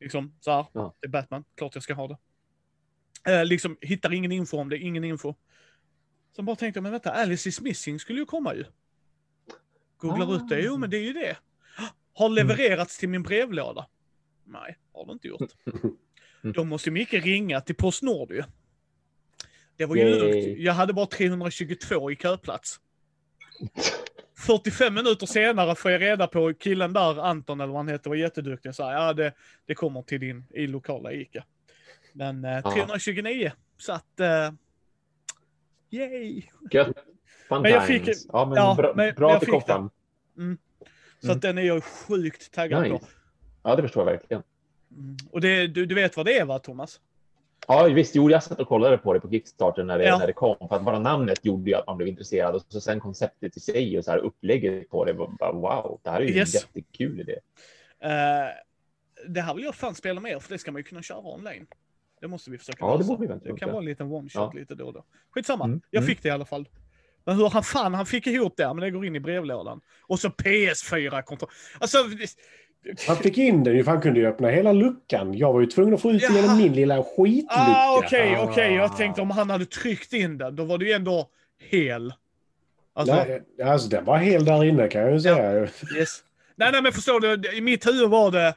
Liksom 0.00 0.34
så 0.40 0.50
här. 0.50 0.66
Ja. 0.72 0.94
Det 1.00 1.06
är 1.06 1.10
Batman. 1.10 1.44
Klart 1.56 1.74
jag 1.74 1.82
ska 1.82 1.94
ha 1.94 2.08
det. 2.08 2.16
Eh, 3.32 3.44
liksom 3.44 3.76
hittar 3.80 4.12
ingen 4.12 4.32
info 4.32 4.58
om 4.58 4.68
det. 4.68 4.78
Ingen 4.78 5.04
info. 5.04 5.34
Så 6.38 6.42
bara 6.42 6.56
tänkte 6.56 6.78
jag, 6.78 6.82
men 6.82 6.92
vänta, 6.92 7.12
Alice 7.12 7.48
is 7.48 7.60
missing 7.60 7.98
skulle 7.98 8.18
ju 8.18 8.26
komma 8.26 8.54
ju. 8.54 8.64
Googlar 9.96 10.36
ut 10.36 10.48
det. 10.48 10.60
Jo, 10.60 10.76
men 10.76 10.90
det 10.90 10.96
är 10.96 11.02
ju 11.02 11.12
det. 11.12 11.36
Har 12.14 12.28
levererats 12.28 12.98
till 12.98 13.08
min 13.08 13.22
brevlåda. 13.22 13.86
Nej, 14.44 14.78
har 14.92 15.06
det 15.06 15.12
inte 15.12 15.28
gjort. 15.28 15.52
Då 16.54 16.64
måste 16.64 16.90
Micke 16.90 17.12
ringa 17.12 17.60
till 17.60 17.74
Postnord 17.74 18.30
ju. 18.30 18.42
Det 19.76 19.86
var 19.86 19.96
ju 19.96 20.04
lugnt. 20.04 20.58
Jag 20.58 20.72
hade 20.72 20.92
bara 20.92 21.06
322 21.06 22.10
i 22.10 22.16
köplats. 22.16 22.80
45 24.36 24.94
minuter 24.94 25.26
senare 25.26 25.74
får 25.74 25.90
jag 25.90 26.00
reda 26.00 26.26
på 26.26 26.54
killen 26.54 26.92
där, 26.92 27.24
Anton 27.24 27.60
eller 27.60 27.72
vad 27.72 27.78
han 27.78 27.88
heter, 27.88 28.10
var 28.10 28.16
jätteduktig. 28.16 28.74
Så 28.74 28.84
här, 28.84 28.92
ja, 28.92 29.12
det, 29.12 29.32
det 29.66 29.74
kommer 29.74 30.02
till 30.02 30.20
din 30.20 30.44
i 30.50 30.66
lokala 30.66 31.12
Ica. 31.12 31.44
Men 32.12 32.44
eh, 32.44 32.60
Ja. 32.64 32.72
329, 32.74 33.52
så 33.78 33.92
att... 33.92 34.20
Eh, 34.20 34.52
yay! 35.90 36.42
Gött. 36.70 36.96
Fun 37.48 37.62
Men 37.62 37.72
jag 37.72 37.86
times. 37.86 38.06
fick- 38.22 38.30
ja, 38.32 38.44
men 38.44 38.56
ja, 38.56 38.74
bra, 38.78 38.92
men- 38.96 39.14
bra 39.14 39.30
men 39.30 39.40
fick 39.40 39.48
kom 39.48 39.58
det. 39.60 39.66
fram. 39.66 39.90
Så 41.20 41.26
Mm. 41.26 41.36
att 41.36 41.42
den 41.42 41.58
är 41.58 41.62
jag 41.62 41.84
sjukt 41.84 42.52
taggad 42.52 42.82
Nice. 42.82 42.98
på. 42.98 43.04
Ja, 43.62 43.76
det 43.76 43.82
förstår 43.82 44.00
jag 44.06 44.12
verkligen. 44.12 44.42
Mm. 44.92 45.16
Och 45.30 45.40
det, 45.40 45.66
du, 45.66 45.86
du 45.86 45.94
vet 45.94 46.16
vad 46.16 46.26
det 46.26 46.38
är 46.38 46.44
va, 46.44 46.58
Thomas? 46.58 47.00
Ja, 47.66 47.84
visst. 47.84 48.14
Jo, 48.14 48.30
jag 48.30 48.42
satt 48.42 48.60
och 48.60 48.68
kollade 48.68 48.98
på 48.98 49.12
det 49.12 49.20
på 49.20 49.30
Kickstarter 49.30 49.84
när 49.84 49.98
det, 49.98 50.04
Ja. 50.04 50.18
när 50.18 50.26
det 50.26 50.32
kom. 50.32 50.68
För 50.68 50.76
att 50.76 50.82
bara 50.84 50.98
namnet 50.98 51.44
gjorde 51.44 51.70
ju 51.70 51.76
att 51.76 51.86
man 51.86 51.96
blev 51.96 52.08
intresserad. 52.08 52.54
Och 52.54 52.62
så 52.68 52.80
sen 52.80 53.00
konceptet 53.00 53.56
i 53.56 53.60
sig 53.60 53.98
och 53.98 54.04
så 54.04 54.10
här 54.10 54.18
upplägget 54.18 54.90
på 54.90 55.04
det 55.04 55.14
bara 55.14 55.52
wow. 55.52 56.00
Det 56.02 56.10
här 56.10 56.20
är 56.20 56.24
ju 56.24 56.34
Yes. 56.34 56.54
en 56.54 56.60
jättekul 56.60 57.20
idé. 57.20 57.38
Eh, 58.00 58.48
det 59.28 59.40
här 59.40 59.54
vill 59.54 59.64
jag 59.64 59.74
fan 59.74 59.94
spela 59.94 60.20
mer, 60.20 60.38
för 60.38 60.52
det 60.52 60.58
ska 60.58 60.72
man 60.72 60.78
ju 60.78 60.84
kunna 60.84 61.02
köra 61.02 61.18
online. 61.34 61.66
Det 62.20 62.28
måste 62.28 62.50
vi 62.50 62.58
försöka 62.58 62.78
Ja, 62.80 62.92
det 62.92 62.98
lösa. 62.98 63.08
borde 63.08 63.20
vi 63.20 63.26
Det 63.26 63.32
eventuellt 63.32 63.58
kan 63.60 63.68
vara 63.68 63.78
en 63.78 63.84
liten 63.84 64.06
one-shot 64.06 64.30
Ja. 64.34 64.52
lite 64.54 64.74
då 64.74 64.86
och 64.86 64.92
då. 64.92 65.04
Skitsamma, 65.34 65.64
Mm, 65.64 65.80
jag 65.90 66.00
mm. 66.02 66.08
fick 66.08 66.22
det 66.22 66.28
i 66.28 66.32
alla 66.32 66.44
fall. 66.44 66.68
Men 67.24 67.36
hur 67.36 67.48
han 67.48 67.62
fan 67.62 67.94
han 67.94 68.06
fick 68.06 68.26
ihop 68.26 68.56
det, 68.56 68.66
men 68.66 68.76
det 68.76 68.90
går 68.90 69.06
in 69.06 69.16
i 69.16 69.20
brevlådan. 69.20 69.80
Och 70.02 70.18
så 70.20 70.28
PS4-kontroll. 70.28 71.50
Alltså, 71.78 71.98
Han 73.06 73.16
fick 73.16 73.38
in 73.38 73.64
den 73.64 73.76
ju, 73.76 73.84
för 73.84 73.90
han 73.90 74.00
kunde 74.00 74.20
ju 74.20 74.26
öppna 74.26 74.48
hela 74.48 74.72
luckan. 74.72 75.34
Jag 75.38 75.52
var 75.52 75.60
ju 75.60 75.66
tvungen 75.66 75.94
att 75.94 76.02
få 76.02 76.10
ut 76.10 76.22
den 76.22 76.34
genom 76.36 76.56
min 76.58 76.72
lilla 76.72 77.02
skitlucka. 77.02 77.54
ah, 77.56 77.98
okej, 77.98 78.36
Ah. 78.36 78.44
okej. 78.50 78.74
Jag 78.74 78.96
tänkte 78.96 79.22
om 79.22 79.30
han 79.30 79.50
hade 79.50 79.66
tryckt 79.66 80.12
in 80.12 80.38
den, 80.38 80.56
då 80.56 80.64
var 80.64 80.78
det 80.78 80.84
ju 80.84 80.92
ändå 80.92 81.28
hel. 81.58 82.12
Alltså, 82.94 83.14
Nej, 83.14 83.42
alltså 83.64 83.88
den 83.88 84.04
var 84.04 84.18
hel 84.18 84.44
där 84.44 84.64
inne 84.64 84.88
kan 84.88 85.00
jag 85.02 85.12
ju 85.12 85.20
säga. 85.20 85.60
yes. 85.96 86.22
nej, 86.56 86.72
nej, 86.72 86.82
men 86.82 86.92
förstår 86.92 87.20
du, 87.20 87.56
i 87.56 87.60
mitt 87.60 87.86
huvud 87.86 88.10
var 88.10 88.30
det... 88.30 88.54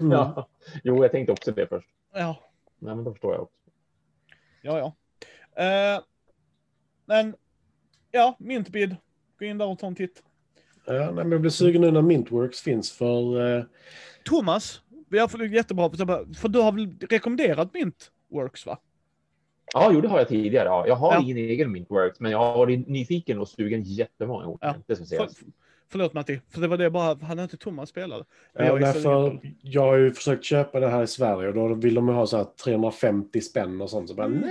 Mm. 0.00 0.12
Ja. 0.12 0.48
Jo, 0.84 1.02
jag 1.04 1.12
tänkte 1.12 1.32
också 1.32 1.52
det 1.52 1.66
först. 1.66 1.88
ja. 2.14 2.36
Nej, 2.78 2.94
men 2.94 3.04
då 3.04 3.12
förstår 3.12 3.34
jag 3.34 3.42
också. 3.42 3.56
Ja, 4.62 4.78
ja. 4.78 4.94
Eh, 5.64 6.02
men, 7.06 7.34
ja, 8.10 8.36
Mintbid. 8.38 8.96
Gå 9.38 9.44
in 9.44 9.58
där 9.58 9.66
och 9.66 9.78
ta 9.78 9.86
en 9.86 9.94
titt. 9.94 10.22
Ja, 10.86 10.92
nej, 10.92 11.12
men 11.14 11.32
jag 11.32 11.40
blir 11.40 11.50
sugen 11.50 11.80
nu 11.80 11.90
när 11.90 12.02
Mintworks 12.02 12.60
finns 12.60 12.92
för... 12.92 13.56
eh, 13.58 13.64
Thomas, 14.24 14.82
vi 15.08 15.18
har 15.18 15.28
fått 15.28 15.50
jättebra, 15.50 15.90
för 16.36 16.48
du 16.48 16.58
har 16.60 16.72
väl 16.72 16.96
rekommenderat 17.10 17.74
Mintworks 17.74 18.66
va? 18.66 18.78
Ja, 19.72 19.90
jo, 19.92 20.00
det 20.00 20.08
har 20.08 20.18
jag 20.18 20.28
tidigare. 20.28 20.64
Ja. 20.68 20.86
Jag 20.86 20.96
har 20.96 21.12
Ja. 21.14 21.20
ingen 21.22 21.36
egen 21.36 21.72
Mintworks, 21.72 22.20
men 22.20 22.32
jag 22.32 22.38
har 22.38 22.58
varit 22.58 22.88
nyfiken 22.88 23.38
och 23.38 23.48
sugen 23.48 23.82
jättemånga 23.82 24.44
gånger. 24.44 24.58
Ja. 24.60 24.74
Det 24.86 24.96
ska 24.96 25.04
För, 25.04 25.08
sägas. 25.08 25.40
Förlåt 25.90 26.12
Matti, 26.12 26.40
för 26.50 26.60
det 26.60 26.68
var 26.68 26.76
det 26.76 26.90
bara, 26.90 27.14
hade 27.26 27.42
inte 27.42 27.56
Thomas 27.56 27.88
spelat? 27.88 28.26
Men 28.54 28.66
Ja, 28.66 28.72
jag 28.72 28.76
är 28.76 28.80
nej, 28.80 28.92
sugen 28.92 29.02
för 29.02 29.30
på- 29.30 29.40
jag 29.62 29.82
har 29.82 29.96
ju 29.96 30.12
försökt 30.12 30.44
köpa 30.44 30.80
det 30.80 30.88
här 30.88 31.02
i 31.02 31.06
Sverige 31.06 31.48
och 31.48 31.54
då 31.54 31.74
vill 31.74 31.94
de 31.94 32.08
ha 32.08 32.26
så 32.26 32.36
här 32.36 32.46
350 32.64 33.40
spänn 33.40 33.80
och 33.80 33.90
sånt. 33.90 34.08
Så 34.08 34.14
bara, 34.14 34.26
Mm. 34.26 34.38
nej, 34.40 34.50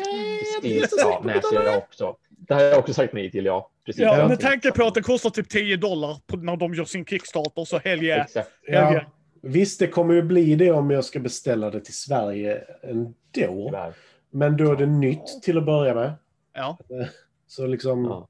jag 0.53 0.61
Precis, 0.61 0.81
inte 0.83 0.95
ja, 0.97 1.21
nej, 1.25 1.39
så 1.43 1.55
jag 1.55 1.77
också. 1.77 2.15
Det 2.29 2.53
har 2.53 2.61
jag 2.61 2.79
också 2.79 2.93
sagt 2.93 3.13
nej 3.13 3.31
till, 3.31 3.45
ja. 3.45 3.69
Precis. 3.85 4.01
Ja, 4.01 4.17
Jag 4.17 4.29
med 4.29 4.39
tanke 4.39 4.71
på 4.71 4.83
att 4.83 4.93
det 4.93 5.01
kostar 5.01 5.29
typ 5.29 5.49
10 5.49 5.77
dollar 5.77 6.17
på, 6.27 6.37
när 6.37 6.55
de 6.57 6.73
gör 6.73 6.85
sin 6.85 7.05
Kickstarter, 7.05 7.65
så 7.65 7.77
hell 7.77 8.03
yeah. 8.03 8.21
Exakt. 8.25 8.49
Ja. 8.67 8.93
Ja, 8.93 9.01
visst, 9.41 9.79
det 9.79 9.87
kommer 9.87 10.13
ju 10.13 10.21
bli 10.21 10.55
det 10.55 10.71
om 10.71 10.91
jag 10.91 11.05
ska 11.05 11.19
beställa 11.19 11.69
det 11.69 11.79
till 11.81 11.93
Sverige 11.93 12.61
ändå. 12.83 13.13
Tyvärr. 13.33 13.93
Men 14.31 14.57
då 14.57 14.71
är 14.71 14.75
det 14.75 14.85
nytt 14.85 15.41
till 15.43 15.57
att 15.57 15.65
börja 15.65 15.93
med. 15.95 16.13
Ja. 16.53 16.77
Så 17.47 17.67
liksom... 17.67 18.03
Ja. 18.05 18.27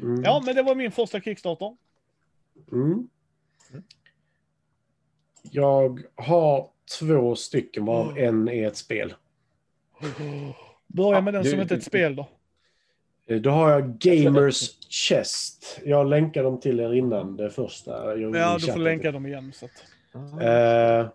Mm. 0.00 0.22
ja, 0.24 0.42
men 0.46 0.56
det 0.56 0.62
var 0.62 0.74
min 0.74 0.90
första 0.92 1.20
Kickstarter. 1.20 1.76
Mm. 2.72 3.08
Jag 5.50 6.00
har 6.14 6.68
två 6.98 7.36
stycken 7.36 7.84
varav 7.84 8.18
en 8.18 8.48
är 8.48 8.66
ett 8.66 8.76
spel. 8.76 9.14
Börja 10.86 11.12
Ja, 11.16 11.20
med 11.20 11.34
den 11.34 11.42
du- 11.42 11.50
som 11.50 11.60
inte 11.60 11.74
är 11.74 11.78
ett 11.78 11.84
spel 11.84 12.16
då. 12.16 12.28
Eh, 13.26 13.40
Då 13.40 13.50
har 13.50 13.70
jag 13.70 13.98
Gamers 13.98 14.70
Chest. 14.88 15.80
Jag 15.84 16.06
länkar 16.06 16.42
dem 16.42 16.60
till 16.60 16.80
er 16.80 16.94
innan 16.94 17.36
det 17.36 17.50
första. 17.50 18.16
Ja, 18.16 18.58
du 18.60 18.66
får 18.72 18.78
länka 18.78 19.12
dem 19.12 19.26
igen. 19.26 19.52
Så 19.52 19.64
att... 19.66 19.84
Eh, 20.42 21.08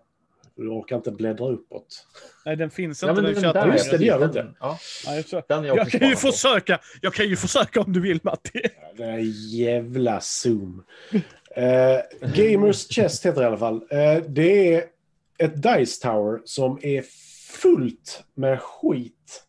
du 0.64 0.70
orkar 0.70 0.96
inte 0.96 1.10
bläddra 1.10 1.48
uppåt. 1.48 2.06
Nej, 2.46 2.56
den 2.56 2.70
finns 2.70 3.02
Ja, 3.02 3.10
inte 3.10 3.22
men 3.22 3.32
den 3.34 3.42
den, 3.42 3.52
där, 3.54 3.72
Just 3.72 3.90
det, 3.90 3.98
det 3.98 4.04
gör 4.04 4.18
det 4.20 4.26
den- 4.26 4.46
inte. 4.46 4.56
Ja, 4.60 4.78
Nej, 5.06 5.22
så... 5.22 5.42
den 5.48 5.64
är 5.64 5.68
jag 5.68 5.76
Jag 5.78 5.90
kan 5.90 6.08
ju 6.08 6.14
på. 6.14 6.20
försöka. 6.20 6.78
Jag 7.02 7.14
kan 7.14 7.28
ju 7.28 7.36
försöka 7.36 7.80
om 7.80 7.92
du 7.92 8.00
vill 8.00 8.20
Matti. 8.22 8.60
Den 8.96 9.10
här 9.10 9.18
jävla 9.54 10.20
Zoom. 10.20 10.84
Eh, 11.56 11.98
Gamers 12.34 12.88
Chest 12.88 13.26
heter 13.26 13.38
det 13.40 13.44
i 13.44 13.46
alla 13.46 13.58
fall. 13.58 13.82
Eh, 13.90 14.16
det 14.28 14.74
är 14.74 14.84
ett 15.38 15.62
Dice 15.62 16.02
Tower 16.02 16.40
som 16.44 16.78
är 16.82 17.02
fullt 17.52 18.24
med 18.34 18.60
skit. 18.60 19.44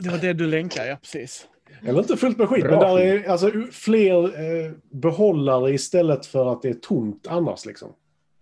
Det 0.00 0.08
var 0.08 0.18
det 0.18 0.32
du 0.32 0.46
länkade, 0.46 0.88
ja 0.88 0.96
precis. 1.02 1.46
Eller 1.86 1.98
inte 1.98 2.16
fullt 2.16 2.38
med 2.38 2.48
skit, 2.48 2.64
Bra 2.64 2.70
men 2.70 2.80
där 2.80 2.98
är 2.98 3.28
alltså 3.28 3.50
fler 3.72 4.24
eh, 4.24 4.72
behållare 4.90 5.70
istället 5.74 6.26
för 6.26 6.52
att 6.52 6.62
det 6.62 6.68
är 6.68 6.74
tomt 6.74 7.26
annars. 7.28 7.66
Liksom. 7.66 7.92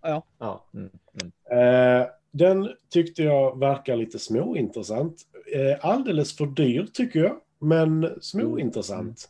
Ja, 0.01 0.25
mm, 0.73 0.89
mm. 1.21 2.01
Eh, 2.01 2.07
den 2.31 2.69
tyckte 2.93 3.23
jag 3.23 3.59
verkar 3.59 3.95
lite 3.95 4.19
småintressant. 4.19 5.21
Eh, 5.53 5.85
alldeles 5.85 6.37
för 6.37 6.45
dyr 6.45 6.87
tycker 6.93 7.19
jag, 7.19 7.35
men 7.59 8.09
småintressant. 8.21 9.29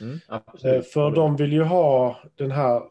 Mm, 0.00 0.14
Eh, 0.14 0.18
absolut. 0.28 0.86
för 0.86 1.10
de 1.10 1.36
vill 1.36 1.52
ju 1.52 1.62
ha 1.62 2.18
den 2.34 2.50
här 2.50 2.82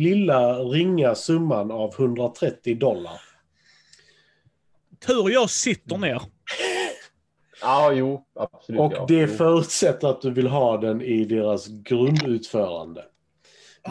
lilla 0.00 0.58
ringa 0.58 1.14
summan 1.14 1.70
av 1.70 1.94
130 1.94 2.78
dollar. 2.78 3.20
Tur 5.06 5.30
jag 5.30 5.50
sitter 5.50 5.98
ner. 5.98 6.22
Ja, 7.60 7.92
jo, 7.92 8.24
absolut. 8.34 8.80
Och 8.80 8.92
ja. 8.96 9.04
det 9.08 9.20
Jo. 9.20 9.26
förutsätter 9.26 10.08
att 10.08 10.22
du 10.22 10.30
vill 10.30 10.46
ha 10.46 10.76
den 10.76 11.02
i 11.02 11.24
deras 11.24 11.66
grundutförande. 11.68 13.04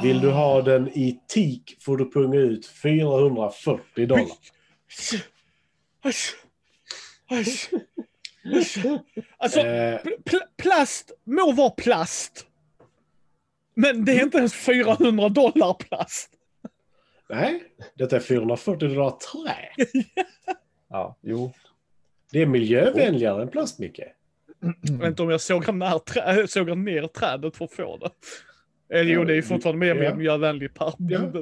Vill 0.04 0.22
du 0.22 0.32
ha 0.32 0.62
den 0.62 0.88
i 0.88 1.20
tik 1.28 1.78
får 1.82 1.98
du 1.98 2.12
punga 2.12 2.40
ut 2.40 2.66
440 2.68 4.06
dollar. 4.08 4.28
Alltså, 9.38 9.60
Eh, 9.60 10.00
pl 10.26 10.38
plast 10.58 11.12
må 11.24 11.52
vara 11.52 11.70
plast. 11.70 12.46
Men 13.76 14.06
det 14.06 14.20
är 14.20 14.24
inte 14.24 14.38
ens 14.38 14.54
400 14.54 15.30
dollar 15.30 15.74
plast. 15.74 16.30
nej, 17.30 17.64
detta 17.96 18.16
är 18.16 18.20
440 18.20 18.88
dollar 18.90 19.12
trä. 19.12 19.70
Ja, 20.90 21.18
jo. 21.22 21.54
Det 22.32 22.42
är 22.42 22.46
miljövänligare 22.46 23.42
än 23.42 23.48
plast, 23.50 23.80
Micke. 23.80 24.00
Jag 24.82 24.98
vet 24.98 25.08
inte 25.08 25.22
om 25.24 25.30
jag 25.30 25.42
sågar 25.42 25.74
ner, 25.74 26.00
trä, 26.00 26.48
sågar 26.48 26.76
ner 26.76 27.08
trädet 27.08 27.58
för 27.58 27.66
att 27.66 27.72
få 27.74 27.98
det. 27.98 28.10
Eller 28.94 29.12
jo, 29.14 29.24
det 29.24 29.34
är 29.34 29.36
ju 29.36 29.42
fortfarande 29.44 29.80
mer 29.94 30.04
Ja. 30.04 30.16
miljövänlig 30.16 30.74
park. 30.74 30.96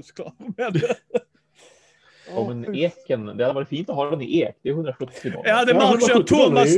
såklart. 0.05 0.33
Men, 0.57 0.73
Ja, 2.35 2.47
men 2.47 2.75
eken, 2.75 3.25
det 3.25 3.43
hade 3.43 3.53
varit 3.53 3.67
fint 3.69 3.89
att 3.89 3.95
ha 3.95 4.09
den 4.09 4.21
i 4.21 4.41
ek. 4.41 4.55
Det 4.63 4.69
är 4.69 4.73
170 4.73 5.31
dollar. 5.31 5.49
ja, 5.49 5.65
det 5.65 5.73
märks 5.73 6.09
ju 6.09 6.13
att 6.13 6.31
170 6.31 6.37
dollar 6.37 6.65
Thomas... 6.65 6.75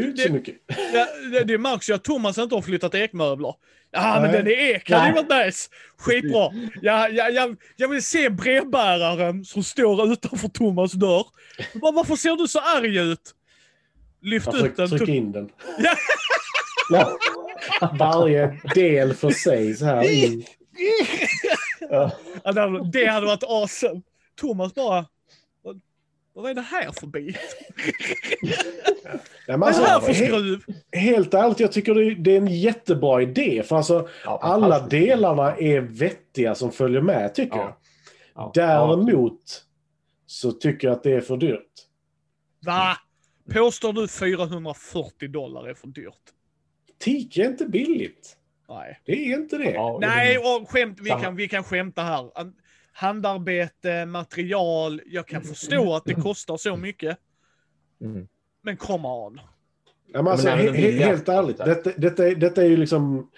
Det, 0.92 1.30
det, 1.32 1.44
det 1.44 1.58
märks 1.58 1.90
ju 1.90 1.94
att 1.94 2.04
Thomas 2.04 2.38
inte 2.38 2.56
har 2.56 2.62
flyttat 2.62 2.96
ekmöbler. 2.96 3.54
Ja, 3.92 4.20
men 4.22 4.32
den 4.32 4.48
är 4.48 4.52
ek. 4.76 4.92
Hade 4.92 5.08
ju 5.08 5.14
varit 5.14 5.46
nice. 5.46 5.70
Skitbra. 5.98 6.50
Ja, 6.82 7.10
ja, 7.10 7.30
ja, 7.30 7.50
jag 7.76 7.88
vill 7.88 8.04
se 8.04 8.30
brevbäraren 8.30 9.46
som 9.46 9.64
står 9.64 10.12
utanför 10.12 10.48
Thomas 10.48 10.92
dörr. 10.92 11.26
Bara, 11.82 11.92
Varför 11.92 12.16
ser 12.16 12.36
du 12.36 12.48
så 12.48 12.60
arg 12.60 12.98
ut? 12.98 13.34
Lyft 14.22 14.52
försökte 14.52 14.82
den. 14.82 14.90
trycka 14.90 15.06
tog- 15.06 15.16
in 15.16 15.32
den. 15.32 15.50
Ja. 16.90 17.18
Varje 18.00 18.60
del 18.76 19.14
för 19.14 19.30
sig 19.30 19.76
så 19.76 19.86
här 19.86 20.24
in. 20.24 20.44
Ja. 21.90 22.12
Ja, 22.44 22.52
det 22.92 23.06
hade- 23.08 23.26
varit 23.26 23.44
awesome. 23.44 24.02
Thomas 24.36 24.74
bara, 24.76 25.06
vad, 25.62 25.82
vad 26.34 26.50
är 26.52 26.54
det 26.54 26.62
här 26.62 26.92
för 26.92 27.08
bit? 27.08 27.38
Ja, 29.48 29.58
men 29.58 29.60
Vad 29.60 29.70
är 29.76 29.80
det 29.80 29.88
här 29.88 30.00
för 30.00 30.08
alltså, 30.08 30.24
he- 30.24 30.28
skruv? 30.28 30.64
helt 30.92 31.34
ärligt, 31.34 31.60
jag 31.60 31.72
tycker 31.72 31.94
det 31.96 32.06
är, 32.06 32.16
det 32.16 32.32
är 32.32 32.38
en 32.38 32.48
jättebra 32.48 33.22
idé. 33.22 33.64
För 33.66 33.76
alltså, 33.76 34.10
Ja, 34.26 34.40
alla 34.42 34.88
delarna 34.88 35.56
är 35.58 35.80
vettiga 35.82 36.56
som 36.56 36.72
följer 36.72 37.02
med, 37.02 37.36
tycker 37.36 37.58
Ja. 37.58 37.64
jag. 37.64 37.76
Ja. 38.36 38.52
Däremot 38.56 39.64
så 40.26 40.52
tycker 40.52 40.88
jag 40.88 40.96
att 40.98 41.04
det 41.04 41.12
är 41.12 41.22
för 41.22 41.38
dyrt. 41.38 41.72
Va? 42.66 42.98
Påstår 43.54 43.94
du 43.94 44.08
440 44.08 45.28
dollar 45.30 45.68
är 45.70 45.74
för 45.74 45.88
dyrt? 45.88 46.14
Tiki 47.00 47.42
är 47.42 47.48
inte 47.48 47.66
billigt. 47.66 48.38
Nej. 48.70 49.00
Det 49.06 49.12
är 49.12 49.34
inte 49.38 49.58
det. 49.58 49.72
Ja, 49.72 49.98
Nej, 50.02 50.38
och 50.38 50.70
skämt, 50.70 51.00
vi 51.02 51.10
kan, 51.10 51.36
vi 51.36 51.48
kan 51.48 51.64
skämta 51.64 52.02
här. 52.02 52.32
An- 52.40 52.54
Handarbete, 52.92 54.06
material. 54.06 55.02
Jag 55.06 55.28
kan 55.28 55.42
förstå 55.42 55.94
att 55.96 56.06
det 56.06 56.14
kostar 56.14 56.58
så 56.58 56.76
mycket. 56.78 57.18
Mm. 58.02 58.28
Men 58.62 58.78
come 58.78 59.08
on. 59.08 59.40
Ja, 60.14 60.22
men 60.22 60.28
alltså, 60.32 60.48
he- 60.48 60.72
he- 60.72 60.92
helt 61.06 61.30
ärligt, 61.30 61.58
detta, 61.58 61.92
detta, 61.98 62.28
är- 62.28 62.36
detta 62.36 62.62
är 62.64 62.70
ju 62.70 62.78
liksom 62.78 63.32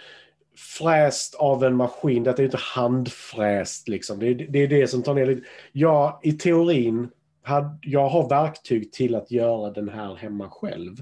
fräst 0.80 1.36
av 1.36 1.64
en 1.64 1.76
maskin. 1.76 2.24
Detta 2.24 2.38
är 2.38 2.44
ju 2.44 2.46
inte 2.48 2.58
handfräst. 2.58 3.88
Liksom. 3.88 4.20
Det, 4.20 4.28
är, 4.28 4.36
det 4.36 4.60
är 4.60 4.68
det 4.68 4.88
som 4.88 5.04
tar 5.04 5.14
ner 5.14 5.26
lite. 5.26 5.42
Jag, 5.72 6.20
i 6.24 6.32
teorin, 6.32 7.10
hade, 7.44 7.78
jag 7.82 8.10
har 8.10 8.30
verktyg 8.30 8.92
till 8.92 9.16
att 9.16 9.32
göra 9.32 9.72
den 9.72 9.90
här 9.90 10.16
hemma 10.16 10.50
själv. 10.50 10.96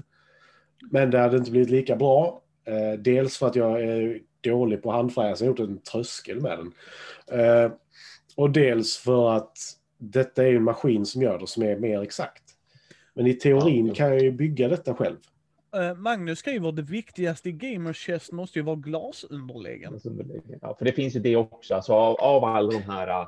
Men 0.90 1.10
det 1.10 1.18
hade 1.18 1.36
inte 1.36 1.50
blivit 1.50 1.70
lika 1.70 1.96
bra. 1.96 2.42
Eh, 2.68 2.98
dels 2.98 3.38
för 3.38 3.46
att 3.46 3.56
jag 3.56 3.82
är 3.82 4.20
dålig 4.40 4.82
på 4.82 4.90
handfräs. 4.90 5.40
Jag 5.40 5.46
har 5.46 5.50
gjort 5.50 5.68
en 5.68 5.78
tröskel 5.78 6.40
med 6.40 6.58
den. 6.58 6.72
Eh, 7.40 7.72
och 8.36 8.50
dels 8.50 8.96
för 8.96 9.30
att 9.30 9.58
detta 9.98 10.46
är 10.46 10.54
en 10.54 10.62
maskin 10.64 11.06
som 11.06 11.22
gör 11.22 11.38
det 11.38 11.46
som 11.46 11.62
är 11.62 11.76
mer 11.76 12.02
exakt. 12.02 12.42
Men 13.14 13.26
i 13.26 13.34
teorin 13.34 13.86
Ja. 13.86 13.94
kan 13.94 14.08
jag 14.08 14.20
ju 14.22 14.30
bygga 14.30 14.68
detta 14.68 14.94
själv. 14.94 15.16
Eh, 15.74 15.94
Magnus 15.94 16.38
skriver 16.38 16.72
det 16.72 16.82
viktigaste 16.82 17.48
i 17.48 17.52
Gamer 17.52 17.92
Chest 17.92 18.32
måste 18.32 18.58
ju 18.58 18.62
vara 18.64 18.76
glasunderläggen. 18.76 20.00
Ja, 20.62 20.74
för 20.78 20.84
det 20.84 20.92
finns 20.92 21.16
ju 21.16 21.20
det 21.20 21.36
också. 21.36 21.74
Alltså, 21.74 21.92
av, 21.92 22.16
av 22.16 22.44
alla 22.44 22.70
de 22.72 22.82
här, 22.82 23.26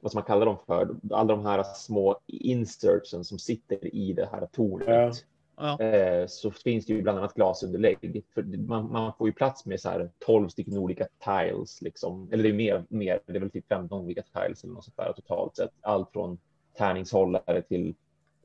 vad 0.00 0.14
man 0.14 0.22
kalla 0.22 0.44
dem 0.44 0.56
för, 0.66 0.88
alla 1.10 1.36
de 1.36 1.46
här 1.46 1.62
små 1.62 2.20
insertsen 2.26 3.24
som 3.24 3.38
sitter 3.38 3.94
i 3.94 4.12
det 4.12 4.28
här 4.32 4.46
tornet. 4.46 5.24
Ja. 5.56 5.80
Eh, 5.80 6.26
så 6.26 6.50
finns 6.50 6.86
det 6.86 6.92
ju 6.92 7.02
bland 7.02 7.18
annat 7.18 7.34
glasunderlägg. 7.34 8.24
För 8.34 8.42
man, 8.42 8.92
man 8.92 9.12
får 9.18 9.26
ju 9.28 9.32
plats 9.32 9.66
med 9.66 9.80
så 9.80 9.88
här 9.88 10.10
12 10.18 10.48
stycken 10.48 10.78
olika 10.78 11.06
tiles. 11.24 11.82
Liksom. 11.82 12.28
Eller 12.32 12.42
det 12.42 12.48
är 12.48 12.52
mer, 12.52 12.84
mer, 12.88 13.20
det 13.26 13.36
är 13.36 13.40
väl 13.40 13.50
typ 13.50 13.68
15 13.68 14.00
olika 14.00 14.22
tiles 14.22 14.64
eller 14.64 14.74
något 14.74 14.84
sånt 14.84 14.96
där 14.96 15.12
totalt 15.12 15.56
sett. 15.56 15.70
Allt 15.80 16.12
från 16.12 16.38
tärningshållare 16.78 17.62
till 17.62 17.94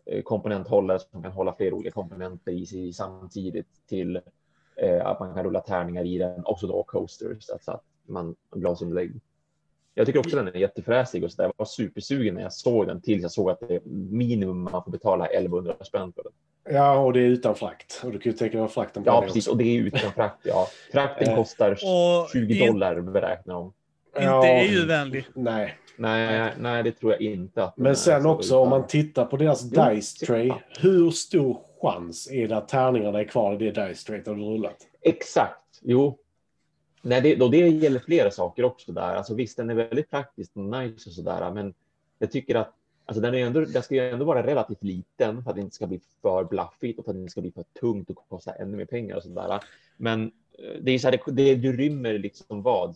eh, 0.06 0.22
komponenthållare 0.22 1.00
som 1.00 1.24
kan 1.24 1.32
hålla 1.32 1.54
flera 1.54 1.76
olika 1.76 1.92
komponenter 1.92 2.52
i 2.52 2.66
sig 2.66 2.94
samtidigt 2.94 3.88
till 3.88 4.22
eh, 4.76 5.06
att 5.06 5.20
man 5.20 5.34
kan 5.34 5.44
rulla 5.44 5.62
tärningar 5.62 6.06
i 6.06 6.18
den 6.18 6.44
och 6.44 6.60
så 6.60 6.68
då 6.68 6.84
coasters, 6.84 7.50
alltså 7.50 7.72
att 7.72 7.84
man 8.06 8.36
glasunderlägg. 8.56 9.22
Jag 9.94 10.06
tycker 10.06 10.20
också 10.20 10.36
den 10.36 10.48
är 10.48 10.56
jättefräsig 10.56 11.24
och 11.24 11.32
så 11.32 11.42
där. 11.42 11.48
Jag 11.48 11.54
var 11.58 11.66
supersugen 11.66 12.36
när 12.36 12.42
jag 12.42 12.54
såg 12.54 12.88
den 12.88 13.02
tills 13.02 13.22
jag 13.22 13.32
såg 13.32 13.50
att 13.50 13.60
det 13.60 13.76
är 13.76 13.82
minimum 13.86 14.62
man 14.62 14.84
får 14.84 14.92
betala 14.92 15.26
1100 15.26 15.76
spänn 15.82 16.14
för 16.14 16.24
den. 16.24 16.32
Ja, 16.70 16.98
och 17.00 17.14
det 17.14 17.20
är 17.20 17.24
utan 17.26 17.56
frakt. 17.56 18.02
Och 18.06 18.12
du 18.12 18.20
kan 18.20 18.32
ju 18.32 18.38
tänka 18.38 18.52
dig 18.58 18.62
vad 18.62 18.72
frakten 18.72 19.04
Ja, 19.06 19.20
det 19.22 19.28
precis. 19.28 19.48
också. 19.48 19.52
Och 19.52 19.58
det 19.58 19.64
är 19.78 19.82
utan 19.82 20.12
frakt. 20.12 20.40
Ja. 20.44 20.68
Frakten 20.92 21.28
Eh, 21.30 21.36
kostar 21.36 21.72
Och 21.72 22.30
20 22.34 22.60
in- 22.60 22.74
dollar 22.74 23.02
beräknar 23.02 23.54
de. 23.54 23.74
Inte. 24.18 24.48
EU-vänlig. 24.48 25.26
Nej. 25.34 25.78
Nej, 26.00 26.52
nej, 26.60 26.84
det 26.84 26.92
tror 26.92 27.12
jag 27.12 27.22
inte. 27.22 27.64
Att 27.64 27.78
Men 27.78 27.96
sen 27.96 28.24
så, 28.24 28.30
också 28.30 28.48
utan- 28.50 28.60
om 28.60 28.70
man 28.70 28.88
tittar 28.88 29.26
på 29.26 29.38
deras 29.38 29.64
Jo, 29.72 29.84
dice 29.90 30.26
tray. 30.26 30.52
Hur 30.80 31.12
stor 31.12 31.60
chans 31.82 32.32
är 32.32 32.48
det 32.48 32.58
att 32.58 32.68
tärningarna 32.68 33.20
är 33.20 33.24
kvar 33.24 33.54
i 33.54 33.58
det 33.72 33.88
dice 33.88 34.12
har 34.26 34.36
du 34.36 34.42
rullat? 34.42 34.78
Exakt, 35.02 35.80
jo. 35.82 36.18
Nej, 37.02 37.22
det, 37.22 37.42
och 37.42 37.52
det 37.52 37.58
gäller 37.58 38.00
flera 38.00 38.32
saker 38.32 38.64
också 38.66 38.92
där. 38.92 39.16
Alltså 39.16 39.34
visst, 39.34 39.58
den 39.58 39.70
är 39.70 39.74
väldigt 39.76 40.10
praktisk 40.10 40.52
och 40.56 40.64
nice 40.64 41.10
och 41.10 41.14
sådär, 41.14 41.52
men 41.54 41.74
jag 42.20 42.32
tycker 42.32 42.56
att 42.56 42.74
alltså, 43.08 43.22
den, 43.22 43.34
är 43.36 43.38
ändå, 43.46 43.60
den 43.66 43.84
ska 43.84 43.96
ju 43.96 44.10
ändå 44.10 44.26
vara 44.26 44.48
relativt 44.48 44.84
liten 44.84 45.44
för 45.44 45.50
att 45.50 45.56
det 45.56 45.62
inte 45.62 45.76
ska 45.76 45.88
bli 45.88 46.00
för 46.22 46.44
blaffigt 46.44 47.00
och 47.00 47.06
för 47.06 47.12
att 47.12 47.16
det 47.16 47.22
inte 47.22 47.32
ska 47.32 47.42
bli 47.42 47.52
för 47.52 47.64
tungt 47.80 48.10
och 48.10 48.16
kosta 48.30 48.52
ännu 48.54 48.78
mer 48.78 48.86
pengar 48.86 49.16
och 49.16 49.24
sådär. 49.24 49.60
Men 49.98 50.32
eh, 50.60 50.82
det 50.82 50.92
är 50.92 51.00
så 51.00 51.08
här, 51.08 51.20
det, 51.26 51.32
det, 51.32 51.56
du 51.56 51.78
rymmer 51.78 52.18
liksom 52.20 52.62
vad? 52.62 52.96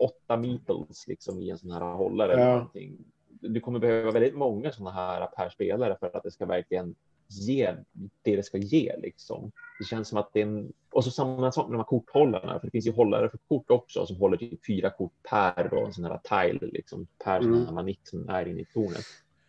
Åtta 0.00 0.36
meeples 0.36 1.06
liksom 1.06 1.38
i 1.38 1.50
en 1.50 1.58
sån 1.58 1.70
här 1.70 1.80
hållare. 1.80 2.32
Eller 2.32 2.42
Ja. 2.46 2.52
någonting. 2.56 2.98
Du 3.40 3.60
kommer 3.60 3.78
behöva 3.78 4.10
väldigt 4.10 4.34
många 4.34 4.72
sådana 4.72 4.90
här 4.90 5.26
per 5.26 5.48
spelare 5.48 5.96
för 6.00 6.16
att 6.16 6.22
det 6.22 6.30
ska 6.30 6.46
verkligen 6.46 6.94
ge 7.28 7.74
det 8.22 8.36
det 8.36 8.42
ska 8.42 8.58
ge. 8.58 8.96
Liksom. 8.98 9.52
Det 9.78 9.84
känns 9.84 10.08
som 10.08 10.18
att 10.18 10.30
det 10.32 10.40
är 10.40 10.46
en... 10.46 10.72
Och 10.90 11.04
så 11.04 11.10
samma 11.10 11.52
sak 11.52 11.66
med 11.68 11.74
de 11.74 11.78
här 11.78 11.84
korthållarna, 11.84 12.58
för 12.60 12.66
det 12.66 12.70
finns 12.70 12.86
ju 12.86 12.92
hållare 12.92 13.28
för 13.30 13.38
kort 13.48 13.70
också 13.70 14.06
som 14.06 14.16
håller 14.16 14.36
typ 14.36 14.66
fyra 14.66 14.90
kort 14.90 15.12
per 15.30 15.68
då, 15.70 15.84
en 15.86 15.92
sån 15.92 16.04
här 16.04 16.18
tile, 16.48 16.66
liksom, 16.72 17.06
per 17.24 17.40
Mm. 17.40 17.52
sån 17.54 17.66
här 17.66 17.72
manick 17.72 18.00
som 18.02 18.28
är 18.28 18.48
inne 18.48 18.60
i 18.60 18.64
tornet. 18.64 19.04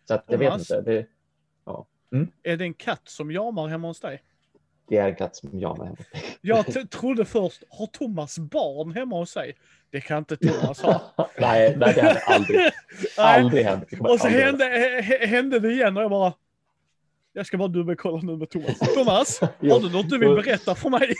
Så 0.08 0.14
att 0.14 0.24
jag 0.26 0.38
vet 0.38 0.58
inte, 0.58 0.80
det, 0.80 1.06
Är 2.42 2.56
det 2.56 2.64
en 2.64 2.74
katt 2.74 3.02
som 3.04 3.30
jamar 3.30 3.68
hemma 3.68 3.88
hos 3.88 4.00
dig? 4.00 4.22
det 4.88 4.96
är 4.96 5.08
en 5.08 5.14
katt 5.14 5.36
som 5.36 5.58
jag 5.58 5.78
med. 5.78 5.96
Jag 6.40 6.66
t- 6.66 6.86
trodde 6.86 7.24
först, 7.24 7.62
har 7.70 7.86
Thomas 7.86 8.38
barn 8.38 8.92
hemma 8.92 9.16
hos 9.16 9.30
sig? 9.30 9.56
Det 9.90 10.00
kan 10.00 10.18
inte 10.18 10.36
Thomas 10.36 10.80
ha. 10.80 11.00
nej, 11.38 11.76
nej, 11.76 11.94
det 11.94 12.02
hade 12.02 12.20
aldrig, 12.20 12.60
aldrig 13.18 13.64
hänt. 13.64 13.84
Och 14.00 14.20
så 14.20 14.28
hände, 14.28 14.64
hände 15.26 15.58
det 15.60 15.72
igen 15.72 15.96
och 15.96 16.02
jag 16.02 16.10
bara... 16.10 16.32
Jag 17.32 17.46
ska 17.46 17.56
bara 17.58 17.68
dubbelkolla 17.68 18.22
nu 18.22 18.36
med 18.36 18.50
Thomas. 18.50 18.78
Thomas, 18.94 19.40
har 19.40 19.80
du 19.80 19.92
något 19.92 20.10
du 20.10 20.18
vill 20.18 20.34
berätta 20.34 20.74
för 20.74 20.90
mig? 20.90 21.14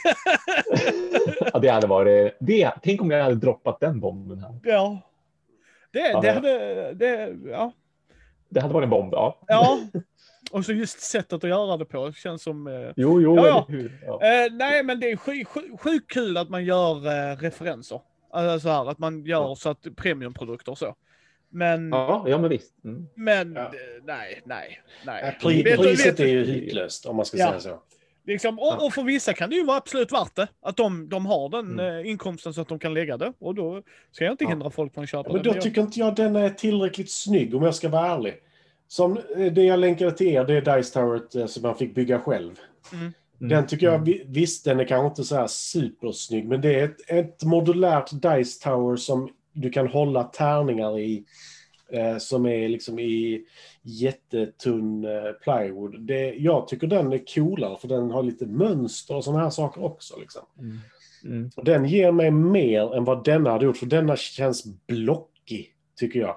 Ja, 1.52 1.59
det 1.59 1.69
hade 1.69 1.86
varit... 1.86 2.36
Det, 2.40 2.73
tänk 2.82 3.01
om 3.01 3.10
jag 3.10 3.23
hade 3.23 3.35
droppat 3.35 3.81
den 3.81 4.01
bomben 4.01 4.40
här. 4.40 4.55
ja. 4.65 5.01
Det, 5.90 5.98
Ja, 6.10 6.20
det 6.20 6.27
ja. 6.27 6.35
hade... 6.35 6.93
Det, 6.94 7.36
ja. 7.51 7.73
Det 8.49 8.61
hade 8.61 8.75
varit 8.75 8.85
en 8.85 8.91
bomb, 8.91 9.12
ja. 9.12 9.39
ja. 9.47 9.79
Och 10.51 10.65
så 10.65 10.73
just 10.73 11.01
sättet 11.01 11.33
att 11.45 11.51
göra 11.51 11.77
det 11.77 11.85
på 11.85 12.12
känns 12.12 12.43
som... 12.43 12.66
Eh, 12.66 12.93
Jo, 12.97 13.20
jo, 13.20 13.37
Ja, 13.37 13.66
ja. 14.07 14.12
Eh, 14.23 14.53
nej, 14.53 14.83
men 14.83 15.01
det 15.01 15.11
är 15.11 15.16
sjukt 15.16 15.49
sju, 15.49 15.61
sjukt 15.81 16.11
kul 16.12 16.37
att 16.37 16.49
man 16.49 16.65
gör 16.65 16.97
eh, 17.07 17.37
referenser. 17.37 18.01
Alltså 18.31 18.61
så 18.61 18.69
här, 18.69 18.91
att 18.91 18.99
man 18.99 19.25
gör 19.25 19.55
så 19.55 19.70
att 19.70 19.87
premiumprodukter 19.97 20.73
och 20.73 20.79
så. 20.79 20.95
Men, 21.51 21.89
Ja, 21.91 22.25
ja, 22.29 22.39
men 22.39 22.51
visst. 22.51 22.85
Mm. 22.85 23.07
men 23.15 23.53
Ja. 23.55 23.61
eh, 23.62 23.70
nej, 24.05 24.43
nej, 24.45 24.81
nej. 25.07 25.37
Pri- 25.43 25.65
Vet 25.65 25.77
du- 25.79 25.85
priset 25.85 26.07
vet- 26.07 26.20
är 26.20 26.27
ju 26.27 26.45
hutlöst 26.45 27.07
om 27.07 27.16
man 27.16 27.25
ska 27.27 27.37
Ja. 27.39 27.47
säga 27.49 27.61
så. 27.61 27.83
Liksom, 28.29 28.59
och, 28.59 28.85
och 28.87 28.93
för 28.95 29.03
vissa 29.03 29.33
kan 29.33 29.51
det 29.51 29.57
ju 29.57 29.65
vara 29.65 29.77
absolut 29.77 30.13
värt 30.13 30.35
det. 30.37 30.49
Att 30.63 30.77
de, 30.77 31.09
de 31.09 31.27
har 31.27 31.49
den 31.49 31.81
Mm. 31.81 31.99
eh, 32.05 32.11
inkomsten 32.11 32.55
så 32.55 32.61
att 32.61 32.69
de 32.69 32.79
kan 32.79 32.95
lägga 32.95 33.17
det. 33.17 33.33
Och 33.39 33.55
då 33.55 33.83
ska 34.13 34.25
jag 34.25 34.33
inte 34.33 34.45
Ja. 34.45 34.51
hindra 34.51 34.71
folk 34.71 34.95
från 34.95 35.05
att 35.05 35.11
köpa 35.11 35.29
Ja, 35.29 35.33
men 35.35 35.43
då 35.43 35.53
Men 35.53 35.61
tycker 35.63 35.81
inte 35.81 35.99
jag 35.99 36.15
den 36.17 36.37
är 36.37 36.51
tillräckligt 36.51 37.11
snygg 37.11 37.55
om 37.55 37.63
jag 37.63 37.75
ska 37.75 37.89
vara 37.89 38.07
ärlig. 38.15 38.35
Som 38.89 39.19
eh, 39.37 39.53
det 39.53 39.63
jag 39.63 39.79
länkade 39.79 40.13
till 40.13 40.27
er, 40.27 40.45
det 40.45 40.55
är 40.55 40.77
Dice 40.77 40.93
Tower 40.95 41.41
eh, 41.41 41.47
som 41.47 41.63
man 41.63 41.75
fick 41.77 41.95
bygga 41.95 42.21
själv. 42.21 42.53
Mm. 42.93 43.13
Den 43.39 43.67
tycker 43.67 43.87
jag, 43.87 44.05
vi- 44.05 44.25
visst 44.27 44.65
den 44.65 44.81
är 44.81 44.85
kanske 44.85 45.07
inte 45.07 45.25
så 45.25 45.37
här 45.37 45.47
supersnygg, 45.47 46.49
men 46.49 46.61
det 46.61 46.75
är 46.81 46.85
ett, 46.85 47.11
ett 47.11 47.45
modulärt 47.45 48.11
Dice 48.13 48.63
Tower 48.65 48.97
som 48.97 49.29
du 49.53 49.71
kan 49.71 49.89
hålla 49.89 50.25
tärningar 50.25 50.99
i. 50.99 51.25
Eh, 51.93 52.19
som 52.19 52.47
är 52.47 52.69
liksom 52.69 52.99
i 52.99 53.45
jättetunn 53.89 55.05
eh, 55.05 55.32
plywood. 55.43 56.01
Det, 56.01 56.35
jag 56.35 56.69
tycker 56.69 56.86
den 56.86 57.12
är 57.12 57.35
coolare 57.35 57.77
för 57.81 57.89
den 57.89 58.10
har 58.10 58.23
lite 58.23 58.47
mönster 58.47 59.16
och 59.16 59.24
sådana 59.24 59.43
här 59.43 59.51
saker 59.51 59.85
också. 59.85 60.19
Liksom. 60.20 60.43
Mm. 60.59 60.78
Mm. 61.24 61.51
Och 61.56 61.65
Den 61.65 61.85
ger 61.85 62.12
mig 62.12 62.31
mer 62.31 62.94
än 62.97 63.05
vad 63.05 63.24
denna 63.24 63.51
hade 63.51 63.65
gjort, 63.65 63.77
för 63.77 63.86
denna 63.86 64.16
känns 64.16 64.65
blockig, 64.86 65.74
tycker 65.97 66.20
jag. 66.20 66.36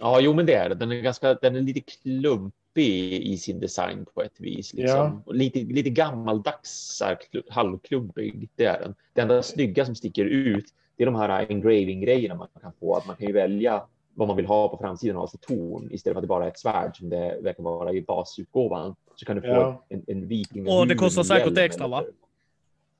Ja, 0.00 0.20
jo, 0.20 0.34
men 0.34 0.46
det 0.46 0.54
är 0.54 0.68
det. 0.68 0.74
Den 0.74 0.92
är, 0.92 1.00
ganska, 1.00 1.34
den 1.34 1.56
är 1.56 1.60
lite 1.60 1.80
klumpig 1.80 3.22
i 3.22 3.36
sin 3.36 3.60
design 3.60 4.06
på 4.14 4.22
ett 4.22 4.40
vis. 4.40 4.74
Liksom. 4.74 4.98
Ja. 4.98 5.22
Och 5.26 5.34
lite, 5.34 5.58
lite 5.58 5.90
gammaldags, 5.90 7.02
halvklumpig. 7.48 8.48
Det 8.56 8.64
är 8.64 8.80
den. 8.80 8.94
Det 9.12 9.20
enda 9.20 9.42
snygga 9.42 9.84
som 9.84 9.94
sticker 9.94 10.24
ut, 10.24 10.64
det 10.96 11.04
är 11.04 11.06
de 11.06 11.14
här 11.14 11.46
engraving-grejerna 11.48 12.34
man 12.34 12.48
kan 12.60 12.72
få. 12.80 12.96
Att 12.96 13.06
man 13.06 13.16
kan 13.16 13.26
ju 13.26 13.32
välja 13.32 13.82
vad 14.14 14.28
man 14.28 14.36
vill 14.36 14.46
ha 14.46 14.68
på 14.68 14.76
framsidan 14.78 15.16
av 15.16 15.26
sitt 15.26 15.40
torn 15.40 15.88
istället 15.92 16.14
för 16.14 16.18
att 16.18 16.22
det 16.22 16.26
bara 16.28 16.44
är 16.44 16.48
ett 16.48 16.58
svärd 16.58 16.96
som 16.96 17.08
det 17.08 17.38
verkar 17.42 17.62
vara 17.62 17.92
i 17.92 18.02
basutgåvan. 18.02 18.94
Så 19.16 19.26
kan 19.26 19.36
du 19.36 19.42
få 19.42 19.48
Ja. 19.48 19.84
en, 19.88 20.04
en 20.06 20.26
viking. 20.28 20.68
Och 20.68 20.86
det 20.86 20.94
kostar 20.94 21.22
säkert 21.22 21.58
extra, 21.58 21.88
va? 21.88 22.04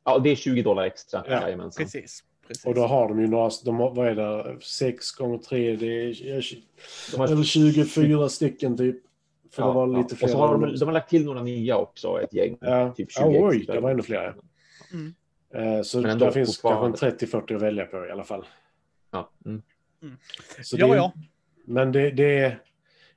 Ja, 0.05 0.18
det 0.18 0.30
är 0.30 0.36
20 0.36 0.62
dollar 0.62 0.82
extra. 0.82 1.24
Ja, 1.28 1.32
jajamensan. 1.43 1.84
Precis. 1.84 2.24
precis. 2.48 2.66
Och 2.66 2.74
då 2.74 2.80
har 2.86 3.09
de 3.09 3.20
ju 3.20 3.26
några, 3.26 3.51
de 3.64 3.76
har, 3.76 3.94
vad 3.94 4.06
är 4.09 4.14
det, 4.14 4.56
6 4.60 5.10
gånger 5.12 5.39
3, 5.39 5.76
det 5.76 5.86
är 5.86 6.44
De 7.12 7.16
har 7.18 7.26
eller 7.32 7.43
24 7.43 8.28
stycken 8.28 8.76
typ. 8.76 8.97
För 9.51 9.62
det 9.66 9.72
var 9.72 9.86
lite 9.86 10.14
Och 10.14 10.18
fler. 10.18 10.28
så 10.28 10.39
har 10.39 10.59
de, 10.59 10.76
de 10.78 10.84
har 10.84 10.93
lagt 10.93 11.10
till 11.10 11.24
några 11.24 11.43
nya 11.43 11.76
också, 11.76 12.20
ett 12.22 12.34
gäng. 12.34 12.56
Ja. 12.60 12.93
Typ 12.97 13.12
20 13.12 13.22
Oh, 13.24 13.48
oj, 13.48 13.56
extra. 13.56 13.74
det 13.74 13.80
var 13.80 13.90
ännu 13.90 14.02
fler. 14.02 14.34
Mm. 14.93 15.14
Eh, 15.76 15.82
Så 15.82 16.01
där 16.01 16.30
finns 16.30 16.56
kanske 16.59 17.10
30-40 17.10 17.56
att 17.56 17.62
välja 17.62 17.84
på 17.86 18.06
i 18.06 18.10
alla 18.10 18.24
fall. 18.24 18.44
Ja. 19.10 19.30
Mm. 19.47 19.62
Så 20.62 20.77
Ja, 20.79 20.87
det, 20.87 20.97
ja. 20.97 21.12
Men 21.65 21.93
det, 21.93 22.11
det, 22.11 22.39
är, 22.39 22.59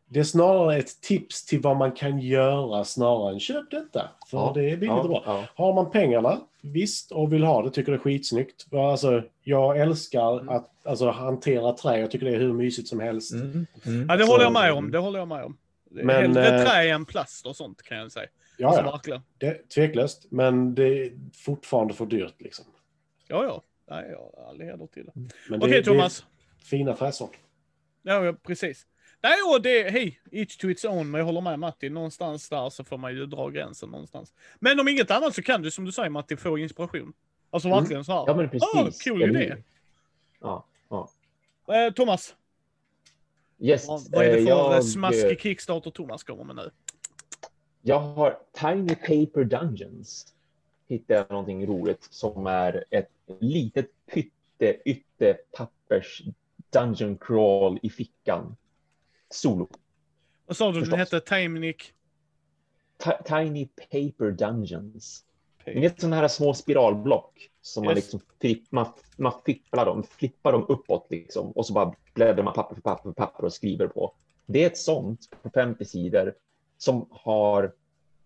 det 0.07 0.19
är 0.19 0.23
snarare 0.23 0.77
ett 0.77 1.01
tips 1.01 1.45
till 1.45 1.61
vad 1.61 1.77
man 1.77 1.91
kan 1.91 2.19
göra 2.19 2.83
snarare 2.83 3.33
än 3.33 3.39
köp 3.39 3.71
detta. 3.71 4.09
För 4.27 4.37
Ja, 4.37 4.51
det 4.55 4.61
är 4.61 4.77
billigt 4.77 4.87
ja, 4.87 5.01
och 5.01 5.09
bra. 5.09 5.23
ja. 5.25 5.43
Har 5.55 5.73
man 5.73 5.91
pengarna, 5.91 6.39
visst, 6.61 7.11
och 7.11 7.33
vill 7.33 7.43
ha 7.43 7.61
det, 7.63 7.71
tycker 7.71 7.91
det 7.91 7.95
är 7.97 7.99
skitsnyggt. 7.99 8.65
Alltså, 8.73 9.23
jag 9.43 9.79
älskar 9.79 10.33
Mm. 10.39 10.49
att 10.55 10.71
alltså, 10.85 11.09
hantera 11.09 11.73
trä. 11.73 11.99
Jag 11.99 12.11
tycker 12.11 12.25
det 12.25 12.35
är 12.35 12.39
hur 12.39 12.53
mysigt 12.53 12.87
som 12.87 12.99
helst. 12.99 13.33
Mm. 13.33 13.65
Mm. 13.85 14.05
Ja, 14.09 14.15
det 14.15 14.25
Så- 14.25 14.31
håller 14.31 14.43
jag 14.43 14.53
med 14.53 14.73
om. 14.73 14.91
Det 14.91 14.97
håller 14.97 15.19
jag 15.19 15.27
med 15.27 15.43
om. 15.43 15.57
Men, 15.91 16.09
Hellre 16.15 16.59
eh, 16.59 16.65
trä 16.65 16.89
än 16.89 17.05
plast 17.05 17.45
och 17.45 17.55
sånt 17.55 17.81
kan 17.81 17.97
jag 17.97 18.11
säga. 18.11 18.27
Ja, 18.57 18.67
Alltså, 18.67 19.09
ja. 19.11 19.21
Det, 19.37 19.69
tveklöst. 19.69 20.25
Men 20.29 20.75
det 20.75 20.83
är 21.05 21.11
fortfarande 21.33 21.93
för 21.93 22.05
dyrt. 22.05 22.35
Liksom. 22.39 22.65
Ja, 23.27 23.43
ja. 23.43 23.61
Nej, 23.89 24.09
jag 24.11 24.43
har 24.45 24.63
heder 24.65 24.87
till 24.87 25.05
det. 25.05 25.11
Men 25.49 25.59
det, 25.59 25.65
Okej, 25.65 25.77
det 25.77 25.83
Thomas. 25.83 26.25
Fina 26.65 26.95
fräsor. 26.95 27.29
Ja, 28.03 28.25
ja, 28.25 28.33
precis. 28.33 28.87
Nej, 29.23 29.35
och 29.53 29.61
det, 29.61 29.89
hej, 29.91 30.19
each 30.31 30.57
to 30.57 30.69
its 30.69 30.85
own, 30.85 31.11
men 31.11 31.19
jag 31.19 31.25
håller 31.25 31.41
med 31.41 31.59
Matti. 31.59 31.89
Någonstans 31.89 32.49
där 32.49 32.69
så 32.69 32.83
får 32.83 32.97
man 32.97 33.15
ju 33.15 33.25
dra 33.25 33.49
gränsen 33.49 33.89
någonstans. 33.89 34.33
Men 34.59 34.79
om 34.79 34.87
inget 34.87 35.11
annat 35.11 35.35
så 35.35 35.41
kan 35.41 35.61
du, 35.61 35.71
som 35.71 35.85
du 35.85 35.91
säger 35.91 36.09
Matti, 36.09 36.37
få 36.37 36.57
inspiration. 36.57 37.13
Alltså 37.49 37.67
Mm. 37.69 37.79
verkligen 37.79 38.05
så 38.05 38.11
här. 38.11 38.23
Ja, 38.27 38.35
men 38.35 38.49
precis. 38.49 38.69
Ah, 38.75 38.91
cool 39.09 39.21
Eller 39.21 39.41
idé. 39.41 39.55
Ja, 40.39 40.65
ja. 40.89 41.09
Eh, 41.73 41.93
Thomas, 41.93 42.35
Yes, 43.59 43.87
vad 43.87 44.01
vad 44.11 44.25
är 44.25 44.31
det 44.31 44.37
eh, 44.37 44.43
för 44.43 44.49
jag, 44.49 44.85
smaskig 44.85 45.31
eh, 45.31 45.37
Kickstarter 45.37 45.91
Thomas 45.91 46.23
kommer 46.23 46.43
med 46.43 46.55
nu? 46.55 46.71
Jag 47.81 47.99
har 47.99 48.39
Tiny 48.53 48.95
Paper 48.95 49.43
Dungeons. 49.43 50.33
Hittar 50.87 51.15
jag 51.15 51.29
någonting 51.29 51.67
roligt 51.67 52.07
som 52.09 52.47
är 52.47 52.83
ett 52.89 53.09
litet 53.39 53.89
pytte 54.13 54.77
ytte 54.85 55.33
pappers 55.33 56.21
dungeon 56.69 57.17
crawl 57.17 57.79
i 57.83 57.89
fickan. 57.89 58.55
Solo. 59.29 59.69
Vad 60.45 60.57
sa 60.57 60.71
du, 60.71 60.81
den 60.81 60.99
hette 60.99 61.19
Timenic? 61.19 61.93
Ti- 63.03 63.23
Tiny 63.25 63.65
Paper 63.67 64.31
Dungeons. 64.31 65.25
Ni 65.65 65.81
vet 65.81 66.01
sådana 66.01 66.15
här 66.15 66.27
små 66.27 66.53
spiralblock 66.53 67.49
som 67.61 67.85
man 67.85 67.95
liksom 67.95 68.19
flipp, 68.41 68.71
man, 68.71 68.87
man 69.17 69.33
fipplar 69.45 69.85
dem, 69.85 70.03
flippar 70.03 70.51
dem 70.51 70.65
uppåt 70.69 71.07
liksom 71.09 71.51
och 71.51 71.65
så 71.65 71.73
bara 71.73 71.93
bläddrar 72.13 72.43
man 72.43 72.53
papper 72.53 72.75
för 72.75 72.81
papper 72.81 73.03
för 73.03 73.11
papper 73.11 73.45
och 73.45 73.53
skriver 73.53 73.87
på. 73.87 74.13
Det 74.45 74.63
är 74.63 74.67
ett 74.67 74.77
sånt 74.77 75.29
på 75.41 75.49
50 75.49 75.85
sidor 75.85 76.35
som 76.77 77.07
har 77.11 77.73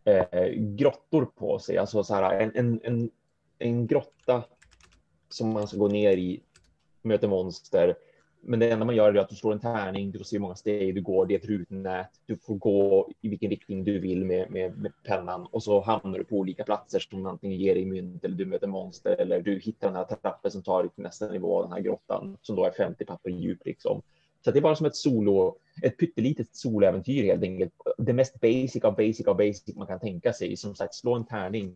eh, 0.03 0.47
grottor 0.55 1.25
på 1.25 1.59
sig, 1.59 1.77
alltså 1.77 2.03
så 2.03 2.13
här 2.15 2.39
en, 2.39 2.51
en, 2.55 2.81
en, 2.83 3.11
en 3.59 3.87
grotta 3.87 4.43
som 5.29 5.49
man 5.49 5.67
ska 5.67 5.77
gå 5.77 5.87
ner 5.87 6.17
i, 6.17 6.41
möter 7.01 7.27
monster. 7.27 7.95
Men 8.41 8.59
det 8.59 8.71
enda 8.71 8.85
man 8.85 8.95
gör 8.95 9.13
är 9.13 9.19
att 9.19 9.29
du 9.29 9.35
slår 9.35 9.53
en 9.53 9.59
tärning, 9.59 10.11
du 10.11 10.17
får 10.17 10.25
se 10.25 10.35
hur 10.35 10.41
många 10.41 10.55
steg 10.55 10.95
du 10.95 11.01
går, 11.01 11.25
det 11.25 11.33
är 11.33 11.39
ett 11.39 11.45
rutnät, 11.45 12.09
du 12.25 12.35
får 12.35 12.55
gå 12.55 13.09
i 13.21 13.29
vilken 13.29 13.49
riktning 13.49 13.83
du 13.83 13.99
vill 13.99 14.25
med, 14.25 14.51
med, 14.51 14.77
med 14.77 14.91
pennan 15.03 15.47
och 15.51 15.63
så 15.63 15.81
hamnar 15.81 16.19
du 16.19 16.25
på 16.25 16.35
olika 16.35 16.63
platser 16.63 16.99
som 16.99 17.25
antingen 17.25 17.59
ger 17.59 17.75
dig 17.75 17.85
mynt 17.85 18.23
eller 18.23 18.35
du 18.35 18.45
möter 18.45 18.67
monster 18.67 19.15
eller 19.19 19.41
du 19.41 19.59
hittar 19.59 19.87
den 19.87 19.95
här 19.95 20.03
trappen 20.03 20.51
som 20.51 20.63
tar 20.63 20.83
dig 20.83 20.91
till 20.91 21.03
nästa 21.03 21.31
nivå 21.31 21.57
av 21.57 21.63
den 21.63 21.71
här 21.71 21.79
grottan 21.79 22.37
som 22.41 22.55
då 22.55 22.65
är 22.65 22.71
50 22.71 23.05
papper 23.05 23.29
djup 23.29 23.65
liksom. 23.65 24.01
Så 24.45 24.51
det 24.51 24.59
är 24.59 24.61
bara 24.61 24.75
som 24.75 24.85
ett 24.85 24.95
solo, 24.95 25.55
ett 25.83 25.97
pyttelitet 25.97 26.55
soloäventyr 26.55 27.23
helt 27.23 27.43
enkelt. 27.43 27.73
Det 27.97 28.13
mest 28.13 28.39
basic 28.39 28.83
av 28.83 28.95
basic 28.95 29.27
av 29.27 29.37
basic 29.37 29.75
man 29.75 29.87
kan 29.87 29.99
tänka 29.99 30.33
sig. 30.33 30.57
Som 30.57 30.75
sagt, 30.75 30.95
slå 30.95 31.15
en 31.15 31.25
tärning, 31.25 31.75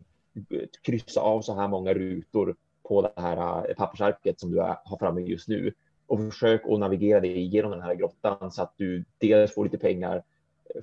kryssa 0.81 1.21
av 1.21 1.41
så 1.41 1.55
här 1.55 1.67
många 1.67 1.93
rutor 1.93 2.55
på 2.83 3.01
det 3.01 3.21
här 3.21 3.69
eh, 3.69 3.75
pappersarket 3.75 4.39
som 4.39 4.51
du 4.51 4.59
har 4.59 4.97
framme 4.99 5.21
just 5.21 5.47
nu 5.47 5.73
och 6.07 6.19
försök 6.19 6.61
att 6.69 6.79
navigera 6.79 7.19
dig 7.19 7.37
igenom 7.37 7.71
den 7.71 7.81
här 7.81 7.95
grottan 7.95 8.51
så 8.51 8.61
att 8.61 8.73
du 8.77 9.03
dels 9.17 9.53
får 9.53 9.63
lite 9.63 9.77
pengar, 9.77 10.23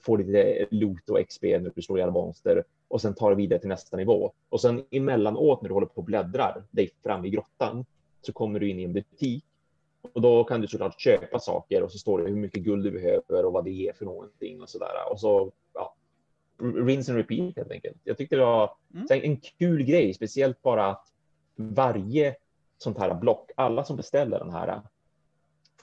får 0.03 0.19
lite 0.19 0.67
loot 0.71 1.09
och 1.11 1.29
XP 1.29 1.43
när 1.43 1.73
du 1.75 1.83
slår 1.83 1.99
ihjäl 1.99 2.11
monster 2.11 2.65
och 2.89 3.01
sen 3.01 3.15
tar 3.15 3.31
det 3.31 3.37
vidare 3.37 3.59
till 3.61 3.69
nästa 3.69 3.97
nivå. 3.97 4.33
Och 4.49 4.61
sen 4.61 4.85
emellanåt 4.91 5.63
när 5.63 5.69
du 5.69 5.75
håller 5.75 5.87
på 5.87 5.97
och 5.97 6.05
bläddrar 6.05 6.65
dig 6.71 6.91
fram 7.03 7.25
i 7.25 7.31
grottan 7.31 7.85
så 8.23 8.33
kommer 8.33 8.61
du 8.61 8.71
in 8.71 8.79
i 8.81 8.85
en 8.85 8.93
butik 8.93 9.45
och 10.13 10.21
då 10.21 10.45
kan 10.45 10.61
du 10.61 10.67
såklart 10.69 11.01
köpa 11.01 11.39
saker 11.39 11.83
och 11.83 11.93
så 11.93 11.99
står 11.99 12.19
det 12.19 12.29
hur 12.29 12.37
mycket 12.37 12.63
guld 12.63 12.85
du 12.85 12.91
behöver 12.91 13.45
och 13.45 13.53
vad 13.53 13.65
det 13.65 13.89
är 13.89 13.93
för 13.93 14.05
någonting 14.05 14.63
och 14.63 14.69
så 14.69 14.79
där. 14.79 15.13
Och 15.13 15.21
så 15.21 15.53
ja, 15.75 15.95
rinse 16.59 17.13
and 17.13 17.19
repeat 17.19 17.57
helt 17.57 17.71
enkelt. 17.71 17.97
Jag 18.05 18.19
tyckte 18.19 18.37
det 18.37 18.45
var 18.45 18.71
Mm. 18.95 19.07
en 19.11 19.37
kul 19.37 19.83
grej, 19.83 20.15
speciellt 20.15 20.63
bara 20.63 20.87
att 20.87 21.07
varje 21.57 22.35
sånt 22.79 22.99
här 22.99 23.15
block, 23.15 23.51
alla 23.57 23.85
som 23.85 23.97
beställer 23.97 24.39
den 24.39 24.51
här 24.51 24.81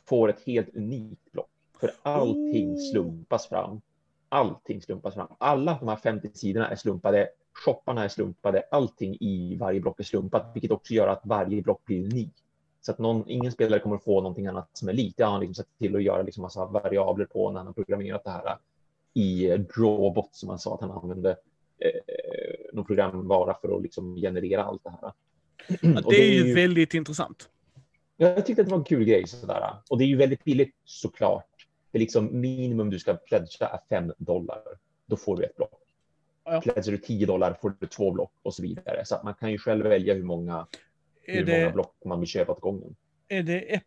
får 0.10 0.30
ett 0.30 0.44
helt 0.46 0.76
unikt 0.76 1.32
block. 1.32 1.50
För 1.80 1.92
allting 2.02 2.78
slumpas 2.78 3.48
fram. 3.48 3.82
Allting 4.30 4.82
slumpas 4.82 5.14
fram. 5.14 5.28
Alla 5.38 5.78
de 5.80 5.88
här 5.88 5.96
50 5.96 6.30
sidorna 6.34 6.70
är 6.70 6.76
slumpade. 6.76 7.30
Shopparna 7.54 8.04
är 8.04 8.08
slumpade. 8.08 8.64
Allting 8.72 9.18
i 9.20 9.58
varje 9.60 9.80
block 9.80 10.00
är 10.00 10.04
slumpat, 10.04 10.52
vilket 10.54 10.72
också 10.72 10.94
gör 10.94 11.08
att 11.08 11.22
varje 11.24 11.62
block 11.62 11.86
blir 11.86 12.04
unikt. 12.04 12.38
Så 12.82 12.92
att 12.92 13.00
någon, 13.00 13.30
ingen 13.30 13.52
spelare 13.52 13.80
kommer 13.80 13.98
få 13.98 14.22
någonting 14.22 14.48
annat 14.48 14.70
som 14.74 14.90
är 14.90 14.94
likt. 14.94 15.18
Det 15.18 15.24
har 15.24 15.32
han 15.32 15.42
liksom 15.42 15.56
sett 15.56 15.78
till 15.80 15.96
att 15.96 16.04
göra 16.04 16.22
liksom 16.22 16.42
massa 16.42 16.66
variabler 16.66 17.26
på 17.26 17.52
när 17.52 17.58
han 17.58 17.68
har 17.68 17.74
programmerat 17.74 18.24
det 18.24 18.30
här 18.30 18.58
i 19.14 19.58
Drawbot 19.58 20.36
som 20.36 20.50
han 20.50 20.60
sa 20.60 20.74
att 20.74 20.82
han 20.82 20.92
använde 20.92 21.30
eh, 21.80 22.74
någon 22.74 22.86
programvara 22.86 23.58
för 23.62 23.76
att 23.76 23.82
liksom 23.82 24.16
generera 24.16 24.64
allt 24.64 24.84
det 24.84 24.90
här. 24.90 25.12
Ja, 25.82 26.02
det 26.10 26.16
är 26.16 26.46
ju 26.46 26.54
väldigt 26.54 26.94
intressant. 26.94 27.50
Jag 28.18 28.46
tyckte 28.46 28.62
att 28.62 28.68
det 28.68 28.72
var 28.72 28.80
en 28.80 28.84
kul 28.84 29.04
grej. 29.04 29.28
Sådär. 29.28 29.74
Och 29.90 29.98
det 29.98 30.04
är 30.04 30.08
ju 30.08 30.16
väldigt 30.16 30.44
billigt 30.44 30.76
såklart. 30.86 31.68
Det 31.92 31.98
är 31.98 32.00
liksom 32.00 32.40
minimum 32.40 32.90
du 32.90 33.00
ska 33.00 33.14
pledga 33.14 33.68
är 33.68 33.80
5 33.90 34.14
dollar. 34.18 34.62
Då 35.06 35.18
får 35.18 35.38
du 35.38 35.44
ett 35.44 35.56
block. 35.56 35.82
Ja. 36.44 36.62
Pledgar 36.62 36.92
du 36.92 36.98
10 36.98 37.26
dollar 37.26 37.58
får 37.62 37.74
du 37.80 37.88
två 37.88 38.12
block 38.12 38.32
och 38.42 38.54
så 38.54 38.62
vidare. 38.62 39.06
Så 39.06 39.16
att 39.16 39.24
man 39.24 39.34
kan 39.34 39.52
ju 39.52 39.58
själv 39.58 39.86
välja 39.86 40.14
hur 40.14 40.24
många, 40.24 40.68
Är 41.26 41.34
hur 41.34 41.46
många 41.46 41.66
det, 41.66 41.74
block 41.74 41.96
man 42.06 42.20
vill 42.20 42.30
köpa 42.30 42.52
åt 42.52 42.62
gången. 42.62 42.96
är 43.28 43.44
det 43.44 43.82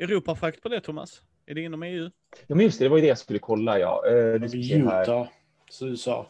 Europafrakt 0.00 0.62
på 0.62 0.68
det 0.68 0.80
Thomas? 0.80 1.22
Är 1.46 1.54
det 1.54 1.60
inom 1.60 1.82
EU? 1.82 2.10
Ja, 2.46 2.54
men 2.54 2.64
just 2.64 2.78
det, 2.78 2.84
det 2.84 2.88
var 2.88 2.96
ju 2.96 3.00
det 3.00 3.08
jag 3.08 3.18
skulle 3.18 3.38
kolla. 3.38 3.78
Ja. 3.78 4.02
Uh, 4.10 4.40
vi 4.40 4.48
se 4.48 4.78
här. 4.78 5.02
Utah, 5.02 5.28
så 5.70 5.86
USA. 5.86 6.26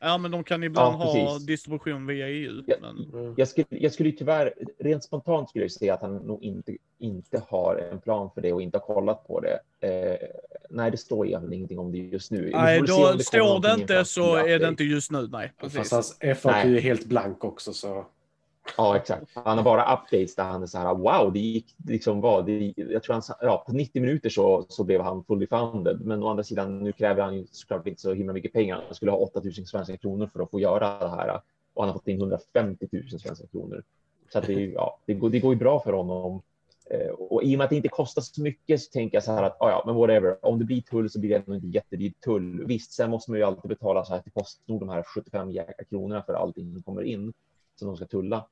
Ja, 0.00 0.18
men 0.18 0.30
de 0.30 0.44
kan 0.44 0.62
ibland 0.62 0.94
Ja, 1.00 1.04
ha 1.06 1.38
distribution 1.38 2.06
via 2.06 2.28
EU. 2.28 2.62
Ja. 2.66 2.76
Men, 2.80 2.96
Mm. 3.12 3.34
Jag 3.36 3.48
skulle, 3.48 3.66
jag 3.70 3.92
skulle 3.92 4.12
tyvärr, 4.12 4.54
rent 4.78 5.04
spontant 5.04 5.48
skulle 5.48 5.64
jag 5.64 5.72
säga 5.72 5.94
att 5.94 6.02
han 6.02 6.16
nog 6.16 6.42
inte, 6.42 6.76
inte 6.98 7.42
har 7.48 7.88
en 7.92 8.00
plan 8.00 8.30
för 8.34 8.40
det 8.40 8.52
och 8.52 8.62
inte 8.62 8.78
har 8.78 8.86
kollat 8.94 9.26
på 9.26 9.40
det. 9.40 9.58
Eh, 9.80 10.28
nej, 10.70 10.90
det 10.90 10.96
står 10.96 11.26
egentligen 11.26 11.52
ingenting 11.52 11.78
om 11.78 11.92
det 11.92 11.98
just 11.98 12.30
nu. 12.30 12.50
Nej, 12.52 12.80
då 12.80 12.86
kommer 12.86 13.18
står 13.18 13.60
det 13.60 13.74
inte 13.80 14.04
så 14.04 14.36
är 14.36 14.58
det 14.58 14.68
inte 14.68 14.84
just 14.84 15.10
nu. 15.10 15.28
Nej, 15.32 15.52
Fast 15.60 15.76
precis. 15.76 15.92
hans 15.92 16.18
FAQ 16.40 16.64
Nej. 16.64 16.76
är 16.76 16.80
helt 16.80 17.04
blank 17.04 17.44
också. 17.44 17.72
Så. 17.72 18.06
Ja, 18.76 18.96
exakt. 18.96 19.30
Han 19.34 19.56
har 19.58 19.64
bara 19.64 19.82
updates 19.94 20.34
där 20.34 20.44
han 20.44 20.62
är 20.62 20.66
så 20.66 20.78
här, 20.78 20.94
wow, 20.94 21.32
det 21.32 21.38
gick 21.38 21.74
liksom 21.88 22.20
vad? 22.20 22.46
Det, 22.46 22.74
jag 22.76 23.02
tror 23.02 23.12
han, 23.14 23.22
ja, 23.40 23.64
på 23.66 23.72
90 23.72 24.00
minuter 24.02 24.28
så, 24.30 24.66
så 24.68 24.84
blev 24.84 25.00
han 25.00 25.24
fully 25.24 25.46
funded. 25.46 26.00
Men 26.00 26.22
å 26.22 26.28
andra 26.28 26.44
sidan, 26.44 26.78
nu 26.78 26.92
kräver 26.92 27.22
han 27.22 27.36
ju 27.36 27.46
såklart 27.50 27.86
inte 27.86 28.00
så 28.00 28.12
himla 28.14 28.32
mycket 28.32 28.52
pengar. 28.52 28.82
Han 28.86 28.94
skulle 28.94 29.10
ha 29.10 29.18
8000 29.18 29.66
svenska 29.66 29.96
kronor 29.96 30.26
för 30.32 30.42
att 30.42 30.50
få 30.50 30.60
göra 30.60 30.98
det 30.98 31.08
här. 31.08 31.40
Och 31.74 31.82
han 31.82 31.88
har 31.88 31.98
fått 31.98 32.08
in 32.08 32.20
150 32.20 32.88
000 32.92 33.20
svenska 33.20 33.46
kronor. 33.46 33.82
Så 34.32 34.38
att 34.38 34.46
det, 34.46 34.52
är 34.54 34.58
ju- 34.60 34.72
ja, 34.72 34.98
det, 35.06 35.14
går, 35.14 35.30
det 35.30 35.40
går 35.40 35.52
ju 35.54 35.58
bra 35.58 35.80
för 35.80 35.92
honom. 35.92 36.42
Eh, 36.90 37.08
Och 37.10 37.42
i 37.42 37.54
och 37.54 37.58
med 37.58 37.64
att 37.64 37.70
det 37.70 37.76
inte 37.76 37.88
kostar 37.88 38.22
så 38.22 38.42
mycket 38.42 38.80
så 38.82 38.90
tänker 38.92 39.16
jag 39.16 39.24
så 39.24 39.32
här 39.32 39.42
att 39.42 39.56
ah, 39.62 39.70
ja, 39.70 39.82
men 39.86 39.94
whatever. 39.94 40.46
Om 40.46 40.58
det 40.58 40.64
blir 40.64 40.80
tull 40.82 41.10
så 41.10 41.20
blir 41.20 41.30
det 41.30 41.36
ändå 41.36 41.54
inte 41.54 41.66
jättedyr 41.66 42.12
tull. 42.24 42.64
Visst, 42.66 42.92
sen 42.92 43.10
måste 43.10 43.30
man 43.30 43.38
ju 43.40 43.44
alltid 43.46 43.68
betala 43.68 44.04
så 44.04 44.14
här 44.14 44.20
till 44.20 44.32
Postnord 44.32 44.80
de 44.80 44.88
här 44.88 45.02
75 45.02 45.50
jäkla 45.50 45.84
kronorna 45.84 46.22
för 46.22 46.34
allting 46.34 46.72
som 46.72 46.82
kommer 46.82 47.02
in 47.02 47.32
som 47.78 47.88
de 47.88 47.96
ska 47.96 48.06
tulla. 48.06 48.46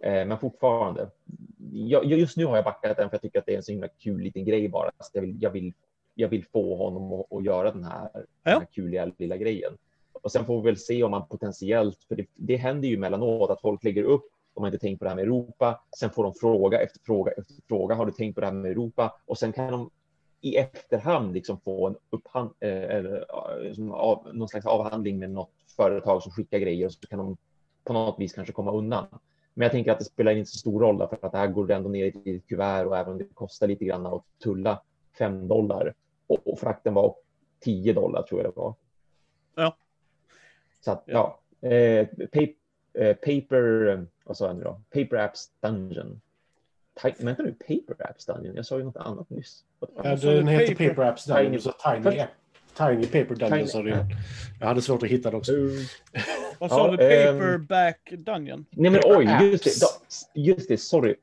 Eh, 0.00 0.26
Men 0.26 0.38
fortfarande, 0.38 1.10
jag, 1.72 2.04
just 2.04 2.36
nu 2.36 2.44
har 2.44 2.56
jag 2.56 2.64
backat 2.64 2.96
den 2.96 3.08
för 3.10 3.14
jag 3.14 3.22
tycker 3.22 3.38
att 3.38 3.46
det 3.46 3.52
är 3.52 3.56
en 3.56 3.62
så 3.62 3.72
himla 3.72 3.88
kul 3.88 4.20
liten 4.20 4.44
grej 4.44 4.68
bara. 4.68 4.90
Så 4.98 5.10
jag, 5.12 5.22
vill, 5.22 5.42
jag, 5.42 5.50
vill, 5.50 5.72
jag 6.14 6.28
vill 6.28 6.44
få 6.44 6.76
honom 6.76 7.12
att, 7.12 7.32
att 7.32 7.44
göra 7.44 7.72
den 7.72 7.84
här, 7.84 8.08
den 8.12 8.24
här 8.42 8.64
kuliga 8.64 9.12
lilla 9.18 9.36
grejen. 9.36 9.72
Och 10.12 10.32
sen 10.32 10.44
får 10.44 10.60
vi 10.62 10.66
väl 10.66 10.76
se 10.76 11.02
om 11.02 11.10
man 11.10 11.28
potentiellt, 11.28 12.04
för 12.08 12.16
det, 12.16 12.26
det 12.34 12.56
händer 12.56 12.88
ju 12.88 12.94
emellanåt 12.94 13.50
att 13.50 13.60
folk 13.60 13.84
lägger 13.84 14.02
upp, 14.02 14.24
de 14.54 14.60
har 14.60 14.68
inte 14.68 14.78
tänkt 14.78 14.98
på 14.98 15.04
det 15.04 15.08
här 15.08 15.16
med 15.16 15.24
Europa, 15.24 15.80
sen 15.98 16.10
får 16.10 16.24
de 16.24 16.34
fråga 16.34 16.80
efter 16.80 17.00
fråga 17.04 17.32
efter 17.32 17.54
fråga, 17.68 17.94
har 17.94 18.06
du 18.06 18.12
tänkt 18.12 18.34
på 18.34 18.40
det 18.40 18.46
här 18.46 18.54
med 18.54 18.70
Europa? 18.70 19.20
Och 19.26 19.38
sen 19.38 19.52
kan 19.52 19.72
de 19.72 19.90
i 20.40 20.56
efterhand 20.56 21.32
liksom 21.32 21.60
få 21.60 21.86
en 21.86 21.96
upphand, 22.10 22.50
eh, 22.60 22.70
eh, 22.70 23.22
av, 23.90 24.28
någon 24.32 24.48
slags 24.48 24.66
avhandling 24.66 25.18
med 25.18 25.30
något 25.30 25.50
företag 25.76 26.22
som 26.22 26.32
skickar 26.32 26.58
grejer 26.58 26.86
och 26.86 26.92
så 26.92 27.06
kan 27.06 27.18
de 27.18 27.36
på 27.84 27.92
något 27.92 28.20
vis 28.20 28.32
kanske 28.32 28.52
komma 28.52 28.72
undan. 28.72 29.06
Men 29.60 29.64
jag 29.66 29.72
tänker 29.72 29.92
att 29.92 29.98
det 29.98 30.04
spelar 30.04 30.32
inte 30.32 30.50
så 30.50 30.58
stor 30.58 30.80
roll 30.80 30.98
för 30.98 31.18
att 31.26 31.32
det 31.32 31.38
här 31.38 31.46
går 31.46 31.70
ändå 31.70 31.88
ner 31.88 32.12
i 32.24 32.36
ett 32.36 32.46
kuvert 32.46 32.86
och 32.86 32.98
även 32.98 33.12
om 33.12 33.18
det 33.18 33.24
kostar 33.34 33.66
lite 33.68 33.84
grann 33.84 34.06
att 34.06 34.24
tulla 34.42 34.82
5 35.18 35.48
dollar 35.48 35.94
och, 36.26 36.48
och 36.48 36.58
frakten 36.58 36.94
var 36.94 37.14
10 37.60 37.92
dollar 37.92 38.22
tror 38.22 38.40
jag 38.42 38.52
det 38.52 38.56
var. 38.56 38.74
Ja. 39.54 39.76
Så 40.80 40.90
att, 40.92 41.02
ja. 41.06 41.40
Eh, 41.60 42.06
pap 42.06 42.48
eh, 42.92 43.14
paper, 43.16 43.86
eh, 43.88 44.00
vad 44.24 44.36
sa 44.36 44.46
jag 44.46 44.56
nu 44.56 44.62
då? 44.64 44.80
Paper 44.90 45.16
Apps 45.16 45.50
Dungeon. 45.60 46.20
Vänta 47.18 47.42
nu, 47.42 47.52
Paper 47.52 48.10
Apps 48.10 48.26
Dungeon? 48.26 48.56
Jag 48.56 48.66
sa 48.66 48.78
ju 48.78 48.84
något 48.84 48.96
annat 48.96 49.30
nyss. 49.30 49.64
Ja, 49.80 50.16
den 50.16 50.48
heter 50.48 50.74
Paper- 50.74 51.08
Apps 51.08 51.24
Dungeon. 51.24 51.52
Tiny- 51.52 51.58
Så 51.58 51.72
Tiny, 51.72 52.26
Tiny 52.88 53.06
Paper 53.06 53.34
Dungeon 53.34 53.68
sa 53.68 53.82
du. 53.82 53.96
Jag 54.60 54.66
hade 54.66 54.82
svårt 54.82 55.02
att 55.02 55.08
hitta 55.08 55.30
det 55.30 55.36
också. 55.36 55.52
Vad 56.58 56.70
sa 56.70 56.90
Ja, 56.90 56.96
du? 56.96 57.12
ehm, 57.28 57.38
Paperback 57.38 58.10
Dungeon? 58.18 58.66
Nej 58.70 58.90
men 58.90 59.00
oj, 59.04 59.28
just 59.50 59.64
det. 59.64 59.70
Då- 59.80 60.40
Just 60.42 60.68
det, 60.68 60.76
sorry. 60.76 61.14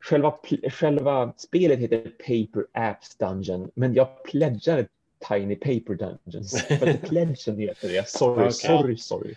Själva, 0.00 0.34
själva 0.70 1.32
spelet 1.36 1.78
heter 1.78 1.98
Paper 2.10 2.66
Apps 2.88 3.16
Dungeon, 3.16 3.70
men 3.74 3.94
jag 3.94 4.24
pledgade 4.24 4.86
Tiny 5.28 5.56
Paper 5.56 5.94
Dungeons. 5.94 6.62
För 6.78 6.86
att 6.86 7.02
pledgen 7.02 7.58
heter 7.58 7.88
det. 7.88 8.08
Sorry, 8.08 8.40
Okej. 8.42 8.52
sorry, 8.52 8.96
sorry. 8.96 9.34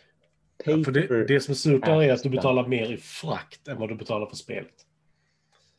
Paper... 0.58 0.78
Ja, 0.78 0.84
för 0.84 0.92
det, 0.92 1.26
det 1.28 1.40
som 1.40 1.52
är 1.52 1.56
surt 1.56 1.86
där 1.86 2.04
är 2.04 2.14
att 2.14 2.24
du 2.24 2.30
betalar 2.30 2.68
mer 2.68 2.92
i 2.94 2.98
frakt 2.98 3.68
än 3.68 3.78
vad 3.80 3.90
du 3.90 3.96
betalar 3.96 4.26
för 4.26 4.36
spelet. 4.36 4.74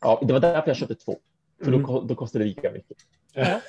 Ja, 0.01 0.23
det 0.27 0.33
var 0.33 0.41
därför 0.41 0.69
jag 0.69 0.77
köpte 0.77 0.95
två. 0.95 1.19
För 1.63 1.69
Mm. 1.69 1.83
då, 1.83 2.01
då 2.01 2.15
kostar 2.15 2.39
det 2.39 2.45
lika 2.47 2.71
mycket. 2.73 2.97
Ja. 3.39 3.61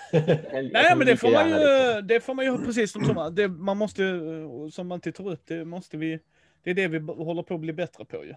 Nej, 0.54 0.96
men 0.96 1.08
det 1.08 1.18
får 1.18 1.32
man 1.32 1.50
ju, 1.50 2.02
det 2.02 2.20
får 2.20 2.34
man 2.34 2.46
ju 2.46 2.58
precis 2.66 2.92
som 2.92 3.04
Thomas, 3.04 3.32
det, 3.32 3.48
man 3.48 3.78
måste, 3.78 4.04
som 4.72 4.88
man 4.88 5.00
tar 5.00 5.28
upp, 5.28 5.42
det 5.46 5.66
måste 5.66 5.98
vi, 5.98 6.20
det 6.64 6.70
är 6.70 6.74
det 6.74 6.88
vi 6.88 7.00
håller 7.00 7.44
på 7.44 7.54
att 7.54 7.60
bli 7.60 7.74
bättre 7.74 8.06
på 8.06 8.26
ju. 8.26 8.34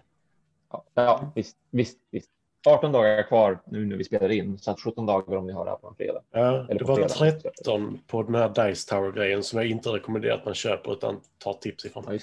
Ja, 0.71 0.85
ja 0.93 1.31
visst, 1.35 1.57
visst, 1.71 1.97
visst. 2.11 2.29
18 2.67 2.91
dagar 2.91 3.23
kvar 3.23 3.61
nu 3.65 3.85
när 3.85 3.95
vi 3.95 4.03
spelar 4.03 4.31
in, 4.31 4.59
så 4.59 4.71
att 4.71 4.79
17 4.79 5.05
dagar 5.05 5.37
om 5.37 5.47
ni 5.47 5.53
har 5.53 5.65
det 5.65 5.71
här 5.71 5.77
på 5.77 5.87
en 5.87 5.95
fredag. 5.95 6.21
Ja, 6.31 6.65
Eller 6.69 6.79
det 6.79 6.85
på 6.85 6.95
var 6.95 7.07
fredag. 7.07 7.39
13 7.63 7.99
på 8.07 8.23
den 8.23 8.35
här 8.35 8.67
Dice 8.67 8.89
Tower-grejen 8.89 9.43
som 9.43 9.59
jag 9.59 9.67
inte 9.67 9.89
rekommenderar 9.89 10.37
att 10.37 10.45
man 10.45 10.53
köper 10.53 10.93
utan 10.93 11.21
tar 11.37 11.53
tips 11.53 11.85
ifrån. 11.85 12.03
Ja. 12.09 12.19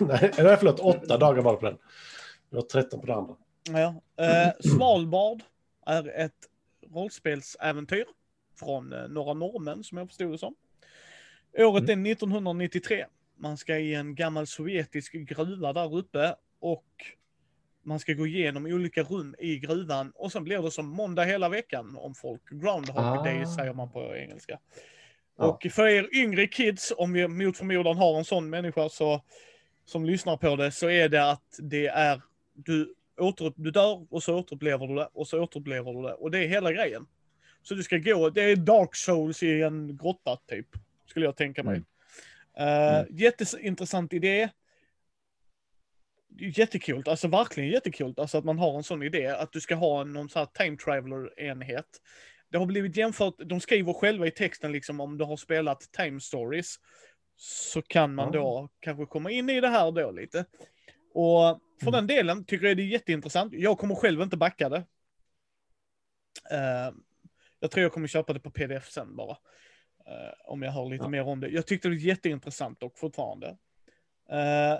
Nej, 0.06 0.32
eller 0.36 0.56
förlåt, 0.56 0.80
8 0.80 1.18
dagar 1.18 1.42
var 1.42 1.52
det 1.52 1.58
på 1.58 1.66
den. 1.66 1.78
Det 2.50 2.56
var 2.56 2.62
13 2.62 3.00
på 3.00 3.06
den 3.06 3.16
andra. 3.16 3.34
Ja. 3.70 3.94
Eh, 4.24 4.52
Svalbard 4.76 5.42
är 5.86 6.08
ett 6.16 6.32
rollspelsäventyr 6.94 8.04
från 8.60 8.92
eh, 8.92 9.08
några 9.08 9.34
norrmän 9.34 9.84
som 9.84 9.98
jag 9.98 10.08
förstod 10.08 10.32
det 10.32 10.38
som. 10.38 10.54
Året 11.58 11.88
är 11.88 12.10
1993. 12.10 13.06
Man 13.36 13.56
ska 13.56 13.78
i 13.78 13.94
en 13.94 14.14
gammal 14.14 14.46
sovjetisk 14.46 15.12
gruva 15.12 15.72
där 15.72 15.96
uppe 15.96 16.34
och 16.60 16.86
man 17.82 18.00
ska 18.00 18.12
gå 18.12 18.26
igenom 18.26 18.66
olika 18.66 19.02
rum 19.02 19.34
i 19.38 19.58
gruvan 19.58 20.12
och 20.14 20.32
sen 20.32 20.44
blir 20.44 20.62
det 20.62 20.70
som 20.70 20.88
måndag 20.88 21.24
hela 21.24 21.48
veckan 21.48 21.96
om 21.96 22.14
folk. 22.14 22.42
Groundhog 22.50 22.96
Ah. 22.96 23.22
day 23.22 23.46
säger 23.46 23.72
man 23.72 23.90
på 23.90 24.16
engelska. 24.16 24.58
Ja. 25.38 25.44
Och 25.44 25.66
för 25.72 25.88
er 25.88 26.08
yngre 26.12 26.46
kids, 26.46 26.92
om 26.96 27.12
vi 27.12 27.28
mot 27.28 27.56
förmodan 27.56 27.96
har 27.96 28.18
en 28.18 28.24
sån 28.24 28.50
människa 28.50 28.88
så, 28.88 29.24
som 29.84 30.04
lyssnar 30.04 30.36
på 30.36 30.56
det, 30.56 30.72
så 30.72 30.90
är 30.90 31.08
det 31.08 31.30
att 31.30 31.58
det 31.58 31.86
är, 31.86 32.22
du, 32.52 32.94
åter, 33.20 33.52
du 33.56 33.70
dör 33.70 34.06
och 34.10 34.22
så 34.22 34.38
återupplever 34.38 34.86
du 34.86 34.94
det 34.94 35.08
och 35.12 35.26
så 35.28 35.42
återupplever 35.42 35.92
du 35.92 36.02
det. 36.02 36.14
Och 36.14 36.30
det 36.30 36.38
är 36.38 36.48
hela 36.48 36.72
grejen. 36.72 37.06
Så 37.62 37.74
du 37.74 37.82
ska 37.82 37.98
gå, 37.98 38.30
det 38.30 38.42
är 38.42 38.56
Dark 38.56 38.96
Souls 38.96 39.42
i 39.42 39.62
en 39.62 39.96
grotta 39.96 40.36
typ, 40.36 40.66
skulle 41.06 41.26
jag 41.26 41.36
tänka 41.36 41.62
mig. 41.62 41.82
Mm. 42.54 43.00
Uh, 43.00 43.06
Jätteintressant 43.10 44.12
idé. 44.12 44.48
Jättekul, 46.38 47.08
alltså 47.08 47.28
verkligen 47.28 47.70
jättekul, 47.70 48.14
alltså 48.16 48.38
att 48.38 48.44
man 48.44 48.58
har 48.58 48.76
en 48.76 48.82
sån 48.82 49.02
idé, 49.02 49.26
att 49.26 49.52
du 49.52 49.60
ska 49.60 49.74
ha 49.74 50.04
någon 50.04 50.28
sån 50.28 50.40
här 50.40 50.64
time 50.64 50.76
traveler-enhet. 50.76 51.86
Det 52.48 52.58
har 52.58 52.66
blivit 52.66 52.96
jämfört, 52.96 53.34
de 53.38 53.60
skriver 53.60 53.92
själva 53.92 54.26
i 54.26 54.30
texten 54.30 54.72
liksom 54.72 55.00
om 55.00 55.18
du 55.18 55.24
har 55.24 55.36
spelat 55.36 55.80
time 55.92 56.20
stories, 56.20 56.76
så 57.36 57.82
kan 57.82 58.14
man 58.14 58.32
då 58.32 58.68
kanske 58.80 59.06
komma 59.06 59.30
in 59.30 59.50
i 59.50 59.60
det 59.60 59.68
här 59.68 59.92
då 59.92 60.10
lite. 60.10 60.44
Och 61.14 61.60
för 61.80 61.88
Mm. 61.88 61.92
den 61.92 62.06
delen 62.06 62.44
tycker 62.44 62.66
jag 62.66 62.76
det 62.76 62.82
är 62.82 62.86
jätteintressant. 62.86 63.52
Jag 63.52 63.78
kommer 63.78 63.94
själv 63.94 64.22
inte 64.22 64.36
backa 64.36 64.68
det. 64.68 64.84
Eh, 66.50 66.92
jag 67.60 67.70
tror 67.70 67.82
jag 67.82 67.92
kommer 67.92 68.08
köpa 68.08 68.32
det 68.32 68.40
på 68.40 68.50
pdf 68.50 68.90
sen 68.90 69.16
bara. 69.16 69.36
Eh, 70.06 70.32
om 70.44 70.62
jag 70.62 70.72
hör 70.72 70.90
lite 70.90 71.04
Ja. 71.04 71.08
mer 71.08 71.22
om 71.22 71.40
det. 71.40 71.48
Jag 71.48 71.66
tyckte 71.66 71.88
det 71.88 71.94
var 71.94 72.00
jätteintressant 72.00 72.80
dock 72.80 72.98
fortfarande. 72.98 73.48
Eh, 74.30 74.78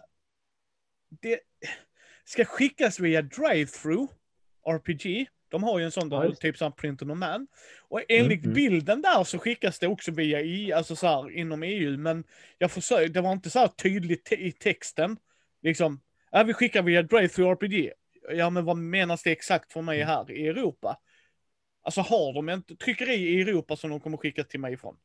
det 1.20 1.40
ska 2.24 2.44
skickas 2.44 3.00
via 3.00 3.22
drive-through 3.22 4.08
RPG. 4.66 5.26
De 5.48 5.62
har 5.62 5.78
ju 5.78 5.84
en 5.84 5.90
sån 5.90 6.08
där, 6.08 6.30
typ 6.30 6.58
som 6.58 6.72
Print 6.72 7.02
on 7.02 7.18
Man. 7.18 7.46
Och 7.80 8.02
enligt 8.08 8.44
mm. 8.44 8.54
bilden 8.54 9.02
där 9.02 9.24
så 9.24 9.38
skickas 9.38 9.78
det 9.78 9.86
också 9.86 10.10
via 10.10 10.40
i, 10.40 10.72
alltså 10.72 10.96
så 10.96 11.06
här, 11.06 11.30
inom 11.30 11.62
EU, 11.62 11.98
men 11.98 12.24
jag 12.58 12.70
försökte, 12.70 13.12
det 13.12 13.20
var 13.20 13.32
inte 13.32 13.50
så 13.50 13.58
här 13.58 13.68
tydligt 13.68 14.24
te- 14.24 14.46
i 14.46 14.52
texten. 14.52 15.16
Liksom, 15.62 16.00
ja, 16.30 16.42
vi 16.42 16.52
skickar 16.52 16.82
via 16.82 17.02
drive-through 17.02 17.50
RPG. 17.52 17.92
Ja, 18.30 18.50
men 18.50 18.64
vad 18.64 18.76
menas 18.76 19.22
det 19.22 19.32
exakt 19.32 19.72
för 19.72 19.82
mig 19.82 20.02
här 20.02 20.30
i 20.30 20.46
Europa? 20.46 20.96
Alltså 21.90 22.00
har 22.00 22.32
de 22.32 22.48
ett 22.48 22.78
tryckeri 22.78 23.14
i 23.14 23.40
Europa 23.40 23.76
som 23.76 23.90
de 23.90 24.00
kommer 24.00 24.16
skicka 24.16 24.44
till 24.44 24.60
mig 24.60 24.72
ifrån? 24.72 24.96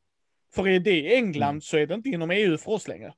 För 0.54 0.68
är 0.68 0.80
det 0.80 0.90
i 0.90 1.14
England 1.14 1.50
Mm. 1.50 1.60
så 1.60 1.76
är 1.76 1.86
det 1.86 1.94
inte 1.94 2.08
inom 2.08 2.30
EU 2.30 2.58
för 2.58 2.72
oss 2.72 2.88
längre. 2.88 3.14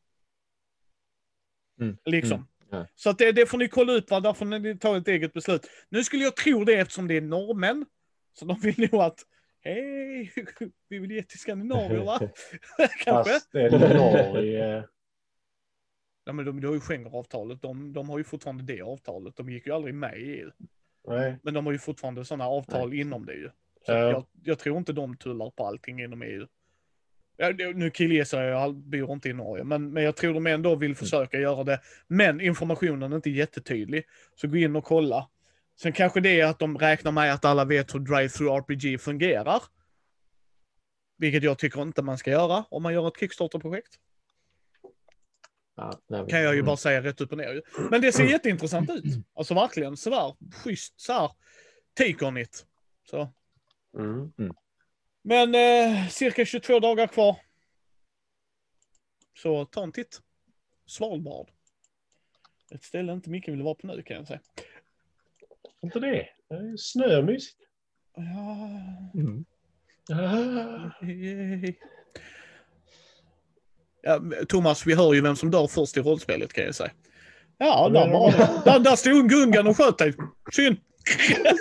Mm. 1.81 1.97
Liksom. 2.05 2.49
Mm. 2.73 2.87
Så 2.95 3.11
att 3.11 3.19
det, 3.19 3.33
det 3.33 3.47
får 3.47 3.59
ni 3.59 3.69
kolla 3.69 3.93
upp, 3.93 4.11
va? 4.11 4.21
där 4.21 4.33
får 4.33 4.45
ni 4.45 4.79
ta 4.79 4.97
ett 4.97 5.09
eget 5.09 5.33
beslut. 5.33 5.67
Nu 5.89 6.05
skulle 6.05 6.25
jag 6.25 6.37
tro 6.37 6.65
det 6.65 6.75
eftersom 6.75 7.09
det 7.09 7.17
är 7.17 7.21
norrmän. 7.21 7.87
Så 8.33 8.45
de 8.45 8.61
vill 8.61 8.89
nog 8.93 9.03
att, 9.03 9.21
hej, 9.61 10.33
vi 10.89 10.99
vill 10.99 11.11
ge 11.11 11.23
till 11.23 11.39
Skandinavien 11.39 12.05
va? 12.05 12.19
Kanske? 13.05 13.33
Fast 13.33 13.53
det 13.53 13.63
är 13.63 13.71
Norge. 13.99 14.85
Ja, 16.25 16.33
men 16.33 16.45
de, 16.45 16.61
de 16.61 16.67
har 16.67 16.75
ju 16.75 16.81
Schengenavtalet, 16.81 17.63
de, 17.63 17.93
de 17.93 18.09
har 18.09 18.19
ju 18.19 18.25
fortfarande 18.25 18.63
det 18.65 18.83
avtalet. 18.83 19.37
De 19.37 19.51
gick 19.51 19.67
ju 19.67 19.73
aldrig 19.73 19.95
med 19.95 20.19
i 20.19 20.25
EU. 20.25 20.51
Nej. 21.07 21.37
Men 21.43 21.55
de 21.55 21.67
har 21.67 21.73
ju 21.73 21.79
fortfarande 21.79 22.25
sådana 22.25 22.45
avtal 22.47 22.95
inom 22.95 23.27
det 23.27 23.35
ju. 23.35 23.49
Så 23.87 23.93
Ja. 23.93 23.99
jag, 23.99 24.27
jag 24.43 24.59
tror 24.59 24.79
inte 24.79 24.93
de 24.93 25.17
tullar 25.17 25.51
på 25.51 25.67
allting 25.67 26.01
inom 26.03 26.23
EU. 26.23 26.47
Ja, 27.37 27.53
det- 27.53 27.73
nu 27.77 27.91
killgissar 27.91 28.43
jag, 28.43 28.63
jag 28.63 28.75
bor 28.77 29.13
inte 29.13 29.29
i 29.29 29.33
Norge, 29.33 29.65
men, 29.65 29.91
men 29.93 30.03
jag 30.03 30.17
tror 30.17 30.35
de 30.35 30.47
ändå 30.47 30.75
vill 30.77 30.97
försöka 30.97 31.39
göra 31.39 31.65
det. 31.65 31.81
Men 32.07 32.41
informationen 32.41 33.13
är 33.13 33.17
inte 33.17 33.31
jättetydlig. 33.31 34.05
Så 34.35 34.49
gå 34.49 34.57
in 34.57 34.77
och 34.77 34.85
kolla. 34.85 35.29
Sen 35.81 35.93
kanske 35.93 36.21
det 36.21 36.41
är 36.41 36.47
att 36.47 36.59
de 36.59 36.79
räknar 36.79 37.13
med 37.13 37.35
att 37.35 37.45
alla 37.45 37.65
vet 37.65 37.95
hur 37.95 38.01
Drive-Through 38.01 38.57
RPG 38.59 38.99
fungerar. 39.01 39.63
Vilket 41.19 41.43
jag 41.43 41.59
tycker 41.59 41.83
inte 41.83 42.03
man 42.03 42.19
ska 42.19 42.31
göra 42.31 42.65
om 42.71 42.83
man 42.83 42.93
gör 42.95 43.09
ett 43.09 43.21
Kickstarter-projekt. 43.21 43.99
Ja, 45.79 46.27
Kan 46.29 46.41
jag 46.41 46.55
ju 46.55 46.59
mm. 46.59 46.67
bara 46.67 46.77
säga 46.77 47.03
rätt 47.03 47.21
upp 47.21 47.33
och 47.33 47.39
ner. 47.39 47.63
Men 47.91 48.01
det 48.01 48.13
ser 48.13 48.25
jätteintressant 48.25 48.91
ut. 48.91 49.05
Alltså 49.35 49.55
verkligen 49.55 49.97
sådär 49.97 50.37
schysst 50.53 51.01
såhär. 51.01 51.31
Take 51.95 52.27
on 52.27 52.39
it. 52.39 52.67
Så. 53.11 53.33
Mm. 53.99 54.33
Men 55.23 55.55
eh, 55.55 56.09
cirka 56.09 56.45
22 56.45 56.81
dagar 56.81 57.07
kvar. 57.07 57.37
Så 59.43 59.65
ta 59.65 59.83
en 59.83 59.93
titt. 59.93 60.21
Svalbard. 60.87 61.51
Ett 62.71 62.83
ställe 62.83 63.13
inte 63.13 63.31
mycket 63.31 63.55
vill 63.55 63.63
vara 63.63 63.75
på 63.75 63.87
nu 63.87 64.03
kan 64.03 64.17
jag 64.17 64.27
säga. 64.27 64.41
Inte 65.81 66.01
det. 66.01 66.29
Det 66.49 66.55
är 66.55 66.77
Snö 66.77 67.23
mysigt. 67.23 67.59
Ja, 68.15 68.69
Mm. 69.15 69.45
Ah. 70.11 70.91
Ja, 74.03 74.21
Thomas, 74.49 74.87
vi 74.87 74.95
hör 74.95 75.15
ju 75.15 75.21
vem 75.21 75.37
som 75.37 75.51
dör 75.51 75.67
först 75.67 75.97
i 75.97 76.01
rollspelet 76.01 76.53
kan 76.53 76.65
jag 76.65 76.75
säga. 76.75 76.91
Ja, 77.59 77.89
där, 77.89 78.09
var 78.13 78.31
det. 78.33 78.71
där, 78.71 78.79
där 78.79 78.97
stod 78.97 79.29
Gungan 79.31 79.67
och 79.67 79.77
sköt 79.77 79.99
dig. 79.99 80.15
Synd. 80.53 80.77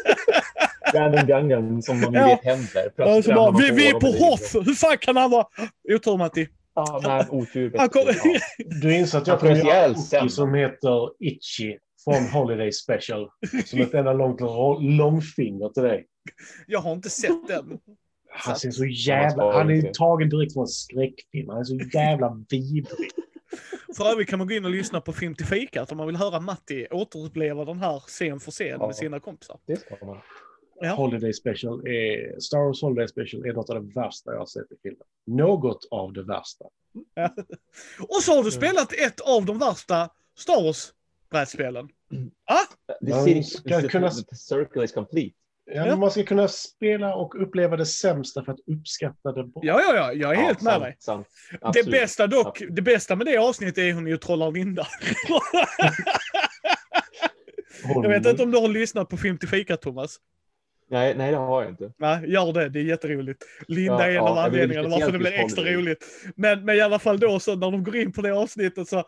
Random 0.94 1.26
Gungan 1.28 1.82
som 1.84 2.02
man 2.02 2.14
Ja. 2.14 2.28
vet 2.28 2.44
händer. 2.44 2.92
Ja, 2.96 3.22
så 3.22 3.34
bara, 3.34 3.52
vi, 3.58 3.72
vi 3.72 3.88
är 3.88 3.94
på 3.94 4.08
hoff. 4.08 4.54
Hoth. 4.54 4.66
Hur 4.66 4.74
fan 4.74 4.98
kan 4.98 5.16
han 5.18 5.32
vara... 5.32 5.46
Otur 5.94 6.18
Matti. 6.18 6.48
Ja, 6.76 7.02
nej, 7.04 7.26
otur. 7.30 7.74
Han 7.78 7.90
kom... 7.90 8.02
Ja. 8.24 8.40
Du 8.82 8.96
inser 8.96 9.18
att 9.18 9.28
jag 9.28 9.40
kommer 9.40 9.56
göra 9.56 9.96
en 10.22 10.30
som 10.30 10.54
heter 10.54 11.24
Itchy 11.26 11.78
från 12.04 12.28
Holiday 12.42 12.72
Special. 12.72 13.30
Som 13.66 13.82
ett 13.82 13.94
enda 13.94 14.14
långt 14.14 14.42
långfinger 14.98 15.70
till 15.70 15.84
dig. 15.84 16.06
Jag 16.68 16.80
har 16.80 16.94
inte 16.94 17.10
sett 17.10 17.48
den. 17.48 17.80
Han 18.38 18.56
ser 18.56 18.72
så 18.72 18.86
Ja, 18.86 18.90
jävla... 18.92 19.54
Han 19.54 19.70
är 19.70 19.82
tagen 19.94 20.30
direkt 20.30 20.54
från 20.54 20.64
en 20.64 20.68
skräckfilm. 20.68 21.50
Han 21.50 21.60
är 21.60 21.64
så 21.64 21.76
jävla 21.94 22.44
vidrig. 22.50 23.12
För 23.98 24.06
övrigt 24.12 24.30
kan 24.30 24.40
man 24.40 24.48
gå 24.48 24.54
in 24.54 24.66
och 24.66 24.72
lyssna 24.72 25.02
på 25.02 25.14
Film 25.14 25.36
till 25.36 25.46
fikat 25.46 25.92
om 25.92 25.98
man 25.98 26.08
vill 26.08 26.16
höra 26.16 26.40
Matti 26.40 26.88
återuppleva 26.92 27.66
den 27.66 27.80
här 27.80 28.00
scen 28.00 28.40
för 28.40 28.52
scen 28.52 28.68
Ja. 28.80 28.88
med 28.88 28.96
sina 28.96 29.20
kompisar. 29.20 29.60
Det 29.66 29.76
ska 29.76 30.06
man. 30.06 30.18
Ja. 30.82 30.94
Holiday 30.96 31.34
Special 31.34 31.88
är... 31.88 32.40
Star 32.40 32.58
Wars 32.60 32.82
Holiday 32.82 33.08
Special 33.08 33.46
är 33.46 33.54
något 33.54 33.70
av 33.70 33.84
det 33.86 33.94
värsta 34.02 34.32
jag 34.32 34.40
har 34.40 34.46
sett 34.46 34.72
i 34.72 34.76
filmen. 34.84 35.02
Något 35.28 35.88
av 35.92 36.14
det 36.14 36.24
värsta. 36.24 36.66
Och 38.00 38.24
så 38.24 38.36
har 38.36 38.44
du 38.44 38.52
spelat 38.52 38.94
ett 38.94 39.20
av 39.20 39.46
de 39.46 39.60
värsta 39.60 40.10
Star 40.38 40.64
Wars-brädspelen. 40.64 41.88
The, 43.06 43.10
Man 43.16 43.28
cir- 43.28 43.42
ska 43.42 43.82
the, 43.82 43.88
kunna- 43.88 44.10
the 44.10 44.36
circle 44.36 44.84
is 44.84 44.92
complete. 44.92 45.36
Ja, 45.74 45.96
man 45.96 46.12
ska 46.12 46.24
kunna 46.24 46.48
spela 46.48 47.16
och 47.16 47.42
uppleva 47.42 47.78
det 47.78 47.86
sämsta 47.86 48.44
för 48.44 48.52
att 48.52 48.60
uppskatta 48.68 49.32
det 49.32 49.44
bra. 49.44 49.62
Ja, 49.66 49.82
ja, 49.82 49.96
ja, 49.96 50.14
jag 50.14 50.32
är 50.32 50.36
helt 50.36 50.62
med 50.62 50.74
sant, 50.74 50.84
dig. 50.84 50.96
Sant. 51.00 51.28
Det 51.74 51.92
bästa 51.92 52.28
dock, 52.28 52.64
det 52.70 52.82
bästa 52.82 53.16
med 53.16 53.28
det 53.28 53.38
avsnittet 53.38 53.78
är 53.78 53.94
hon 53.94 54.08
ju 54.08 54.18
trollar 54.18 54.52
Linda. 54.52 54.88
Jag 57.84 58.10
vet 58.10 58.26
inte 58.26 58.44
om 58.44 58.52
du 58.52 58.58
har 58.58 58.68
lyssnat 58.68 59.10
på 59.10 59.18
Film 59.18 59.38
till 59.38 59.50
fika, 59.50 59.78
Thomas. 59.78 60.18
Nej, 60.90 61.16
nej, 61.18 61.32
det 61.32 61.38
har 61.38 61.62
jag 61.62 61.72
inte. 61.72 61.92
Nej, 61.98 62.32
gör 62.32 62.54
det. 62.54 62.70
Det 62.70 62.80
är 62.80 62.84
jätteroligt. 62.84 63.44
Linda 63.68 63.94
Ja, 63.94 64.04
är 64.06 64.10
en 64.10 64.16
ja, 64.16 64.22
av 64.22 64.36
vill 64.36 64.44
anledningarna 64.44 64.90
varför 64.90 65.12
det 65.12 65.18
blir 65.18 65.32
extra 65.32 65.64
roligt. 65.64 66.06
Men, 66.36 66.66
men 66.66 66.76
i 66.76 66.82
alla 66.82 67.00
fall 67.00 67.20
då 67.20 67.40
så 67.40 67.56
när 67.56 67.72
de 67.72 67.84
går 67.84 67.96
in 67.96 68.12
på 68.12 68.22
det 68.22 68.34
avsnittet 68.34 68.88
så 68.88 69.04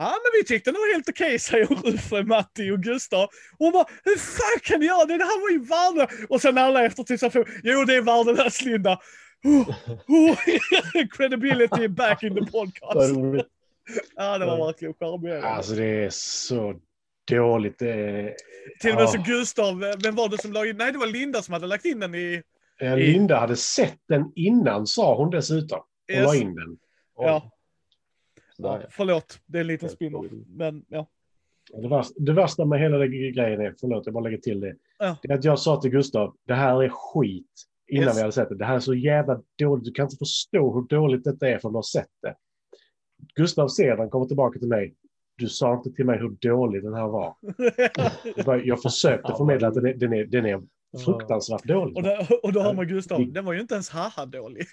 Ja, 0.00 0.10
men 0.10 0.40
vi 0.40 0.44
tyckte 0.44 0.70
det 0.70 0.78
var 0.78 0.92
helt 0.94 1.08
okej, 1.08 1.38
säger 1.38 1.66
Ruffe, 1.66 2.22
Matti 2.22 2.70
och 2.70 2.78
Gustav. 2.82 3.22
Och 3.24 3.30
hon 3.58 3.72
bara, 3.72 3.84
hur 4.04 4.16
fan 4.16 4.60
kan 4.62 4.80
ni 4.80 4.86
göra 4.86 5.04
det? 5.06 5.18
Det 5.18 5.24
här 5.24 5.40
var 5.40 5.50
ju 5.50 5.64
värdelöst. 5.64 6.30
Och 6.30 6.40
sen 6.40 6.58
alla 6.58 6.84
efter 6.84 7.02
till 7.02 7.18
sig, 7.18 7.30
jo 7.62 7.84
det 7.84 7.94
är 7.94 8.02
värdelöst 8.02 8.62
Linda. 8.64 8.98
Oh, 9.44 9.70
oh, 10.08 10.36
credibility 11.16 11.88
back 11.88 12.22
in 12.22 12.34
the 12.34 12.50
podcast. 12.50 13.10
Ja, 14.16 14.38
det 14.38 14.46
var 14.46 14.66
verkligen 14.66 14.94
charmerande. 14.94 15.48
Alltså 15.48 15.72
det 15.74 16.04
är 16.04 16.10
så 16.10 16.74
dåligt. 17.30 17.78
Det 17.78 17.92
är... 17.92 18.34
Till 18.80 18.90
och 18.90 18.96
med 18.96 19.08
så 19.08 19.16
Ja. 19.16 19.24
Gustav, 19.26 19.78
vem 20.02 20.14
var 20.14 20.28
det 20.28 20.38
som 20.38 20.52
la 20.52 20.66
in? 20.66 20.76
Nej, 20.76 20.92
det 20.92 20.98
var 20.98 21.06
Linda 21.06 21.42
som 21.42 21.54
hade 21.54 21.66
lagt 21.66 21.84
in 21.84 22.00
den 22.00 22.14
i... 22.14 22.42
Linda 22.96 23.38
hade 23.38 23.56
sett 23.56 23.98
den 24.08 24.32
innan, 24.34 24.86
sa 24.86 25.14
hon 25.16 25.30
dessutom. 25.30 25.78
Och 25.78 26.14
Yes. 26.14 26.24
la 26.24 26.34
in 26.34 26.54
den. 26.54 26.78
Sådär, 27.16 27.28
ja, 27.28 27.50
ja. 28.62 28.80
förlåt. 28.90 29.40
Det 29.46 29.58
är 29.58 29.60
en 29.60 29.66
liten 29.66 29.86
Helt 29.86 29.96
spin 29.96 30.12
dåligt. 30.12 30.32
Mm. 30.32 30.44
Men 30.48 30.84
ja. 30.88 31.06
Det 31.72 31.88
värsta, 31.88 32.14
det 32.16 32.32
värsta 32.32 32.64
med 32.64 32.80
hela 32.80 32.98
den 32.98 33.10
grejen 33.10 33.60
är, 33.60 33.74
förlåt 33.80 34.06
jag 34.06 34.14
bara 34.14 34.24
lägger 34.24 34.38
till 34.38 34.60
det, 34.60 34.76
Ja. 34.98 35.16
det 35.22 35.32
är 35.32 35.38
att 35.38 35.44
jag 35.44 35.58
sa 35.58 35.80
till 35.80 35.90
Gustav, 35.90 36.36
det 36.46 36.54
här 36.54 36.82
är 36.82 36.88
skit, 36.88 37.66
innan 37.88 38.04
Yes. 38.04 38.16
vi 38.16 38.20
hade 38.20 38.32
sett 38.32 38.48
det. 38.48 38.56
Det 38.56 38.64
här 38.64 38.76
är 38.76 38.80
så 38.80 38.94
jävla 38.94 39.42
dåligt, 39.58 39.84
du 39.84 39.92
kan 39.92 40.04
inte 40.06 40.16
förstå 40.16 40.74
hur 40.74 40.82
dåligt 40.82 41.24
detta 41.24 41.48
är 41.48 41.58
förrän 41.58 41.72
du 41.72 41.76
har 41.76 41.82
sett 41.82 42.10
det. 42.22 42.34
Gustav 43.34 43.68
ser 43.68 43.96
den, 43.96 44.10
kommer 44.10 44.26
tillbaka 44.26 44.58
till 44.58 44.68
mig, 44.68 44.94
du 45.36 45.48
sa 45.48 45.74
inte 45.74 45.90
till 45.92 46.04
mig 46.06 46.18
hur 46.18 46.30
dålig 46.30 46.82
den 46.82 46.94
här 46.94 47.08
var. 47.08 47.34
Jag, 48.64 48.82
försökte 48.82 49.34
förmedla 49.36 49.68
att 49.68 49.74
den 49.74 49.86
är, 49.86 49.94
den 49.94 50.12
är, 50.12 50.24
den 50.24 50.46
är 50.46 50.62
fruktansvärt 51.04 51.64
dålig. 51.64 51.96
och, 51.96 52.02
då, 52.02 52.38
och 52.42 52.52
då 52.52 52.60
hör 52.60 52.74
man 52.74 52.86
Gustav, 52.88 53.32
den 53.32 53.44
var 53.44 53.52
ju 53.52 53.60
inte 53.60 53.74
ens 53.74 53.90
haha 53.90 54.26
dålig. 54.26 54.66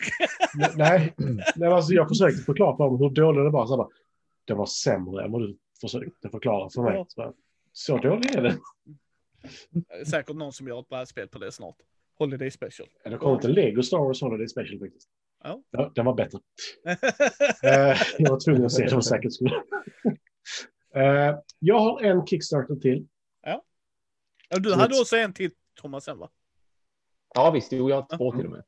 Nej, 0.75 1.13
nej 1.55 1.69
alltså 1.69 1.93
jag 1.93 2.07
försökte 2.07 2.43
förklara 2.43 2.77
för 2.77 2.83
dem 2.83 2.97
hur 2.99 3.09
dålig 3.09 3.43
den 3.43 3.51
var. 3.51 3.65
Så, 3.65 3.77
bara, 3.77 3.89
den 4.45 4.57
var 4.57 4.65
sämre 4.65 5.23
än 5.25 5.31
vad 5.31 5.41
du 5.41 5.57
försökte 5.81 6.29
förklara 6.29 6.69
för 6.69 6.81
mig. 6.81 6.93
Ja. 6.93 7.05
Så, 7.09 7.33
så 7.71 7.97
dålig 7.97 8.35
är 8.35 8.41
den. 8.41 8.59
Säkert 10.05 10.35
någon 10.35 10.53
som 10.53 10.67
gör 10.67 10.79
ett 10.79 10.89
brädspel 10.89 11.27
på 11.27 11.39
det 11.39 11.51
snart. 11.51 11.75
Holiday 12.17 12.51
special. 12.51 12.89
Ja, 13.03 13.09
Det 13.09 13.17
kom 13.17 13.35
inte 13.35 13.47
Lego 13.47 13.83
Star 13.83 13.97
Wars 13.97 14.21
Holiday 14.21 14.47
Special 14.47 14.79
faktiskt. 14.79 15.09
Ja. 15.43 15.91
den 15.95 16.05
var 16.05 16.13
bättre. 16.13 16.39
Eh, 17.63 17.97
jag 18.17 18.29
var 18.29 18.39
tvungen 18.45 18.65
att 18.65 18.71
se 18.71 18.83
det 18.83 18.89
för 18.89 19.01
säkerhets 19.01 19.35
skull. 19.35 19.51
Eh, 20.95 21.35
jag 21.59 21.79
har 21.79 22.01
en 22.01 22.27
Kickstarter 22.27 22.75
till. 22.75 23.07
Ja, 24.49 24.59
du 24.59 24.73
hade 24.73 24.99
också 24.99 25.15
en 25.17 25.33
till 25.33 25.51
Thomas 25.77 26.03
sen 26.03 26.17
va? 26.17 26.29
ja, 27.35 27.51
visst. 27.51 27.71
Jo, 27.71 27.89
jag 27.89 27.95
har 28.01 28.17
två 28.17 28.31
till 28.31 28.45
och 28.45 28.51
med. 28.51 28.63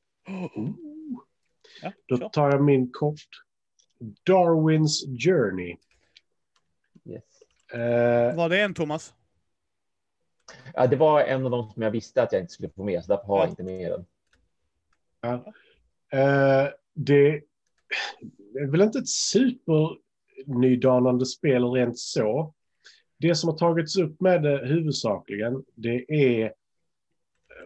Ja, 1.82 1.92
Då 2.06 2.30
tar 2.30 2.52
jag 2.52 2.64
min 2.64 2.92
kort. 2.92 3.28
Darwins 4.26 5.06
Journey. 5.26 5.78
Yes. 7.06 7.24
Eh, 7.74 8.36
Var 8.36 8.50
det 8.50 8.62
en 8.62 8.74
Thomas? 8.74 9.14
Ja, 10.74 10.88
det 10.88 10.96
var 10.96 11.22
en 11.22 11.46
av 11.46 11.52
de 11.52 11.72
som 11.72 11.82
jag 11.82 11.92
visste 11.92 12.24
att 12.24 12.32
jag 12.32 12.42
inte 12.42 12.54
skulle 12.54 12.70
få 12.70 12.84
med, 12.84 13.04
så 13.04 13.12
därför 13.12 13.26
har 13.28 13.38
jag 13.38 13.46
Ja. 13.46 13.50
inte 13.50 13.64
med 13.64 13.92
den. 13.92 14.06
Eh, 16.12 16.68
det 16.94 17.28
är 18.60 18.72
väl 18.72 18.82
inte 18.82 19.00
ett 19.00 19.10
supernydanande 19.10 21.26
spel 21.26 21.64
rent 21.66 22.00
så. 22.00 22.54
Det 23.18 23.36
som 23.36 23.50
har 23.50 23.58
tagits 23.58 23.98
upp 23.98 24.22
med 24.22 24.44
det 24.44 24.68
huvudsakligen, 24.68 25.64
det 25.76 26.06
är, 26.12 26.54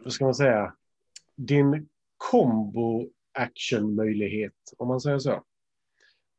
vad 0.04 0.14
ska 0.14 0.26
man 0.26 0.36
säga, 0.36 0.74
din 1.36 1.90
combo 2.32 3.10
action-möjlighet, 3.32 4.54
om 4.78 4.88
man 4.88 5.02
säger 5.02 5.20
så. 5.20 5.44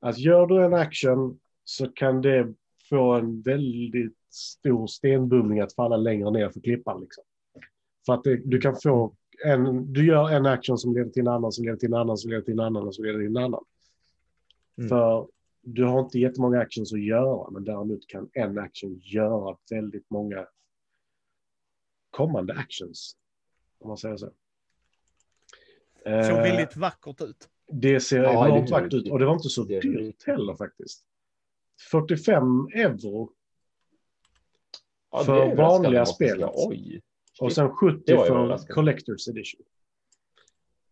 Att 0.00 0.18
gör 0.18 0.46
du 0.46 0.64
en 0.64 0.74
action 0.74 1.38
så 1.64 1.88
kan 1.88 2.22
det 2.22 2.54
få 2.88 3.12
en 3.12 3.42
väldigt 3.42 4.16
stor 4.30 4.86
stenbumling 4.86 5.60
att 5.60 5.74
falla 5.74 5.96
längre 5.96 6.30
ner 6.30 6.48
för 6.48 6.60
klippan. 6.60 7.00
Liksom. 7.00 7.24
För 8.06 8.14
att 8.14 8.24
det, 8.24 8.36
du 8.36 8.60
kan 8.60 8.76
få 8.82 9.14
en, 9.44 9.92
du 9.92 10.06
gör 10.06 10.30
en 10.30 10.46
action 10.46 10.78
som 10.78 10.94
leder 10.94 11.10
till 11.10 11.22
en 11.22 11.28
annan, 11.28 11.52
som 11.52 11.64
leder 11.64 11.76
till 11.76 11.88
en 11.88 11.94
annan, 11.94 12.18
som 12.18 12.30
leder 12.30 12.42
till 12.42 12.54
en 12.54 12.60
annan 12.60 12.86
och 12.86 12.94
som 12.94 13.04
leder 13.04 13.18
till 13.18 13.36
en 13.36 13.36
annan. 13.36 13.64
Mm. 14.78 14.88
För 14.88 15.28
du 15.62 15.84
har 15.84 16.00
inte 16.00 16.18
jättemånga 16.18 16.60
actions 16.60 16.92
att 16.92 17.02
göra, 17.02 17.50
men 17.50 17.64
däremot 17.64 18.06
kan 18.06 18.28
en 18.32 18.58
action 18.58 19.00
göra 19.02 19.56
väldigt 19.70 20.10
många 20.10 20.46
kommande 22.10 22.54
actions. 22.54 23.16
Om 23.78 23.88
man 23.88 23.96
säger 23.96 24.16
så. 24.16 24.26
Såg 26.04 26.12
Eh, 26.12 26.42
väldigt 26.42 26.76
vackert 26.76 27.20
ut. 27.20 27.48
det 27.72 28.00
ser 28.00 28.22
Ja, 28.22 28.46
enormt 28.48 28.66
det 28.66 28.72
vackert 28.72 28.94
ut 28.94 29.10
och 29.10 29.18
det 29.18 29.26
var 29.26 29.32
inte 29.34 29.48
så 29.48 29.62
det 29.64 29.80
dyrt 29.80 30.26
heller 30.26 30.54
faktiskt. 30.54 31.04
45 31.90 32.68
euro 32.74 33.30
Ja, 35.10 35.18
det 35.18 35.24
För 35.24 35.56
vanliga 35.56 36.06
spelet. 36.06 36.50
Oj. 36.54 37.00
och 37.40 37.52
sen 37.52 37.70
70 37.70 38.02
Det 38.06 38.14
var 38.14 38.24
ju 38.24 38.30
för. 38.32 38.56
Collector's 38.74 39.30
Edition. 39.30 39.60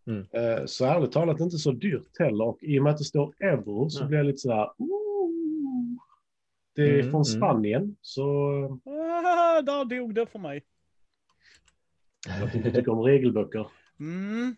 Mm. 0.07 0.27
Eh, 0.31 0.65
Så 0.67 0.85
ärligt 0.85 1.13
talat 1.13 1.41
inte 1.41 1.57
så 1.59 1.73
dyrt 1.73 2.19
heller 2.19 2.45
och 2.45 2.63
i 2.63 2.79
och 2.79 2.83
med 2.83 2.91
att 2.93 2.99
det 2.99 3.05
står 3.05 3.35
euro 3.45 3.91
så 3.91 3.99
Nej. 4.01 4.09
blir 4.09 4.19
jag 4.19 4.27
lite 4.27 4.39
sådär. 4.39 4.71
"Ooh." 4.79 5.99
Det 6.75 6.83
är 6.83 6.89
Mm, 7.01 7.03
från 7.11 7.11
mm. 7.11 7.25
Spanien 7.25 7.97
så 8.01 8.23
Ah, 8.85 9.63
där 9.63 9.85
dog 9.85 10.15
det 10.15 10.27
för 10.27 10.39
mig. 10.39 10.65
Jag 12.41 12.53
tycker 12.53 12.79
inte 12.79 12.91
om 12.91 13.03
regelböcker. 13.03 13.67
Mm. 14.01 14.57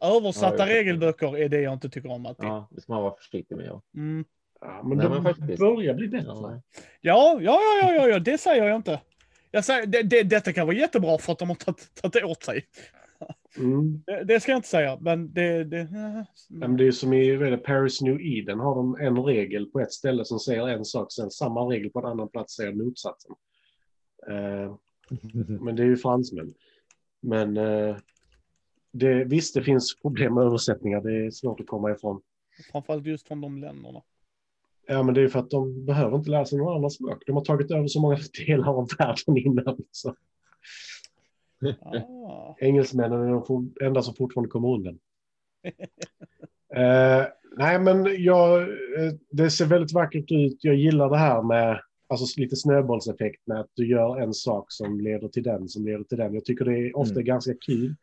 Översatta 0.00 0.68
Ja, 0.68 0.74
regelböcker 0.74 1.38
är 1.38 1.48
det 1.48 1.60
jag 1.60 1.72
inte 1.72 1.88
tycker 1.88 2.10
om 2.10 2.26
alltid. 2.26 2.44
Ja, 2.44 2.68
det 2.70 2.80
ska 2.80 2.92
man 2.92 3.02
vara 3.02 3.14
försiktig 3.16 3.56
med. 3.56 3.66
Ja. 3.66 3.82
Mm. 3.94 4.24
Ja, 4.60 4.82
men 4.84 4.98
Nej, 4.98 5.08
det 5.08 5.14
men 5.14 5.34
faktiskt. 5.34 5.58
börjar 5.58 5.94
bli 5.94 6.08
bättre. 6.08 6.26
Ja. 6.28 6.60
Ja, 7.00 7.38
ja, 7.40 7.60
ja, 7.60 7.78
ja, 7.82 7.94
ja, 7.94 8.08
ja, 8.08 8.18
det 8.18 8.38
säger 8.38 8.64
jag 8.64 8.76
inte. 8.76 9.00
Jag 9.50 9.64
säger, 9.64 9.86
det, 9.86 10.02
det, 10.02 10.22
detta 10.22 10.52
kan 10.52 10.66
vara 10.66 10.76
jättebra 10.76 11.18
för 11.18 11.32
att 11.32 11.38
de 11.38 11.48
har 11.48 11.56
tagit, 11.56 11.94
tagit 11.94 12.24
åt 12.24 12.42
sig. 12.42 12.64
Mm. 13.58 14.02
Det, 14.06 14.24
det 14.24 14.40
ska 14.40 14.52
jag 14.52 14.58
inte 14.58 14.68
säga, 14.68 14.98
men 15.00 15.32
det... 15.32 15.64
det 15.64 15.88
Ja, 15.92 16.26
men 16.48 16.76
det 16.76 16.86
är 16.86 16.92
som 16.92 17.12
i 17.12 17.30
är 17.30 17.50
det, 17.50 17.56
Paris 17.56 18.00
New 18.00 18.20
Eden 18.20 18.60
har 18.60 18.74
de 18.74 18.96
en 19.00 19.24
regel 19.24 19.66
på 19.66 19.80
ett 19.80 19.92
ställe 19.92 20.24
som 20.24 20.38
säger 20.38 20.68
en 20.68 20.84
sak, 20.84 21.12
sen 21.12 21.30
samma 21.30 21.60
regel 21.60 21.90
på 21.90 21.98
en 21.98 22.04
annan 22.04 22.28
plats 22.28 22.56
säger 22.56 22.72
motsatsen. 22.72 23.34
Eh, 24.28 24.76
men 25.60 25.76
det 25.76 25.82
är 25.82 25.86
ju 25.86 25.96
fransmän. 25.96 26.54
Men 27.20 27.56
eh, 27.56 27.96
det, 28.92 29.24
visst, 29.24 29.54
det 29.54 29.62
finns 29.62 29.96
problem 30.02 30.34
med 30.34 30.44
översättningar. 30.44 31.00
Det 31.00 31.26
är 31.26 31.30
svårt 31.30 31.60
att 31.60 31.66
komma 31.66 31.90
ifrån. 31.90 32.20
Framförallt 32.72 33.06
just 33.06 33.28
från 33.28 33.40
de 33.40 33.58
länderna. 33.58 34.02
Ja, 34.86 35.02
men 35.02 35.14
det 35.14 35.22
är 35.22 35.28
för 35.28 35.38
att 35.38 35.50
de 35.50 35.84
behöver 35.84 36.16
inte 36.16 36.30
lära 36.30 36.44
sig 36.44 36.58
några 36.58 36.74
andra 36.74 36.90
språk. 36.90 37.22
De 37.26 37.32
har 37.32 37.44
tagit 37.44 37.70
över 37.70 37.88
så 37.88 38.00
många 38.00 38.18
delar 38.46 38.68
av 38.68 38.88
världen 38.98 39.36
innan. 39.36 39.78
Så 39.90 40.14
Ah. 41.82 42.56
engelsmännen 42.60 43.20
är 43.20 43.46
de 43.48 43.74
enda 43.80 44.02
som 44.02 44.14
fortfarande 44.14 44.50
kommer 44.50 44.68
undan. 44.68 44.98
eh, 46.74 47.26
nej, 47.56 47.78
men 47.78 48.24
jag, 48.24 48.62
eh, 48.62 49.12
det 49.30 49.50
ser 49.50 49.66
väldigt 49.66 49.92
vackert 49.92 50.32
ut. 50.32 50.64
Jag 50.64 50.74
gillar 50.74 51.10
det 51.10 51.16
här 51.16 51.42
med 51.42 51.80
alltså, 52.10 52.40
lite 52.40 52.56
snöbollseffekt 52.56 53.46
med 53.46 53.60
att 53.60 53.70
du 53.74 53.88
gör 53.88 54.20
en 54.20 54.34
sak 54.34 54.64
som 54.68 55.00
leder 55.00 55.28
till 55.28 55.42
den, 55.42 55.68
som 55.68 55.84
leder 55.86 56.04
till 56.04 56.18
den. 56.18 56.34
Jag 56.34 56.44
tycker 56.44 56.64
det 56.64 56.78
är 56.78 56.96
ofta 56.96 57.14
Mm. 57.14 57.24
ganska 57.24 57.54
kul. 57.66 57.94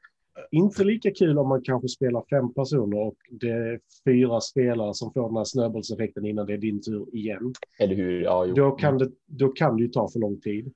Inte 0.51 0.84
lika 0.84 1.11
kul 1.11 1.38
om 1.38 1.47
man 1.49 1.61
kanske 1.63 1.88
spelar 1.88 2.23
fem 2.29 2.53
personer 2.53 2.97
och 2.97 3.15
det 3.29 3.49
är 3.49 3.79
fyra 4.05 4.41
spelare 4.41 4.93
som 4.93 5.13
får 5.13 5.27
den 5.27 5.38
här 5.38 5.43
snöbollseffekten 5.43 6.25
innan 6.25 6.45
det 6.45 6.53
är 6.53 6.57
din 6.57 6.81
tur 6.81 7.15
igen. 7.15 7.53
Eller 7.79 7.95
hur? 7.95 8.21
Ja, 8.21 8.45
jo. 8.45 8.55
Då 8.55 8.71
kan 8.71 8.97
det, 8.97 9.11
då 9.25 9.47
kan 9.49 9.77
det 9.77 9.84
ju 9.84 9.89
ta 9.89 10.09
för 10.09 10.19
lång 10.19 10.39
tid. 10.39 10.73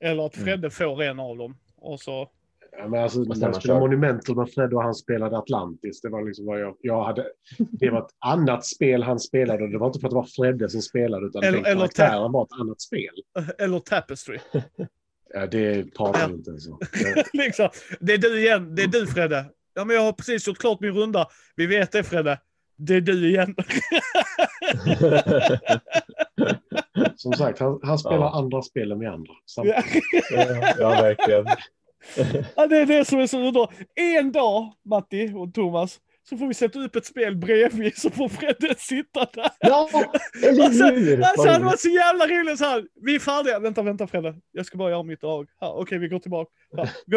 Eller 0.00 0.26
att 0.26 0.36
Mm. 0.36 0.44
Fredde 0.46 0.70
får 0.70 1.02
en 1.02 1.20
av 1.20 1.36
dem. 1.36 1.54
Och 1.76 2.00
så... 2.00 2.28
Ja, 2.78 2.88
men 2.88 3.02
alltså, 3.02 3.20
när 3.20 3.36
jag 3.46 3.56
spelade. 3.56 3.80
Monumental 3.80 4.36
med 4.36 4.50
Fred 4.50 4.74
och 4.74 4.82
han 4.82 4.94
spelade 4.94 5.38
Atlantis. 5.38 6.00
Det 6.00 6.08
var 6.08 6.24
liksom 6.26 6.46
vad 6.46 6.60
jag, 6.60 6.76
jag 6.80 7.04
hade. 7.04 7.26
Det 7.58 7.90
var 7.90 7.98
ett 8.00 8.14
annat 8.18 8.66
spel 8.66 9.02
han 9.02 9.18
spelade 9.20 9.62
och 9.64 9.70
det 9.70 9.78
var 9.78 9.86
inte 9.86 10.00
för 10.00 10.06
att 10.06 10.10
det 10.10 10.16
var 10.16 10.26
Fredde 10.36 10.68
som 10.68 10.82
spelade 10.82 11.26
utan 11.26 11.42
Eller- 11.42 11.56
den 11.58 11.66
eller 11.66 11.76
karaktären 11.80 12.32
var 12.32 12.42
ett 12.44 12.60
annat 12.60 12.80
spel. 12.80 13.14
Eller 13.58 13.78
Tapestry. 13.78 14.38
Ja, 15.34 15.46
det 15.46 15.94
pratar 15.96 16.20
Ja. 16.20 16.26
vi 16.26 16.34
inte 16.34 16.50
ens 16.50 16.68
om. 16.68 16.78
Liksom. 17.32 17.68
Det 18.00 18.12
är 18.12 18.18
du 18.18 18.40
igen. 18.40 18.74
Det 18.74 18.82
är 18.82 18.86
du 18.88 19.06
Fredde. 19.06 19.44
Ja, 19.74 19.84
men 19.84 19.96
jag 19.96 20.02
har 20.02 20.12
precis 20.12 20.46
gjort 20.48 20.58
klart 20.58 20.80
min 20.80 20.92
runda. 20.92 21.26
Vi 21.56 21.66
vet 21.66 21.92
det 21.92 22.02
Fredde. 22.04 22.38
Det 22.76 22.94
är 22.94 23.00
du 23.00 23.28
igen. 23.28 23.54
Som 27.16 27.32
sagt, 27.32 27.58
han, 27.58 27.80
han 27.82 27.98
spelar 27.98 28.16
Ja. 28.16 28.38
andra 28.38 28.62
spel 28.62 28.92
än 28.92 28.98
vi 28.98 29.06
andra. 29.06 29.32
Samtidigt. 29.46 29.84
Ja. 30.30 30.74
ja, 30.78 30.88
verkligen. 30.90 31.46
Ja, 32.56 32.66
det 32.66 32.76
är 32.78 32.86
det 32.86 33.04
som 33.04 33.18
är 33.20 33.26
så 33.26 33.38
underbart. 33.38 33.74
En 33.94 34.32
dag, 34.32 34.72
Matti 34.84 35.32
och 35.36 35.54
Thomas, 35.54 35.98
så 36.22 36.36
får 36.36 36.46
vi 36.48 36.54
sätta 36.54 36.78
upp 36.78 36.96
ett 36.96 37.06
spel 37.06 37.36
bredvid 37.36 37.96
så 37.98 38.10
får 38.10 38.28
Fredde 38.28 38.74
sitta 38.78 39.26
där. 39.34 39.50
Ja, 39.60 39.88
eller 40.44 40.64
Alltså, 40.64 40.84
hur? 40.84 41.22
alltså 41.22 41.44
det 41.44 41.64
var 41.64 41.76
så 41.76 41.88
jävla 41.88 42.26
roligt 42.26 42.58
så 42.58 42.64
här. 42.64 42.84
Vi 43.02 43.14
är 43.14 43.18
färdiga. 43.18 43.58
Vänta, 43.58 43.82
vänta 43.82 44.06
Fredde. 44.06 44.34
Jag 44.52 44.66
ska 44.66 44.78
bara 44.78 44.90
göra 44.90 45.02
mitt 45.02 45.20
drag. 45.20 45.46
Okej, 45.60 45.98
vi 45.98 46.08
går 46.08 46.18
tillbaka. 46.18 46.50
Här. 46.76 46.90
Go, 47.06 47.16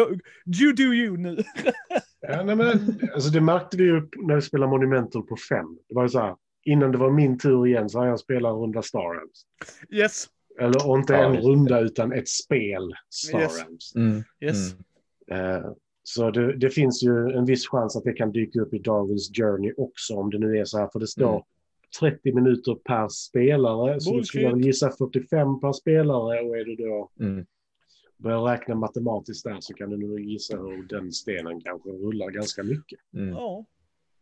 you 0.62 0.72
do 0.72 0.82
you 0.82 1.16
nu. 1.16 1.36
Ja, 2.28 2.42
nej, 2.42 2.56
men, 2.56 3.00
alltså, 3.14 3.30
det 3.30 3.40
märkte 3.40 3.76
vi 3.76 3.84
ju 3.84 4.08
när 4.16 4.34
vi 4.34 4.42
spelade 4.42 4.70
Monumental 4.70 5.22
på 5.22 5.36
fem. 5.48 5.66
Det 5.88 5.94
var 5.94 6.02
ju 6.02 6.08
så 6.08 6.18
här, 6.20 6.34
innan 6.64 6.92
det 6.92 6.98
var 6.98 7.10
min 7.10 7.38
tur 7.38 7.66
igen 7.66 7.88
så 7.88 7.98
har 7.98 8.06
jag 8.06 8.20
spelat 8.20 8.52
runda 8.52 8.82
Star 8.82 9.14
Realms. 9.14 9.42
Yes, 9.90 10.26
Eller 10.60 10.88
och 10.88 10.98
inte 10.98 11.12
Ja, 11.12 11.24
en 11.24 11.36
runda 11.36 11.80
utan 11.80 12.12
ett 12.12 12.28
spel 12.28 12.92
Star 13.10 13.40
Yes. 13.40 13.58
Realms. 13.58 13.94
Mm. 13.96 14.22
yes. 14.40 14.74
Mm. 15.30 15.54
Eh, 15.56 15.70
så 16.02 16.30
det, 16.30 16.56
det 16.56 16.70
finns 16.70 17.02
ju 17.02 17.30
en 17.30 17.44
viss 17.44 17.68
chans 17.68 17.96
att 17.96 18.04
det 18.04 18.12
kan 18.12 18.32
dyka 18.32 18.60
upp 18.60 18.74
i 18.74 18.78
Darwins 18.78 19.30
Journey 19.34 19.72
också 19.76 20.14
om 20.14 20.30
det 20.30 20.38
nu 20.38 20.58
är 20.58 20.64
så 20.64 20.78
här. 20.78 20.88
För 20.92 21.00
det 21.00 21.06
står 21.06 21.30
Mm. 21.30 21.42
30 22.00 22.32
minuter 22.32 22.74
per 22.74 23.08
spelare. 23.08 24.00
Så 24.00 24.16
då 24.16 24.22
skulle 24.22 24.42
jag 24.42 24.50
väl 24.50 24.54
Bullshit. 24.56 24.66
gissa 24.66 24.90
45 24.90 25.60
per 25.60 25.72
spelare. 25.72 26.40
Och 26.40 26.56
är 26.58 26.64
du 26.64 26.76
då 26.76 27.10
Mm. 27.20 27.46
börjar 28.16 28.40
räkna 28.42 28.74
matematiskt 28.74 29.44
där 29.44 29.56
så 29.60 29.74
kan 29.74 29.90
du 29.90 29.96
nog 29.96 30.20
gissa 30.20 30.56
hur 30.56 30.82
den 30.88 31.12
stenen 31.12 31.60
kanske 31.60 31.88
rullar 31.90 32.30
ganska 32.30 32.62
mycket. 32.62 32.98
Mm. 33.14 33.28
Ja. 33.28 33.64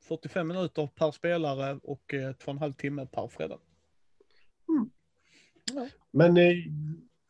45 0.09 0.49
minuter 0.49 0.89
per 0.95 1.11
spelare 1.11 1.79
och 1.83 2.15
eh, 2.15 2.33
två 2.33 2.45
och 2.51 2.55
en 2.55 2.59
halv 2.59 2.73
timme 2.73 3.07
per 3.07 3.29
Fredde. 5.71 5.91
Men 6.11 6.37
eh, 6.37 6.53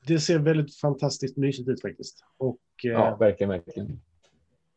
det 0.06 0.18
ser 0.20 0.38
väldigt 0.38 0.76
fantastiskt 0.76 1.36
mysigt 1.36 1.68
ut 1.68 1.82
faktiskt. 1.82 2.24
Och 2.36 2.58
eh, 2.84 2.90
Ja, 2.90 3.16
verkligen, 3.16 3.48
verkligen. 3.50 4.00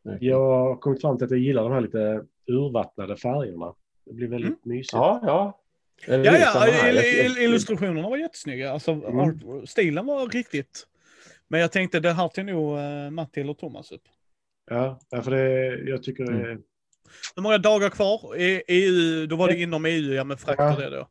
verkligen. 0.02 0.32
jag 0.32 0.46
har 0.48 0.76
kommit 0.76 1.00
fram 1.00 1.16
till 1.18 1.24
att 1.24 1.30
jag 1.30 1.40
gillar 1.40 1.62
de 1.62 1.72
här 1.72 1.80
lite 1.80 2.24
urvattnade 2.46 3.16
färgerna. 3.16 3.74
Det 4.04 4.12
blir 4.14 4.28
väldigt 4.28 4.64
mysigt. 4.64 4.92
Ja, 4.92 5.20
ja. 5.22 5.60
Ja, 6.06 6.16
ja, 6.38 7.02
illustrationerna 7.38 8.08
var 8.08 8.16
jättesnygga. 8.16 8.72
Alltså, 8.72 8.92
Mm. 8.92 9.66
stilen 9.66 10.06
var 10.06 10.28
riktigt. 10.28 10.86
Men 11.48 11.60
jag 11.60 11.72
tänkte 11.72 12.00
det 12.00 12.12
här 12.12 12.28
till 12.28 12.44
nog 12.44 12.78
uh, 12.78 13.10
Matti 13.10 13.40
eller 13.40 13.54
Thomas 13.54 13.92
upp. 13.92 14.02
Ja, 14.70 15.00
ja, 15.10 15.22
för 15.22 15.30
det, 15.30 15.76
jag 15.90 16.02
tycker 16.02 16.24
det 16.24 16.32
är 16.50 16.58
Hur 17.36 17.42
många 17.42 17.58
dagar 17.58 17.90
kvar? 17.90 18.36
E- 18.38 18.62
EU, 18.68 19.26
då 19.26 19.36
var 19.36 19.48
det 19.48 19.56
inom 19.60 19.84
EU, 19.84 20.12
ja 20.14 20.24
med 20.24 20.40
frakt 20.40 20.60
och 20.60 20.82
Ja. 20.82 20.90
det 20.90 20.96
då. 20.96 21.08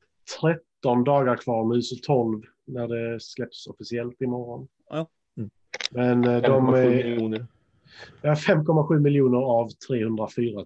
13 0.85 1.03
dagar 1.03 1.35
kvar 1.37 1.73
nu, 1.75 1.81
så 1.81 1.95
12 1.95 2.41
när 2.65 2.87
det 2.87 3.19
släpps 3.19 3.67
officiellt 3.67 4.21
imorgon. 4.21 4.67
Ja. 4.89 5.07
Mm. 5.37 5.49
Men 5.91 6.23
eh, 6.23 6.41
de 6.41 6.67
5,7 6.69 6.77
är 6.77 6.89
miljoner. 6.89 7.45
ja, 8.21 8.33
5,7 8.33 8.99
miljoner 8.99 9.37
av 9.37 9.69
304 9.87 10.53
000. 10.55 10.65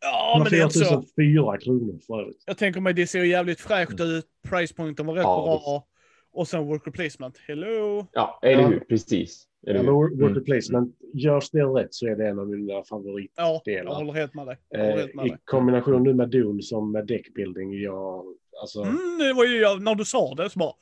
Ja, 0.00 0.36
men 0.38 0.50
det 0.50 0.58
är 0.58 0.64
inte 0.64 0.78
så. 0.78 0.84
404 1.16 1.58
kronor 1.58 1.98
för 2.06 2.20
övrigt. 2.20 2.42
Jag 2.46 2.58
tänker 2.58 2.80
mig 2.80 2.94
det 2.94 3.06
ser 3.06 3.24
jävligt 3.24 3.60
fräscht 3.60 4.00
ut. 4.00 4.26
Price 4.48 4.74
pointen 4.74 5.06
var 5.06 5.14
rätt 5.14 5.22
Ja, 5.22 5.60
bra. 5.64 5.86
Och 6.32 6.48
sen 6.48 6.66
worker 6.66 6.90
placement. 6.90 7.38
Hello! 7.48 8.06
Ja, 8.12 8.38
eller 8.42 8.62
Ja. 8.62 8.68
hur? 8.68 8.80
Precis. 8.80 9.44
Eller 9.66 9.78
Ja, 9.78 9.82
hur? 9.84 9.92
work 9.92 10.12
Mm. 10.12 10.28
worker 10.28 10.40
placement, 10.40 10.96
görs 11.14 11.50
det 11.50 11.62
rätt 11.62 11.94
så 11.94 12.06
är 12.06 12.16
det 12.16 12.28
en 12.28 12.38
av 12.38 12.48
mina 12.48 12.82
favorit. 12.84 13.32
Ja, 13.36 13.62
jag 13.64 13.84
håller 13.94 14.12
helt 14.12 14.34
med 14.34 14.46
dig. 14.46 14.56
Eh, 14.74 14.80
helt 14.80 15.14
med 15.14 15.26
I 15.26 15.36
kombination 15.44 16.02
nu 16.02 16.14
med 16.14 16.28
Dune 16.28 16.62
som 16.62 16.92
med 16.92 17.06
deckbuilding. 17.06 17.72
Jag, 17.82 18.24
alltså, 18.60 18.82
Mm, 18.82 19.18
det 19.18 19.32
var 19.32 19.44
ju 19.44 19.58
jag, 19.60 19.82
när 19.82 19.94
du 19.94 20.04
sa 20.04 20.34
det 20.34 20.50
så 20.50 20.58
bara, 20.58 20.72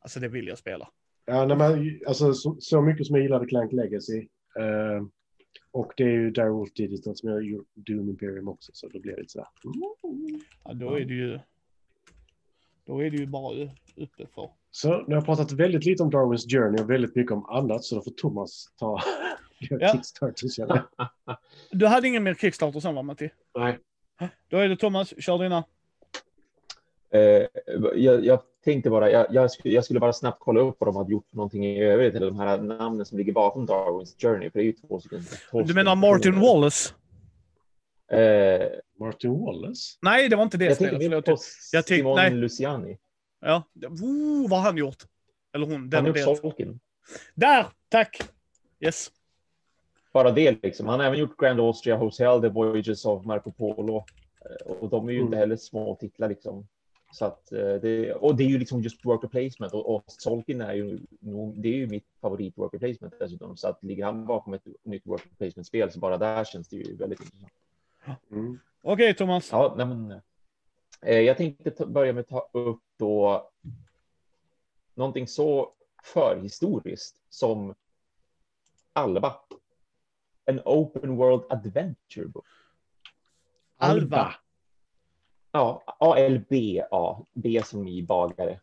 alltså 0.00 0.20
det 0.20 0.28
vill 0.28 0.46
jag 0.46 0.58
spela. 0.58 0.88
ja, 1.26 1.44
nej, 1.46 1.56
men, 1.56 2.00
alltså, 2.06 2.32
så, 2.34 2.56
så 2.60 2.80
mycket 2.82 3.06
som 3.06 3.16
jag 3.16 3.22
gillade 3.22 3.46
Clank 3.46 3.72
Legacy. 3.72 4.18
Eh, 4.58 5.02
och 5.70 5.92
det 5.96 6.02
är 6.02 6.08
ju 6.08 6.30
Direwolf 6.30 6.72
Digital 6.72 7.16
som 7.16 7.28
jag 7.30 7.42
gjort 7.44 7.66
Doom 7.74 8.08
Imperium 8.08 8.48
också. 8.48 8.72
Så 8.74 8.88
då 8.88 9.00
blir 9.00 9.12
det 9.12 9.20
lite 9.20 9.32
så 9.32 9.38
här. 9.38 9.48
mm. 10.04 10.40
Ja, 10.64 10.72
då 10.74 10.94
är 10.98 11.04
det 11.04 11.14
ju, 11.14 11.38
då 12.86 13.02
är 13.04 13.10
det 13.10 13.16
ju 13.16 13.26
bara 13.26 13.70
uppe 13.96 14.26
för. 14.34 14.50
Så 14.70 14.88
nu 14.88 14.94
har 15.04 15.12
jag 15.14 15.24
pratat 15.24 15.52
väldigt 15.52 15.84
lite 15.84 16.02
om 16.02 16.10
Darwins 16.10 16.46
Journey 16.52 16.82
och 16.82 16.90
väldigt 16.90 17.14
mycket 17.16 17.32
om 17.32 17.46
annat. 17.46 17.84
Så 17.84 17.94
då 17.94 18.02
får 18.02 18.10
Thomas 18.10 18.74
ta 18.76 19.00
Ja. 19.58 19.92
Kickstarter. 19.92 20.48
känner. 20.48 20.82
Du 21.70 21.86
hade 21.86 22.08
ingen 22.08 22.22
mer 22.22 22.34
Kickstarter 22.34 22.80
sen 22.80 22.94
va 22.94 23.02
Matti? 23.02 23.30
Nej. 23.58 23.78
Då 24.48 24.56
är 24.56 24.68
det 24.68 24.76
Thomas, 24.76 25.22
kör 25.22 25.38
dina. 25.38 25.64
Eh, 27.16 27.46
jag, 27.94 28.24
jag 28.24 28.40
tänkte 28.64 28.90
bara, 28.90 29.10
jag, 29.10 29.26
jag, 29.30 29.50
skulle, 29.50 29.74
jag 29.74 29.84
skulle 29.84 30.00
bara 30.00 30.12
snabbt 30.12 30.38
kolla 30.40 30.60
upp 30.60 30.76
vad 30.78 30.88
de 30.88 30.96
hade 30.96 31.12
gjort 31.12 31.28
för 31.30 31.36
någonting 31.36 31.66
i 31.66 31.82
övrigt, 31.84 32.14
eller 32.14 32.26
de 32.26 32.38
här 32.38 32.58
namnen 32.58 33.06
som 33.06 33.18
ligger 33.18 33.32
bakom 33.32 33.66
Darwins 33.66 34.16
Journey, 34.18 34.50
för 34.50 34.58
det 34.58 34.62
är 34.62 34.66
ju 34.66 34.72
två 34.72 35.00
stycken. 35.00 35.22
Du 35.66 35.74
menar 35.74 35.96
Martin. 35.96 36.40
Wallace? 36.40 36.94
Eh, 38.10 38.68
Martin 39.00 39.40
Wallace? 39.40 39.98
Nej, 40.02 40.28
det 40.28 40.36
var 40.36 40.42
inte 40.42 40.56
det 40.56 40.64
jag 40.64 40.74
spelet. 40.76 41.00
tänkte 41.00 41.22
på 41.22 41.38
Jag 41.72 41.82
tyck- 41.84 41.96
Simon 41.96 42.16
nej. 42.16 42.30
Luciani. 42.30 42.98
Ja, 43.40 43.62
oh, 44.02 44.50
vad 44.50 44.58
har 44.60 44.66
han 44.66 44.76
gjort? 44.76 44.96
Eller 45.54 45.66
hon, 45.66 45.90
den 45.90 46.04
Han 46.04 46.14
har 46.14 46.18
gjort 46.18 46.28
det. 46.28 46.36
Solken. 46.36 46.80
Där, 47.34 47.66
tack! 47.88 48.20
Yes. 48.80 49.10
Bara 50.12 50.30
det 50.30 50.62
liksom. 50.62 50.86
Han 50.86 51.00
har 51.00 51.06
även 51.06 51.18
gjort 51.18 51.36
Grand 51.40 51.60
Austria 51.60 51.96
Hotel, 51.96 52.40
The 52.40 52.48
Voyages 52.48 53.04
of 53.04 53.24
Marco 53.24 53.52
Polo. 53.52 53.96
Eh, 53.96 54.66
Och 54.66 54.88
de 54.90 55.08
är 55.08 55.12
ju 55.12 55.18
inte 55.18 55.28
Mm. 55.28 55.38
heller 55.38 55.56
små 55.56 55.94
titlar 56.00 56.28
liksom. 56.28 56.66
Så 57.12 57.24
att, 57.24 57.52
eh, 57.52 57.74
det, 57.74 58.12
och 58.12 58.36
det 58.36 58.44
är 58.44 58.48
ju 58.48 58.58
liksom 58.58 58.82
just 58.82 59.04
worker 59.04 59.28
placement 59.28 59.74
och, 59.74 59.94
och 59.94 60.04
Solkin 60.06 60.60
är 60.60 60.74
ju 60.74 61.00
nog, 61.20 61.62
det 61.62 61.68
är 61.68 61.76
ju 61.76 61.86
mitt 61.86 62.06
favorit 62.20 62.58
worker 62.58 62.78
placement 62.78 63.14
dessutom. 63.18 63.56
Så 63.56 63.68
att 63.68 63.84
ligger 63.84 64.04
han 64.04 64.26
bakom 64.26 64.54
ett 64.54 64.66
nytt 64.82 65.06
worker 65.06 65.28
placement 65.38 65.66
spel 65.66 65.92
så 65.92 65.98
bara 65.98 66.18
där 66.18 66.44
känns 66.44 66.68
det 66.68 66.76
ju 66.76 66.96
väldigt 66.96 67.20
intressant. 67.20 67.52
Mm. 68.30 68.58
Okej 68.82 69.14
Thomas. 69.14 69.52
Ja, 69.52 69.74
nej 69.76 69.86
men, 69.86 70.20
eh, 71.02 71.20
jag 71.20 71.36
tänkte 71.36 71.70
ta, 71.70 71.86
börja 71.86 72.12
med 72.12 72.20
att 72.20 72.28
ta 72.28 72.48
upp 72.52 72.82
då 72.96 73.50
någonting 74.94 75.26
så 75.26 75.72
förhistoriskt 76.04 77.22
som 77.28 77.74
Alba. 78.92 79.40
En 80.44 80.60
open 80.64 81.16
world 81.16 81.44
adventure 81.48 82.28
book. 82.28 82.46
Alva. 83.76 84.34
Ja, 85.56 85.82
ALBA, 85.98 87.26
B 87.34 87.62
som 87.64 87.88
i 87.88 88.02
bagare. 88.02 88.60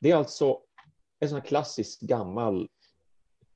Det 0.00 0.10
är 0.10 0.16
alltså 0.16 0.60
en 1.18 1.28
sån 1.28 1.38
här 1.40 1.46
klassisk 1.46 2.00
gammal 2.00 2.68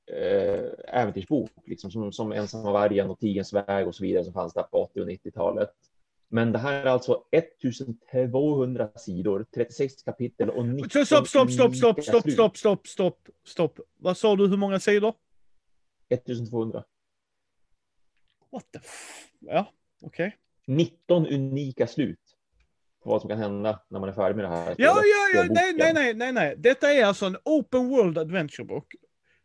eh, 0.07 0.65
äventyrsbok, 0.89 1.51
liksom, 1.65 1.91
som, 1.91 2.13
som 2.13 2.33
Ensamma 2.33 2.73
vargen 2.73 3.11
och 3.11 3.19
Tigerns 3.19 3.53
väg 3.53 3.89
och 3.89 3.95
så 3.95 4.03
vidare 4.03 4.25
som 4.25 4.33
fanns 4.33 4.55
där 4.55 4.63
på 4.63 4.83
80 4.83 5.01
och 5.01 5.09
90-talet. 5.09 5.71
Men 6.29 6.53
det 6.53 6.59
här 6.59 6.73
är 6.73 6.87
alltså 6.87 7.25
1200 7.31 8.91
sidor, 8.97 9.47
36 9.55 10.03
kapitel 10.03 10.51
och 10.51 10.67
19 10.67 10.91
Stopp, 10.91 11.29
stopp, 11.29 11.51
stopp, 11.51 11.75
stopp, 11.77 12.03
stopp, 12.05 12.23
slut. 12.23 12.35
stopp, 12.35 12.57
stopp, 12.57 12.87
stopp, 12.87 13.29
stopp. 13.45 13.81
Vad 13.99 14.17
sa 14.17 14.37
du, 14.37 14.49
hur 14.49 14.57
många 14.57 14.81
sidor? 14.81 15.15
1200. 16.09 16.85
What 18.51 18.73
the 18.73 18.79
f... 18.79 19.29
Ja, 19.39 19.73
okej. 20.03 20.37
19 20.67 21.27
unika 21.27 21.87
slut 21.87 22.19
på 23.05 23.11
vad 23.11 23.21
som 23.21 23.31
kan 23.31 23.39
hända 23.39 23.81
när 23.89 24.01
man 24.01 24.09
är 24.09 24.13
färdig 24.13 24.37
med 24.37 24.45
det 24.45 24.49
här. 24.49 24.75
Ja, 24.79 25.01
ja, 25.05 25.41
ja, 25.41 25.47
nej, 25.51 25.73
nej, 25.77 25.93
nej, 25.95 26.15
nej, 26.15 26.33
nej. 26.33 26.55
Detta 26.59 26.93
är 26.93 27.05
alltså 27.05 27.27
en 27.27 27.37
open 27.45 27.89
world 27.89 28.19
adventure 28.19 28.65
book. 28.65 28.95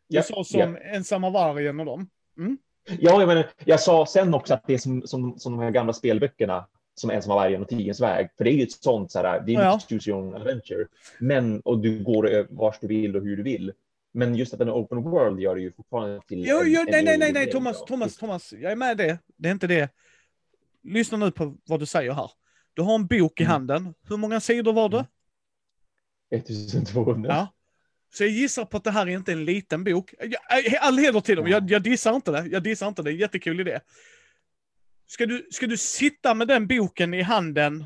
Du 0.07 0.15
Ja, 0.15 0.23
sa 0.23 0.43
som 0.43 0.59
ja. 0.59 0.77
Ensamma 0.77 1.29
vargen 1.29 1.79
och 1.79 1.85
dem. 1.85 2.09
Ja, 2.99 3.19
jag, 3.19 3.27
menar, 3.27 3.49
jag 3.65 3.79
sa 3.79 4.05
sen 4.05 4.33
också 4.33 4.53
att 4.53 4.63
det 4.67 4.73
är 4.73 4.77
som, 4.77 5.07
som, 5.07 5.39
som 5.39 5.51
de 5.51 5.61
här 5.63 5.71
gamla 5.71 5.93
spelböckerna 5.93 6.67
som 6.93 7.09
Ensamma 7.09 7.35
vargen 7.35 7.61
och 7.61 7.67
Tigerns 7.67 8.01
väg. 8.01 8.29
För 8.37 8.43
det 8.43 8.51
är 8.51 8.53
ju 8.53 8.63
ett 8.63 8.71
sånt 8.71 9.11
så 9.11 9.19
här, 9.19 9.43
det 9.45 9.51
är 9.51 9.53
Ja. 9.53 9.61
ja. 9.61 9.79
choose 9.89 10.09
your 10.09 10.21
own 10.21 10.35
adventure. 10.35 10.87
Men, 11.19 11.61
och 11.61 11.79
du 11.79 12.03
går 12.03 12.47
vart 12.49 12.81
du 12.81 12.87
vill 12.87 13.15
och 13.15 13.23
hur 13.23 13.37
du 13.37 13.43
vill. 13.43 13.73
Men 14.11 14.35
just 14.35 14.53
att 14.53 14.59
den 14.59 14.67
är 14.67 14.73
open 14.73 15.03
world 15.03 15.39
gör 15.39 15.55
det 15.55 15.61
ju 15.61 15.71
fortfarande 15.71 16.21
till... 16.27 16.45
Jo, 16.47 16.61
jo, 16.65 16.83
nej, 16.89 17.03
nej, 17.03 17.17
nej, 17.17 17.33
nej, 17.33 17.51
Thomas. 17.51 17.85
Thomas, 17.85 18.17
Thomas. 18.17 18.53
Jag 18.53 18.71
är 18.71 18.75
med 18.75 18.97
det. 18.97 19.17
Det 19.37 19.47
är 19.49 19.53
inte 19.53 19.67
det. 19.67 19.89
Lyssna 20.87 21.17
nu 21.17 21.31
på 21.31 21.57
vad 21.65 21.79
du 21.79 21.85
säger 21.85 22.11
här. 22.13 22.31
Du 22.73 22.81
har 22.81 22.95
en 22.95 23.07
bok 23.07 23.39
i 23.39 23.43
Mm. 23.43 23.51
handen. 23.51 23.93
Hur 24.09 24.17
många 24.17 24.39
sidor 24.39 24.73
var 24.73 24.89
det? 24.89 25.05
1200. 26.31 27.29
Ja. 27.29 27.53
Så 28.13 28.23
jag 28.23 28.29
gissar 28.31 28.65
på 28.65 28.77
att 28.77 28.83
det 28.83 28.91
här 28.91 29.07
är 29.07 29.11
inte 29.11 29.31
en 29.31 29.45
liten 29.45 29.83
bok. 29.83 30.13
Jag- 30.19 30.75
All 30.81 30.97
heder 30.97 31.19
till 31.19 31.35
dem, 31.35 31.47
jag, 31.47 31.71
jag 31.71 31.83
dissar 31.83 32.15
inte 32.15 32.31
det. 32.31 32.45
Jag 32.47 32.63
dissar 32.63 32.87
inte 32.87 33.01
det, 33.01 33.11
jättekul 33.11 33.59
idé. 33.59 33.79
Ska 35.07 35.25
du, 35.25 35.47
ska 35.51 35.67
du 35.67 35.77
sitta 35.77 36.33
med 36.33 36.47
den 36.47 36.67
boken 36.67 37.13
i 37.13 37.21
handen? 37.21 37.85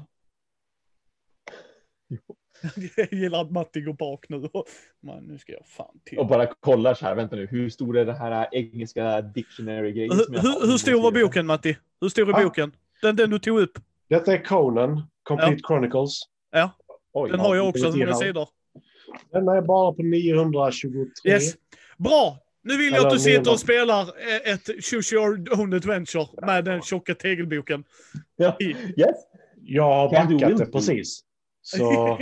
Jag 2.95 3.13
gillar 3.13 3.41
att 3.41 3.51
Matti 3.51 3.81
går 3.81 3.93
bak 3.93 4.25
nu. 4.29 4.49
Man, 5.03 5.23
nu 5.23 5.37
ska 5.37 5.51
jag 5.53 5.67
fan 5.67 5.99
till. 6.05 6.17
Och 6.19 6.27
bara 6.27 6.45
kollar 6.59 6.93
så 6.93 7.05
här, 7.05 7.15
vänta 7.15 7.35
nu, 7.35 7.45
hur 7.47 7.69
stor 7.69 7.97
är 7.97 8.05
det 8.05 8.13
här 8.13 8.47
engelska 8.51 9.21
dictionary-grejen 9.21 10.11
Hur, 10.11 10.39
hur, 10.41 10.67
hur 10.71 10.77
stor 10.77 11.01
var 11.01 11.11
boken 11.11 11.45
Matti? 11.45 11.77
Hur 12.01 12.09
stor 12.09 12.29
är 12.29 12.39
Ja. 12.39 12.43
boken? 12.43 12.75
Den, 13.01 13.15
den 13.15 13.29
du 13.29 13.39
tog 13.39 13.59
upp. 13.59 13.79
Detta 14.09 14.33
är 14.33 14.43
Conan, 14.43 15.03
Complete 15.23 15.61
Chronicles. 15.67 16.21
Oj, 17.13 17.29
Den 17.29 17.39
ja, 17.39 17.47
har 17.47 17.55
jag 17.55 17.69
också. 17.69 17.91
Hur 17.91 18.05
många 18.05 18.13
sidor? 18.13 18.49
Den 19.31 19.47
är 19.47 19.61
bara 19.61 19.93
på 19.93 20.03
923. 20.03 21.05
Yes. 21.23 21.53
Bra! 21.97 22.37
Nu 22.63 22.77
vill 22.77 22.93
jag 22.93 23.05
att 23.05 23.13
du 23.13 23.19
sitter 23.19 23.51
och 23.51 23.59
spelar 23.59 24.01
eh, 24.01 24.53
ett 24.53 24.85
Choose 24.85 25.15
Your 25.15 25.59
Own 25.59 25.73
Adventure 25.73 26.27
med 26.45 26.65
den 26.65 26.81
tjocka 26.81 27.15
tegelboken. 27.15 27.83
Ja. 28.35 28.57
Yes. 28.59 29.15
Jag 29.61 29.83
har 29.83 30.09
backat 30.09 30.57
det 30.57 30.65
precis. 30.65 31.21
Så 31.61 31.85
Och, 31.85 32.19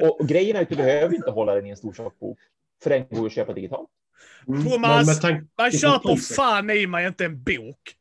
och 0.20 0.28
grejen 0.28 0.56
är 0.56 0.62
att 0.62 0.68
du 0.68 0.76
behöver 0.76 1.14
inte 1.14 1.30
hålla 1.30 1.54
den 1.54 1.66
i 1.66 1.70
en 1.70 1.76
stor 1.76 1.92
tjock 1.92 2.18
bok. 2.18 2.38
För 2.82 2.90
den 2.90 3.08
går 3.08 3.20
ju 3.20 3.26
att 3.26 3.32
köpa 3.32 3.52
digitalt. 3.52 3.88
Mm, 4.48 4.64
Thomas, 4.64 5.22
Man 5.58 5.72
köper 5.72 6.16
fan 6.16 6.70
i 6.70 6.86
mig 6.86 7.06
inte 7.06 7.24
en 7.24 7.42
bok. 7.42 7.97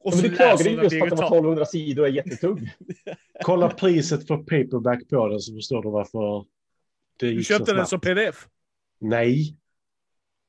Och 0.00 0.12
Men 0.12 0.18
så 0.22 0.26
du 0.28 0.36
klagade 0.36 0.64
ju 0.64 0.70
just 0.70 0.80
på 0.80 0.84
att 0.84 0.90
den 0.90 1.00
var 1.00 1.08
digitalt. 1.10 1.32
1200 1.32 1.64
sidor 1.64 2.02
och 2.02 2.08
är 2.08 2.12
jättetung. 2.12 2.70
Kolla 3.44 3.70
priset 3.70 4.26
för 4.26 4.36
paperback 4.36 5.08
på 5.08 5.28
den 5.28 5.40
så 5.40 5.54
förstår 5.54 5.82
du 5.82 5.90
varför 5.90 6.44
det 7.20 7.26
Du 7.26 7.32
gick 7.34 7.46
så 7.46 7.54
köpte 7.54 7.72
den 7.74 7.86
som 7.86 8.00
pdf. 8.00 8.48
Nej. 9.00 9.56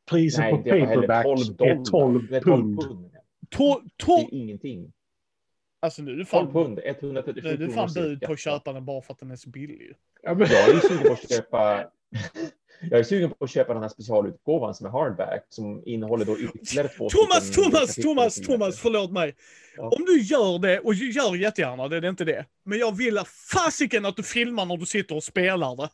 Priset 0.09 0.39
Nej, 0.39 0.51
på 0.51 0.57
paperback 0.57 1.25
12 1.25 1.55
dollar. 1.55 1.71
är 1.71 1.83
12 1.83 2.27
Det 2.29 2.37
är 2.37 2.41
12 2.41 2.61
pund. 2.61 2.81
pund. 2.81 3.11
To, 3.49 3.79
Det 3.83 4.05
to, 4.05 4.11
är 4.17 4.33
ingenting. 4.33 4.93
alltså 5.79 6.01
nu 6.01 6.11
är 6.11 6.15
det 6.15 6.25
12 6.25 6.45
fan, 6.45 6.53
pund, 6.53 6.79
137 6.85 7.41
nu 7.47 7.51
är 7.53 7.57
kronor 7.57 7.73
fan 7.73 7.89
bud 7.93 8.21
på 8.21 8.31
att 8.33 8.39
köpa 8.39 8.73
den 8.73 8.85
bara 8.85 9.01
för 9.01 9.13
att 9.13 9.19
den 9.19 9.31
är 9.31 9.35
så 9.35 9.49
billig. 9.49 9.93
Ja, 10.21 10.33
men, 10.33 10.47
Jag 10.49 10.69
är 10.69 10.73
ju 10.73 10.79
sugen 10.79 11.07
på 11.07 11.13
att 11.13 11.29
köpa 11.29 11.83
jag 12.89 12.99
är 12.99 13.03
sugen 13.03 13.29
på 13.29 13.45
att 13.45 13.51
köpa 13.51 13.73
den 13.73 13.81
här 13.81 13.89
specialutgåvan 13.89 14.75
som 14.75 14.85
är 14.85 14.89
hardback 14.91 15.45
som 15.49 15.83
innehåller 15.85 16.25
då 16.25 16.39
ytterligare 16.39 16.87
två 16.87 17.09
Thomas, 17.09 17.51
Thomas, 17.51 17.95
Thomas, 17.95 18.35
Thomas, 18.35 18.79
förlåt 18.79 19.11
mig. 19.11 19.35
Ja. 19.77 19.83
Om 19.83 20.05
du 20.05 20.21
gör 20.21 20.59
det, 20.59 20.79
och 20.79 20.93
gör 20.93 21.35
jättegärna 21.35 21.87
det, 21.87 21.99
det 21.99 22.07
är 22.07 22.09
inte 22.09 22.25
det. 22.25 22.45
Men 22.65 22.79
jag 22.79 22.97
vill 22.97 23.19
fasiken 23.53 24.05
att 24.05 24.15
du 24.15 24.23
filmar 24.23 24.65
när 24.65 24.77
du 24.77 24.85
sitter 24.85 25.15
och 25.15 25.23
spelar 25.23 25.75
det. 25.75 25.89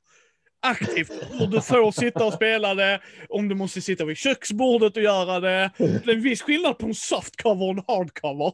Aktivt. 0.60 1.12
Hur 1.32 1.48
du 1.48 1.62
får 1.62 1.92
sitta 1.92 2.26
och 2.26 2.34
spela 2.34 2.76
det, 2.76 3.02
om 3.30 3.48
du 3.50 3.56
måste 3.56 3.82
sitta 3.82 4.06
vid 4.06 4.18
köksbordet 4.18 4.98
och 4.98 5.04
göra 5.04 5.40
det. 5.40 5.72
Det 5.78 6.12
är 6.12 6.16
en 6.16 6.22
viss 6.22 6.42
skillnad 6.42 6.78
på 6.78 6.86
en 6.86 6.94
softcover 6.94 7.66
och 7.66 7.72
en 7.72 7.84
hardcover. 7.88 8.52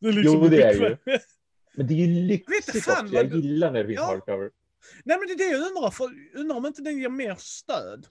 Det 0.00 0.08
är 0.08 0.12
liksom 0.12 0.42
Jo, 0.42 0.48
det 0.48 0.62
är 0.62 0.74
ju. 0.74 0.96
Men 1.74 1.86
det 1.86 1.94
är 1.94 1.96
ju 1.96 2.06
lyxigt 2.06 2.88
också. 2.88 3.06
Jag 3.12 3.34
gillar 3.34 3.70
när 3.72 3.80
det 3.80 3.86
finns 3.86 4.00
Ja. 4.00 4.06
hardcover. 4.06 4.50
Nej 5.04 5.18
men 5.18 5.26
det 5.28 5.32
är 5.32 5.38
det 5.50 5.58
jag 5.58 5.66
undrar, 5.68 5.90
för 5.90 6.10
undrar 6.34 6.56
om 6.56 6.66
inte 6.66 6.82
den 6.82 6.98
ger 6.98 7.08
mer 7.08 7.34
stöd? 7.38 8.06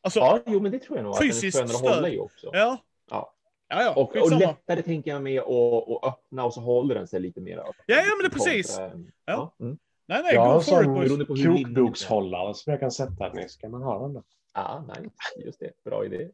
Alltså, 0.00 0.20
Ja, 0.20 0.40
jo, 0.46 0.60
men 0.60 0.72
det 0.72 0.78
tror 0.78 0.98
jag 0.98 1.04
nog. 1.04 1.18
Fysiskt 1.18 1.58
att 1.60 1.66
den 1.68 1.76
är 1.76 1.78
skönare 1.78 1.90
att 1.90 1.96
hålla 1.96 2.08
stöd. 2.08 2.14
i 2.14 2.18
också. 2.18 2.50
ja. 2.52 2.78
Ja. 3.10 3.34
Ja, 3.68 3.82
ja, 3.82 3.94
Och, 3.94 4.16
och 4.16 4.30
lättare 4.38 4.82
tänker 4.82 5.10
jag 5.10 5.22
med 5.22 5.40
att 5.40 5.48
att 5.88 6.04
öppna 6.04 6.44
och 6.44 6.54
så 6.54 6.60
håller 6.60 6.94
den 6.94 7.08
sig 7.08 7.20
lite 7.20 7.40
mer. 7.40 7.58
öppen. 7.58 7.72
Ja, 7.86 7.96
ja, 7.96 8.02
men 8.02 8.18
det 8.18 8.26
är 8.26 8.30
precis. 8.30 8.76
Kontra 8.76 9.00
Ja. 9.24 9.54
Ja. 9.58 9.64
Mm. 9.64 9.78
Nej, 10.06 10.22
nej, 10.22 10.34
jag 10.34 10.42
har 10.42 10.54
en 10.54 10.62
sån 10.62 11.26
kokbokshållare 11.26 12.54
som 12.54 12.70
jag 12.70 12.80
kan 12.80 12.90
sätta 12.90 13.28
den 13.28 13.38
i. 13.38 13.48
Ska 13.48 13.68
man 13.68 13.82
ha 13.82 14.02
den 14.02 14.14
där? 14.14 14.22
Ah, 14.52 14.80
nice. 14.80 15.10
Just 15.44 15.60
det. 15.60 15.70
Bra 15.84 16.04
idé. 16.04 16.28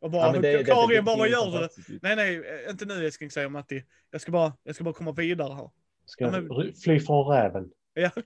Och 0.00 0.10
bara, 0.10 0.32
men 0.32 0.42
det- 0.42 0.56
det- 0.56 0.64
Karin, 0.64 0.88
det- 0.88 1.02
bara, 1.02 1.28
gör 1.28 1.46
du? 1.86 1.98
Nej, 2.02 2.16
nej, 2.16 2.42
inte 2.70 2.84
nu 2.84 3.06
älskling, 3.06 3.30
säger 3.30 3.48
Matti. 3.48 3.84
Jag 4.10 4.20
ska 4.20 4.32
bara, 4.32 4.52
jag 4.62 4.74
ska 4.74 4.84
bara 4.84 4.94
komma 4.94 5.12
vidare 5.12 5.54
här. 5.54 5.70
Ska 6.06 6.24
Ja, 6.24 6.30
men- 6.40 6.74
fly 6.74 7.00
från 7.00 7.26
räven? 7.28 7.70
Ja. 7.94 8.10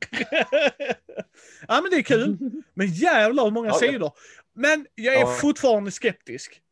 ja, 1.69 1.81
men 1.83 1.91
det 1.91 1.97
är 1.97 2.03
kul. 2.03 2.39
Men 2.75 2.87
jävlar 2.87 3.45
hur 3.45 3.51
många 3.51 3.69
Ja, 3.69 3.79
ja. 3.83 3.91
sidor. 3.93 4.13
Men 4.53 4.87
jag 4.95 5.15
är 5.15 5.21
Ja. 5.21 5.27
fortfarande 5.41 5.91
skeptisk. 5.91 6.63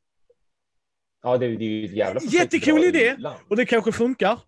Ja, 1.22 1.38
det, 1.38 1.46
det 1.56 1.64
är 1.64 1.68
ju 1.68 1.84
ett 1.84 1.92
jävla 1.92 2.20
Jättekul 2.20 2.84
idé. 2.84 3.16
Och 3.48 3.56
det 3.56 3.66
kanske 3.66 3.92
funkar. 3.92 4.38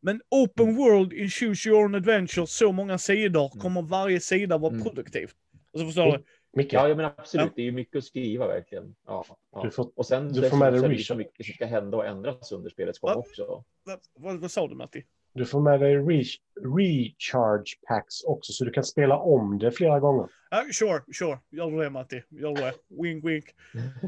Men 0.00 0.20
open 0.30 0.76
world 0.76 1.12
in 1.12 1.30
choose 1.30 1.68
your 1.68 1.84
own 1.84 1.94
adventure, 1.94 2.46
så 2.46 2.72
många 2.72 2.98
sidor, 2.98 3.50
Mm. 3.52 3.60
kommer 3.62 3.82
varje 3.82 4.20
sida 4.20 4.58
vara 4.58 4.72
Mm. 4.72 4.84
produktivt. 4.84 5.34
Alltså 5.72 5.86
förstår 5.86 6.12
du? 6.18 6.24
Micke, 6.56 6.72
Ja, 6.72 6.94
men 6.94 7.04
absolut. 7.04 7.46
Ja. 7.46 7.52
Det 7.56 7.62
är 7.62 7.64
ju 7.64 7.72
mycket 7.72 7.96
att 7.96 8.04
skriva 8.04 8.46
verkligen. 8.46 8.94
Ja, 9.06 9.24
ja. 9.52 9.62
Du 9.62 9.70
får- 9.70 9.92
och 9.98 10.06
sen 10.06 10.32
du 10.32 10.50
får 10.50 10.56
med 10.56 10.72
dig 10.72 10.98
så 11.04 11.14
mycket 11.14 11.46
som 11.46 11.54
ska 11.54 11.66
hända 11.66 11.96
och 11.96 12.06
ändras 12.06 12.52
under 12.52 12.70
spelets 12.70 12.98
gång 12.98 13.14
också. 13.14 13.64
Vad, 13.84 13.98
vad, 14.14 14.40
vad 14.40 14.50
sa 14.50 14.68
du 14.68 14.74
Matti? 14.74 15.04
Du 15.34 15.44
får 15.44 15.60
med 15.60 15.80
dig 15.80 15.96
re- 15.96 16.38
recharge 16.78 17.64
packs 17.88 18.24
också 18.24 18.52
så 18.52 18.64
du 18.64 18.70
kan 18.70 18.84
spela 18.84 19.16
om 19.16 19.58
det 19.58 19.72
flera 19.72 20.00
gånger. 20.00 20.28
Ja, 20.50 20.64
sure, 20.72 21.02
sure. 21.18 21.38
Gör 21.50 21.70
du 21.70 21.78
det 21.78 21.90
Matti. 21.90 22.22
Gör 22.28 22.54
du 22.54 22.62
det. 22.62 22.72
Wink, 23.02 23.24
wink. 23.24 23.44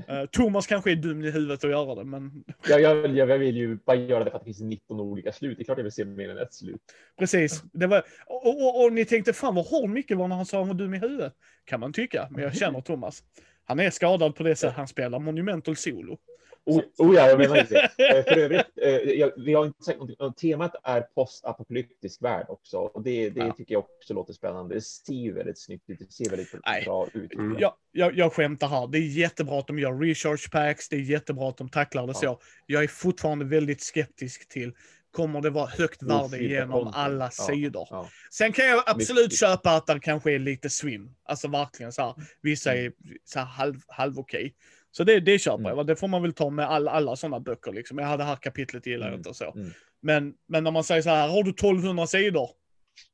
Eh, 0.08 0.24
Thomas 0.26 0.66
kanske 0.66 0.90
är 0.90 0.96
dum 0.96 1.24
i 1.24 1.30
huvudet 1.30 1.64
att 1.64 1.70
göra 1.70 1.94
det, 1.94 2.04
men 2.04 2.44
Jag, 2.68 2.80
jag, 2.80 3.16
jag 3.16 3.38
vill 3.38 3.56
ju 3.56 3.76
bara 3.76 3.96
göra 3.96 4.24
det 4.24 4.30
för 4.30 4.36
att 4.38 4.42
det 4.44 4.48
finns 4.48 4.60
19 4.60 5.00
olika 5.00 5.32
slut. 5.32 5.56
Det 5.56 5.62
är 5.62 5.64
klart 5.64 5.78
jag 5.78 5.82
vill 5.82 5.92
se 5.92 6.04
mer 6.04 6.30
än 6.30 6.38
ett 6.38 6.54
slut. 6.54 6.80
precis. 7.18 7.62
Det 7.72 7.86
var, 7.86 8.02
och, 8.26 8.46
och, 8.46 8.84
och 8.84 8.92
ni 8.92 9.04
tänkte, 9.04 9.32
fan 9.32 9.54
vad 9.54 9.66
hård 9.66 9.90
Micke 9.90 10.10
var 10.10 10.28
när 10.28 10.36
han 10.36 10.46
sa 10.46 10.58
han 10.58 10.68
var 10.68 10.74
dum 10.74 10.94
i 10.94 10.98
huvudet. 10.98 11.32
Kan 11.64 11.80
man 11.80 11.92
tycka, 11.92 12.28
men 12.30 12.42
jag 12.42 12.54
känner 12.56 12.80
Thomas. 12.80 13.22
Han 13.64 13.80
är 13.80 13.90
skadad 13.90 14.34
på 14.34 14.42
det 14.42 14.56
sättet 14.56 14.76
han 14.76 14.88
spelar 14.88 15.18
Monumental 15.18 15.76
Solo. 15.76 16.18
Oh, 16.66 16.80
oh 16.98 17.14
ja, 17.16 17.28
jag 17.28 17.38
menar 17.38 17.54
det. 17.68 18.08
Eh, 18.18 18.24
För 18.24 18.36
övrigt, 18.38 18.66
eh, 18.82 18.90
jag, 18.90 19.32
vi 19.36 19.54
har 19.54 19.66
inte 19.66 19.84
sagt 19.84 19.98
någonting. 19.98 20.32
Temat 20.50 20.74
är 20.82 21.00
postapokalyptisk 21.00 22.22
värld 22.22 22.46
också. 22.48 22.78
Och 22.78 23.02
det, 23.02 23.30
det 23.30 23.40
Ja. 23.40 23.52
tycker 23.52 23.74
jag 23.74 23.84
också 23.98 24.14
låter 24.14 24.32
spännande. 24.32 24.74
Det 24.74 24.80
ser 24.80 25.12
ju 25.14 25.32
väldigt 25.32 25.58
snyggt 25.58 25.90
ut. 25.90 25.98
Det 25.98 26.12
ser 26.12 26.30
väldigt 26.30 26.54
Nej. 26.66 26.84
bra 26.84 27.08
ut. 27.12 27.32
Mm. 27.34 27.56
Jag, 27.58 27.72
jag, 27.92 28.16
jag 28.18 28.32
skämtar 28.32 28.68
här. 28.68 28.86
Det 28.86 28.98
är 28.98 29.02
jättebra 29.18 29.58
att 29.58 29.66
de 29.66 29.78
gör 29.78 29.92
recharge 29.92 30.48
packs. 30.52 30.88
Det 30.88 30.96
är 30.96 31.00
jättebra 31.00 31.48
att 31.48 31.56
de 31.56 31.68
tacklar 31.68 32.06
det 32.06 32.14
så. 32.14 32.24
Ja. 32.24 32.40
Jag 32.66 32.84
är 32.84 32.88
fortfarande 32.88 33.44
väldigt 33.44 33.82
skeptisk 33.82 34.48
till 34.48 34.72
Kommer 35.10 35.40
det 35.40 35.50
vara 35.50 35.66
högt 35.66 36.02
värde 36.02 36.14
Ofiltrad 36.24 36.50
genom 36.50 36.88
alla 36.94 37.24
Ja, 37.24 37.30
sidor? 37.30 37.88
ja. 37.90 38.08
Sen 38.30 38.52
kan 38.52 38.66
jag 38.66 38.82
absolut 38.86 39.38
köpa 39.38 39.70
att 39.70 39.86
det 39.86 40.00
kanske 40.00 40.32
är 40.32 40.38
lite 40.38 40.70
swim. 40.70 41.10
Alltså 41.24 41.48
verkligen 41.48 41.92
så 41.92 42.02
här. 42.02 42.14
Vissa 42.42 42.74
är 42.74 42.78
Mm. 42.80 42.92
så 43.24 43.38
här 43.38 43.46
halv, 43.46 43.76
halv 43.88 44.18
okej. 44.18 44.54
Så 44.96 45.04
det, 45.04 45.20
det 45.20 45.38
köper 45.38 45.58
Mm. 45.58 45.76
jag. 45.76 45.86
Det 45.86 45.96
får 45.96 46.08
man 46.08 46.22
väl 46.22 46.32
ta 46.32 46.50
med 46.50 46.66
alla, 46.70 46.90
alla 46.90 47.16
sådana 47.16 47.40
böcker. 47.40 47.72
Liksom. 47.72 47.98
Jag 47.98 48.06
hade 48.06 48.22
det 48.22 48.26
här 48.26 48.36
kapitlet 48.36 48.86
gillar 48.86 49.06
jag 49.08 49.16
inte 49.18 49.28
och 49.28 49.36
så. 49.36 49.52
Mm. 49.52 49.70
Men, 50.00 50.34
men 50.48 50.64
när 50.64 50.70
man 50.70 50.84
säger 50.84 51.02
så 51.02 51.10
här, 51.10 51.28
har 51.28 51.42
du 51.42 51.50
1200 51.50 52.06
sidor? 52.06 52.50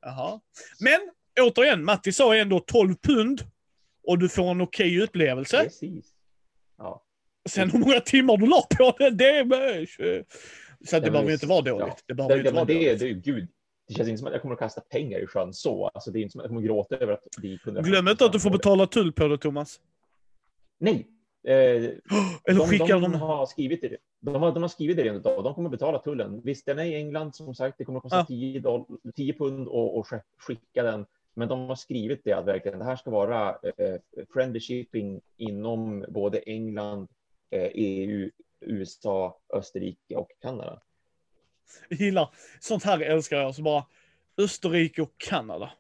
Jaha. 0.01 0.41
Men 0.81 1.01
återigen, 1.47 1.85
Matti 1.85 2.13
sa 2.13 2.37
ändå 2.37 2.61
12 2.61 2.95
pund. 3.03 3.43
Och 4.07 4.19
du 4.19 4.29
får 4.29 4.51
en 4.51 4.61
okej 4.61 5.01
upplevelse. 5.01 5.63
Precis. 5.65 6.07
Ja. 6.79 7.03
Sen 7.49 7.71
hur 7.71 7.79
många 7.79 8.01
timmar 8.01 8.37
du 8.37 8.47
la 8.47 8.63
på 8.79 8.95
det, 8.99 9.11
det 9.11 9.29
är 9.39 9.45
med. 9.45 9.89
Så 9.89 10.03
det 11.01 11.07
Ja, 11.07 11.11
behöver 11.13 11.29
ju 11.29 11.35
inte 11.35 11.47
vara 11.47 11.63
ja. 11.69 11.79
dåligt. 11.79 12.05
Det 12.07 12.15
behöver 12.15 12.35
Det, 12.37 12.43
ju 12.43 12.49
inte 12.49 12.51
det, 12.51 12.55
vara 12.57 12.65
det, 12.65 12.75
dåligt. 12.75 12.99
det 13.01 13.07
ju 13.07 13.15
gud. 13.21 13.49
Det 13.89 13.95
känns 13.95 14.09
inte 14.09 14.19
som 14.19 14.27
att 14.27 14.33
jag 14.33 14.43
kommer 14.43 14.55
att 14.55 14.59
kasta 14.61 14.81
pengar 14.81 15.19
i 15.19 15.27
sjön 15.27 15.53
så. 15.53 15.87
Alltså, 15.89 16.11
det 16.11 16.19
är 16.19 16.21
inte 16.21 16.33
som 16.33 16.41
att 16.41 16.45
jag 16.45 16.51
kommer 16.51 16.61
att 16.61 16.67
gråta 16.67 16.97
över 16.97 17.13
att 17.13 17.23
det 17.43 17.49
gick 17.49 17.67
150 17.67 17.91
Glöm 17.91 18.09
inte 18.09 18.25
att 18.25 18.33
du 18.33 18.41
får 18.41 18.51
betala 18.51 18.87
tull 18.87 19.13
på 19.13 19.29
det, 19.29 19.39
Thomas. 19.39 19.81
Nej. 20.81 21.07
Eh, 21.45 21.55
Eller 22.45 22.59
de, 22.59 22.69
skickar 22.69 22.87
de, 23.01 23.03
de... 23.03 23.15
har 23.15 23.47
skrivit 23.47 23.81
det. 23.81 23.97
De 24.21 24.35
har, 24.43 24.53
de 24.53 24.63
har 24.63 24.69
skrivit 24.69 24.97
det 24.97 25.03
redan 25.03 25.17
idag. 25.17 25.45
De 25.45 25.55
kommer 25.55 25.71
betala 25.71 25.99
tullen. 25.99 26.41
Visst, 26.45 26.67
den 26.67 26.79
är 26.79 26.85
i 26.85 26.95
England 26.95 27.35
som 27.35 27.55
sagt. 27.55 27.79
Det 27.79 27.85
kommer 27.85 27.99
att 27.99 28.03
kosta 28.03 28.17
Ja. 28.19 28.25
10, 28.25 28.61
doll, 28.61 28.85
10 29.17 29.33
pund 29.33 29.69
och, 29.69 29.99
och 29.99 30.07
sk- 30.07 30.23
skicka 30.39 30.83
den. 30.83 31.07
Men 31.35 31.49
de 31.49 31.69
har 31.69 31.75
skrivit 31.77 32.21
det 32.25 32.33
att 32.33 32.45
verkligen 32.45 32.79
det 32.79 32.85
här 32.85 32.97
ska 32.97 33.11
vara 33.11 33.49
eh, 33.51 34.01
friendly 34.33 34.61
shipping 34.61 35.21
inom 35.37 36.05
både 36.09 36.39
England, 36.39 37.09
eh, 37.51 37.69
EU, 37.75 38.31
USA, 38.61 39.41
Österrike 39.55 40.17
och 40.17 40.31
Kanada. 40.43 40.81
Jag 41.89 42.01
gillar. 42.01 42.29
Sånt 42.61 42.85
här 42.85 43.01
älskar 43.01 43.37
jag. 43.37 43.55
Så 43.55 43.63
bara 43.63 43.85
Österrike 44.39 45.03
och 45.03 45.13
Kanada. 45.17 45.71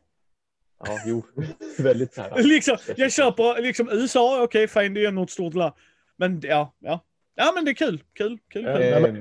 Ja, 0.86 0.98
jo, 1.06 1.22
väldigt 1.78 2.16
nära. 2.16 2.34
liksom, 2.36 2.76
jag 2.96 3.12
köper 3.12 3.62
liksom 3.62 3.88
USA, 3.88 4.42
okej 4.44 4.68
fine, 4.68 4.94
det 4.94 5.04
är 5.04 5.12
något 5.12 5.30
stort 5.30 5.54
land. 5.54 5.74
Men 6.16 6.40
ja, 6.42 6.74
ja. 6.78 7.04
Ja 7.34 7.52
men 7.54 7.64
det 7.64 7.70
är 7.70 7.74
kul, 7.74 8.02
kul, 8.12 8.38
kul. 8.48 8.62
Ja, 8.64 8.76
kul. 8.78 9.02
men- 9.02 9.16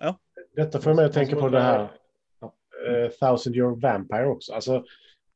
Ehm, 0.00 0.14
Detta 0.56 0.80
får 0.80 0.94
mig 0.94 1.04
att 1.04 1.12
tänka 1.12 1.36
på 1.36 1.48
det 1.48 1.60
här 1.60 1.88
Ja. 2.40 2.54
eh, 2.88 3.10
Thousand 3.10 3.56
Year 3.56 3.80
Vampire 3.80 4.26
också. 4.26 4.52
Alltså, 4.52 4.84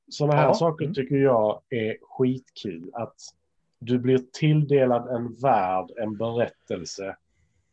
sådana 0.08 0.36
här 0.36 0.46
Ja. 0.46 0.54
saker 0.54 0.84
Mm. 0.84 0.94
tycker 0.94 1.16
jag 1.16 1.62
är 1.68 1.96
skitkul. 2.02 2.90
Att 2.92 3.14
du 3.78 3.98
blir 3.98 4.18
tilldelad 4.32 5.08
en 5.16 5.34
värld, 5.34 5.90
en 5.96 6.16
berättelse. 6.16 7.16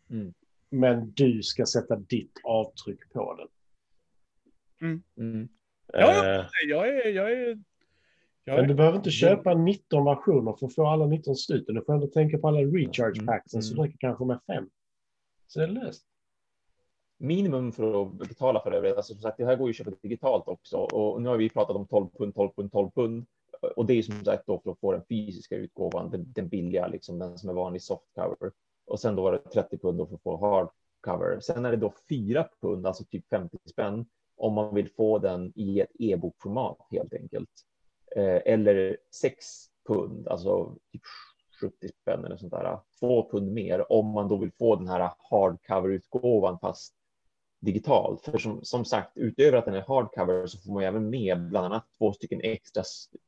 Mm. 0.10 0.34
Men 0.70 1.12
du 1.16 1.44
ska 1.44 1.66
sätta 1.66 1.96
ditt 1.96 2.40
avtryck 2.44 3.14
på 3.14 3.36
den. 3.36 3.48
Mm. 4.82 5.04
Ja, 5.16 5.59
ja. 5.94 6.40
Eh, 6.40 6.46
Jag 6.70 6.88
är, 6.88 7.10
jag 7.10 7.32
är... 7.32 7.58
Men 8.46 8.68
du 8.68 8.74
behöver 8.74 8.98
inte 8.98 9.12
köpa 9.12 9.54
19 9.54 10.06
versioner 10.06 10.54
för 10.54 10.66
att 10.66 10.76
få 10.76 10.88
alla 10.88 11.06
19 11.06 11.36
sluten. 11.36 11.76
Du 11.76 11.82
får 11.82 11.94
ändå 11.94 12.08
tänka 12.08 12.38
på 12.38 12.48
alla 12.48 12.60
recharge 12.60 13.14
Mm, 13.20 13.26
packsen 13.26 13.64
så 13.64 13.74
mm. 13.74 13.84
det 13.84 13.88
räcker 13.88 13.98
kanske 14.00 14.26
med 14.26 14.40
fem. 14.48 14.70
Så 15.48 15.60
det 15.60 15.66
är 15.66 15.70
löst. 15.70 16.06
minimum 17.18 17.72
för 17.72 18.02
att 18.02 18.14
betala 18.30 18.62
för 18.62 18.72
det. 18.72 18.96
Alltså, 18.98 19.14
som 19.14 19.22
sagt, 19.22 19.38
det 19.38 19.46
här 19.46 19.56
går 19.56 19.68
ju 19.68 19.72
att 19.72 19.76
köpa 19.78 19.92
digitalt 20.02 20.48
också. 20.48 20.78
Och 20.78 21.22
nu 21.22 21.30
har 21.30 21.38
vi 21.38 21.50
pratat 21.50 21.76
om 21.76 21.88
12 21.88 22.10
pund, 22.18 22.36
12 22.36 22.50
pund, 22.56 22.72
12 22.72 22.92
pund. 22.92 23.26
Och 23.76 23.86
det 23.86 23.94
är 23.94 24.02
som 24.02 24.26
sagt 24.26 24.44
då 24.48 24.60
för 24.60 24.72
att 24.72 24.80
få 24.80 24.92
den 24.92 25.02
fysiska 25.10 25.56
utgåvan, 25.56 26.10
den, 26.12 26.32
den 26.34 26.48
billiga, 26.48 26.88
liksom 26.88 27.20
den 27.20 27.38
som 27.38 27.50
är 27.50 27.54
vanlig 27.54 27.82
softcover. 27.82 28.52
Och 28.86 29.00
sen 29.00 29.16
då 29.16 29.22
var 29.24 29.32
det 29.32 29.38
30 29.40 29.78
pund 29.78 29.98
då 29.98 30.06
för 30.06 30.16
att 30.16 30.22
få 30.24 30.38
hardcover. 30.38 31.40
Sen 31.40 31.66
är 31.66 31.72
det 31.72 31.78
då 31.78 31.94
4 32.10 32.48
pund, 32.62 32.88
alltså 32.88 33.04
typ 33.04 33.30
50 33.30 33.58
spänn, 33.70 34.06
om 34.40 34.54
man 34.54 34.76
vill 34.76 34.90
få 34.90 35.20
den 35.20 35.54
i 35.56 35.80
ett 35.80 35.92
e-bokformat 36.00 36.78
helt 36.92 37.14
enkelt. 37.14 37.50
Eh, 38.16 38.42
eller 38.54 38.98
6 39.22 39.46
pund, 39.88 40.28
alltså 40.28 40.76
typ 40.92 41.02
70 41.62 41.90
spänn 42.02 42.26
eller 42.26 42.38
sånt 42.38 42.52
där. 42.52 42.80
Två 43.00 43.30
pund 43.32 43.52
mer 43.54 43.92
om 43.92 44.06
man 44.06 44.28
då 44.28 44.38
vill 44.38 44.52
få 44.52 44.76
den 44.76 44.88
här 44.88 45.12
hardcover-utgåvan 45.32 46.60
fast 46.60 46.96
digitalt. 47.60 48.22
För 48.22 48.38
som, 48.38 48.64
som 48.64 48.86
sagt, 48.86 49.18
utöver 49.18 49.58
att 49.58 49.66
den 49.66 49.76
är 49.76 49.86
hardcover 49.88 50.48
så 50.48 50.58
får 50.58 50.74
man 50.74 50.84
även 50.84 51.10
med 51.10 51.50
bland 51.50 51.66
annat 51.66 51.86
två 51.98 52.14
stycken 52.14 52.42
extra 52.44 52.84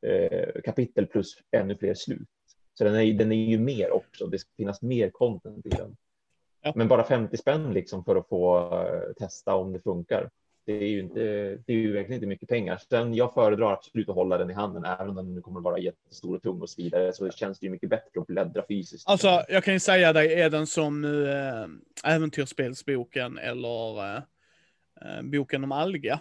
eh, 0.06 0.62
kapitel 0.64 1.06
plus 1.06 1.36
ännu 1.50 1.76
fler 1.76 1.94
slut. 1.94 2.28
Så 2.74 2.84
den 2.84 2.94
är, 2.94 3.12
den 3.12 3.32
är 3.32 3.36
ju 3.36 3.58
mer 3.58 3.90
också. 3.90 4.26
Det 4.26 4.38
ska 4.38 4.50
finnas 4.56 4.82
mer 4.82 5.10
content 5.10 5.66
i 5.66 5.68
den. 5.68 5.96
Ja. 6.62 6.72
Men 6.76 6.88
bara 6.88 7.04
50 7.04 7.36
spänn 7.36 7.72
liksom 7.72 8.04
för 8.04 8.16
att 8.16 8.28
få 8.28 8.74
uh, 8.74 9.12
testa 9.12 9.54
om 9.54 9.72
det 9.72 9.80
funkar. 9.80 10.30
Det 10.64 10.72
är 10.72 10.88
ju 10.88 11.00
inte, 11.00 11.20
det 11.66 11.72
är 11.72 11.76
ju 11.76 11.92
verkligen 11.92 12.14
inte 12.14 12.26
mycket 12.26 12.48
pengar. 12.48 12.80
Sen 12.90 13.14
jag 13.14 13.34
föredrar 13.34 13.72
absolut 13.72 14.08
att 14.08 14.14
hålla 14.14 14.38
den 14.38 14.50
i 14.50 14.52
handen, 14.52 14.84
även 14.84 15.18
om 15.18 15.34
den 15.34 15.42
kommer 15.42 15.58
att 15.60 15.64
vara 15.64 15.78
jättestor 15.78 16.36
och 16.36 16.42
tung 16.42 16.60
och 16.60 16.70
så 16.70 16.82
vidare. 16.82 17.12
Så 17.12 17.24
det 17.24 17.36
känns 17.36 17.58
det 17.58 17.66
ju 17.66 17.70
mycket 17.70 17.90
bättre 17.90 18.20
att 18.20 18.26
bläddra 18.26 18.64
fysiskt. 18.68 19.08
Alltså, 19.08 19.44
jag 19.48 19.64
kan 19.64 19.74
ju 19.74 19.80
säga 19.80 20.12
dig, 20.12 20.40
är 20.40 20.50
den 20.50 20.66
som 20.66 21.04
äh, 22.04 22.12
äventyrsspelsboken 22.14 23.38
eller 23.38 24.16
äh, 24.16 24.22
boken 25.22 25.64
om 25.64 25.72
alga. 25.72 26.20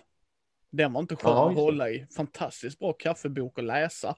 Den 0.70 0.94
var 0.94 1.02
inte 1.02 1.16
skön 1.16 1.32
Ja, 1.32 1.50
att 1.50 1.56
hålla 1.56 1.90
i. 1.90 2.08
Fantastiskt 2.16 2.80
bra 2.80 2.94
kaffebok 2.94 3.60
att 3.60 3.66
läsa. 3.66 4.16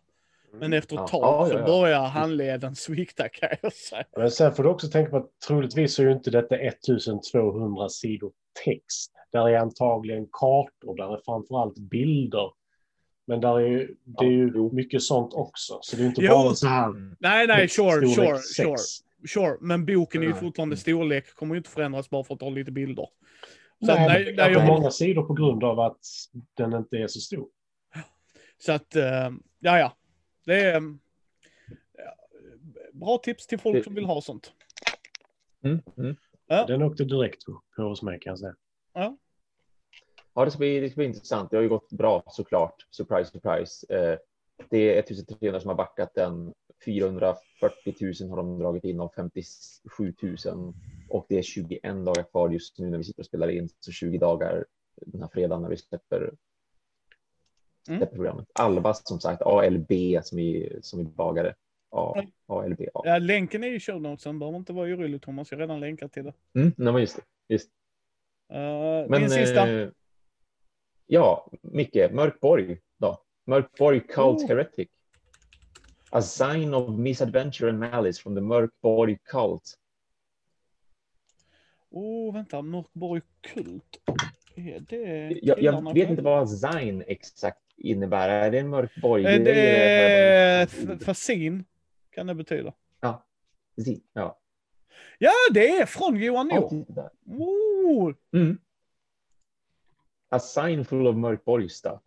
Men 0.52 0.64
Mm. 0.64 0.74
efter 0.80 0.96
ett 1.04 1.08
tag 1.12 1.22
Ja, 1.24 1.46
så 1.48 1.54
ja, 1.54 1.60
ja. 1.60 1.66
börjar 1.66 2.02
handleden 2.08 2.76
svikta 2.76 3.30
kan 3.30 3.50
jag 3.62 3.74
säga. 3.74 4.04
Men 4.18 4.32
sen 4.32 4.54
får 4.56 4.64
du 4.64 4.70
också 4.70 4.88
tänka 4.88 5.12
på 5.12 5.18
att 5.18 5.40
troligtvis 5.48 5.94
så 5.96 6.02
är 6.02 6.06
ju 6.06 6.12
inte 6.14 6.32
detta 6.32 6.56
1200 6.56 7.90
sidor 7.90 8.32
text. 8.66 9.12
Där 9.34 9.50
är 9.50 9.58
antagligen 9.58 10.28
kartor, 10.32 10.96
där 10.98 11.14
är 11.18 11.22
framförallt 11.26 11.78
bilder. 11.78 12.52
Men 13.28 13.42
där 13.42 13.60
är, 13.60 13.68
ju- 13.68 13.96
det 14.04 14.26
är 14.26 14.32
Ja, 14.32 14.38
ju 14.38 14.72
mycket 14.72 15.02
sånt 15.04 15.34
också. 15.34 15.80
Så 15.82 15.96
det 15.96 16.04
är 16.04 16.08
inte 16.08 16.22
Jo. 16.22 16.32
bara 16.34 16.54
så 16.56 16.68
här 16.68 16.90
Mm. 16.90 17.16
Nej, 17.20 17.48
nej, 17.48 17.68
sure, 17.70 18.08
sure, 18.08 18.38
sex. 18.38 18.56
sure, 18.56 18.78
sure. 19.28 19.58
Men 19.62 19.86
boken 19.86 20.22
är 20.22 20.26
ju 20.26 20.32
Nej. 20.32 20.40
fortfarande 20.42 20.78
storlek, 20.78 21.36
kommer 21.36 21.56
ju 21.56 21.58
inte 21.58 21.70
förändras 21.70 22.10
bara 22.10 22.24
för 22.24 22.34
att 22.36 22.42
ha 22.42 22.50
lite 22.50 22.72
bilder. 22.72 23.08
Så 23.80 23.86
Nej, 23.86 24.08
nej, 24.08 24.24
det 24.26 24.32
nej, 24.32 24.46
är 24.46 24.52
jag, 24.52 24.68
många 24.68 24.92
sidor 24.92 25.24
på 25.24 25.34
grund 25.34 25.64
av 25.64 25.80
att 25.80 26.00
den 26.54 26.74
inte 26.74 26.98
är 26.98 27.08
så 27.08 27.20
stor. 27.20 27.48
så 28.58 28.72
att, 28.72 28.96
eh, 28.96 29.04
ja, 29.60 29.80
ja. 29.80 29.94
Det 30.46 30.60
är 30.62 30.74
ja, 31.98 32.16
bra 32.94 33.18
tips 33.18 33.48
till 33.48 33.60
folk 33.60 33.76
Det- 33.78 33.84
som 33.84 33.94
vill 33.96 34.06
ha 34.06 34.22
sånt. 34.22 34.54
Mm. 35.64 35.80
Mm. 35.98 36.16
Den 36.68 36.82
åkte 36.82 37.04
direkt 37.04 37.46
på 37.76 37.84
hos 37.84 38.02
mig 38.02 38.20
kan 38.20 38.32
jag 38.32 38.40
säga. 38.40 38.56
Ja, 38.94 39.18
det 40.36 40.52
ska, 40.52 40.58
bli, 40.58 40.80
det 40.80 40.90
ska 40.90 40.96
bli 40.96 41.06
intressant. 41.06 41.52
Det 41.52 41.58
har 41.58 41.62
ju 41.62 41.70
gått 41.70 41.92
bra 41.92 42.24
såklart. 42.28 42.88
Surprise, 42.92 43.32
surprise. 43.32 43.96
Eh, 43.96 44.18
det 44.70 44.78
är 44.96 45.00
1300 45.00 45.60
som 45.60 45.68
har 45.70 45.76
backat 45.76 46.16
den. 46.16 46.54
440 46.86 47.96
000 48.22 48.30
har 48.30 48.38
de 48.38 48.60
dragit 48.60 48.84
in 48.84 49.00
av 49.00 49.12
57 49.16 50.14
000 50.46 50.74
och 51.10 51.26
det 51.30 51.38
är 51.38 51.42
21 51.42 51.84
dagar 51.84 52.24
kvar 52.24 52.50
just 52.50 52.80
nu 52.80 52.90
när 52.90 52.98
vi 52.98 53.04
sitter 53.04 53.22
och 53.22 53.26
spelar 53.26 53.48
in. 53.50 53.70
Så 53.80 53.92
20 53.92 54.18
dagar 54.18 54.66
den 54.96 55.22
här 55.22 55.30
fredagen 55.34 55.62
när 55.62 55.70
vi 55.70 55.78
släpper, 55.78 56.34
Mm. 57.90 58.08
programmet. 58.08 58.48
Alba 58.54 58.94
som 58.94 59.20
sagt, 59.20 59.42
ALB 59.42 59.92
som 60.24 60.38
vi, 60.38 60.80
som 60.82 61.00
vi 61.00 61.06
bagare. 61.06 61.56
A, 61.92 62.14
Mm. 62.18 62.32
ALB. 62.48 62.82
Ja. 62.94 63.02
Ja, 63.06 63.18
länken 63.18 63.64
är 63.64 63.68
i 63.72 63.80
show 63.80 64.02
notesen, 64.02 64.40
behöver 64.40 64.58
inte 64.58 64.74
vara 64.74 64.88
orolig 64.90 65.22
Thomas, 65.22 65.52
jag 65.52 65.58
har 65.58 65.62
redan 65.62 65.80
länkat 65.80 66.12
till 66.14 66.24
det. 66.24 66.34
Mm, 66.56 66.72
nej, 66.78 66.94
men 66.94 67.02
just 67.02 67.16
det. 67.16 67.22
Just. 67.54 67.70
Uh, 68.54 68.58
Men, 69.10 69.22
din 69.22 69.30
sista. 69.30 69.70
eh, 69.70 69.90
ja, 71.14 71.50
Micke, 71.62 72.10
Mörkborg 72.12 72.78
då. 72.98 73.18
Mörkborg 73.46 74.00
Cult 74.00 74.42
Oh. 74.44 74.48
Heretic. 74.48 74.90
A 76.10 76.22
sign 76.22 76.74
of 76.74 76.90
misadventure 76.98 77.70
and 77.70 77.80
malice 77.80 78.22
from 78.22 78.36
the 78.36 78.42
Mörkborg 78.42 79.18
Cult. 79.24 79.78
oh, 81.90 82.34
vänta, 82.34 82.62
Mörkborg 82.62 83.22
Kult. 83.42 84.00
Det 84.90 85.40
Jag, 85.42 85.62
jag 85.62 85.94
vet 85.94 86.10
inte 86.10 86.22
vad 86.22 86.50
sign 86.50 87.04
exakt 87.08 87.60
innebär. 87.78 88.30
Är 88.30 88.52
det 88.52 88.60
en 88.60 88.70
Mörkborg? 88.70 89.26
Eh, 89.26 89.44
Det 89.44 89.52
är 89.52 90.62
är- 90.62 90.98
fasin, 90.98 91.66
kan 92.10 92.28
det 92.28 92.36
betyda. 92.36 92.74
Precis, 93.76 94.00
Ja. 94.14 94.40
Ja, 95.18 95.32
det 95.54 95.70
är 95.70 95.86
från 95.86 96.16
Johan 96.18 96.50
Ja, 96.54 96.60
Nord. 96.72 97.10
Oh, 97.26 98.14
Mm. 98.34 98.58
A 100.36 100.40
sign 100.40 100.86
full 100.86 101.08
of 101.08 101.16
Mörkborg 101.16 101.70
stuff. 101.70 102.02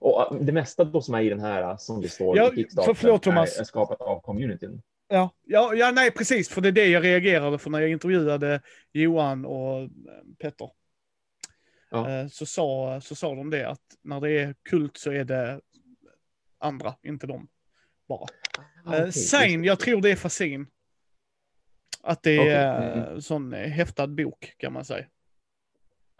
Och 0.00 0.32
uh, 0.34 0.40
det 0.40 0.52
mesta 0.52 0.84
då 0.84 1.02
som 1.02 1.14
är 1.14 1.20
i 1.22 1.28
den 1.28 1.40
här 1.40 1.70
uh, 1.70 1.76
som 1.76 2.00
det 2.00 2.08
står 2.08 2.36
Ja, 2.36 2.52
i 2.52 2.56
Kickstarter 2.56 2.94
för- 2.94 3.00
förlåt, 3.00 3.22
Thomas. 3.22 3.58
är, 3.60 3.64
skapat 3.64 4.00
av 4.00 4.20
communityn. 4.20 4.82
Ja, 5.08 5.30
ja, 5.44 5.74
ja, 5.74 5.90
nej 5.90 6.10
precis, 6.10 6.48
för 6.48 6.60
det 6.60 6.68
är 6.68 6.72
det 6.72 6.86
jag 6.86 7.04
reagerade 7.04 7.58
för 7.58 7.70
när 7.70 7.80
jag 7.80 7.90
intervjuade 7.90 8.60
Johan 8.92 9.44
och 9.44 9.78
eh, 9.82 9.88
Petter. 10.38 10.70
Ja. 11.90 12.10
Eh, 12.10 12.26
Så, 12.28 12.46
sa, 12.46 13.00
så 13.00 13.14
sa 13.14 13.34
de 13.34 13.50
det 13.50 13.68
att 13.68 13.82
när 14.02 14.20
det 14.20 14.30
är 14.30 14.54
kult 14.62 14.96
så 14.96 15.12
är 15.12 15.24
det 15.24 15.60
andra, 16.58 16.94
inte 17.02 17.26
de 17.26 17.48
bara. 18.08 18.26
Ah, 18.84 18.94
Eh, 18.94 19.00
okej, 19.00 19.12
Sein, 19.12 19.64
jag 19.64 19.80
tror 19.80 20.00
det 20.02 20.10
är 20.10 20.16
Fasin. 20.16 20.66
Att 22.02 22.22
det 22.22 22.36
är 22.36 22.40
Okej, 22.80 22.88
mm, 22.92 23.02
okay. 23.04 23.20
sån 23.20 23.52
eh, 23.54 23.68
häftad 23.68 24.06
bok 24.06 24.54
kan 24.56 24.72
man 24.72 24.84
säga. 24.84 25.06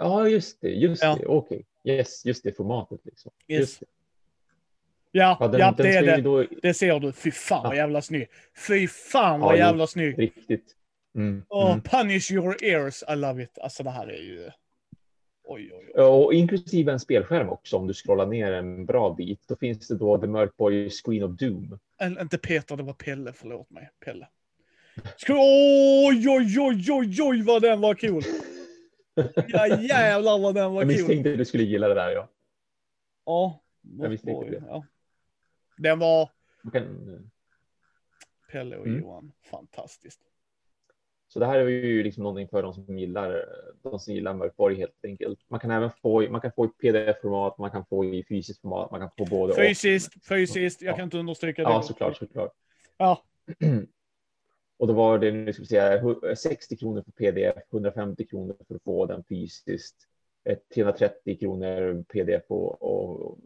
Ja, 0.00 0.28
just 0.28 0.60
det. 0.60 0.68
Just 0.68 1.02
Ja. 1.02 1.16
det. 1.20 1.26
Okej. 1.26 1.64
Yes, 1.84 2.26
just 2.26 2.44
det 2.44 2.56
formatet 2.56 3.00
liksom. 3.04 3.32
Yes. 3.48 3.60
Just 3.60 3.80
det. 3.80 3.86
Ja, 5.12 5.36
Ja, 5.40 5.48
den, 5.48 5.60
ja 5.60 5.74
den 5.76 5.86
det 5.86 5.92
är 5.96 6.02
det. 6.16 6.22
då 6.22 6.44
Det 6.62 6.74
ser 6.74 7.00
du. 7.00 7.12
Fy 7.12 7.30
fan 7.30 7.62
vad 7.62 7.72
Ja. 7.72 7.76
jävla 7.76 8.02
snygg. 8.02 8.28
Fy 8.68 8.88
fan 8.88 9.40
Ja, 9.40 9.46
vad 9.46 9.54
jo. 9.54 9.58
jävla 9.58 9.86
snygg. 9.86 10.18
riktigt. 10.18 10.76
Mm. 11.14 11.42
Oh, 11.48 11.70
Mm. 11.70 11.80
Punish 11.82 12.32
your 12.32 12.64
ears, 12.64 13.02
I 13.12 13.16
love 13.16 13.42
it. 13.42 13.58
Alltså 13.58 13.82
det 13.82 13.90
här 13.90 14.06
är 14.06 14.22
ju... 14.22 14.50
Oj, 15.44 15.70
oj, 15.72 15.84
oj. 15.86 15.92
Ja, 15.94 16.06
Och 16.08 16.34
inklusive 16.34 16.92
en 16.92 17.00
spelskärm 17.00 17.48
också 17.48 17.76
om 17.76 17.86
du 17.86 17.94
scrollar 17.94 18.26
ner 18.26 18.52
en 18.52 18.86
bra 18.86 19.14
bit. 19.14 19.40
Då 19.48 19.56
finns 19.56 19.88
det 19.88 19.94
då 19.96 20.18
The 20.18 20.26
Mörkborg 20.26 20.90
Screen 20.90 21.22
of 21.22 21.30
Doom. 21.38 21.78
Eller, 22.00 22.20
inte 22.20 22.38
Peter, 22.38 22.76
det 22.76 22.82
var 22.82 22.92
Pelle, 22.92 23.32
förlåt 23.32 23.70
mig. 23.70 23.90
Pelle. 24.04 24.28
Ska, 25.16 25.32
oj, 26.08 26.28
oj, 26.28 26.60
oj, 26.60 26.86
oj, 26.92 27.22
oj 27.22 27.42
vad 27.42 27.62
den 27.62 27.80
var 27.80 27.94
cool. 27.94 28.22
Ja 29.48 29.66
jävlar 29.82 30.38
vad 30.38 30.54
den 30.54 30.72
var 30.72 30.82
Jag 30.82 30.88
cool. 30.88 30.96
misstänkte 30.96 31.32
att 31.32 31.38
du 31.38 31.44
skulle 31.44 31.62
gilla 31.64 31.88
det 31.88 31.94
där. 31.94 32.10
Ja. 32.10 32.28
Ja. 33.26 33.62
Jag 33.98 34.10
misstänkte 34.10 34.44
Oj, 34.44 34.50
det. 34.50 34.62
ja. 34.68 34.84
Den 35.76 35.98
var 35.98 36.30
kan, 36.72 37.30
Pelle 38.52 38.76
och 38.76 38.86
Mm. 38.86 39.00
Johan. 39.00 39.32
Fantastiskt. 39.50 40.20
så 41.28 41.38
det 41.40 41.46
här 41.46 41.58
är 41.58 41.68
ju 41.68 42.02
liksom 42.02 42.22
någonting 42.22 42.48
för 42.48 42.62
de 42.62 42.74
som 42.74 42.98
gillar, 42.98 43.44
de 43.82 43.98
som 43.98 44.14
gillar 44.14 44.34
Mörkborg 44.34 44.76
helt 44.76 45.04
enkelt. 45.04 45.38
Man 45.48 45.60
kan 45.60 45.70
även 45.70 45.90
få, 45.90 46.30
man 46.30 46.40
kan 46.40 46.52
få 46.52 46.64
i 46.66 46.68
pdf-format, 46.68 47.58
man 47.58 47.70
kan 47.70 47.86
få 47.86 48.04
i 48.04 48.24
fysiskt 48.28 48.60
format, 48.60 48.90
man 48.90 49.00
kan 49.00 49.10
få 49.18 49.24
både 49.24 49.52
och. 49.52 49.58
Fysiskt, 49.58 50.26
fysiskt. 50.28 50.82
Jag 50.82 50.92
Ja. 50.92 50.96
kan 50.96 51.04
inte 51.04 51.18
understryka 51.18 51.62
det. 51.62 51.70
Ja, 51.70 51.82
såklart, 51.82 52.16
såklart. 52.16 52.52
Ja. 52.96 53.22
Och 54.80 54.86
då 54.86 54.92
var 54.92 55.18
det, 55.18 55.30
nu 55.30 55.52
ska 55.52 55.62
vi 55.62 55.66
säga, 55.66 56.36
60 56.36 56.76
kronor 56.76 57.02
för 57.02 57.12
pdf, 57.12 57.62
150 57.72 58.26
kronor 58.26 58.56
för 58.68 58.74
att 58.74 58.82
få 58.82 59.06
den 59.06 59.24
fysiskt, 59.28 59.96
330 60.74 61.38
kronor 61.38 62.02
pdf 62.02 62.44
och, 62.48 62.82
och 62.82 63.38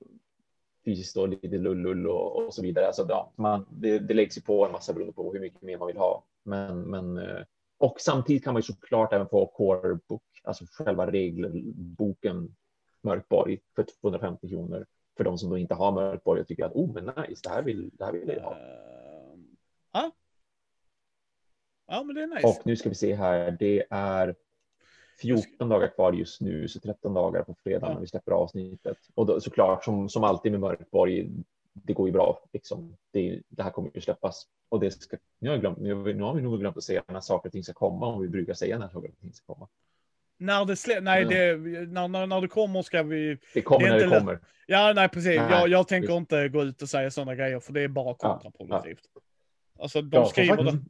fysiskt 0.85 1.17
och 1.17 1.29
lite 1.29 1.59
lullull 1.59 2.07
och, 2.07 2.37
och 2.37 2.55
så 2.55 2.63
vidare. 2.63 2.87
Alltså, 2.87 3.07
ja, 3.09 3.33
man, 3.37 3.67
det, 3.71 3.99
det 3.99 4.15
läggs 4.15 4.39
ju 4.39 4.43
på 4.43 4.67
en 4.67 4.73
massa 4.73 4.93
beroende 4.93 5.13
på 5.13 5.33
hur 5.33 5.41
mycket 5.41 5.63
mer 5.63 5.79
man 5.79 5.87
vill 5.87 5.97
ha. 5.97 6.25
Men, 6.43 6.81
men, 6.81 7.19
eh, 7.19 7.43
och 7.79 8.01
samtidigt 8.01 8.45
kan 8.45 8.53
man 8.53 8.61
ju 8.61 8.65
såklart 8.65 9.13
även 9.13 9.29
få 9.29 9.47
core 9.47 9.99
book, 10.09 10.23
alltså 10.45 10.65
själva 10.71 11.11
regelboken 11.11 12.55
Mörkborg 13.03 13.61
för 13.77 13.87
250 14.01 14.49
kronor 14.49 14.87
för 15.17 15.25
de 15.25 15.39
som 15.39 15.51
då 15.51 15.59
inte 15.59 15.75
har 15.75 15.93
Mörkborg 15.93 16.41
och 16.41 16.49
tycker 16.49 16.65
att 16.65 16.75
oh, 16.75 16.93
men 16.93 17.05
nice, 17.05 17.41
det 17.43 17.51
här 17.51 17.63
vill, 17.63 17.91
det 17.93 18.05
här 18.05 18.13
vill 18.13 18.29
jag 18.29 18.43
ha. 18.43 18.53
Eh, 18.53 19.39
ja. 19.93 20.11
Ja, 21.87 22.03
men 22.03 22.15
det 22.15 22.23
är 22.23 22.27
nice. 22.27 22.47
Och 22.47 22.61
nu 22.65 22.77
ska 22.77 22.89
vi 22.89 22.95
se 22.95 23.15
här. 23.15 23.57
Det 23.59 23.85
är 23.91 24.35
14 25.21 25.69
dagar 25.69 25.89
kvar 25.89 26.13
just 26.13 26.41
nu, 26.41 26.69
så 26.69 26.81
13 26.81 27.15
dagar 27.15 27.43
på 27.43 27.55
fredag 27.65 27.87
Ja. 27.87 27.95
när 27.95 28.01
vi 28.01 28.07
släpper 28.07 28.33
avsnittet. 28.33 28.97
Och 29.15 29.27
då, 29.27 29.41
såklart, 29.41 29.85
som, 29.85 30.09
som 30.09 30.25
alltid 30.25 30.53
med 30.53 30.61
Mörkborg, 30.61 31.29
det 31.73 31.93
går 31.93 32.09
ju 32.09 32.13
bra. 32.13 32.41
Liksom. 32.53 32.97
Det, 33.11 33.41
det 33.49 33.63
här 33.63 33.71
kommer 33.71 33.91
ju 33.95 34.01
släppas. 34.01 34.47
Och 34.69 34.81
det 34.81 34.91
ska, 34.91 35.17
nu, 35.39 35.51
har 35.51 35.57
glömt, 35.57 35.79
nu, 35.79 35.95
har 35.95 36.03
vi- 36.03 36.15
nu 36.15 36.23
har 36.23 36.35
vi 36.35 36.43
nog 36.43 36.61
glömt 36.61 36.77
att 36.77 36.85
säga 36.85 37.03
när 37.09 37.21
saker 37.21 37.49
och 37.49 37.53
ting 37.53 37.65
ska 37.65 37.73
komma, 37.73 38.07
om 38.07 38.23
vi 38.23 38.29
brukar 38.29 38.55
säga 38.55 38.79
när 38.79 38.89
saker 38.89 39.09
och 39.09 39.19
ting 39.21 39.33
ska 39.33 39.55
komma. 39.55 39.69
När 40.39 40.65
det 40.65 40.77
slä... 40.77 41.01
Nej, 41.01 41.23
Ja. 41.23 41.29
det... 41.29 41.57
När, 41.87 42.09
när, 42.09 42.27
när 42.27 42.41
det 42.41 42.49
kommer 42.49 42.83
ska 42.83 43.03
vi... 43.03 43.39
Det 43.55 43.63
kommer 43.63 43.81
Det 43.81 43.87
är 43.87 43.91
när 43.91 43.99
det 43.99 44.07
lätt. 44.07 44.19
kommer. 44.19 44.39
Ja, 44.67 44.93
nej 44.97 45.09
precis. 45.09 45.41
Nej, 45.41 45.51
jag, 45.51 45.69
jag 45.69 45.89
tänker 45.89 46.17
inte 46.17 46.49
gå 46.49 46.63
ut 46.63 46.83
och 46.83 46.89
säga 46.89 47.11
sådana 47.11 47.35
grejer, 47.35 47.61
för 47.61 47.73
det 47.73 47.81
är 47.81 47.89
bara 47.89 48.17
Ja, 48.21 48.39
kontraproduktivt. 48.43 49.05
Alltså, 49.79 50.03
de 50.03 50.17
Ja, 50.17 50.27
skriver 50.27 50.57
faktiskt-. 50.57 50.83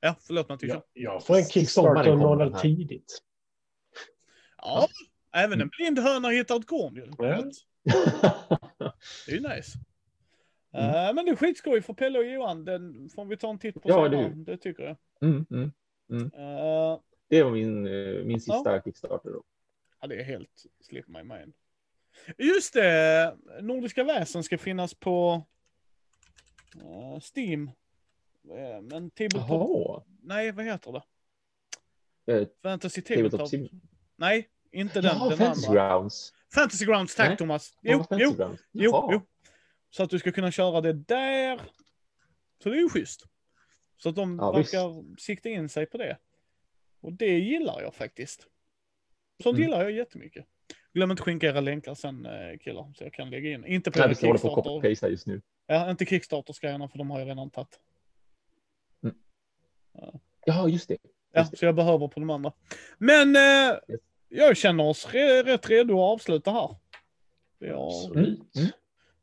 Ja, 0.00 0.16
förlåt 0.20 0.48
Mattias. 0.48 0.70
Ja, 0.74 0.82
Ja. 0.92 1.12
jag 1.12 1.26
får 1.26 1.34
en 1.34 1.40
I 1.40 1.44
Kickstarter 1.44 1.88
sommaren 1.88 2.06
en 2.06 2.12
kommer 2.12 2.24
månad 2.24 2.46
den 2.46 2.54
här. 2.54 2.60
tidigt. 2.62 3.22
även 5.32 5.60
en 5.60 5.68
blind 5.68 5.98
höna 5.98 6.28
hittar 6.28 6.56
ett 6.56 6.66
korn 6.66 6.94
ju. 6.96 7.10
Ja. 7.18 7.42
Det 9.26 9.32
är 9.32 9.36
ju 9.36 9.48
nice. 9.48 9.78
Eh, 10.74 11.14
men 11.14 11.24
det 11.24 11.30
är 11.30 11.36
skitskoj 11.36 11.82
för 11.82 11.94
Pelle 11.94 12.18
och 12.18 12.24
Johan. 12.24 12.64
Den 12.64 13.08
får 13.14 13.24
vi 13.24 13.36
ta 13.36 13.50
en 13.50 13.58
titt 13.58 13.74
på 13.82 13.88
Ja, 13.88 13.94
senare. 14.10 14.28
det- 14.28 14.44
Det 14.44 14.56
tycker 14.56 14.82
jag. 14.82 14.96
Mm, 15.22 15.46
mm. 15.50 16.24
Eh, 16.34 17.00
Det 17.28 17.42
var 17.42 17.50
min, 17.50 17.86
eh, 17.86 18.24
min 18.24 18.40
sista 18.40 18.82
Kickstarter. 18.82 19.30
Då. 19.30 19.42
ja, 20.00 20.06
det 20.06 20.20
är 20.20 20.24
helt 20.24 20.64
slip 20.80 21.08
my 21.08 21.22
mind. 21.22 21.52
Just 22.38 22.74
det, 22.74 23.36
Nordiska 23.60 24.04
väsen 24.04 24.42
ska 24.42 24.58
finnas 24.58 24.94
på 24.94 25.46
eh, 26.76 27.20
Steam. 27.36 27.70
Eh, 28.48 28.80
men 28.82 29.10
Tabletop, 29.10 29.48
Jaha. 29.50 30.02
nej 30.22 30.52
vad 30.52 30.64
heter 30.64 30.92
det? 30.92 31.02
Eh, 32.32 32.48
Fantasy 32.62 33.02
Tabletop 33.02 33.30
Tabletop. 33.30 33.48
Sim. 33.48 33.80
Nej, 34.16 34.48
inte 34.72 35.00
den. 35.00 35.10
Jaha, 35.16 35.28
den 35.28 35.38
Fantasy 35.38 35.66
andra. 35.66 35.88
Grounds. 35.88 36.32
Fantasy 36.54 36.84
Grounds, 36.84 37.14
tack 37.16 37.28
Nej. 37.28 37.36
Thomas. 37.36 37.78
Ja, 37.80 38.06
Jo, 38.10 38.18
jo, 38.18 38.56
jo, 38.72 39.08
jo. 39.12 39.20
Så 39.90 40.02
att 40.02 40.10
du 40.10 40.18
ska 40.18 40.32
kunna 40.32 40.50
köra 40.50 40.80
det 40.80 40.92
där. 40.92 41.60
Så 42.62 42.68
det 42.68 42.76
är 42.76 42.80
ju 42.80 42.88
schysst. 42.88 43.26
Så 43.96 44.08
att 44.08 44.16
de 44.16 44.38
Ja, 44.40 44.52
visst. 44.52 44.74
verkar 44.74 45.16
sikta 45.20 45.48
in 45.48 45.68
sig 45.68 45.86
på 45.86 45.98
det. 45.98 46.18
Och 47.00 47.12
det 47.12 47.38
gillar 47.38 47.82
jag 47.82 47.94
faktiskt. 47.94 48.46
Sånt 49.42 49.56
Mm. 49.58 49.62
gillar 49.68 49.82
jag 49.82 49.92
jättemycket. 49.92 50.46
Glöm 50.92 51.10
inte 51.10 51.22
skicka 51.22 51.46
era 51.46 51.60
länkar 51.60 51.94
sen 51.94 52.26
eh, 52.26 52.58
killar, 52.58 52.92
så 52.96 53.04
jag 53.04 53.12
kan 53.12 53.30
lägga 53.30 53.50
in. 53.50 53.64
Inte 53.66 53.90
på 53.90 53.98
Nej, 53.98 54.08
vi 54.08 54.14
ska 54.14 54.26
hålla 54.26 54.38
på 54.38 54.48
och 54.48 54.54
Kickstarter. 54.54 54.80
copy-pasta 54.80 55.08
just 55.08 55.26
nu. 55.26 55.42
Ja, 55.66 55.90
inte 55.90 56.04
Kickstarter-grejerna 56.04 56.88
för 56.88 56.98
de 56.98 57.10
har 57.10 57.18
jag 57.18 57.28
redan 57.28 57.50
tagit. 57.50 57.80
Ja, 60.44 60.68
just 60.68 60.88
det. 60.88 60.96
Ja, 61.32 61.40
Just 61.40 61.50
det. 61.50 61.56
så 61.56 61.64
jag 61.64 61.74
behöver 61.74 62.08
på 62.08 62.20
de 62.20 62.30
andra. 62.30 62.52
Men 62.98 63.36
eh, 63.36 63.42
Yes. 63.88 64.00
jag 64.28 64.56
känner 64.56 64.84
oss 64.88 65.06
re- 65.08 65.42
rätt 65.44 65.68
redo 65.70 65.94
att 65.94 66.12
avsluta 66.12 66.50
här. 66.52 66.76
Vi 67.58 67.68
har 67.70 67.86
Absolut. 67.86 68.56
Mm. 68.56 68.68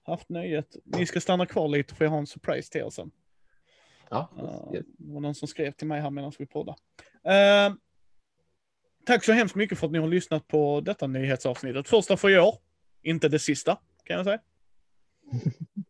haft 0.03 0.29
nöjet. 0.29 0.75
Ni 0.85 1.05
ska 1.05 1.21
stanna 1.21 1.45
kvar 1.45 1.67
lite 1.67 1.95
för 1.95 2.05
jag 2.05 2.11
har 2.11 2.17
en 2.17 2.27
surprise 2.27 2.71
till 2.71 2.81
er 2.81 2.89
sen. 2.89 3.11
Ja, 4.09 4.29
Ja, 4.37 4.71
yes. 4.73 4.85
det 4.97 5.13
var 5.13 5.21
någon 5.21 5.35
som 5.35 5.47
skrev 5.47 5.71
till 5.71 5.87
mig 5.87 6.01
här 6.01 6.09
medan 6.09 6.31
vi 6.39 6.45
poddade. 6.45 6.77
Eh, 7.23 7.73
tack 9.05 9.23
så 9.23 9.31
hemskt 9.31 9.55
mycket 9.55 9.77
för 9.79 9.85
att 9.87 9.91
ni 9.93 9.99
har 9.99 10.07
lyssnat 10.07 10.47
på 10.47 10.81
detta 10.81 11.07
nyhetsavsnittet. 11.07 11.87
Första 11.87 12.17
för 12.17 12.29
i 12.29 12.39
år, 12.39 12.55
inte 13.01 13.29
det 13.29 13.39
sista 13.39 13.77
kan 14.03 14.15
jag 14.15 14.25
säga. 14.25 14.39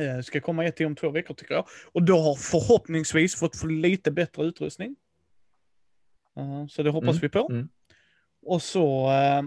Eh, 0.00 0.20
ska 0.20 0.40
komma 0.40 0.64
ett 0.64 0.76
till 0.76 0.86
om 0.86 0.96
två 0.96 1.10
veckor 1.10 1.34
tycker 1.34 1.54
jag. 1.54 1.66
Och 1.92 2.02
då 2.02 2.18
har 2.18 2.34
förhoppningsvis 2.34 3.34
fått 3.34 3.56
få 3.56 3.66
lite 3.66 4.10
bättre 4.10 4.42
utrustning. 4.44 4.96
Eh, 6.36 6.66
så 6.66 6.82
det 6.82 6.90
hoppas 6.90 7.08
Mm, 7.08 7.20
vi 7.22 7.28
på. 7.28 7.48
mm. 7.50 7.68
Och 8.42 8.62
så 8.62 9.10
eh, 9.12 9.42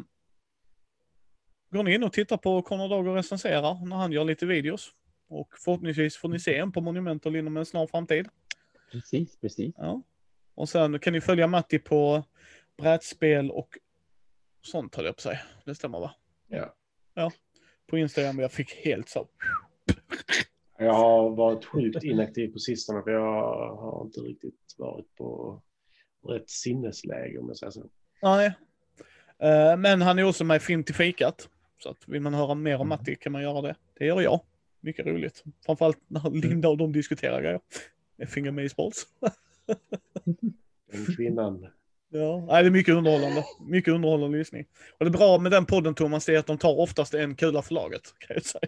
går 1.70 1.84
ni 1.84 1.94
in 1.96 2.04
och 2.04 2.14
tittar 2.14 2.38
på 2.38 2.62
Conor 2.62 2.90
Dag 2.90 3.08
och 3.08 3.16
recenserar 3.16 3.86
när 3.86 3.96
han 3.96 4.12
gör 4.12 4.26
lite 4.26 4.46
videos. 4.46 4.92
Och 5.28 5.54
förhoppningsvis 5.60 6.18
får 6.18 6.30
ni 6.30 6.40
se 6.40 6.58
en 6.58 6.72
på 6.72 6.82
Monumental 6.82 7.36
inom 7.36 7.58
en 7.58 7.66
snar 7.66 7.88
framtid. 7.88 8.28
Precis, 8.92 9.38
precis. 9.40 9.76
Ja. 9.78 10.02
Och 10.56 10.70
sen 10.70 11.00
kan 11.00 11.14
ni 11.14 11.22
följa 11.22 11.48
Matti 11.48 11.80
på 11.80 12.24
brädspel 12.78 13.52
och 13.52 13.70
sånt 14.62 14.96
höll 14.96 15.06
jag 15.06 15.16
på 15.16 15.22
säga. 15.22 15.40
Det 15.66 15.76
stämmer 15.76 16.00
va? 16.00 16.16
Ja. 17.14 17.32
På 17.88 17.98
Instagram, 17.98 18.40
jag 18.40 18.52
fick 18.52 18.72
helt 18.86 19.10
så. 19.10 19.28
Jag 20.84 20.94
har 20.94 21.30
varit 21.36 21.66
sjukt 21.66 22.04
inaktiv 22.04 22.48
på 22.54 22.60
sistone 22.60 23.04
för 23.04 23.12
jag 23.12 23.76
har 23.76 24.06
inte 24.06 24.20
riktigt 24.20 24.76
varit 24.78 25.16
på 25.16 25.62
rätt 26.28 26.50
sinnesläge 26.50 27.38
om 27.38 27.48
jag 27.48 27.58
säger 27.58 27.72
så. 27.72 27.84
Nej. 28.22 28.54
Eh, 29.40 29.78
Men 29.78 30.02
han 30.02 30.20
är 30.20 30.24
också 30.24 30.44
med 30.44 30.56
i 30.56 30.60
Film 30.60 30.84
till 30.84 30.96
fikat. 30.96 31.50
Så 31.84 31.90
att 31.90 32.08
vill 32.08 32.22
man 32.22 32.34
höra 32.34 32.56
mer 32.56 32.82
om 32.82 32.90
Matti 32.90 33.16
kan 33.16 33.32
man 33.32 33.42
göra 33.42 33.62
det. 33.62 33.76
Det 34.00 34.06
gör 34.06 34.22
jag. 34.22 34.42
Mycket 34.82 35.06
roligt. 35.06 35.44
Framförallt 35.66 36.00
när 36.08 36.32
Linda 36.32 36.70
och 36.70 36.78
de 36.78 36.92
diskuterar 36.92 37.42
grejer. 37.42 37.60
Med 38.18 38.30
Finger 38.30 38.52
med 38.52 38.66
i 38.66 38.70
sports. 38.70 39.08
Den 40.92 41.16
kvinnan. 41.16 41.68
Ja, 42.10 42.46
nej, 42.48 42.64
det 42.64 42.70
är 42.70 42.72
mycket 42.72 42.96
underhållande. 42.96 43.44
Mycket 43.68 43.94
underhållande 43.94 44.38
lyssning. 44.38 44.66
Och 45.00 45.06
det 45.06 45.12
bra 45.12 45.38
med 45.38 45.52
den 45.52 45.66
podden 45.66 45.96
Thomas, 45.96 46.26
det 46.26 46.36
är 46.36 46.40
att 46.40 46.48
de 46.48 46.58
tar 46.58 46.80
oftast 46.80 47.14
en 47.14 47.36
kula 47.36 47.62
för 47.62 47.74
laget. 47.74 48.02
Kan 48.18 48.34
jag 48.34 48.46
säga. 48.46 48.68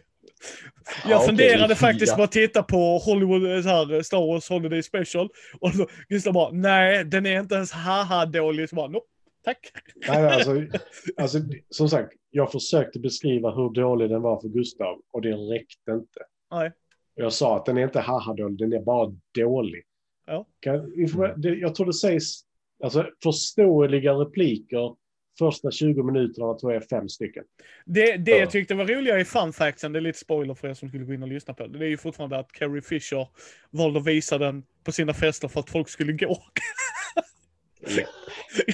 Jag 1.03 1.11
Ja, 1.11 1.15
okej, 1.17 1.27
funderade 1.27 1.75
fyra. 1.75 1.87
faktiskt 1.87 2.15
på 2.15 2.23
att 2.23 2.31
titta 2.31 2.63
på 2.63 2.97
Hollywood, 2.97 3.63
så 3.63 3.69
här, 3.69 4.01
Star 4.01 4.27
Wars 4.27 4.49
Holiday 4.49 4.83
Special. 4.83 5.29
Och 5.59 5.71
då 5.77 5.87
Gustav 6.09 6.33
bara, 6.33 6.51
nej, 6.51 7.05
den 7.05 7.25
är 7.25 7.39
inte 7.39 7.55
ens 7.55 7.71
haha 7.71 8.25
dålig. 8.25 8.69
Så 8.69 8.75
bara, 8.75 8.87
nope, 8.87 9.05
tack. 9.43 9.71
Nej, 10.07 10.25
alltså, 10.25 10.51
alltså, 11.17 11.37
som 11.69 11.89
sagt, 11.89 12.13
jag 12.31 12.51
försökte 12.51 12.99
beskriva 12.99 13.51
hur 13.51 13.73
dålig 13.73 14.09
den 14.09 14.21
var 14.21 14.41
för 14.41 14.47
Gustav 14.47 15.01
och 15.11 15.21
det 15.21 15.33
räckte 15.33 15.91
inte. 15.91 16.19
Nej. 16.51 16.71
Jag 17.15 17.33
sa 17.33 17.57
att 17.57 17.65
den 17.65 17.77
är 17.77 17.83
inte 17.83 17.99
haha 17.99 18.33
dålig, 18.33 18.57
den 18.57 18.73
är 18.73 18.79
bara 18.81 19.13
dålig. 19.37 19.83
Ja. 20.27 20.47
Kan, 20.59 20.93
jag 21.37 21.75
tror 21.75 21.85
det 21.85 21.93
sägs 21.93 22.41
alltså, 22.83 23.05
förståeliga 23.23 24.13
repliker 24.13 24.95
första 25.39 25.71
20 25.71 26.03
minuterna 26.03 26.53
tror 26.53 26.73
jag 26.73 26.83
är 26.83 26.87
fem 26.87 27.09
stycken. 27.09 27.43
Det, 27.85 28.17
det 28.17 28.31
Ja. 28.31 28.37
jag 28.37 28.49
tyckte 28.51 28.75
var 28.75 28.85
roligare 28.85 29.21
i 29.21 29.25
fun 29.25 29.53
factsen, 29.53 29.93
det 29.93 29.99
är 29.99 30.01
lite 30.01 30.19
spoiler 30.19 30.53
för 30.53 30.67
er 30.67 30.73
som 30.73 30.89
skulle 30.89 31.05
gå 31.05 31.13
in 31.13 31.23
och 31.23 31.29
lyssna 31.29 31.53
på 31.53 31.67
det. 31.67 31.79
Det 31.79 31.85
är 31.85 31.89
ju 31.89 31.97
fortfarande 31.97 32.37
att 32.39 32.51
Carrie 32.51 32.81
Fisher 32.81 33.27
valde 33.71 33.99
att 33.99 34.05
visa 34.07 34.37
den 34.37 34.63
på 34.83 34.91
sina 34.91 35.13
fester 35.13 35.47
för 35.47 35.59
att 35.59 35.69
folk 35.69 35.89
skulle 35.89 36.13
gå. 36.13 36.43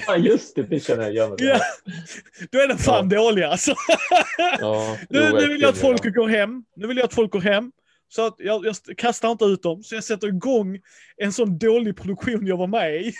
Ja, 0.06 0.16
just 0.16 0.56
det. 0.56 0.62
Det 0.62 0.80
känner 0.80 1.02
jag 1.02 1.12
igen. 1.12 1.34
Ja. 1.38 1.60
Då 2.50 2.58
är 2.58 2.68
den 2.68 2.78
fan 2.78 3.08
dålig 3.08 3.42
alltså. 3.42 3.74
Ja, 4.60 4.96
Nu, 5.10 5.30
nu 5.32 5.46
vill 5.48 5.60
jag 5.60 5.68
att 5.68 5.78
folk 5.78 6.14
går 6.14 6.28
hem. 6.28 6.64
Nu 6.76 6.86
vill 6.86 6.96
jag 6.96 7.04
att 7.04 7.14
folk 7.14 7.30
går 7.30 7.40
hem. 7.40 7.72
Så 8.14 8.26
att 8.26 8.34
jag, 8.38 8.64
jag 8.66 8.76
kastar 8.96 9.30
inte 9.30 9.44
ut 9.44 9.62
dem. 9.62 9.82
Så 9.82 9.94
jag 9.94 10.04
sätter 10.04 10.28
igång 10.28 10.80
en 11.16 11.32
sån 11.32 11.58
dålig 11.58 11.96
produktion 11.96 12.46
jag 12.46 12.56
var 12.56 12.66
med 12.66 12.94
i. 13.02 13.12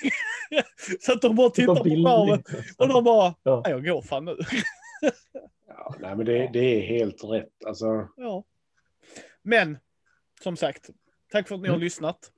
så 1.00 1.12
att 1.12 1.22
de 1.22 1.36
bara 1.36 1.50
tittar 1.50 1.74
på 1.74 1.84
skärmen 1.84 2.42
och 2.78 2.88
de 2.88 3.04
bara, 3.04 3.34
Ja. 3.42 3.62
"Nej, 3.64 3.72
jag 3.72 3.84
går 3.84 4.02
fan 4.02 4.24
nu. 4.24 4.36
Ja, 5.68 5.94
nej, 6.00 6.16
men 6.16 6.26
det, 6.26 6.50
det 6.52 6.58
är 6.58 6.80
helt 6.80 7.24
rätt. 7.24 7.64
Alltså, 7.66 8.08
Ja. 8.16 8.44
Men, 9.42 9.78
som 10.42 10.56
sagt, 10.56 10.90
tack 11.32 11.48
för 11.48 11.54
att 11.54 11.60
ni 11.60 11.68
har 11.68 11.74
Mm. 11.74 11.84
lyssnat. 11.84 12.32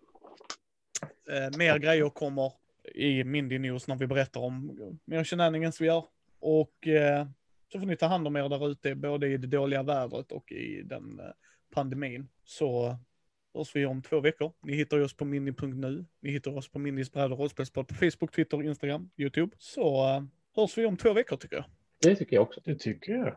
Eh, 1.31 1.59
mer 1.59 1.79
grejer 1.79 2.09
kommer 2.11 2.53
i 2.95 3.25
Mindy 3.25 3.59
News 3.59 3.87
när 3.89 3.97
vi 3.97 4.07
berättar 4.07 4.41
om 4.41 4.79
mer 5.05 5.25
shenanigans 5.25 5.81
vi 5.81 5.87
gör. 5.87 6.05
Och 6.41 6.87
eh, 6.87 7.27
så 7.73 7.79
får 7.79 7.87
ni 7.87 7.97
ta 7.97 8.07
hand 8.07 8.27
om 8.27 8.37
er 8.37 8.49
där 8.49 8.69
ute, 8.71 8.95
både 8.95 9.29
i 9.29 9.37
det 9.37 9.47
dåliga 9.47 9.83
vädret 9.83 10.33
och 10.33 10.53
i 10.53 10.83
den 10.83 11.21
eh, 11.21 11.27
pandemin 11.75 12.29
så 12.45 12.99
hörs 13.55 13.77
vi 13.77 13.87
om 13.87 14.03
två 14.03 14.21
veckor. 14.21 14.53
Ni 14.63 14.77
hittar 14.77 15.01
oss 15.01 15.17
på 15.17 15.25
mini.nu. 15.25 16.05
Ni 16.23 16.31
hittar 16.31 16.57
oss 16.57 16.69
på 16.69 16.79
Minis 16.79 17.13
brädor 17.13 17.37
rollspelspodd 17.37 17.89
på 17.89 17.95
Facebook, 17.95 18.33
Twitter, 18.33 18.63
Instagram, 18.63 19.11
YouTube. 19.17 19.57
Så 19.59 20.09
eh, 20.09 20.23
hörs 20.57 20.79
vi 20.79 20.87
om 20.87 20.97
två 20.97 21.13
veckor 21.13 21.37
tycker 21.37 21.57
jag. 21.57 21.65
Det 22.01 22.17
tycker 22.17 22.37
jag 22.37 22.43
också. 22.43 22.61
Det 22.65 22.75
tycker 22.75 23.13
jag. 23.13 23.37